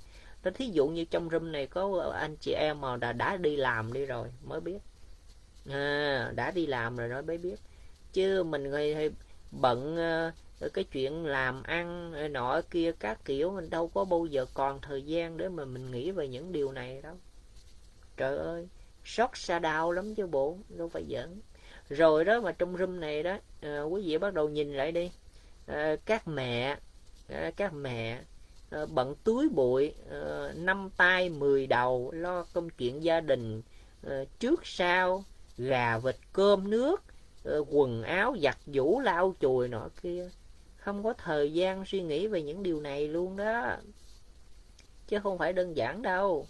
Thí 0.54 0.68
dụ 0.68 0.86
như 0.86 1.04
trong 1.04 1.30
room 1.30 1.52
này 1.52 1.66
có 1.66 2.12
anh 2.20 2.36
chị 2.36 2.52
em 2.52 2.80
mà 2.80 2.96
đã, 2.96 3.12
đã 3.12 3.36
đi 3.36 3.56
làm 3.56 3.92
đi 3.92 4.06
rồi 4.06 4.28
mới 4.42 4.60
biết 4.60 4.78
à, 5.70 6.32
đã 6.34 6.50
đi 6.50 6.66
làm 6.66 6.96
rồi 6.96 7.08
nó 7.08 7.22
mới 7.22 7.38
biết. 7.38 7.56
Chứ 8.12 8.42
mình 8.42 8.72
hay 8.72 9.10
bận 9.50 9.96
uh, 10.66 10.72
cái 10.72 10.84
chuyện 10.84 11.26
làm 11.26 11.62
ăn 11.62 12.12
nọ 12.32 12.60
kia 12.70 12.92
các 12.98 13.24
kiểu 13.24 13.50
mình 13.50 13.70
đâu 13.70 13.88
có 13.88 14.04
bao 14.04 14.26
giờ 14.26 14.46
còn 14.54 14.80
thời 14.80 15.02
gian 15.02 15.36
để 15.36 15.48
mà 15.48 15.64
mình 15.64 15.90
nghĩ 15.90 16.10
về 16.10 16.28
những 16.28 16.52
điều 16.52 16.72
này 16.72 17.00
đâu. 17.02 17.16
Trời 18.16 18.38
ơi 18.38 18.68
sót 19.04 19.36
xa 19.36 19.58
đau 19.58 19.92
lắm 19.92 20.14
chứ 20.14 20.26
bộ 20.26 20.58
đâu 20.68 20.88
phải 20.88 21.04
giỡn. 21.10 21.40
Rồi 21.88 22.24
đó 22.24 22.40
mà 22.40 22.52
trong 22.52 22.76
room 22.76 23.00
này 23.00 23.22
đó 23.22 23.38
à, 23.60 23.82
quý 23.82 24.02
vị 24.06 24.18
bắt 24.18 24.34
đầu 24.34 24.48
nhìn 24.48 24.72
lại 24.72 24.92
đi. 24.92 25.10
À, 25.66 25.96
các 26.04 26.28
mẹ 26.28 26.76
à, 27.28 27.50
các 27.56 27.72
mẹ 27.74 28.20
à, 28.70 28.86
bận 28.86 29.14
túi 29.24 29.48
bụi 29.48 29.94
à, 30.10 30.52
năm 30.56 30.90
tay 30.96 31.28
mười 31.28 31.66
đầu 31.66 32.10
lo 32.12 32.46
công 32.52 32.70
chuyện 32.70 33.04
gia 33.04 33.20
đình 33.20 33.62
à, 34.08 34.24
trước 34.38 34.66
sau 34.66 35.24
gà, 35.58 35.98
vịt, 35.98 36.16
cơm, 36.32 36.70
nước 36.70 37.04
ờ, 37.44 37.64
quần 37.68 38.02
áo, 38.02 38.36
giặt 38.42 38.58
vũ 38.66 39.00
lau 39.00 39.34
chùi 39.40 39.68
nọ 39.68 39.88
kia. 40.02 40.28
Không 40.76 41.04
có 41.04 41.12
thời 41.12 41.52
gian 41.52 41.84
suy 41.86 42.02
nghĩ 42.02 42.26
về 42.26 42.42
những 42.42 42.62
điều 42.62 42.80
này 42.80 43.08
luôn 43.08 43.36
đó. 43.36 43.76
Chứ 45.08 45.18
không 45.22 45.38
phải 45.38 45.52
đơn 45.52 45.76
giản 45.76 46.02
đâu. 46.02 46.46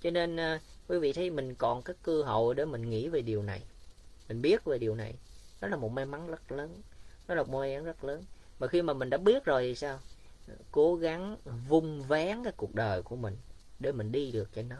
Cho 0.00 0.10
nên 0.10 0.36
ờ, 0.36 0.58
quý 0.88 0.98
vị 0.98 1.12
thấy 1.12 1.30
mình 1.30 1.54
còn 1.54 1.82
cái 1.82 1.96
cơ 2.02 2.22
hội 2.22 2.54
để 2.54 2.64
mình 2.64 2.90
nghĩ 2.90 3.08
về 3.08 3.22
điều 3.22 3.42
này. 3.42 3.62
Mình 4.28 4.42
biết 4.42 4.64
về 4.64 4.78
điều 4.78 4.94
này. 4.94 5.14
Đó 5.60 5.68
là 5.68 5.76
một 5.76 5.92
may 5.92 6.06
mắn 6.06 6.26
rất 6.26 6.52
lớn. 6.52 6.82
Đó 7.26 7.34
là 7.34 7.42
một 7.42 7.58
may 7.58 7.76
mắn 7.76 7.84
rất 7.84 8.04
lớn. 8.04 8.22
Mà 8.58 8.66
khi 8.66 8.82
mà 8.82 8.92
mình 8.92 9.10
đã 9.10 9.18
biết 9.18 9.44
rồi 9.44 9.62
thì 9.62 9.74
sao? 9.74 9.98
Cố 10.72 10.96
gắng 10.96 11.36
vung 11.68 12.02
vén 12.02 12.44
cái 12.44 12.52
cuộc 12.56 12.74
đời 12.74 13.02
của 13.02 13.16
mình 13.16 13.36
để 13.80 13.92
mình 13.92 14.12
đi 14.12 14.32
được 14.32 14.48
cho 14.54 14.62
nó 14.62 14.76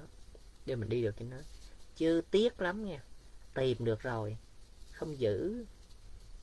để 0.66 0.76
mình 0.76 0.88
đi 0.88 1.02
được 1.02 1.14
cho 1.18 1.24
nó 1.30 1.36
chứ 1.96 2.22
tiếc 2.30 2.60
lắm 2.60 2.84
nha 2.84 3.02
tìm 3.58 3.84
được 3.84 4.02
rồi. 4.02 4.36
Không 4.92 5.18
giữ. 5.18 5.64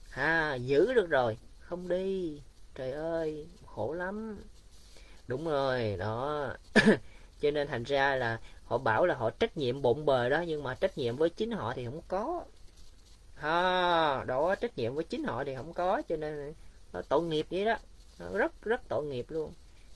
Ha 0.09 0.55
giữ 0.55 0.93
được 0.93 1.09
rồi. 1.09 1.37
Không 1.59 1.87
đi. 1.87 2.41
Trời 2.75 2.91
ơi 2.91 3.47
khổ 3.65 3.93
lắm. 3.93 4.43
Đúng 5.27 5.45
rồi 5.45 5.95
đó. 5.99 6.49
Cho 7.41 7.51
nên 7.51 7.67
thành 7.67 7.83
ra 7.83 8.15
là 8.15 8.39
họ 8.65 8.77
bảo 8.77 9.05
là 9.05 9.15
họ 9.15 9.29
trách 9.29 9.57
nhiệm 9.57 9.81
bụng 9.81 10.05
bề 10.05 10.29
đó 10.29 10.41
nhưng 10.47 10.63
mà 10.63 10.73
trách 10.73 10.97
nhiệm 10.97 11.15
với 11.15 11.29
chính 11.29 11.51
họ 11.51 11.73
thì 11.73 11.85
không 11.85 12.01
có. 12.07 12.43
Ha 13.35 14.23
đó 14.23 14.55
trách 14.55 14.77
nhiệm 14.77 14.95
với 14.95 15.03
chính 15.03 15.23
họ 15.23 15.43
thì 15.43 15.55
không 15.55 15.73
có 15.73 16.01
cho 16.09 16.17
nên 16.17 16.53
nó 16.93 17.01
tội 17.09 17.23
nghiệp 17.23 17.47
vậy 17.51 17.65
đó. 17.65 17.75
Rất 18.33 18.61
rất 18.61 18.81
tội 18.89 19.05
nghiệp 19.05 19.25
luôn. 19.29 19.53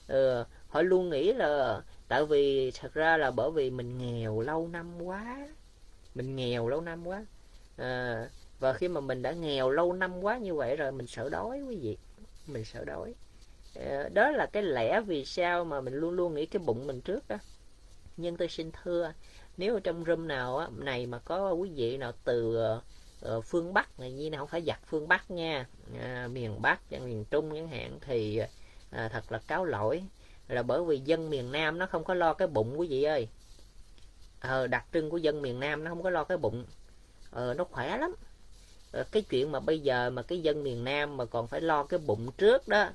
Ừ, 0.08 0.44
họ 0.68 0.82
luôn 0.82 1.10
nghĩ 1.10 1.32
là 1.32 1.80
tại 2.08 2.26
vì 2.26 2.70
thật 2.70 2.94
ra 2.94 3.16
là 3.16 3.30
bởi 3.30 3.50
vì 3.50 3.70
mình 3.70 3.98
nghèo 3.98 4.40
lâu 4.40 4.68
năm 4.68 5.02
quá 5.02 5.48
mình 6.14 6.36
nghèo 6.36 6.68
lâu 6.68 6.80
năm 6.80 7.06
quá. 7.06 7.24
À, 7.76 8.28
và 8.60 8.72
khi 8.72 8.88
mà 8.88 9.00
mình 9.00 9.22
đã 9.22 9.32
nghèo 9.32 9.70
lâu 9.70 9.92
năm 9.92 10.24
quá 10.24 10.38
như 10.38 10.54
vậy 10.54 10.76
rồi 10.76 10.92
mình 10.92 11.06
sợ 11.06 11.28
đói 11.28 11.62
quý 11.68 11.76
vị. 11.76 11.98
Mình 12.46 12.64
sợ 12.64 12.84
đói. 12.84 13.14
À, 13.74 14.08
đó 14.12 14.30
là 14.30 14.46
cái 14.46 14.62
lẽ 14.62 15.00
vì 15.00 15.24
sao 15.24 15.64
mà 15.64 15.80
mình 15.80 15.94
luôn 15.94 16.14
luôn 16.14 16.34
nghĩ 16.34 16.46
cái 16.46 16.62
bụng 16.66 16.86
mình 16.86 17.00
trước 17.00 17.28
đó 17.28 17.36
nhưng 18.16 18.36
tôi 18.36 18.48
xin 18.48 18.70
thưa 18.82 19.12
nếu 19.56 19.80
trong 19.80 20.04
room 20.04 20.28
nào 20.28 20.58
á, 20.58 20.68
này 20.76 21.06
mà 21.06 21.18
có 21.18 21.52
quý 21.52 21.70
vị 21.74 21.96
nào 21.96 22.12
từ 22.24 22.58
uh, 23.36 23.44
phương 23.44 23.72
Bắc 23.72 24.00
này 24.00 24.12
như 24.12 24.30
nào 24.30 24.38
không 24.38 24.48
phải 24.48 24.62
giặt 24.66 24.78
phương 24.86 25.08
Bắc 25.08 25.30
nha 25.30 25.66
à, 26.00 26.28
miền 26.32 26.62
Bắc 26.62 26.92
miền 26.92 27.24
Trung 27.30 27.50
chẳng 27.54 27.68
hạn 27.68 27.98
thì 28.00 28.40
à, 28.90 29.08
thật 29.08 29.32
là 29.32 29.38
cáo 29.46 29.64
lỗi. 29.64 30.02
Là 30.48 30.62
bởi 30.62 30.84
vì 30.84 30.98
dân 30.98 31.30
miền 31.30 31.52
Nam 31.52 31.78
nó 31.78 31.86
không 31.86 32.04
có 32.04 32.14
lo 32.14 32.34
cái 32.34 32.48
bụng 32.48 32.80
quý 32.80 32.88
vị 32.90 33.02
ơi 33.02 33.28
ờ, 34.40 34.66
đặc 34.66 34.84
trưng 34.92 35.10
của 35.10 35.16
dân 35.16 35.42
miền 35.42 35.60
Nam 35.60 35.84
nó 35.84 35.90
không 35.90 36.02
có 36.02 36.10
lo 36.10 36.24
cái 36.24 36.38
bụng. 36.38 36.64
Ờ, 37.30 37.54
nó 37.54 37.64
khỏe 37.64 37.96
lắm. 37.98 38.14
Ờ, 38.92 39.04
cái 39.12 39.22
chuyện 39.22 39.52
mà 39.52 39.60
bây 39.60 39.80
giờ 39.80 40.10
mà 40.10 40.22
cái 40.22 40.40
dân 40.40 40.62
miền 40.64 40.84
Nam 40.84 41.16
mà 41.16 41.24
còn 41.24 41.48
phải 41.48 41.60
lo 41.60 41.82
cái 41.84 42.00
bụng 42.06 42.32
trước 42.38 42.68
đó 42.68 42.88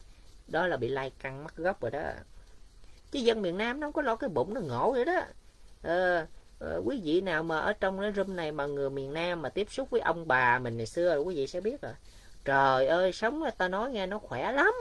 đó 0.48 0.68
là 0.68 0.78
bị 0.78 0.88
lai 0.88 1.12
căng 1.20 1.44
mắt 1.44 1.58
gốc 1.58 1.82
rồi 1.82 1.92
đó. 1.92 2.12
Chứ 3.12 3.20
dân 3.20 3.42
miền 3.42 3.58
Nam 3.58 3.80
nó 3.80 3.88
không 3.88 3.94
có 3.94 4.02
lo 4.02 4.16
cái 4.16 4.30
bụng 4.30 4.54
nó 4.54 4.62
ngộ 4.62 4.92
vậy 4.92 5.06
đó. 5.06 5.22
Ờ, 5.84 6.26
ờ, 6.60 6.82
quý 6.86 7.02
vị 7.04 7.22
nào 7.22 7.44
mà 7.44 7.60
ở 7.60 7.74
trong 7.74 8.00
cái 8.02 8.12
room 8.12 8.36
này 8.36 8.52
mà 8.52 8.66
người 8.66 8.90
miền 8.90 9.14
Nam 9.14 9.42
mà 9.42 9.50
tiếp 9.50 9.68
xúc 9.72 9.90
với 9.90 10.02
ông 10.02 10.28
bà 10.28 10.60
mình 10.60 10.78
ngày 10.78 10.86
xưa 10.88 11.18
quý 11.20 11.36
vị 11.36 11.48
sẽ 11.48 11.62
biết 11.62 11.82
rồi. 11.82 11.94
Trời 12.46 12.88
ơi 12.88 13.12
sống 13.14 13.44
ta 13.58 13.68
nói 13.68 13.92
nghe 13.92 14.06
nó 14.08 14.20
khỏe 14.20 14.52
lắm. 14.52 14.74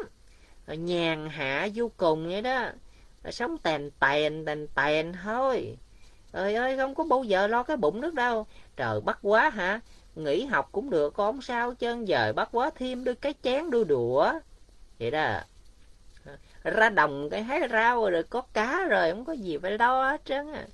Ờ, 0.66 0.74
nhàn 0.74 1.28
hạ 1.30 1.68
vô 1.74 1.90
cùng 1.96 2.28
vậy 2.28 2.42
đó. 2.42 2.70
Ờ, 3.22 3.30
sống 3.30 3.58
tèn 3.58 3.90
tèn 4.00 4.44
tèn 4.44 4.66
tèn 4.74 5.12
thôi 5.24 5.76
trời 6.34 6.54
ơi 6.54 6.76
không 6.76 6.94
có 6.94 7.04
bao 7.04 7.24
giờ 7.24 7.46
lo 7.46 7.62
cái 7.62 7.76
bụng 7.76 8.00
nước 8.00 8.14
đâu. 8.14 8.46
Trời 8.76 9.00
bắt 9.00 9.18
quá 9.22 9.50
hả? 9.50 9.80
Nghỉ 10.14 10.44
học 10.44 10.68
cũng 10.72 10.90
được 10.90 11.14
con 11.14 11.42
sao 11.42 11.74
chân 11.74 12.08
giờ 12.08 12.32
bắt 12.36 12.48
quá 12.52 12.70
thêm 12.74 13.04
đôi 13.04 13.14
cái 13.14 13.34
chén 13.42 13.70
đôi 13.70 13.84
đũa. 13.84 14.32
Vậy 14.98 15.10
đó. 15.10 15.40
Ra 16.62 16.88
đồng 16.88 17.30
cái 17.30 17.42
hái 17.42 17.60
rau 17.70 18.10
rồi 18.10 18.22
có 18.22 18.40
cá 18.52 18.84
rồi 18.88 19.10
không 19.10 19.24
có 19.24 19.32
gì 19.32 19.58
phải 19.58 19.78
lo 19.78 20.10
hết 20.10 20.24
trơn 20.24 20.52
à. 20.52 20.66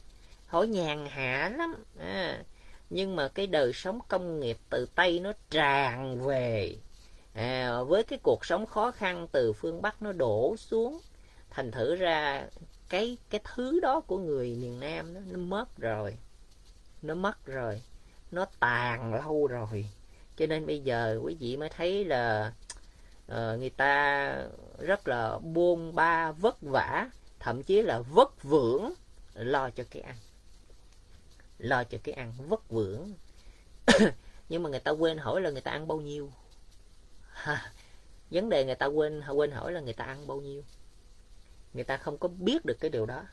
hỏi 0.46 0.66
nhàn 0.66 1.06
hạ 1.06 1.52
lắm. 1.58 1.84
À, 1.98 2.42
nhưng 2.90 3.16
mà 3.16 3.28
cái 3.28 3.46
đời 3.46 3.72
sống 3.72 3.98
công 4.08 4.40
nghiệp 4.40 4.58
từ 4.70 4.86
tây 4.94 5.20
nó 5.20 5.32
tràn 5.50 6.26
về. 6.26 6.76
À, 7.34 7.82
với 7.82 8.02
cái 8.02 8.18
cuộc 8.22 8.44
sống 8.44 8.66
khó 8.66 8.90
khăn 8.90 9.26
từ 9.32 9.52
phương 9.52 9.82
bắc 9.82 10.02
nó 10.02 10.12
đổ 10.12 10.56
xuống. 10.58 11.00
Thành 11.50 11.70
thử 11.70 11.96
ra 11.96 12.44
cái 12.90 13.16
cái 13.30 13.40
thứ 13.44 13.80
đó 13.80 14.00
của 14.00 14.18
người 14.18 14.56
miền 14.56 14.80
nam 14.80 15.14
đó, 15.14 15.20
nó 15.30 15.38
mất 15.38 15.78
rồi. 15.78 16.16
Nó 17.02 17.14
mất 17.14 17.46
rồi. 17.46 17.82
Nó 18.30 18.44
tàn 18.60 19.14
lâu 19.14 19.46
rồi. 19.46 19.86
Cho 20.36 20.46
nên 20.46 20.66
bây 20.66 20.80
giờ 20.80 21.20
quý 21.22 21.36
vị 21.40 21.56
mới 21.56 21.68
thấy 21.68 22.04
là 22.04 22.52
uh, 23.32 23.58
người 23.58 23.70
ta 23.70 24.34
rất 24.78 25.08
là 25.08 25.38
buôn 25.38 25.94
ba 25.94 26.32
vất 26.32 26.56
vả 26.60 27.10
thậm 27.38 27.62
chí 27.62 27.82
là 27.82 27.98
vất 27.98 28.42
vưởng 28.42 28.92
lo 29.34 29.70
cho 29.70 29.84
cái 29.90 30.02
ăn. 30.02 30.16
Lo 31.58 31.84
cho 31.84 31.98
cái 32.02 32.14
ăn 32.14 32.32
vất 32.48 32.70
vưởng. 32.70 33.12
Nhưng 34.48 34.62
mà 34.62 34.70
người 34.70 34.80
ta 34.80 34.90
quên 34.90 35.18
hỏi 35.18 35.40
là 35.40 35.50
người 35.50 35.62
ta 35.62 35.70
ăn 35.70 35.88
bao 35.88 36.00
nhiêu. 36.00 36.32
Ha, 37.30 37.72
vấn 38.30 38.48
đề 38.48 38.64
người 38.64 38.74
ta 38.74 38.86
quên 38.86 39.22
quên 39.32 39.50
hỏi 39.50 39.72
là 39.72 39.80
người 39.80 39.92
ta 39.92 40.04
ăn 40.04 40.26
bao 40.26 40.40
nhiêu 40.40 40.62
người 41.74 41.84
ta 41.84 41.96
không 41.96 42.18
có 42.18 42.28
biết 42.28 42.64
được 42.64 42.76
cái 42.80 42.90
điều 42.90 43.06
đó. 43.06 43.24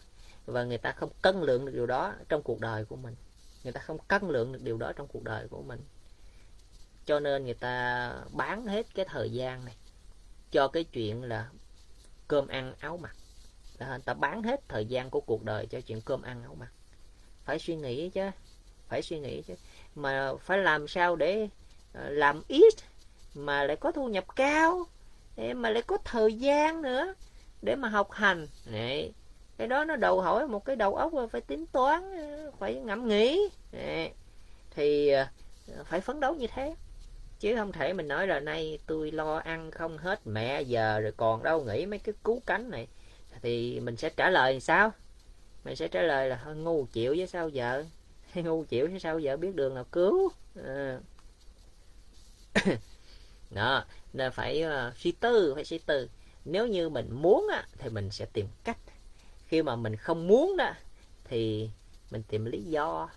Và 0.46 0.64
người 0.64 0.78
ta 0.78 0.92
không 0.92 1.10
cân 1.22 1.42
lượng 1.42 1.66
được 1.66 1.72
điều 1.76 1.86
đó 1.86 2.14
trong 2.30 2.44
cuộc 2.44 2.60
đời 2.60 2.86
của 2.86 2.96
mình. 2.96 3.16
Người 3.64 3.74
ta 3.74 3.82
không 3.82 3.98
cân 4.08 4.28
lượng 4.28 4.54
được 4.54 4.62
điều 4.64 4.78
đó 4.78 4.92
trong 4.96 5.08
cuộc 5.08 5.24
đời 5.24 5.48
của 5.48 5.62
mình. 5.62 5.80
Cho 7.06 7.20
nên 7.20 7.46
người 7.46 7.54
ta 7.54 8.14
bán 8.32 8.66
hết 8.66 8.86
cái 8.96 9.06
thời 9.10 9.32
gian 9.32 9.66
này 9.66 9.76
cho 10.52 10.68
cái 10.68 10.84
chuyện 10.84 11.24
là 11.24 11.50
cơm 12.28 12.48
ăn 12.48 12.74
áo 12.80 12.98
mặc. 12.98 13.16
Là 13.78 13.90
người 13.90 14.00
ta 14.06 14.14
bán 14.14 14.44
hết 14.44 14.62
thời 14.68 14.86
gian 14.86 15.10
của 15.10 15.22
cuộc 15.22 15.44
đời 15.44 15.66
cho 15.66 15.82
chuyện 15.82 16.02
cơm 16.02 16.22
ăn 16.22 16.44
áo 16.44 16.56
mặc. 16.60 16.72
Phải 17.46 17.60
suy 17.60 17.76
nghĩ 17.76 18.10
chứ, 18.10 18.30
phải 18.88 19.02
suy 19.02 19.20
nghĩ 19.20 19.42
chứ. 19.42 19.54
Mà 19.96 20.32
phải 20.42 20.58
làm 20.58 20.88
sao 20.88 21.16
để 21.16 21.50
ờ, 21.94 22.10
làm 22.10 22.44
ít 22.48 22.74
mà 23.34 23.64
lại 23.64 23.76
có 23.76 23.92
thu 23.92 24.08
nhập 24.08 24.26
cao 24.36 24.86
mà 25.56 25.70
lại 25.70 25.84
có 25.88 25.98
thời 26.06 26.34
gian 26.34 26.82
nữa 26.82 27.14
để 27.62 27.76
mà 27.76 27.90
học 27.90 28.12
hành. 28.12 28.48
Này 28.66 29.14
cái 29.58 29.68
đó 29.68 29.86
nó 29.86 29.96
đầu 29.96 30.22
hỏi 30.22 30.48
một 30.48 30.66
cái 30.66 30.76
đầu 30.76 30.96
óc 30.96 31.12
phải 31.32 31.42
tính 31.42 31.66
toán 31.72 32.04
phải 32.60 32.76
ngẫm 32.76 33.08
nghĩ. 33.08 33.50
Này. 33.72 34.14
thì 34.72 35.10
ờ, 35.10 35.28
phải 35.86 36.02
phấn 36.02 36.20
đấu 36.20 36.36
như 36.36 36.48
thế. 36.56 36.76
Chứ 37.40 37.56
không 37.56 37.72
thể 37.72 37.94
mình 37.94 38.08
nói 38.08 38.28
là 38.28 38.40
nay 38.40 38.80
tôi 38.88 39.12
lo 39.12 39.38
ăn 39.38 39.72
không 39.72 39.98
hết 39.98 40.28
mẹ 40.28 40.62
giờ 40.62 41.00
rồi 41.00 41.12
còn 41.18 41.44
đâu 41.44 41.64
nghĩ 41.64 41.86
mấy 41.86 42.00
cái 42.00 42.16
cú 42.24 42.42
cánh 42.46 42.70
này. 42.70 42.88
Thì 43.42 43.80
mình 43.80 43.98
sẽ 43.98 44.10
trả 44.10 44.30
lời 44.30 44.60
sao? 44.60 44.92
Mình 45.64 45.76
sẽ 45.76 45.88
trả 45.88 46.02
lời 46.02 46.30
là 46.30 46.44
ngu 46.56 46.86
chịu 46.86 47.16
với 47.18 47.28
sao 47.28 47.50
vợ 47.54 47.84
ngu 48.36 48.64
chịu 48.64 48.88
với 48.92 49.00
sao 49.00 49.20
vợ 49.24 49.38
biết 49.38 49.56
đường 49.56 49.76
nào 49.76 49.84
cứu? 49.92 50.30
À. 50.66 51.00
đó 53.52 53.86
nên 54.14 54.32
phải 54.32 54.64
uh, 54.66 54.98
suy 54.98 55.12
tư 55.12 55.52
phải 55.56 55.66
suy 55.66 55.78
tư 55.78 56.10
nếu 56.52 56.68
như 56.68 56.90
mình 56.90 57.10
muốn 57.12 57.48
á, 57.52 57.64
thì 57.78 57.90
mình 57.90 58.12
sẽ 58.12 58.26
tìm 58.34 58.48
cách. 58.64 58.78
Khi 59.48 59.62
mà 59.62 59.76
mình 59.76 59.96
không 59.96 60.28
muốn 60.28 60.58
đó 60.58 60.72
thì 61.24 61.70
mình 62.12 62.24
tìm 62.24 62.46
lý 62.46 62.62
do. 62.62 63.10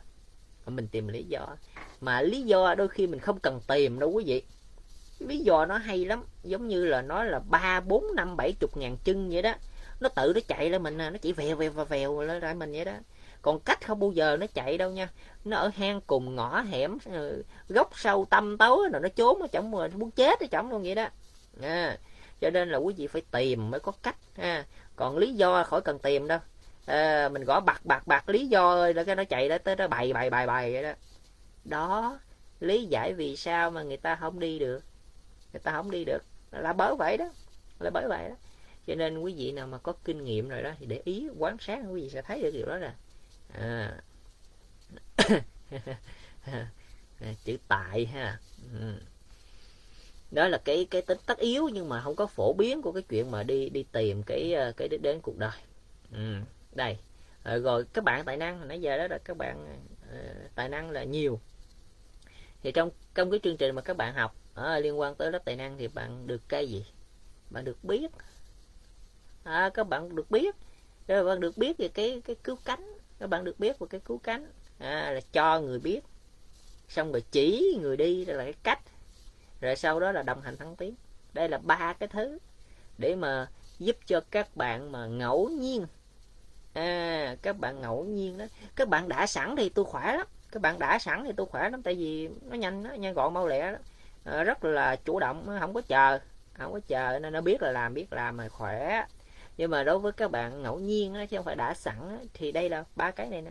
Mình 0.67 0.89
tìm 0.89 1.09
lý 1.09 1.25
do. 1.25 1.47
Mà 2.01 2.23
lý 2.23 2.43
do 2.43 2.75
đôi 2.75 2.89
khi 2.89 3.07
mình 3.07 3.21
không 3.21 3.39
cần 3.39 3.61
tìm 3.67 3.99
đâu 3.99 4.11
quý 4.11 4.25
vị. 4.27 4.43
Lý 5.19 5.39
do 5.39 5.67
nó 5.67 5.77
hay 5.77 6.05
lắm 6.05 6.25
giống 6.43 6.69
như 6.69 6.85
là 6.85 7.03
nó 7.03 7.25
là 7.25 7.39
ba 7.39 7.81
bốn 7.81 8.05
năm 8.17 8.37
bảy 8.37 8.53
chục 8.53 8.77
ngàn 8.77 8.97
chân 9.05 9.31
vậy 9.31 9.43
đó. 9.43 9.55
Nó 10.01 10.09
tự 10.09 10.33
nó 10.35 10.41
chạy 10.49 10.71
lên 10.71 10.83
mình 10.83 10.99
à, 10.99 11.11
nó 11.11 11.19
chỉ 11.19 11.33
vèo 11.33 11.57
vèo 11.57 11.71
vèo 11.71 11.85
vèo 11.85 12.23
lên 12.23 12.43
lại 12.43 12.55
mình 12.55 12.73
vậy 12.73 12.85
đó. 12.85 12.93
Còn 13.43 13.61
cách 13.61 13.87
không 13.87 14.01
bao 14.01 14.13
giờ 14.13 14.37
nó 14.37 14.47
chạy 14.55 14.79
đâu 14.79 14.91
nha. 14.91 15.09
Nó 15.45 15.57
ở 15.57 15.71
hang 15.77 16.01
cùng 16.07 16.37
ngõ 16.37 16.61
hẻm 16.61 16.99
ờ, 17.13 17.43
góc 17.69 17.91
sâu 17.95 18.27
tâm 18.31 18.59
tối 18.59 18.89
rồi 18.93 19.03
nó 19.03 19.09
trốn 19.09 19.39
nó 19.39 19.47
chẳng 19.47 19.71
mà 19.71 19.89
muốn 19.95 20.11
chết 20.11 20.41
nó 20.41 20.47
chẳng 20.51 20.71
luôn 20.71 20.83
vậy 20.83 20.95
đó. 20.95 21.09
À, 21.63 21.99
cho 22.41 22.51
nên 22.51 22.71
là 22.71 22.79
quý 22.79 22.95
vị 22.97 23.07
phải 23.07 23.23
tìm 23.31 23.71
mới 23.71 23.81
có 23.81 23.93
cách 24.03 24.17
ha. 24.37 24.65
Còn 24.97 25.17
lý 25.17 25.35
do 25.35 25.65
khỏi 25.65 25.81
cần 25.81 25.99
tìm 25.99 26.29
đâu. 26.29 26.39
À, 26.87 27.29
mình 27.29 27.45
gõ 27.45 27.61
bạc 27.61 27.81
bạc 27.85 28.07
bạc 28.07 28.29
lý 28.29 28.49
do 28.49 28.71
ơi 28.71 28.95
là 28.95 29.05
cái 29.05 29.17
nó 29.17 29.25
chạy 29.25 29.59
tới 29.59 29.77
nó 29.77 29.89
bày 29.89 30.13
bày 30.13 30.31
bày 30.31 30.47
bày 30.47 30.73
vậy 30.73 30.83
đó. 30.83 30.93
Đó 31.65 32.19
lý 32.61 32.87
giải 32.87 33.15
vì 33.15 33.37
sao 33.37 33.71
mà 33.71 33.83
người 33.83 33.97
ta 33.97 34.17
không 34.17 34.41
đi 34.41 34.59
được. 34.59 34.81
Người 35.53 35.61
ta 35.61 35.73
không 35.73 35.91
đi 35.91 36.05
được. 36.05 36.23
Là 36.51 36.73
bởi 36.73 36.95
vậy 36.99 37.17
đó 37.17 37.29
là 37.81 37.91
bởi 37.91 38.09
vậy 38.09 38.29
đó. 38.29 38.35
Cho 38.87 38.95
nên 38.95 39.19
quý 39.19 39.35
vị 39.37 39.53
nào 39.53 39.67
mà 39.67 39.79
có 39.79 39.93
kinh 40.05 40.25
nghiệm 40.25 40.49
rồi 40.49 40.63
đó 40.63 40.71
thì 40.79 40.87
để 40.87 41.03
ý 41.05 41.29
quan 41.39 41.57
sát 41.61 41.79
quý 41.91 42.03
vị 42.03 42.11
sẽ 42.11 42.23
thấy 42.23 42.43
được 42.43 42.51
điều 42.55 42.67
đó 42.67 42.77
là 42.77 42.95
à. 43.53 44.01
chữ 47.45 47.59
tại 47.69 48.07
ha. 48.07 48.39
Ừ 48.81 49.01
đó 50.31 50.49
là 50.49 50.59
cái 50.59 50.87
cái 50.91 51.03
tính 51.03 51.19
tất 51.27 51.39
yếu 51.39 51.69
nhưng 51.69 51.89
mà 51.89 52.01
không 52.01 52.17
có 52.17 52.27
phổ 52.27 52.53
biến 52.53 52.83
của 52.83 52.93
cái 52.93 53.03
chuyện 53.03 53.31
mà 53.31 53.43
đi 53.43 53.69
đi 53.69 53.85
tìm 53.93 54.23
cái 54.23 54.55
ờ, 54.55 54.73
cái 54.77 54.89
đến, 54.89 55.03
đến 55.03 55.21
cuộc 55.23 55.39
đời. 55.39 55.59
Ừ. 56.13 56.35
đây. 56.73 56.99
Rồi, 57.45 57.61
rồi 57.61 57.85
các 57.93 58.05
bạn 58.05 58.25
tài 58.25 58.37
năng 58.37 58.69
nãy 58.69 58.81
giờ 58.81 58.97
đó 58.99 59.07
là 59.11 59.19
các 59.19 59.37
bạn 59.37 59.79
uh, 60.03 60.55
tài 60.55 60.69
năng 60.69 60.91
là 60.91 61.05
nhiều. 61.05 61.41
Thì 62.63 62.73
trong 62.73 62.91
trong 63.15 63.31
cái 63.31 63.41
chương 63.43 63.57
trình 63.57 63.75
mà 63.75 63.83
các 63.83 63.97
bạn 63.97 64.15
học 64.15 64.37
ở 64.55 64.79
liên 64.79 65.01
quan 65.01 65.15
tới 65.15 65.33
lớp 65.33 65.45
tài 65.45 65.57
năng 65.57 65.79
thì 65.79 65.89
bạn 65.89 66.27
được 66.27 66.43
cái 66.49 66.69
gì? 66.69 66.87
Bạn 67.51 67.65
được 67.65 67.85
biết. 67.85 68.11
À, 69.45 69.71
các 69.75 69.89
bạn 69.89 70.17
được 70.17 70.31
biết. 70.31 70.55
Các 71.07 71.23
bạn 71.23 71.41
được 71.41 71.59
biết 71.59 71.79
về 71.79 71.89
cái 71.89 72.23
cái 72.25 72.37
cứu 72.45 72.59
cánh. 72.65 72.99
Các 73.19 73.27
bạn 73.27 73.45
được 73.45 73.61
biết 73.61 73.79
về 73.79 73.87
cái 73.91 74.01
cứu 74.05 74.19
cánh. 74.19 74.53
À, 74.79 75.11
là 75.11 75.21
cho 75.33 75.61
người 75.61 75.79
biết. 75.79 76.01
Xong 76.89 77.13
rồi 77.13 77.23
chỉ 77.31 77.79
người 77.81 77.97
đi 77.97 78.25
là 78.25 78.45
cái 78.45 78.55
cách 78.63 78.81
rồi 79.61 79.77
sau 79.77 80.01
đó 80.01 80.13
là 80.13 80.23
đồng 80.23 80.41
hành 80.41 80.57
thăng 80.57 80.77
tiến. 80.77 80.95
Đây 81.33 81.49
là 81.49 81.59
ba 81.59 81.93
cái 81.93 82.09
thứ 82.09 82.39
để 82.99 83.17
mà 83.17 83.49
giúp 83.79 83.97
cho 84.07 84.21
các 84.31 84.57
bạn 84.57 84.93
mà 84.93 85.07
ngẫu 85.07 85.49
nhiên. 85.49 85.87
À 86.75 87.37
các 87.43 87.59
bạn 87.59 87.81
ngẫu 87.81 88.05
nhiên 88.05 88.39
đó. 88.39 88.45
Các 88.77 88.89
bạn 88.89 89.09
đã 89.09 89.27
sẵn 89.27 89.57
thì 89.57 89.69
tôi 89.69 89.85
khỏe 89.85 90.17
lắm. 90.17 90.27
Các 90.53 90.63
bạn 90.63 90.79
đã 90.79 90.99
sẵn 90.99 91.25
thì 91.25 91.33
tôi 91.37 91.47
khỏe 91.47 91.69
lắm 91.71 91.83
tại 91.83 91.95
vì 91.95 92.29
nó 92.43 92.57
nhanh 92.57 92.83
nó 92.83 92.91
nhanh 92.91 93.15
gọn 93.15 93.35
mau 93.35 93.47
lẹ 93.47 93.73
đó. 93.73 93.79
À, 94.25 94.43
rất 94.43 94.65
là 94.65 94.97
chủ 94.97 95.19
động 95.21 95.59
không 95.61 95.75
có 95.75 95.81
chờ 95.81 96.19
không 96.53 96.73
có 96.73 96.81
chờ 96.87 97.19
nên 97.19 97.33
nó 97.33 97.41
biết 97.41 97.63
là 97.63 97.73
làm 97.73 97.95
biết 97.95 98.13
làm 98.13 98.37
mà 98.37 98.49
khỏe. 98.49 99.07
Nhưng 99.57 99.71
mà 99.71 99.85
đối 99.85 99.99
với 99.99 100.13
các 100.13 100.31
bạn 100.31 100.63
ngẫu 100.63 100.79
nhiên 100.79 101.15
đó, 101.15 101.27
chứ 101.27 101.37
không 101.37 101.45
phải 101.47 101.57
đã 101.57 101.75
sẵn 101.75 102.19
thì 102.35 102.53
đây 102.53 102.69
là 102.69 102.85
ba 102.97 103.11
cái 103.11 103.29
này 103.29 103.43
nè. 103.43 103.51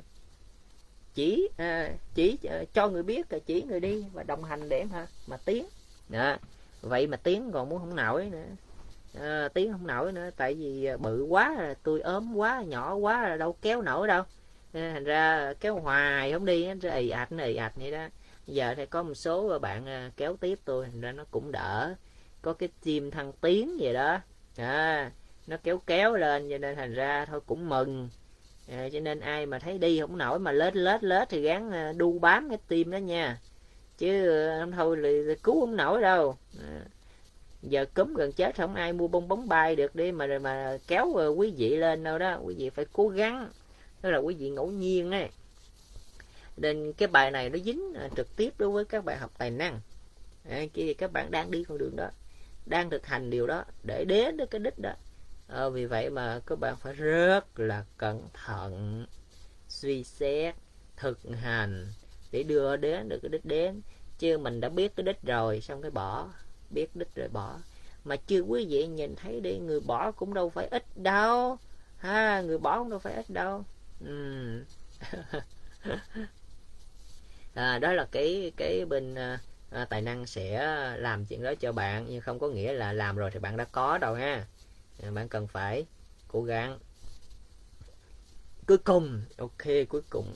Chỉ 1.13 1.49
à, 1.57 1.89
chỉ 2.13 2.37
à, 2.49 2.63
cho 2.73 2.87
người 2.87 3.03
biết 3.03 3.25
chỉ 3.45 3.61
người 3.61 3.79
đi 3.79 4.05
và 4.13 4.23
đồng 4.23 4.43
hành 4.43 4.69
để 4.69 4.83
mà 4.83 5.07
mà 5.27 5.37
tiến 5.45 5.65
đó. 6.09 6.37
vậy 6.81 7.07
mà 7.07 7.17
tiếng 7.17 7.51
còn 7.51 7.69
muốn 7.69 7.79
không 7.79 7.95
nổi 7.95 8.29
nữa. 8.31 8.45
Ờ, 9.13 9.45
à, 9.45 9.49
tiếng 9.49 9.71
không 9.71 9.87
nổi 9.87 10.11
nữa 10.11 10.29
tại 10.37 10.53
vì 10.53 10.85
ờ, 10.85 10.97
bự 10.97 11.23
quá 11.23 11.73
tôi 11.83 12.01
ốm 12.01 12.35
quá 12.35 12.61
nhỏ 12.61 12.95
quá 12.95 13.35
đâu 13.37 13.55
kéo 13.61 13.81
nổi 13.81 14.07
đâu. 14.07 14.23
À, 14.73 14.91
thành 14.93 15.03
ra 15.03 15.53
kéo 15.59 15.79
hoài 15.79 16.31
không 16.33 16.45
đi 16.45 16.73
nó 16.73 16.89
ì 16.89 17.09
ạch 17.09 17.31
nó 17.31 17.43
ì 17.43 17.55
ạch 17.55 17.73
vậy 17.75 17.91
đó. 17.91 18.07
Giờ 18.47 18.73
thì 18.77 18.85
có 18.85 19.03
một 19.03 19.13
số 19.13 19.59
bạn 19.59 20.11
kéo 20.17 20.37
tiếp 20.37 20.59
tôi 20.65 20.85
thành 20.85 21.01
ra 21.01 21.11
nó 21.11 21.23
cũng 21.31 21.51
đỡ. 21.51 21.95
Có 22.41 22.53
cái 22.53 22.69
chim 22.81 23.11
thăng 23.11 23.31
tiếng 23.41 23.77
vậy 23.79 23.93
đó. 23.93 24.19
À, 24.57 25.11
nó 25.47 25.57
kéo 25.63 25.81
kéo 25.87 26.15
lên 26.15 26.49
cho 26.49 26.57
nên 26.57 26.75
thành 26.75 26.93
ra 26.93 27.25
thôi 27.25 27.39
cũng 27.45 27.69
mừng. 27.69 28.09
À, 28.71 28.89
cho 28.93 28.99
nên 28.99 29.19
ai 29.19 29.45
mà 29.45 29.59
thấy 29.59 29.77
đi 29.77 29.99
không 29.99 30.17
nổi 30.17 30.39
mà 30.39 30.51
lết 30.51 30.75
lết 30.75 31.03
lết 31.03 31.29
thì 31.29 31.41
gắn 31.41 31.71
đu 31.97 32.19
bám 32.19 32.49
cái 32.49 32.57
tim 32.67 32.91
đó 32.91 32.97
nha 32.97 33.37
chứ 33.99 34.39
không 34.59 34.71
thôi 34.71 34.97
là, 34.97 35.33
cứu 35.43 35.59
không 35.59 35.75
nổi 35.75 36.01
đâu. 36.01 36.37
À, 36.61 36.85
giờ 37.61 37.85
cúm 37.93 38.13
gần 38.13 38.31
chết 38.31 38.57
không 38.57 38.75
ai 38.75 38.93
mua 38.93 39.07
bông 39.07 39.27
bóng 39.27 39.47
bay 39.47 39.75
được 39.75 39.95
đi 39.95 40.11
mà 40.11 40.39
mà 40.41 40.77
kéo 40.87 41.13
ờ, 41.13 41.27
quý 41.27 41.53
vị 41.57 41.75
lên 41.75 42.03
đâu 42.03 42.19
đó 42.19 42.39
quý 42.43 42.55
vị 42.57 42.69
phải 42.69 42.85
cố 42.93 43.07
gắng. 43.07 43.49
Đó 44.01 44.09
là 44.09 44.17
quý 44.17 44.35
vị 44.35 44.49
ngẫu 44.49 44.67
nhiên 44.67 45.11
ấy. 45.11 45.29
Nên 46.57 46.93
cái 46.93 47.07
bài 47.07 47.31
này 47.31 47.49
nó 47.49 47.57
dính 47.65 47.93
trực 48.15 48.35
tiếp 48.35 48.53
đối 48.57 48.69
với 48.69 48.85
các 48.85 49.05
bạn 49.05 49.19
học 49.19 49.31
tài 49.37 49.51
năng. 49.51 49.79
À, 50.49 50.65
chỉ 50.73 50.93
các 50.93 51.11
bạn 51.11 51.31
đang 51.31 51.51
đi 51.51 51.63
con 51.63 51.77
đường 51.77 51.95
đó 51.95 52.09
đang 52.65 52.89
thực 52.89 53.05
hành 53.05 53.29
điều 53.29 53.47
đó 53.47 53.63
để 53.83 54.05
đến 54.05 54.37
được 54.37 54.51
cái 54.51 54.59
đích 54.59 54.79
đó. 54.79 54.93
À, 55.47 55.69
vì 55.69 55.85
vậy 55.85 56.09
mà 56.09 56.39
các 56.45 56.59
bạn 56.59 56.75
phải 56.75 56.93
rất 56.93 57.59
là 57.59 57.85
cẩn 57.97 58.21
thận 58.33 59.05
suy 59.67 60.03
xét 60.03 60.55
thực 60.97 61.19
hành 61.41 61.87
để 62.31 62.43
đưa 62.43 62.77
đến 62.77 63.09
được 63.09 63.19
cái 63.21 63.29
đích 63.29 63.45
đến. 63.45 63.81
Chứ 64.19 64.37
mình 64.37 64.61
đã 64.61 64.69
biết 64.69 64.95
cái 64.95 65.03
đích 65.03 65.21
rồi 65.23 65.61
xong 65.61 65.81
cái 65.81 65.91
bỏ. 65.91 66.27
Biết 66.69 66.95
đích 66.95 67.15
rồi 67.15 67.27
bỏ. 67.27 67.55
Mà 68.03 68.15
chưa 68.15 68.39
quý 68.39 68.65
vị 68.69 68.87
nhìn 68.87 69.15
thấy 69.15 69.39
đi 69.39 69.57
người 69.57 69.79
bỏ 69.79 70.11
cũng 70.11 70.33
đâu 70.33 70.49
phải 70.49 70.67
ít 70.67 70.83
đâu. 70.95 71.57
Ha 71.97 72.41
người 72.41 72.57
bỏ 72.57 72.79
cũng 72.79 72.89
đâu 72.89 72.99
phải 72.99 73.13
ít 73.13 73.29
đâu. 73.29 73.63
Ừ. 74.05 74.63
À, 77.53 77.79
đó 77.79 77.93
là 77.93 78.07
cái 78.11 78.51
cái 78.57 78.85
bên 78.85 79.15
à, 79.15 79.39
à, 79.71 79.85
tài 79.85 80.01
năng 80.01 80.25
sẽ 80.25 80.67
làm 80.97 81.25
chuyện 81.25 81.43
đó 81.43 81.53
cho 81.59 81.71
bạn 81.71 82.05
nhưng 82.09 82.21
không 82.21 82.39
có 82.39 82.47
nghĩa 82.47 82.73
là 82.73 82.93
làm 82.93 83.15
rồi 83.15 83.31
thì 83.31 83.39
bạn 83.39 83.57
đã 83.57 83.65
có 83.65 83.97
đâu 83.97 84.13
ha. 84.13 84.45
À, 85.03 85.11
bạn 85.11 85.29
cần 85.29 85.47
phải 85.47 85.85
cố 86.27 86.43
gắng. 86.43 86.79
Cuối 88.67 88.77
cùng 88.77 89.21
ok 89.37 89.65
cuối 89.89 90.01
cùng. 90.09 90.35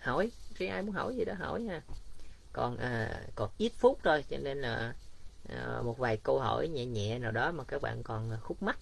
Hỏi 0.00 0.30
khi 0.58 0.66
ai 0.66 0.82
muốn 0.82 0.92
hỏi 0.94 1.16
gì 1.16 1.24
đó 1.24 1.34
hỏi 1.38 1.60
nha 1.60 1.82
còn 2.52 2.76
à, 2.76 3.22
còn 3.34 3.50
ít 3.58 3.72
phút 3.78 3.98
thôi 4.04 4.24
cho 4.30 4.38
nên 4.38 4.58
là 4.58 4.94
à, 5.48 5.80
một 5.84 5.98
vài 5.98 6.16
câu 6.16 6.40
hỏi 6.40 6.68
nhẹ 6.68 6.84
nhẹ 6.86 7.18
nào 7.18 7.32
đó 7.32 7.52
mà 7.52 7.64
các 7.64 7.82
bạn 7.82 8.02
còn 8.02 8.30
khúc 8.42 8.62
mắc. 8.62 8.78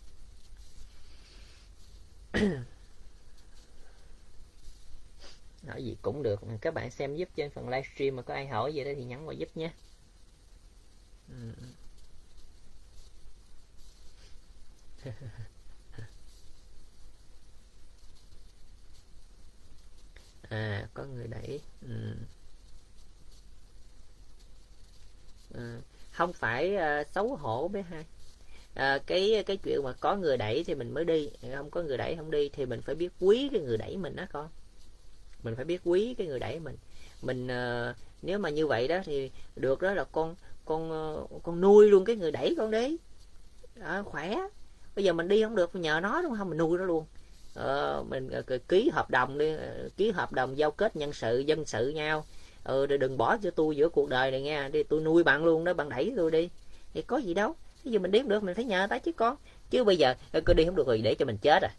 Hỏi 5.68 5.84
gì 5.84 5.96
cũng 6.02 6.22
được 6.22 6.40
các 6.60 6.74
bạn 6.74 6.90
xem 6.90 7.16
giúp 7.16 7.28
trên 7.36 7.50
phần 7.50 7.68
livestream 7.68 8.16
mà 8.16 8.22
có 8.22 8.34
ai 8.34 8.46
hỏi 8.46 8.74
gì 8.74 8.84
đó 8.84 8.90
thì 8.96 9.04
nhắn 9.04 9.26
vào 9.26 9.32
giúp 9.32 9.48
nhé 9.54 9.72
à 20.48 20.88
có 20.94 21.04
người 21.04 21.26
đẩy. 21.26 21.60
Ừ. 21.82 22.14
à, 25.54 25.80
không 26.12 26.32
phải 26.32 26.76
uh, 26.76 27.06
xấu 27.14 27.36
hổ 27.36 27.68
bé 27.68 27.82
hai. 27.82 28.04
À, 28.74 28.98
cái 29.06 29.44
cái 29.46 29.56
chuyện 29.56 29.82
mà 29.84 29.92
có 29.92 30.16
người 30.16 30.36
đẩy 30.36 30.64
thì 30.64 30.74
mình 30.74 30.94
mới 30.94 31.04
đi. 31.04 31.30
Không 31.54 31.70
có 31.70 31.82
người 31.82 31.96
đẩy 31.96 32.16
không 32.16 32.30
đi 32.30 32.48
thì 32.48 32.66
mình 32.66 32.82
phải 32.82 32.94
biết 32.94 33.08
quý 33.20 33.48
cái 33.52 33.60
người 33.60 33.78
đẩy 33.78 33.96
mình 33.96 34.16
đó 34.16 34.24
con. 34.32 34.48
Mình 35.42 35.56
phải 35.56 35.64
biết 35.64 35.80
quý 35.84 36.14
cái 36.18 36.26
người 36.26 36.38
đẩy 36.38 36.60
mình. 36.60 36.76
Mình 37.22 37.46
uh, 37.46 37.96
nếu 38.22 38.38
mà 38.38 38.50
như 38.50 38.66
vậy 38.66 38.88
đó 38.88 38.98
thì 39.04 39.30
được 39.56 39.82
đó 39.82 39.94
là 39.94 40.04
con 40.04 40.34
con 40.64 41.14
uh, 41.14 41.42
con 41.42 41.60
nuôi 41.60 41.88
luôn 41.88 42.04
cái 42.04 42.16
người 42.16 42.32
đẩy 42.32 42.54
con 42.58 42.70
đi. 42.70 42.96
À, 43.80 44.02
khỏe. 44.02 44.36
Bây 44.94 45.04
giờ 45.04 45.12
mình 45.12 45.28
đi 45.28 45.42
không 45.42 45.56
được 45.56 45.74
nhờ 45.74 46.00
nó 46.02 46.22
đúng 46.22 46.34
không? 46.38 46.48
Mình 46.48 46.58
nuôi 46.58 46.78
nó 46.78 46.84
luôn 46.84 47.06
ờ, 47.56 48.04
mình 48.08 48.30
uh, 48.38 48.68
ký 48.68 48.90
hợp 48.94 49.10
đồng 49.10 49.38
đi 49.38 49.54
uh, 49.54 49.96
ký 49.96 50.10
hợp 50.10 50.32
đồng 50.32 50.58
giao 50.58 50.70
kết 50.70 50.96
nhân 50.96 51.12
sự 51.12 51.38
dân 51.38 51.64
sự 51.64 51.88
nhau. 51.88 52.24
Ừ, 52.64 52.86
đừng 52.86 53.18
bỏ 53.18 53.36
cho 53.42 53.50
tôi 53.50 53.76
giữa 53.76 53.88
cuộc 53.88 54.08
đời 54.08 54.30
này 54.30 54.42
nha 54.42 54.68
đi 54.72 54.82
tôi 54.82 55.00
nuôi 55.00 55.24
bạn 55.24 55.44
luôn 55.44 55.64
đó 55.64 55.72
bạn 55.72 55.88
đẩy 55.88 56.12
tôi 56.16 56.30
đi. 56.30 56.48
Thì 56.94 57.02
có 57.02 57.16
gì 57.16 57.34
đâu 57.34 57.54
cái 57.84 57.92
gì 57.92 57.98
mình 57.98 58.10
đếm 58.10 58.28
được 58.28 58.42
mình 58.42 58.54
phải 58.54 58.64
nhờ 58.64 58.86
ta 58.90 58.98
chứ 58.98 59.12
con. 59.12 59.36
Chứ 59.70 59.84
bây 59.84 59.96
giờ 59.96 60.14
cứ 60.44 60.52
đi 60.52 60.64
không 60.64 60.76
được 60.76 60.86
rồi 60.86 61.00
để 61.04 61.14
cho 61.14 61.24
mình 61.24 61.38
chết 61.42 61.62
à. 61.62 61.70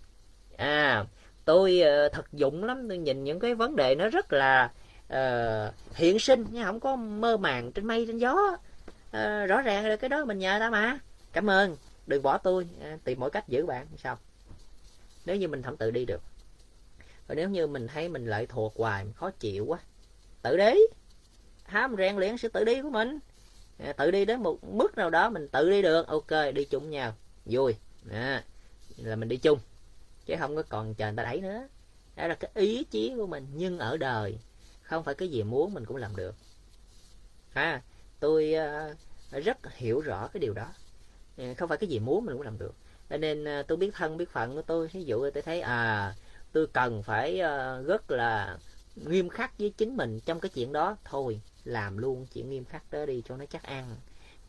À 0.58 1.06
tôi 1.46 1.82
uh, 1.82 2.14
thật 2.14 2.26
dụng 2.34 2.64
lắm 2.64 2.88
tôi 2.88 2.98
nhìn 2.98 3.24
những 3.24 3.40
cái 3.40 3.56
vấn 3.56 3.76
đề 3.76 3.96
nó 3.96 4.10
rất 4.10 4.34
là 4.34 4.72
uh, 5.14 5.74
hiện 5.96 6.20
sinh 6.20 6.46
nhưng 6.52 6.64
không 6.64 6.80
có 6.80 6.96
mơ 6.96 7.38
màng 7.38 7.72
trên 7.72 7.88
mây 7.88 8.06
trên 8.08 8.18
gió. 8.18 8.58
Uh, 9.08 9.50
rõ 9.50 9.62
ràng 9.62 9.86
là 9.86 9.96
cái 9.96 10.10
đó 10.10 10.26
mình 10.26 10.40
nhờ 10.40 10.58
ta 10.60 10.70
mà. 10.70 11.00
Cảm 11.34 11.50
ơn 11.50 11.78
đừng 12.08 12.24
bỏ 12.24 12.38
tôi 12.38 12.68
uh, 12.94 13.04
tìm 13.04 13.20
mọi 13.20 13.30
cách 13.30 13.48
giữ 13.48 13.66
bạn 13.66 13.88
sao? 13.98 14.18
Nếu 15.28 15.36
như 15.36 15.48
mình 15.48 15.62
không 15.62 15.78
tự 15.78 15.92
đi 15.92 16.06
được. 16.06 16.22
Và 17.28 17.36
nếu 17.36 17.50
như 17.50 17.68
mình 17.68 17.88
thấy 17.88 18.10
mình 18.10 18.26
lợi 18.26 18.46
thuộc 18.46 18.74
hoài 18.78 19.06
khó 19.16 19.32
chịu 19.32 19.66
quá 19.66 19.80
tự 20.42 20.58
đi. 20.58 20.74
Hám 21.64 21.96
rèn 21.98 22.16
luyện 22.16 22.38
sự 22.38 22.48
tự 22.48 22.64
đi 22.64 22.82
của 22.82 22.90
mình. 22.90 23.20
À, 23.80 23.94
tự 23.94 24.12
đi 24.12 24.26
đến 24.26 24.44
một 24.44 24.64
mức 24.64 24.98
nào 24.98 25.10
đó 25.10 25.30
mình 25.30 25.48
tự 25.48 25.70
đi 25.70 25.82
được. 25.82 26.08
Ok 26.08 26.32
đi 26.56 26.66
chung 26.66 26.90
nhau. 26.90 27.14
Vui. 27.46 27.76
À, 28.12 28.44
là 28.98 29.16
mình 29.16 29.30
đi 29.30 29.38
chung. 29.38 29.60
Chứ 30.26 30.36
không 30.40 30.56
có 30.56 30.64
còn 30.70 30.94
chờ 30.94 31.06
người 31.06 31.16
ta 31.18 31.24
đẩy 31.24 31.42
nữa. 31.42 31.68
Đó 32.16 32.28
là 32.28 32.36
cái 32.36 32.52
ý 32.54 32.84
chí 32.84 33.14
của 33.18 33.28
mình 33.28 33.48
nhưng 33.54 33.80
ở 33.80 33.98
đời 33.98 34.40
không 34.82 35.04
phải 35.04 35.16
cái 35.16 35.28
gì 35.28 35.44
muốn 35.44 35.74
mình 35.74 35.86
cũng 35.86 35.98
làm 35.98 36.16
được. 36.16 36.36
Ha 37.52 37.82
tôi 38.20 38.54
uh, 39.32 39.44
rất 39.44 39.58
hiểu 39.76 40.02
rõ 40.02 40.28
cái 40.28 40.40
điều 40.40 40.54
đó. 40.54 40.74
Không 41.58 41.70
phải 41.70 41.78
cái 41.78 41.90
gì 41.90 42.00
muốn 42.00 42.26
mình 42.26 42.36
cũng 42.38 42.46
làm 42.46 42.58
được 42.58 42.74
nên 43.10 43.46
à, 43.48 43.64
tôi 43.68 43.78
biết 43.78 43.92
thân, 43.94 44.18
biết 44.18 44.30
phận 44.30 44.56
của 44.56 44.62
tôi. 44.62 44.88
Ví 44.88 45.04
dụ 45.04 45.30
tôi 45.34 45.44
thấy 45.44 45.62
à 45.62 46.16
tôi 46.52 46.68
cần 46.74 47.04
phải 47.04 47.40
à, 47.40 47.80
rất 47.82 48.12
là 48.12 48.58
nghiêm 48.96 49.30
khắc 49.30 49.60
với 49.60 49.74
chính 49.78 49.98
mình 49.98 50.20
trong 50.26 50.40
cái 50.40 50.50
chuyện 50.50 50.72
đó, 50.74 50.98
thôi, 51.06 51.42
làm 51.64 51.98
luôn 51.98 52.28
chuyện 52.34 52.50
nghiêm 52.50 52.66
khắc 52.66 52.84
đó 52.92 53.06
đi 53.06 53.22
cho 53.26 53.38
nó 53.38 53.46
chắc 53.50 53.64
ăn. 53.64 53.96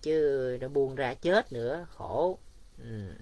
Chứ 0.02 0.58
nó 0.60 0.68
buông 0.68 0.94
ra 0.94 1.14
chết 1.14 1.52
nữa, 1.52 1.86
khổ. 1.90 2.38
Ừ. 2.78 3.12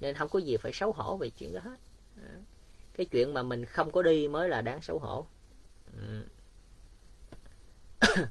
Nên 0.00 0.14
không 0.14 0.28
có 0.28 0.38
gì 0.38 0.56
phải 0.56 0.72
xấu 0.72 0.92
hổ 0.92 1.16
về 1.16 1.30
chuyện 1.30 1.52
đó 1.54 1.60
hết. 1.64 1.76
Ừ. 2.16 2.28
Cái 2.94 3.06
chuyện 3.06 3.34
mà 3.34 3.42
mình 3.42 3.64
không 3.64 3.90
có 3.92 4.02
đi 4.02 4.28
mới 4.28 4.48
là 4.48 4.62
đáng 4.62 4.82
xấu 4.82 4.98
hổ. 4.98 5.26
Ừ. 5.92 6.24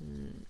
ừ. 0.00 0.43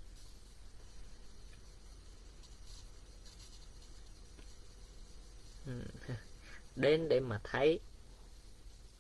Đến 6.77 7.09
để 7.09 7.21
mà 7.21 7.41
thấy. 7.45 7.81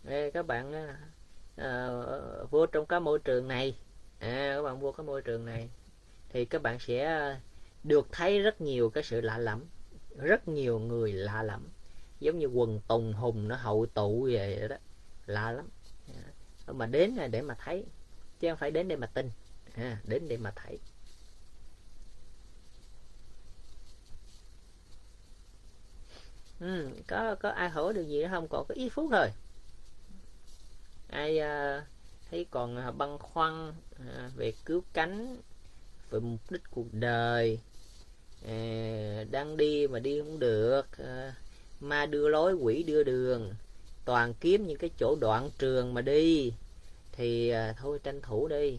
Ê, 0.08 0.30
các 0.30 0.46
bạn 0.46 0.72
à, 1.56 1.88
vô 2.50 2.66
trong 2.66 2.86
cái 2.86 3.00
môi 3.00 3.18
trường 3.18 3.48
này 3.48 3.76
à, 4.18 4.52
các 4.56 4.62
bạn 4.62 4.80
vô 4.80 4.92
cái 4.92 5.06
môi 5.06 5.22
trường 5.22 5.44
này 5.44 5.70
thì 6.28 6.44
các 6.44 6.62
bạn 6.62 6.78
sẽ 6.78 7.36
được 7.84 8.08
thấy 8.12 8.42
rất 8.42 8.60
nhiều 8.60 8.90
cái 8.90 9.02
sự 9.02 9.20
lạ 9.20 9.38
lẫm 9.38 9.64
rất 10.16 10.48
nhiều 10.48 10.78
người 10.78 11.12
lạ 11.12 11.42
lẫm. 11.42 11.68
Giống 12.20 12.38
như 12.38 12.46
quần 12.46 12.80
tùng 12.88 13.12
hùng 13.12 13.48
nó 13.48 13.56
hậu 13.56 13.86
tụ 13.86 14.28
vậy 14.32 14.68
đó 14.68 14.76
lạ 15.26 15.52
lắm. 15.52 15.68
À, 16.66 16.72
mà 16.72 16.86
đến 16.86 17.10
là 17.10 17.26
để 17.26 17.42
mà 17.42 17.56
thấy 17.58 17.84
chứ 18.40 18.48
không 18.48 18.58
phải 18.58 18.70
đến 18.70 18.88
để 18.88 18.96
mà 18.96 19.06
tin 19.06 19.30
à, 19.74 20.00
đến 20.04 20.28
để 20.28 20.36
mà 20.36 20.52
thấy. 20.56 20.78
Ừ, 26.64 26.88
có 27.06 27.34
có 27.34 27.50
ai 27.50 27.68
hỏi 27.68 27.92
được 27.92 28.06
gì 28.06 28.22
đó 28.22 28.28
không? 28.30 28.48
Còn 28.48 28.66
có 28.68 28.74
ít 28.74 28.88
phút 28.88 29.08
thôi. 29.12 29.28
Ai 31.08 31.38
uh, 31.38 31.84
thấy 32.30 32.46
còn 32.50 32.76
à, 32.76 32.90
băn 32.90 33.18
khoăn 33.18 33.68
uh, 33.68 34.36
về 34.36 34.52
cứu 34.64 34.82
cánh 34.92 35.36
về 36.10 36.20
mục 36.20 36.40
đích 36.50 36.62
cuộc 36.70 36.86
đời 36.92 37.58
uh, 38.44 39.30
đang 39.30 39.56
đi 39.56 39.86
mà 39.86 39.98
đi 39.98 40.20
không 40.20 40.38
được 40.38 40.86
uh, 41.02 41.34
ma 41.80 42.06
đưa 42.06 42.28
lối 42.28 42.54
quỷ 42.54 42.82
đưa 42.82 43.02
đường 43.02 43.54
toàn 44.04 44.34
kiếm 44.34 44.66
những 44.66 44.78
cái 44.78 44.90
chỗ 44.98 45.16
đoạn 45.20 45.50
trường 45.58 45.94
mà 45.94 46.00
đi 46.00 46.52
thì 47.12 47.52
uh, 47.52 47.76
thôi 47.76 47.98
tranh 48.02 48.20
thủ 48.22 48.48
đi. 48.48 48.78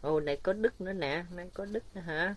Ô 0.00 0.20
này 0.20 0.36
có 0.36 0.52
đức 0.52 0.80
nữa 0.80 0.92
nè 0.92 1.24
này 1.30 1.50
có 1.54 1.64
đức 1.64 1.84
nữa 1.94 2.00
hả? 2.00 2.34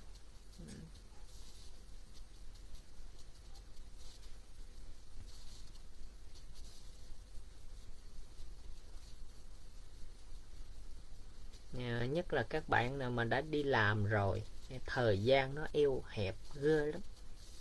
Nhất 12.10 12.34
là 12.34 12.44
các 12.44 12.70
bạn 12.70 12.98
nào 12.98 13.12
mà 13.12 13.24
đã 13.24 13.42
đi 13.42 13.64
làm 13.64 14.06
rồi 14.06 14.44
thời 14.86 15.24
gian 15.24 15.56
nó 15.56 15.68
eo 15.74 16.04
hẹp 16.10 16.36
ghê 16.62 16.86
lắm. 16.92 17.02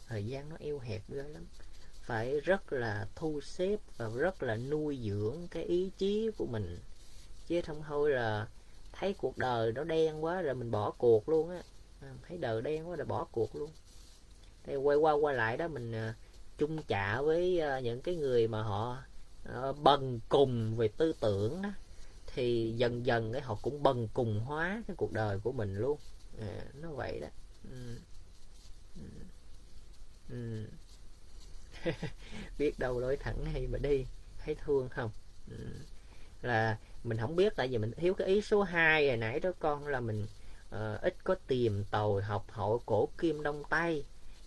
Thời 0.08 0.26
gian 0.26 0.48
nó 0.48 0.56
eo 0.60 0.78
hẹp 0.78 1.02
ghê 1.08 1.22
lắm. 1.22 1.46
Phải 2.02 2.40
rất 2.40 2.72
là 2.72 3.06
thu 3.14 3.40
xếp 3.40 3.80
và 3.96 4.10
rất 4.16 4.42
là 4.42 4.56
nuôi 4.56 4.98
dưỡng 5.04 5.48
cái 5.50 5.64
ý 5.64 5.90
chí 5.98 6.30
của 6.36 6.46
mình. 6.46 6.78
Chứ 7.46 7.60
không 7.66 7.82
thôi 7.88 8.10
là 8.10 8.46
thấy 8.92 9.14
cuộc 9.14 9.38
đời 9.38 9.72
nó 9.72 9.84
đen 9.84 10.24
quá 10.24 10.40
rồi 10.40 10.54
mình 10.54 10.70
bỏ 10.70 10.90
cuộc 10.90 11.28
luôn 11.28 11.50
á. 11.50 11.62
À, 12.00 12.14
thấy 12.28 12.38
đời 12.38 12.62
đen 12.62 12.88
quá 12.88 12.96
rồi 12.96 13.06
bỏ 13.06 13.26
cuộc 13.32 13.56
luôn. 13.56 13.70
Thì 14.64 14.76
quay 14.76 14.96
qua 14.96 15.12
qua 15.12 15.32
lại 15.32 15.56
đó, 15.56 15.68
mình 15.68 15.92
à, 15.92 16.14
chung 16.58 16.82
chạ 16.88 17.22
với 17.22 17.60
à, 17.60 17.80
những 17.80 18.02
cái 18.02 18.16
người 18.16 18.48
mà 18.48 18.62
họ 18.62 19.02
bần 19.82 20.20
cùng 20.28 20.76
về 20.76 20.88
tư 20.88 21.12
tưởng 21.20 21.62
đó 21.62 21.70
thì 22.34 22.74
dần 22.76 23.06
dần 23.06 23.32
cái 23.32 23.42
họ 23.42 23.58
cũng 23.62 23.82
bần 23.82 24.08
cùng 24.14 24.40
hóa 24.40 24.82
cái 24.86 24.96
cuộc 24.96 25.12
đời 25.12 25.38
của 25.38 25.52
mình 25.52 25.76
luôn 25.76 25.98
à, 26.40 26.64
nó 26.74 26.90
vậy 26.90 27.20
đó 27.20 27.28
ừ. 27.70 27.96
Ừ. 28.96 29.02
ừ. 30.30 30.66
Biết 32.58 32.78
đâu 32.78 33.00
lối 33.00 33.16
thẳng 33.16 33.44
hay 33.44 33.66
mà 33.66 33.78
đi 33.78 34.06
thấy 34.38 34.54
thương 34.54 34.88
không 34.88 35.10
ừ. 35.50 35.56
là 36.42 36.78
mình 37.04 37.18
không 37.18 37.36
biết 37.36 37.52
tại 37.56 37.68
vì 37.68 37.78
mình 37.78 37.92
thiếu 37.96 38.14
cái 38.14 38.26
ý 38.26 38.42
số 38.42 38.62
2 38.62 39.08
hồi 39.08 39.16
nãy 39.16 39.40
đó 39.40 39.50
con 39.58 39.86
là 39.86 40.00
mình 40.00 40.26
uh, 40.74 41.00
ít 41.00 41.16
có 41.24 41.34
tìm 41.46 41.84
tòi 41.90 42.22
học 42.22 42.46
hội 42.50 42.78
cổ 42.86 43.08
kim 43.18 43.42
đông 43.42 43.62
tây 43.70 44.04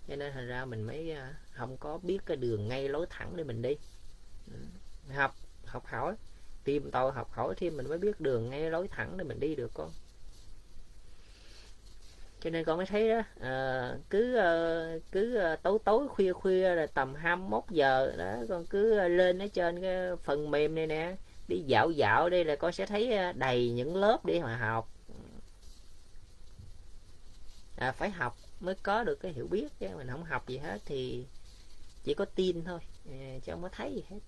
cho 0.08 0.16
nên 0.16 0.34
thành 0.34 0.48
ra 0.48 0.66
mình 0.66 0.82
mới 0.84 1.12
uh, 1.12 1.36
không 1.52 1.78
có 1.78 1.98
biết 1.98 2.20
cái 2.26 2.38
đường 2.38 2.68
ngay 2.68 2.90
lối 2.90 3.06
thẳng 3.10 3.36
để 3.36 3.44
mình 3.44 3.62
đi 3.62 3.76
ừ. 4.48 4.58
học 5.14 5.36
học 5.66 5.86
hỏi 5.86 6.16
tìm 6.66 6.92
tòi 6.92 7.12
học 7.12 7.32
hỏi 7.32 7.54
thêm 7.58 7.78
mình 7.78 7.90
mới 7.90 7.98
biết 7.98 8.20
đường 8.20 8.50
ngay 8.50 8.72
lối 8.72 8.88
thẳng 8.88 9.18
để 9.18 9.24
mình 9.24 9.40
đi 9.40 9.56
được 9.56 9.72
con. 9.74 9.92
Cho 12.42 12.50
nên 12.50 12.66
con 12.66 12.78
mới 12.78 12.86
thấy 12.86 13.10
đó 13.10 13.22
à, 13.40 13.98
cứ 14.10 14.36
ờ, 14.36 15.00
cứ 15.12 15.36
ờ, 15.36 15.56
tối 15.56 15.80
tối 15.86 16.08
khuya 16.08 16.34
khuya 16.34 16.76
là 16.76 16.88
tầm 16.88 17.16
21 17.16 17.64
giờ 17.70 18.14
đó 18.18 18.36
con 18.50 18.66
cứ 18.66 19.08
lên 19.08 19.40
ở 19.40 19.48
trên 19.54 19.82
cái 19.82 20.16
phần 20.24 20.52
mềm 20.52 20.76
này 20.76 20.88
nè 20.88 21.16
đi 21.48 21.64
dạo 21.68 21.92
dạo 21.92 22.30
đây 22.30 22.46
là 22.46 22.56
con 22.56 22.72
sẽ 22.72 22.86
thấy 22.86 23.34
đầy 23.36 23.70
những 23.70 23.96
lớp 23.96 24.26
để 24.26 24.42
mà 24.42 24.58
học. 24.58 24.90
À, 27.78 27.92
phải 27.92 28.10
học 28.10 28.38
mới 28.60 28.76
có 28.84 29.04
được 29.04 29.16
cái 29.16 29.34
hiểu 29.34 29.48
biết 29.48 29.68
chứ 29.80 29.88
mình 29.98 30.08
không 30.12 30.24
học 30.24 30.48
gì 30.48 30.58
hết 30.58 30.82
thì 30.86 31.26
chỉ 32.04 32.14
có 32.14 32.26
tin 32.26 32.64
thôi 32.64 32.80
à, 33.12 33.40
chứ 33.44 33.52
không 33.52 33.62
có 33.62 33.70
thấy 33.72 33.94
gì 33.96 34.04
hết. 34.10 34.20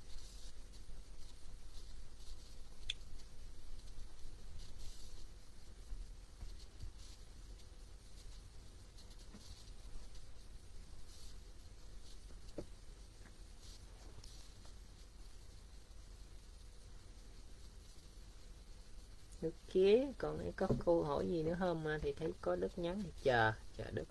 Đức 19.83 20.13
còn 20.17 20.51
còn 20.55 20.69
có 20.77 20.85
câu 20.85 21.03
hỏi 21.03 21.27
gì 21.27 21.43
nữa 21.43 21.55
không? 21.59 21.83
Mà 21.83 21.99
thì 22.01 22.13
thấy 22.13 22.33
có 22.41 22.55
Đức 22.55 22.77
nhắn 22.77 23.03
thì 23.03 23.11
chờ 23.23 23.53
chờ 23.77 23.83
Đức 23.91 24.05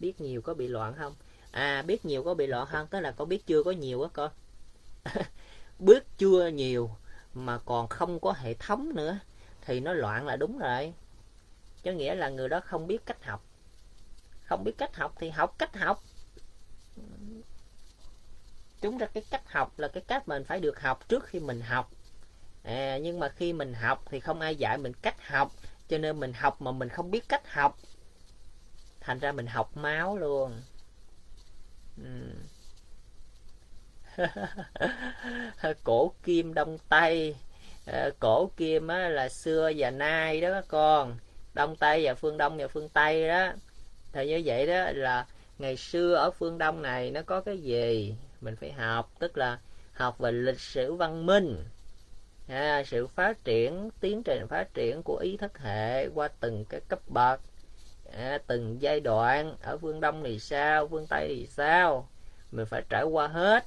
biết 0.00 0.20
nhiều 0.20 0.42
có 0.42 0.54
bị 0.54 0.68
loạn 0.68 0.94
không? 0.98 1.14
À 1.50 1.82
biết 1.82 2.04
nhiều 2.04 2.22
có 2.24 2.34
bị 2.34 2.46
loạn 2.46 2.66
không 2.70 2.86
tức 2.90 3.00
là 3.00 3.10
có 3.10 3.24
biết 3.24 3.46
chưa 3.46 3.62
có 3.62 3.70
nhiều 3.70 4.02
á 4.02 4.08
con 4.12 4.30
biết 5.78 6.04
chưa 6.18 6.48
nhiều 6.48 6.90
mà 7.36 7.58
còn 7.58 7.88
không 7.88 8.20
có 8.20 8.32
hệ 8.32 8.54
thống 8.54 8.94
nữa, 8.94 9.18
thì 9.62 9.80
nó 9.80 9.92
loạn 9.92 10.26
là 10.26 10.36
đúng 10.36 10.58
rồi. 10.58 10.94
Cho 11.82 11.92
nghĩa 11.92 12.14
là 12.14 12.28
người 12.28 12.48
đó 12.48 12.60
không 12.60 12.86
biết 12.86 13.06
cách 13.06 13.24
học. 13.24 13.44
Không 14.44 14.64
biết 14.64 14.78
cách 14.78 14.96
học 14.96 15.14
thì 15.18 15.30
học 15.30 15.54
cách 15.58 15.76
học 15.76 16.02
chúng 18.80 18.98
ra 18.98 19.06
cái 19.06 19.22
cách 19.30 19.52
học 19.52 19.72
là 19.76 19.88
cái 19.88 20.02
cách 20.06 20.28
mình 20.28 20.44
phải 20.44 20.60
được 20.60 20.80
học 20.80 21.08
trước 21.08 21.24
khi 21.26 21.40
mình 21.40 21.60
học. 21.60 21.90
À, 22.64 22.98
nhưng 22.98 23.20
mà 23.20 23.28
khi 23.28 23.52
mình 23.52 23.74
học 23.74 24.02
thì 24.06 24.20
không 24.20 24.40
ai 24.40 24.56
dạy 24.56 24.78
mình 24.78 24.92
cách 25.02 25.26
học 25.28 25.52
cho 25.88 25.98
nên 25.98 26.20
mình 26.20 26.32
học 26.32 26.62
mà 26.62 26.72
mình 26.72 26.88
không 26.88 27.10
biết 27.10 27.28
cách 27.28 27.52
học. 27.52 27.78
Thành 29.00 29.18
ra 29.18 29.32
mình 29.32 29.46
học 29.46 29.76
máu 29.76 30.16
luôn. 30.16 30.62
Ừ. 32.02 32.32
Cổ 35.84 36.12
kim 36.22 36.54
đông 36.54 36.78
tây. 36.88 37.36
À, 37.86 38.10
cổ 38.20 38.50
kim 38.56 38.88
á, 38.88 39.08
là 39.08 39.28
xưa 39.28 39.72
và 39.76 39.90
nay 39.90 40.40
đó 40.40 40.48
các 40.52 40.64
con. 40.68 41.16
Đông 41.54 41.76
tây 41.76 42.02
và 42.04 42.14
phương 42.14 42.36
đông 42.38 42.56
và 42.56 42.68
phương 42.68 42.88
tây 42.88 43.28
đó. 43.28 43.52
Thì 44.12 44.26
như 44.26 44.42
vậy 44.44 44.66
đó 44.66 44.90
là 44.94 45.26
ngày 45.58 45.76
xưa 45.76 46.14
ở 46.14 46.30
phương 46.30 46.58
đông 46.58 46.82
này 46.82 47.10
nó 47.10 47.22
có 47.22 47.40
cái 47.40 47.58
gì? 47.58 48.14
Mình 48.40 48.56
phải 48.56 48.72
học 48.72 49.12
tức 49.18 49.38
là 49.38 49.58
học 49.92 50.18
về 50.18 50.32
lịch 50.32 50.60
sử 50.60 50.94
văn 50.94 51.26
minh 51.26 51.64
à, 52.48 52.82
sự 52.86 53.06
phát 53.06 53.44
triển 53.44 53.90
tiến 54.00 54.22
trình 54.22 54.46
phát 54.48 54.74
triển 54.74 55.02
của 55.02 55.16
ý 55.16 55.36
thức 55.36 55.58
hệ 55.58 56.08
qua 56.14 56.28
từng 56.40 56.64
cái 56.64 56.80
cấp 56.88 57.00
bậc 57.08 57.40
à, 58.12 58.38
từng 58.46 58.82
giai 58.82 59.00
đoạn 59.00 59.56
ở 59.62 59.78
phương 59.78 60.00
đông 60.00 60.24
thì 60.24 60.38
sao 60.38 60.88
phương 60.88 61.06
tây 61.06 61.28
thì 61.28 61.46
sao 61.46 62.08
mình 62.52 62.66
phải 62.66 62.82
trải 62.88 63.04
qua 63.04 63.26
hết. 63.28 63.64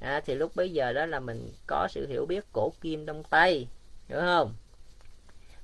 À, 0.00 0.20
thì 0.26 0.34
lúc 0.34 0.56
bấy 0.56 0.72
giờ 0.72 0.92
đó 0.92 1.06
là 1.06 1.20
mình 1.20 1.52
có 1.66 1.88
sự 1.90 2.06
hiểu 2.06 2.26
biết 2.26 2.44
cổ 2.52 2.72
kim 2.80 3.06
đông 3.06 3.22
tây 3.30 3.66
hiểu 4.08 4.20
không? 4.20 4.54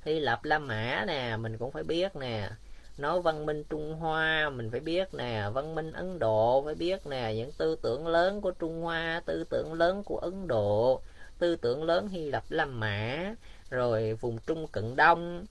Hy 0.03 0.21
lạp 0.21 0.45
la 0.45 0.59
mã 0.59 1.05
nè 1.07 1.37
mình 1.37 1.59
cũng 1.59 1.71
phải 1.73 1.83
biết 1.83 2.17
nè 2.17 2.51
nói 2.99 3.21
văn 3.21 3.47
minh 3.47 3.65
Trung 3.65 3.95
Hoa 3.95 4.51
mình 4.51 4.71
phải 4.71 4.81
biết 4.81 5.15
nè. 5.15 5.49
Văn 5.53 5.75
minh 5.75 5.93
Ấn 5.93 6.19
Độ 6.19 6.63
phải 6.65 6.75
biết 6.75 7.07
nè. 7.07 7.33
Những 7.37 7.53
tư 7.53 7.77
tưởng 7.83 8.07
lớn 8.07 8.41
của 8.41 8.51
Trung 8.51 8.83
Hoa 8.83 9.23
tư 9.27 9.45
tưởng 9.51 9.73
lớn 9.73 10.03
của 10.05 10.19
Ấn 10.19 10.49
Độ 10.49 11.01
tư 11.39 11.57
tưởng 11.57 11.85
lớn 11.85 12.09
Hy 12.09 12.31
Lạp 12.31 12.45
La 12.49 12.65
Mã 12.65 13.35
rồi 13.71 14.15
vùng 14.15 14.39
Trung 14.47 14.67
Cận 14.67 14.97
Đông. 14.97 15.47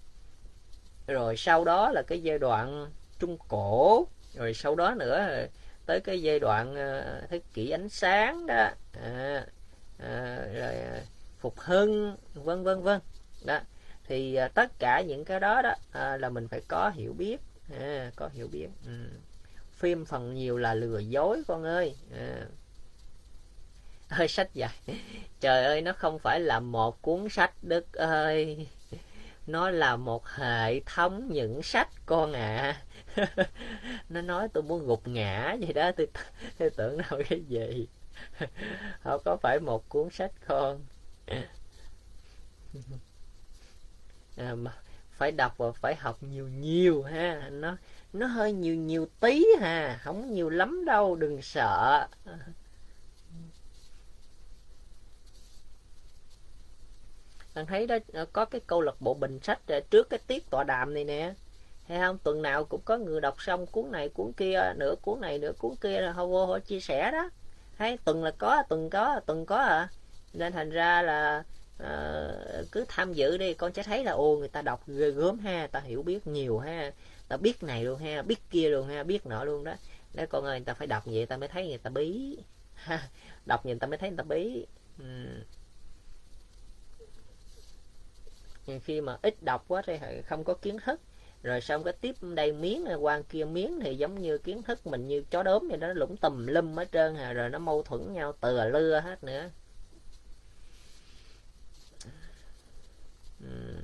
Rồi 1.07 1.37
sau 1.37 1.65
đó 1.65 1.91
là 1.91 2.01
cái 2.01 2.23
giai 2.23 2.39
đoạn 2.39 2.87
Trung 3.19 3.37
Cổ. 3.47 4.07
Rồi 4.33 4.53
sau 4.53 4.75
đó 4.75 4.93
nữa 4.95 5.45
tới 5.85 5.99
cái 5.99 6.21
giai 6.21 6.39
đoạn 6.39 6.71
uh, 6.71 7.29
thế 7.29 7.39
kỷ 7.53 7.69
ánh 7.69 7.89
sáng 7.89 8.45
đó. 8.45 8.69
À, 9.03 9.45
à, 9.99 10.37
rồi 10.53 10.75
à, 10.75 11.01
phục 11.39 11.59
hưng 11.59 12.15
vân 12.33 12.63
vân 12.63 12.81
vân. 12.81 12.99
Đó 13.45 13.59
thì 14.11 14.35
à, 14.35 14.47
tất 14.47 14.79
cả 14.79 15.01
những 15.01 15.25
cái 15.25 15.39
đó 15.39 15.61
đó 15.61 15.73
à, 15.91 16.17
là 16.17 16.29
mình 16.29 16.47
phải 16.47 16.61
có 16.67 16.91
hiểu 16.95 17.13
biết. 17.13 17.37
À, 17.79 18.11
có 18.15 18.29
hiểu 18.33 18.47
biết. 18.47 18.67
Ừ. 18.85 18.91
phim 19.73 20.05
phần 20.05 20.33
nhiều 20.33 20.57
là 20.57 20.73
lừa 20.73 20.99
dối 20.99 21.43
con 21.47 21.63
ơi. 21.63 21.95
À. 22.17 22.45
ơi 24.09 24.27
sách 24.27 24.49
dài 24.53 24.69
trời 25.39 25.65
ơi 25.65 25.81
nó 25.81 25.93
không 25.93 26.19
phải 26.19 26.39
là 26.39 26.59
một 26.59 27.01
cuốn 27.01 27.29
sách 27.29 27.53
đức 27.61 27.93
ơi. 27.93 28.67
Nó 29.47 29.69
là 29.69 29.95
một 29.95 30.27
hệ 30.27 30.79
thống 30.79 31.29
những 31.31 31.63
sách 31.63 31.89
con 32.05 32.33
ạ. 32.33 32.81
À. 33.15 33.25
nó 34.09 34.21
nói 34.21 34.47
tôi 34.53 34.63
muốn 34.63 34.87
gục 34.87 35.07
ngã 35.07 35.55
vậy 35.59 35.73
đó. 35.73 35.91
Tôi, 35.91 36.07
tôi 36.57 36.69
tưởng 36.69 36.97
đâu 36.97 37.21
cái 37.29 37.41
gì. 37.41 37.87
Không 39.03 39.21
có 39.25 39.37
phải 39.41 39.59
một 39.59 39.89
cuốn 39.89 40.09
sách 40.09 40.31
con 40.47 40.79
à, 44.37 44.55
mà 44.55 44.77
phải 45.11 45.31
đọc 45.31 45.57
và 45.57 45.71
phải 45.71 45.95
học 45.95 46.17
nhiều 46.23 46.47
nhiều 46.47 47.03
ha. 47.03 47.49
Nó 47.51 47.77
nó 48.13 48.27
hơi 48.27 48.53
nhiều 48.53 48.75
nhiều 48.75 49.07
tí 49.19 49.45
ha 49.59 49.99
không 50.03 50.33
nhiều 50.33 50.49
lắm 50.49 50.85
đâu 50.85 51.15
đừng 51.15 51.41
sợ. 51.41 52.07
Thằng 57.55 57.65
thấy 57.65 57.87
đó 57.87 57.97
có 58.33 58.45
cái 58.45 58.61
câu 58.67 58.81
lạc 58.81 58.95
bộ 59.01 59.13
bình 59.13 59.39
sách 59.43 59.59
à, 59.67 59.79
trước 59.89 60.09
cái 60.09 60.19
tiết 60.27 60.49
tọa 60.49 60.63
đàm 60.63 60.93
này 60.93 61.03
nè. 61.03 61.33
Hay 61.87 61.99
không? 61.99 62.17
Tuần 62.17 62.41
nào 62.41 62.63
cũng 62.65 62.81
có 62.85 62.97
người 62.97 63.21
đọc 63.21 63.41
xong 63.41 63.65
cuốn 63.65 63.91
này 63.91 64.09
cuốn 64.09 64.31
kia 64.33 64.73
nửa 64.77 64.95
cuốn 65.01 65.21
này 65.21 65.39
nửa 65.39 65.51
cuốn 65.59 65.75
kia 65.81 66.01
là 66.01 66.11
họ 66.11 66.25
vô 66.25 66.45
họ 66.45 66.59
chia 66.59 66.79
sẻ 66.79 67.11
đó. 67.11 67.29
Thấy 67.77 67.97
tuần 68.05 68.23
là 68.23 68.31
có 68.31 68.63
tuần 68.69 68.89
có 68.89 69.19
tuần 69.25 69.45
có 69.45 69.57
à. 69.57 69.89
Nên 70.33 70.53
thành 70.53 70.69
ra 70.69 71.01
là 71.01 71.43
Ờ, 71.81 72.65
cứ 72.71 72.85
tham 72.87 73.13
dự 73.13 73.37
đi, 73.37 73.53
con 73.53 73.73
sẽ 73.73 73.83
thấy 73.83 74.03
là, 74.03 74.11
ô, 74.11 74.37
người 74.37 74.47
ta 74.47 74.61
đọc 74.61 74.83
ghê 74.87 75.11
gớm 75.11 75.39
ha, 75.39 75.67
ta 75.71 75.79
hiểu 75.79 76.03
biết 76.03 76.27
nhiều 76.27 76.59
ha, 76.59 76.91
ta 77.27 77.37
biết 77.37 77.63
này 77.63 77.83
luôn 77.83 77.99
ha, 77.99 78.21
biết 78.21 78.39
kia 78.49 78.69
luôn 78.69 78.87
ha, 78.87 79.03
biết 79.03 79.25
nọ 79.25 79.43
luôn 79.43 79.63
đó. 79.63 79.73
Đấy 80.13 80.27
con 80.27 80.45
ơi, 80.45 80.59
người 80.59 80.65
ta 80.65 80.73
phải 80.73 80.87
đọc 80.87 81.03
vậy 81.05 81.25
ta 81.25 81.37
mới 81.37 81.49
thấy 81.49 81.67
người 81.67 81.77
ta 81.77 81.89
bí. 81.89 82.37
Đọc 83.45 83.65
nhìn 83.65 83.79
ta 83.79 83.87
mới 83.87 83.97
thấy 83.97 84.09
người 84.09 84.17
ta 84.17 84.23
bí. 84.23 84.65
Ừ. 84.99 85.05
khi 88.83 89.01
mà 89.01 89.17
ít 89.21 89.43
đọc 89.43 89.65
quá 89.67 89.81
thì 89.85 89.97
không 90.25 90.43
có 90.43 90.53
kiến 90.53 90.77
thức. 90.85 90.99
Rồi 91.43 91.61
xong 91.61 91.83
cái 91.83 91.93
tiếp 92.01 92.15
đây 92.21 92.53
miếng 92.53 92.85
quan 92.99 93.23
kia 93.23 93.45
miếng 93.45 93.79
thì 93.79 93.95
giống 93.95 94.21
như 94.21 94.37
kiến 94.37 94.63
thức 94.63 94.87
mình 94.87 95.07
như 95.07 95.23
chó 95.31 95.43
đốm 95.43 95.67
vậy 95.69 95.77
đó, 95.77 95.93
lũng 95.93 96.17
tùm 96.17 96.47
lum 96.47 96.75
hết 96.75 96.91
trơn 96.91 97.15
à 97.15 97.33
rồi 97.33 97.49
nó 97.49 97.59
mâu 97.59 97.83
thuẫn 97.83 98.13
nhau 98.13 98.33
từa 98.41 98.69
lưa 98.69 98.99
hết 98.99 99.23
nữa. 99.23 99.49
Ừ. 103.43 103.81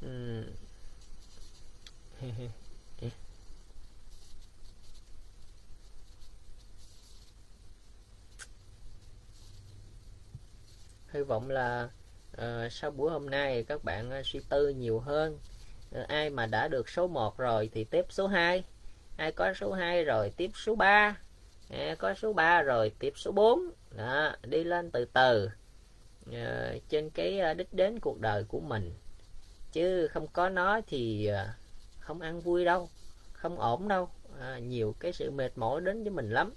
Ừ. 0.00 0.44
hy 11.12 11.22
vọng 11.22 11.50
là 11.50 11.88
uh, 12.36 12.72
sau 12.72 12.90
buổi 12.90 13.10
hôm 13.10 13.30
nay 13.30 13.64
các 13.68 13.84
bạn 13.84 14.10
uh, 14.20 14.26
suy 14.26 14.40
tư 14.48 14.68
nhiều 14.68 15.00
hơn 15.00 15.38
uh, 16.00 16.08
ai 16.08 16.30
mà 16.30 16.46
đã 16.46 16.68
được 16.68 16.88
số 16.88 17.06
1 17.06 17.38
rồi 17.38 17.70
thì 17.72 17.84
tiếp 17.84 18.06
số 18.08 18.26
2 18.26 18.64
ai 19.16 19.32
có 19.32 19.54
số 19.54 19.72
2 19.72 20.04
rồi 20.04 20.32
tiếp 20.36 20.50
số 20.54 20.74
3 20.74 21.16
à, 21.70 21.94
có 21.98 22.14
số 22.14 22.32
3 22.32 22.62
rồi 22.62 22.92
tiếp 22.98 23.12
số 23.16 23.32
4 23.32 23.60
đó, 23.96 24.32
đi 24.42 24.64
lên 24.64 24.90
từ 24.90 25.04
từ 25.04 25.50
uh, 26.28 26.88
trên 26.88 27.10
cái 27.10 27.40
ờ, 27.40 27.54
đích 27.54 27.74
đến 27.74 28.00
cuộc 28.00 28.20
đời 28.20 28.44
của 28.44 28.60
mình. 28.60 28.94
Chứ 29.72 30.08
không 30.08 30.26
có 30.26 30.48
nó 30.48 30.80
thì 30.86 31.30
uh, 31.30 31.48
không 32.00 32.20
ăn 32.20 32.40
vui 32.40 32.64
đâu 32.64 32.88
không 33.40 33.58
ổn 33.58 33.88
đâu. 33.88 34.08
À, 34.40 34.58
nhiều 34.58 34.94
cái 35.00 35.12
sự 35.12 35.30
mệt 35.30 35.58
mỏi 35.58 35.80
đến 35.80 36.02
với 36.02 36.10
mình 36.10 36.30
lắm. 36.30 36.54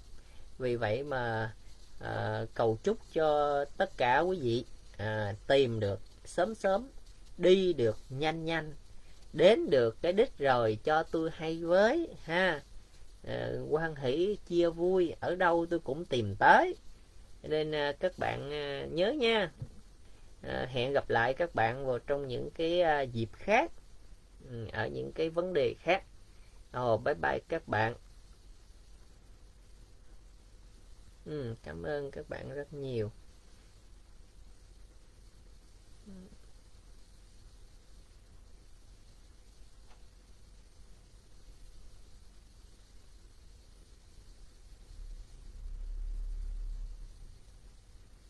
Vì 0.58 0.76
vậy 0.76 1.02
mà 1.02 1.54
à, 2.00 2.44
cầu 2.54 2.78
chúc 2.82 2.98
cho 3.12 3.64
tất 3.76 3.96
cả 3.96 4.20
quý 4.20 4.38
vị 4.40 4.64
à, 4.96 5.34
tìm 5.46 5.80
được 5.80 6.00
sớm 6.24 6.54
sớm 6.54 6.88
đi 7.38 7.72
được 7.72 7.98
nhanh 8.08 8.44
nhanh 8.44 8.74
đến 9.32 9.70
được 9.70 9.96
cái 10.02 10.12
đích 10.12 10.38
rồi 10.38 10.78
cho 10.84 11.02
tôi 11.02 11.30
hay 11.32 11.64
với 11.64 12.08
ha. 12.24 12.62
À, 13.28 13.50
quan 13.70 13.94
hỷ 13.96 14.38
chia 14.46 14.70
vui 14.70 15.14
ở 15.20 15.34
đâu 15.34 15.66
tôi 15.70 15.80
cũng 15.80 16.04
tìm 16.04 16.36
tới 16.38 16.76
nên 17.48 17.74
à, 17.74 17.92
các 18.00 18.18
bạn 18.18 18.50
à, 18.52 18.86
nhớ 18.90 19.12
nha. 19.12 19.52
À, 20.42 20.66
hẹn 20.70 20.92
gặp 20.92 21.10
lại 21.10 21.34
các 21.34 21.54
bạn 21.54 21.86
vào 21.86 21.98
trong 21.98 22.28
những 22.28 22.50
cái 22.54 22.82
dịp 23.12 23.28
khác 23.32 23.72
ừ, 24.50 24.66
ở 24.72 24.86
những 24.88 25.12
cái 25.12 25.30
vấn 25.30 25.52
đề 25.52 25.74
khác. 25.80 26.04
Ồ 26.72 26.96
bye 26.98 27.14
bye 27.14 27.38
các 27.48 27.68
bạn. 27.68 27.94
Ừ, 31.24 31.54
cảm 31.62 31.82
ơn 31.82 32.10
các 32.10 32.28
bạn 32.28 32.54
rất 32.54 32.72
nhiều. 32.72 33.10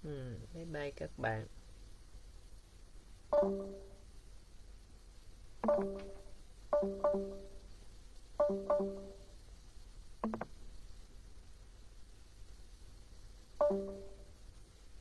ừ, 0.04 0.38
bye 0.54 0.64
bye 0.64 0.92
các 0.96 1.10
bạn 1.18 1.46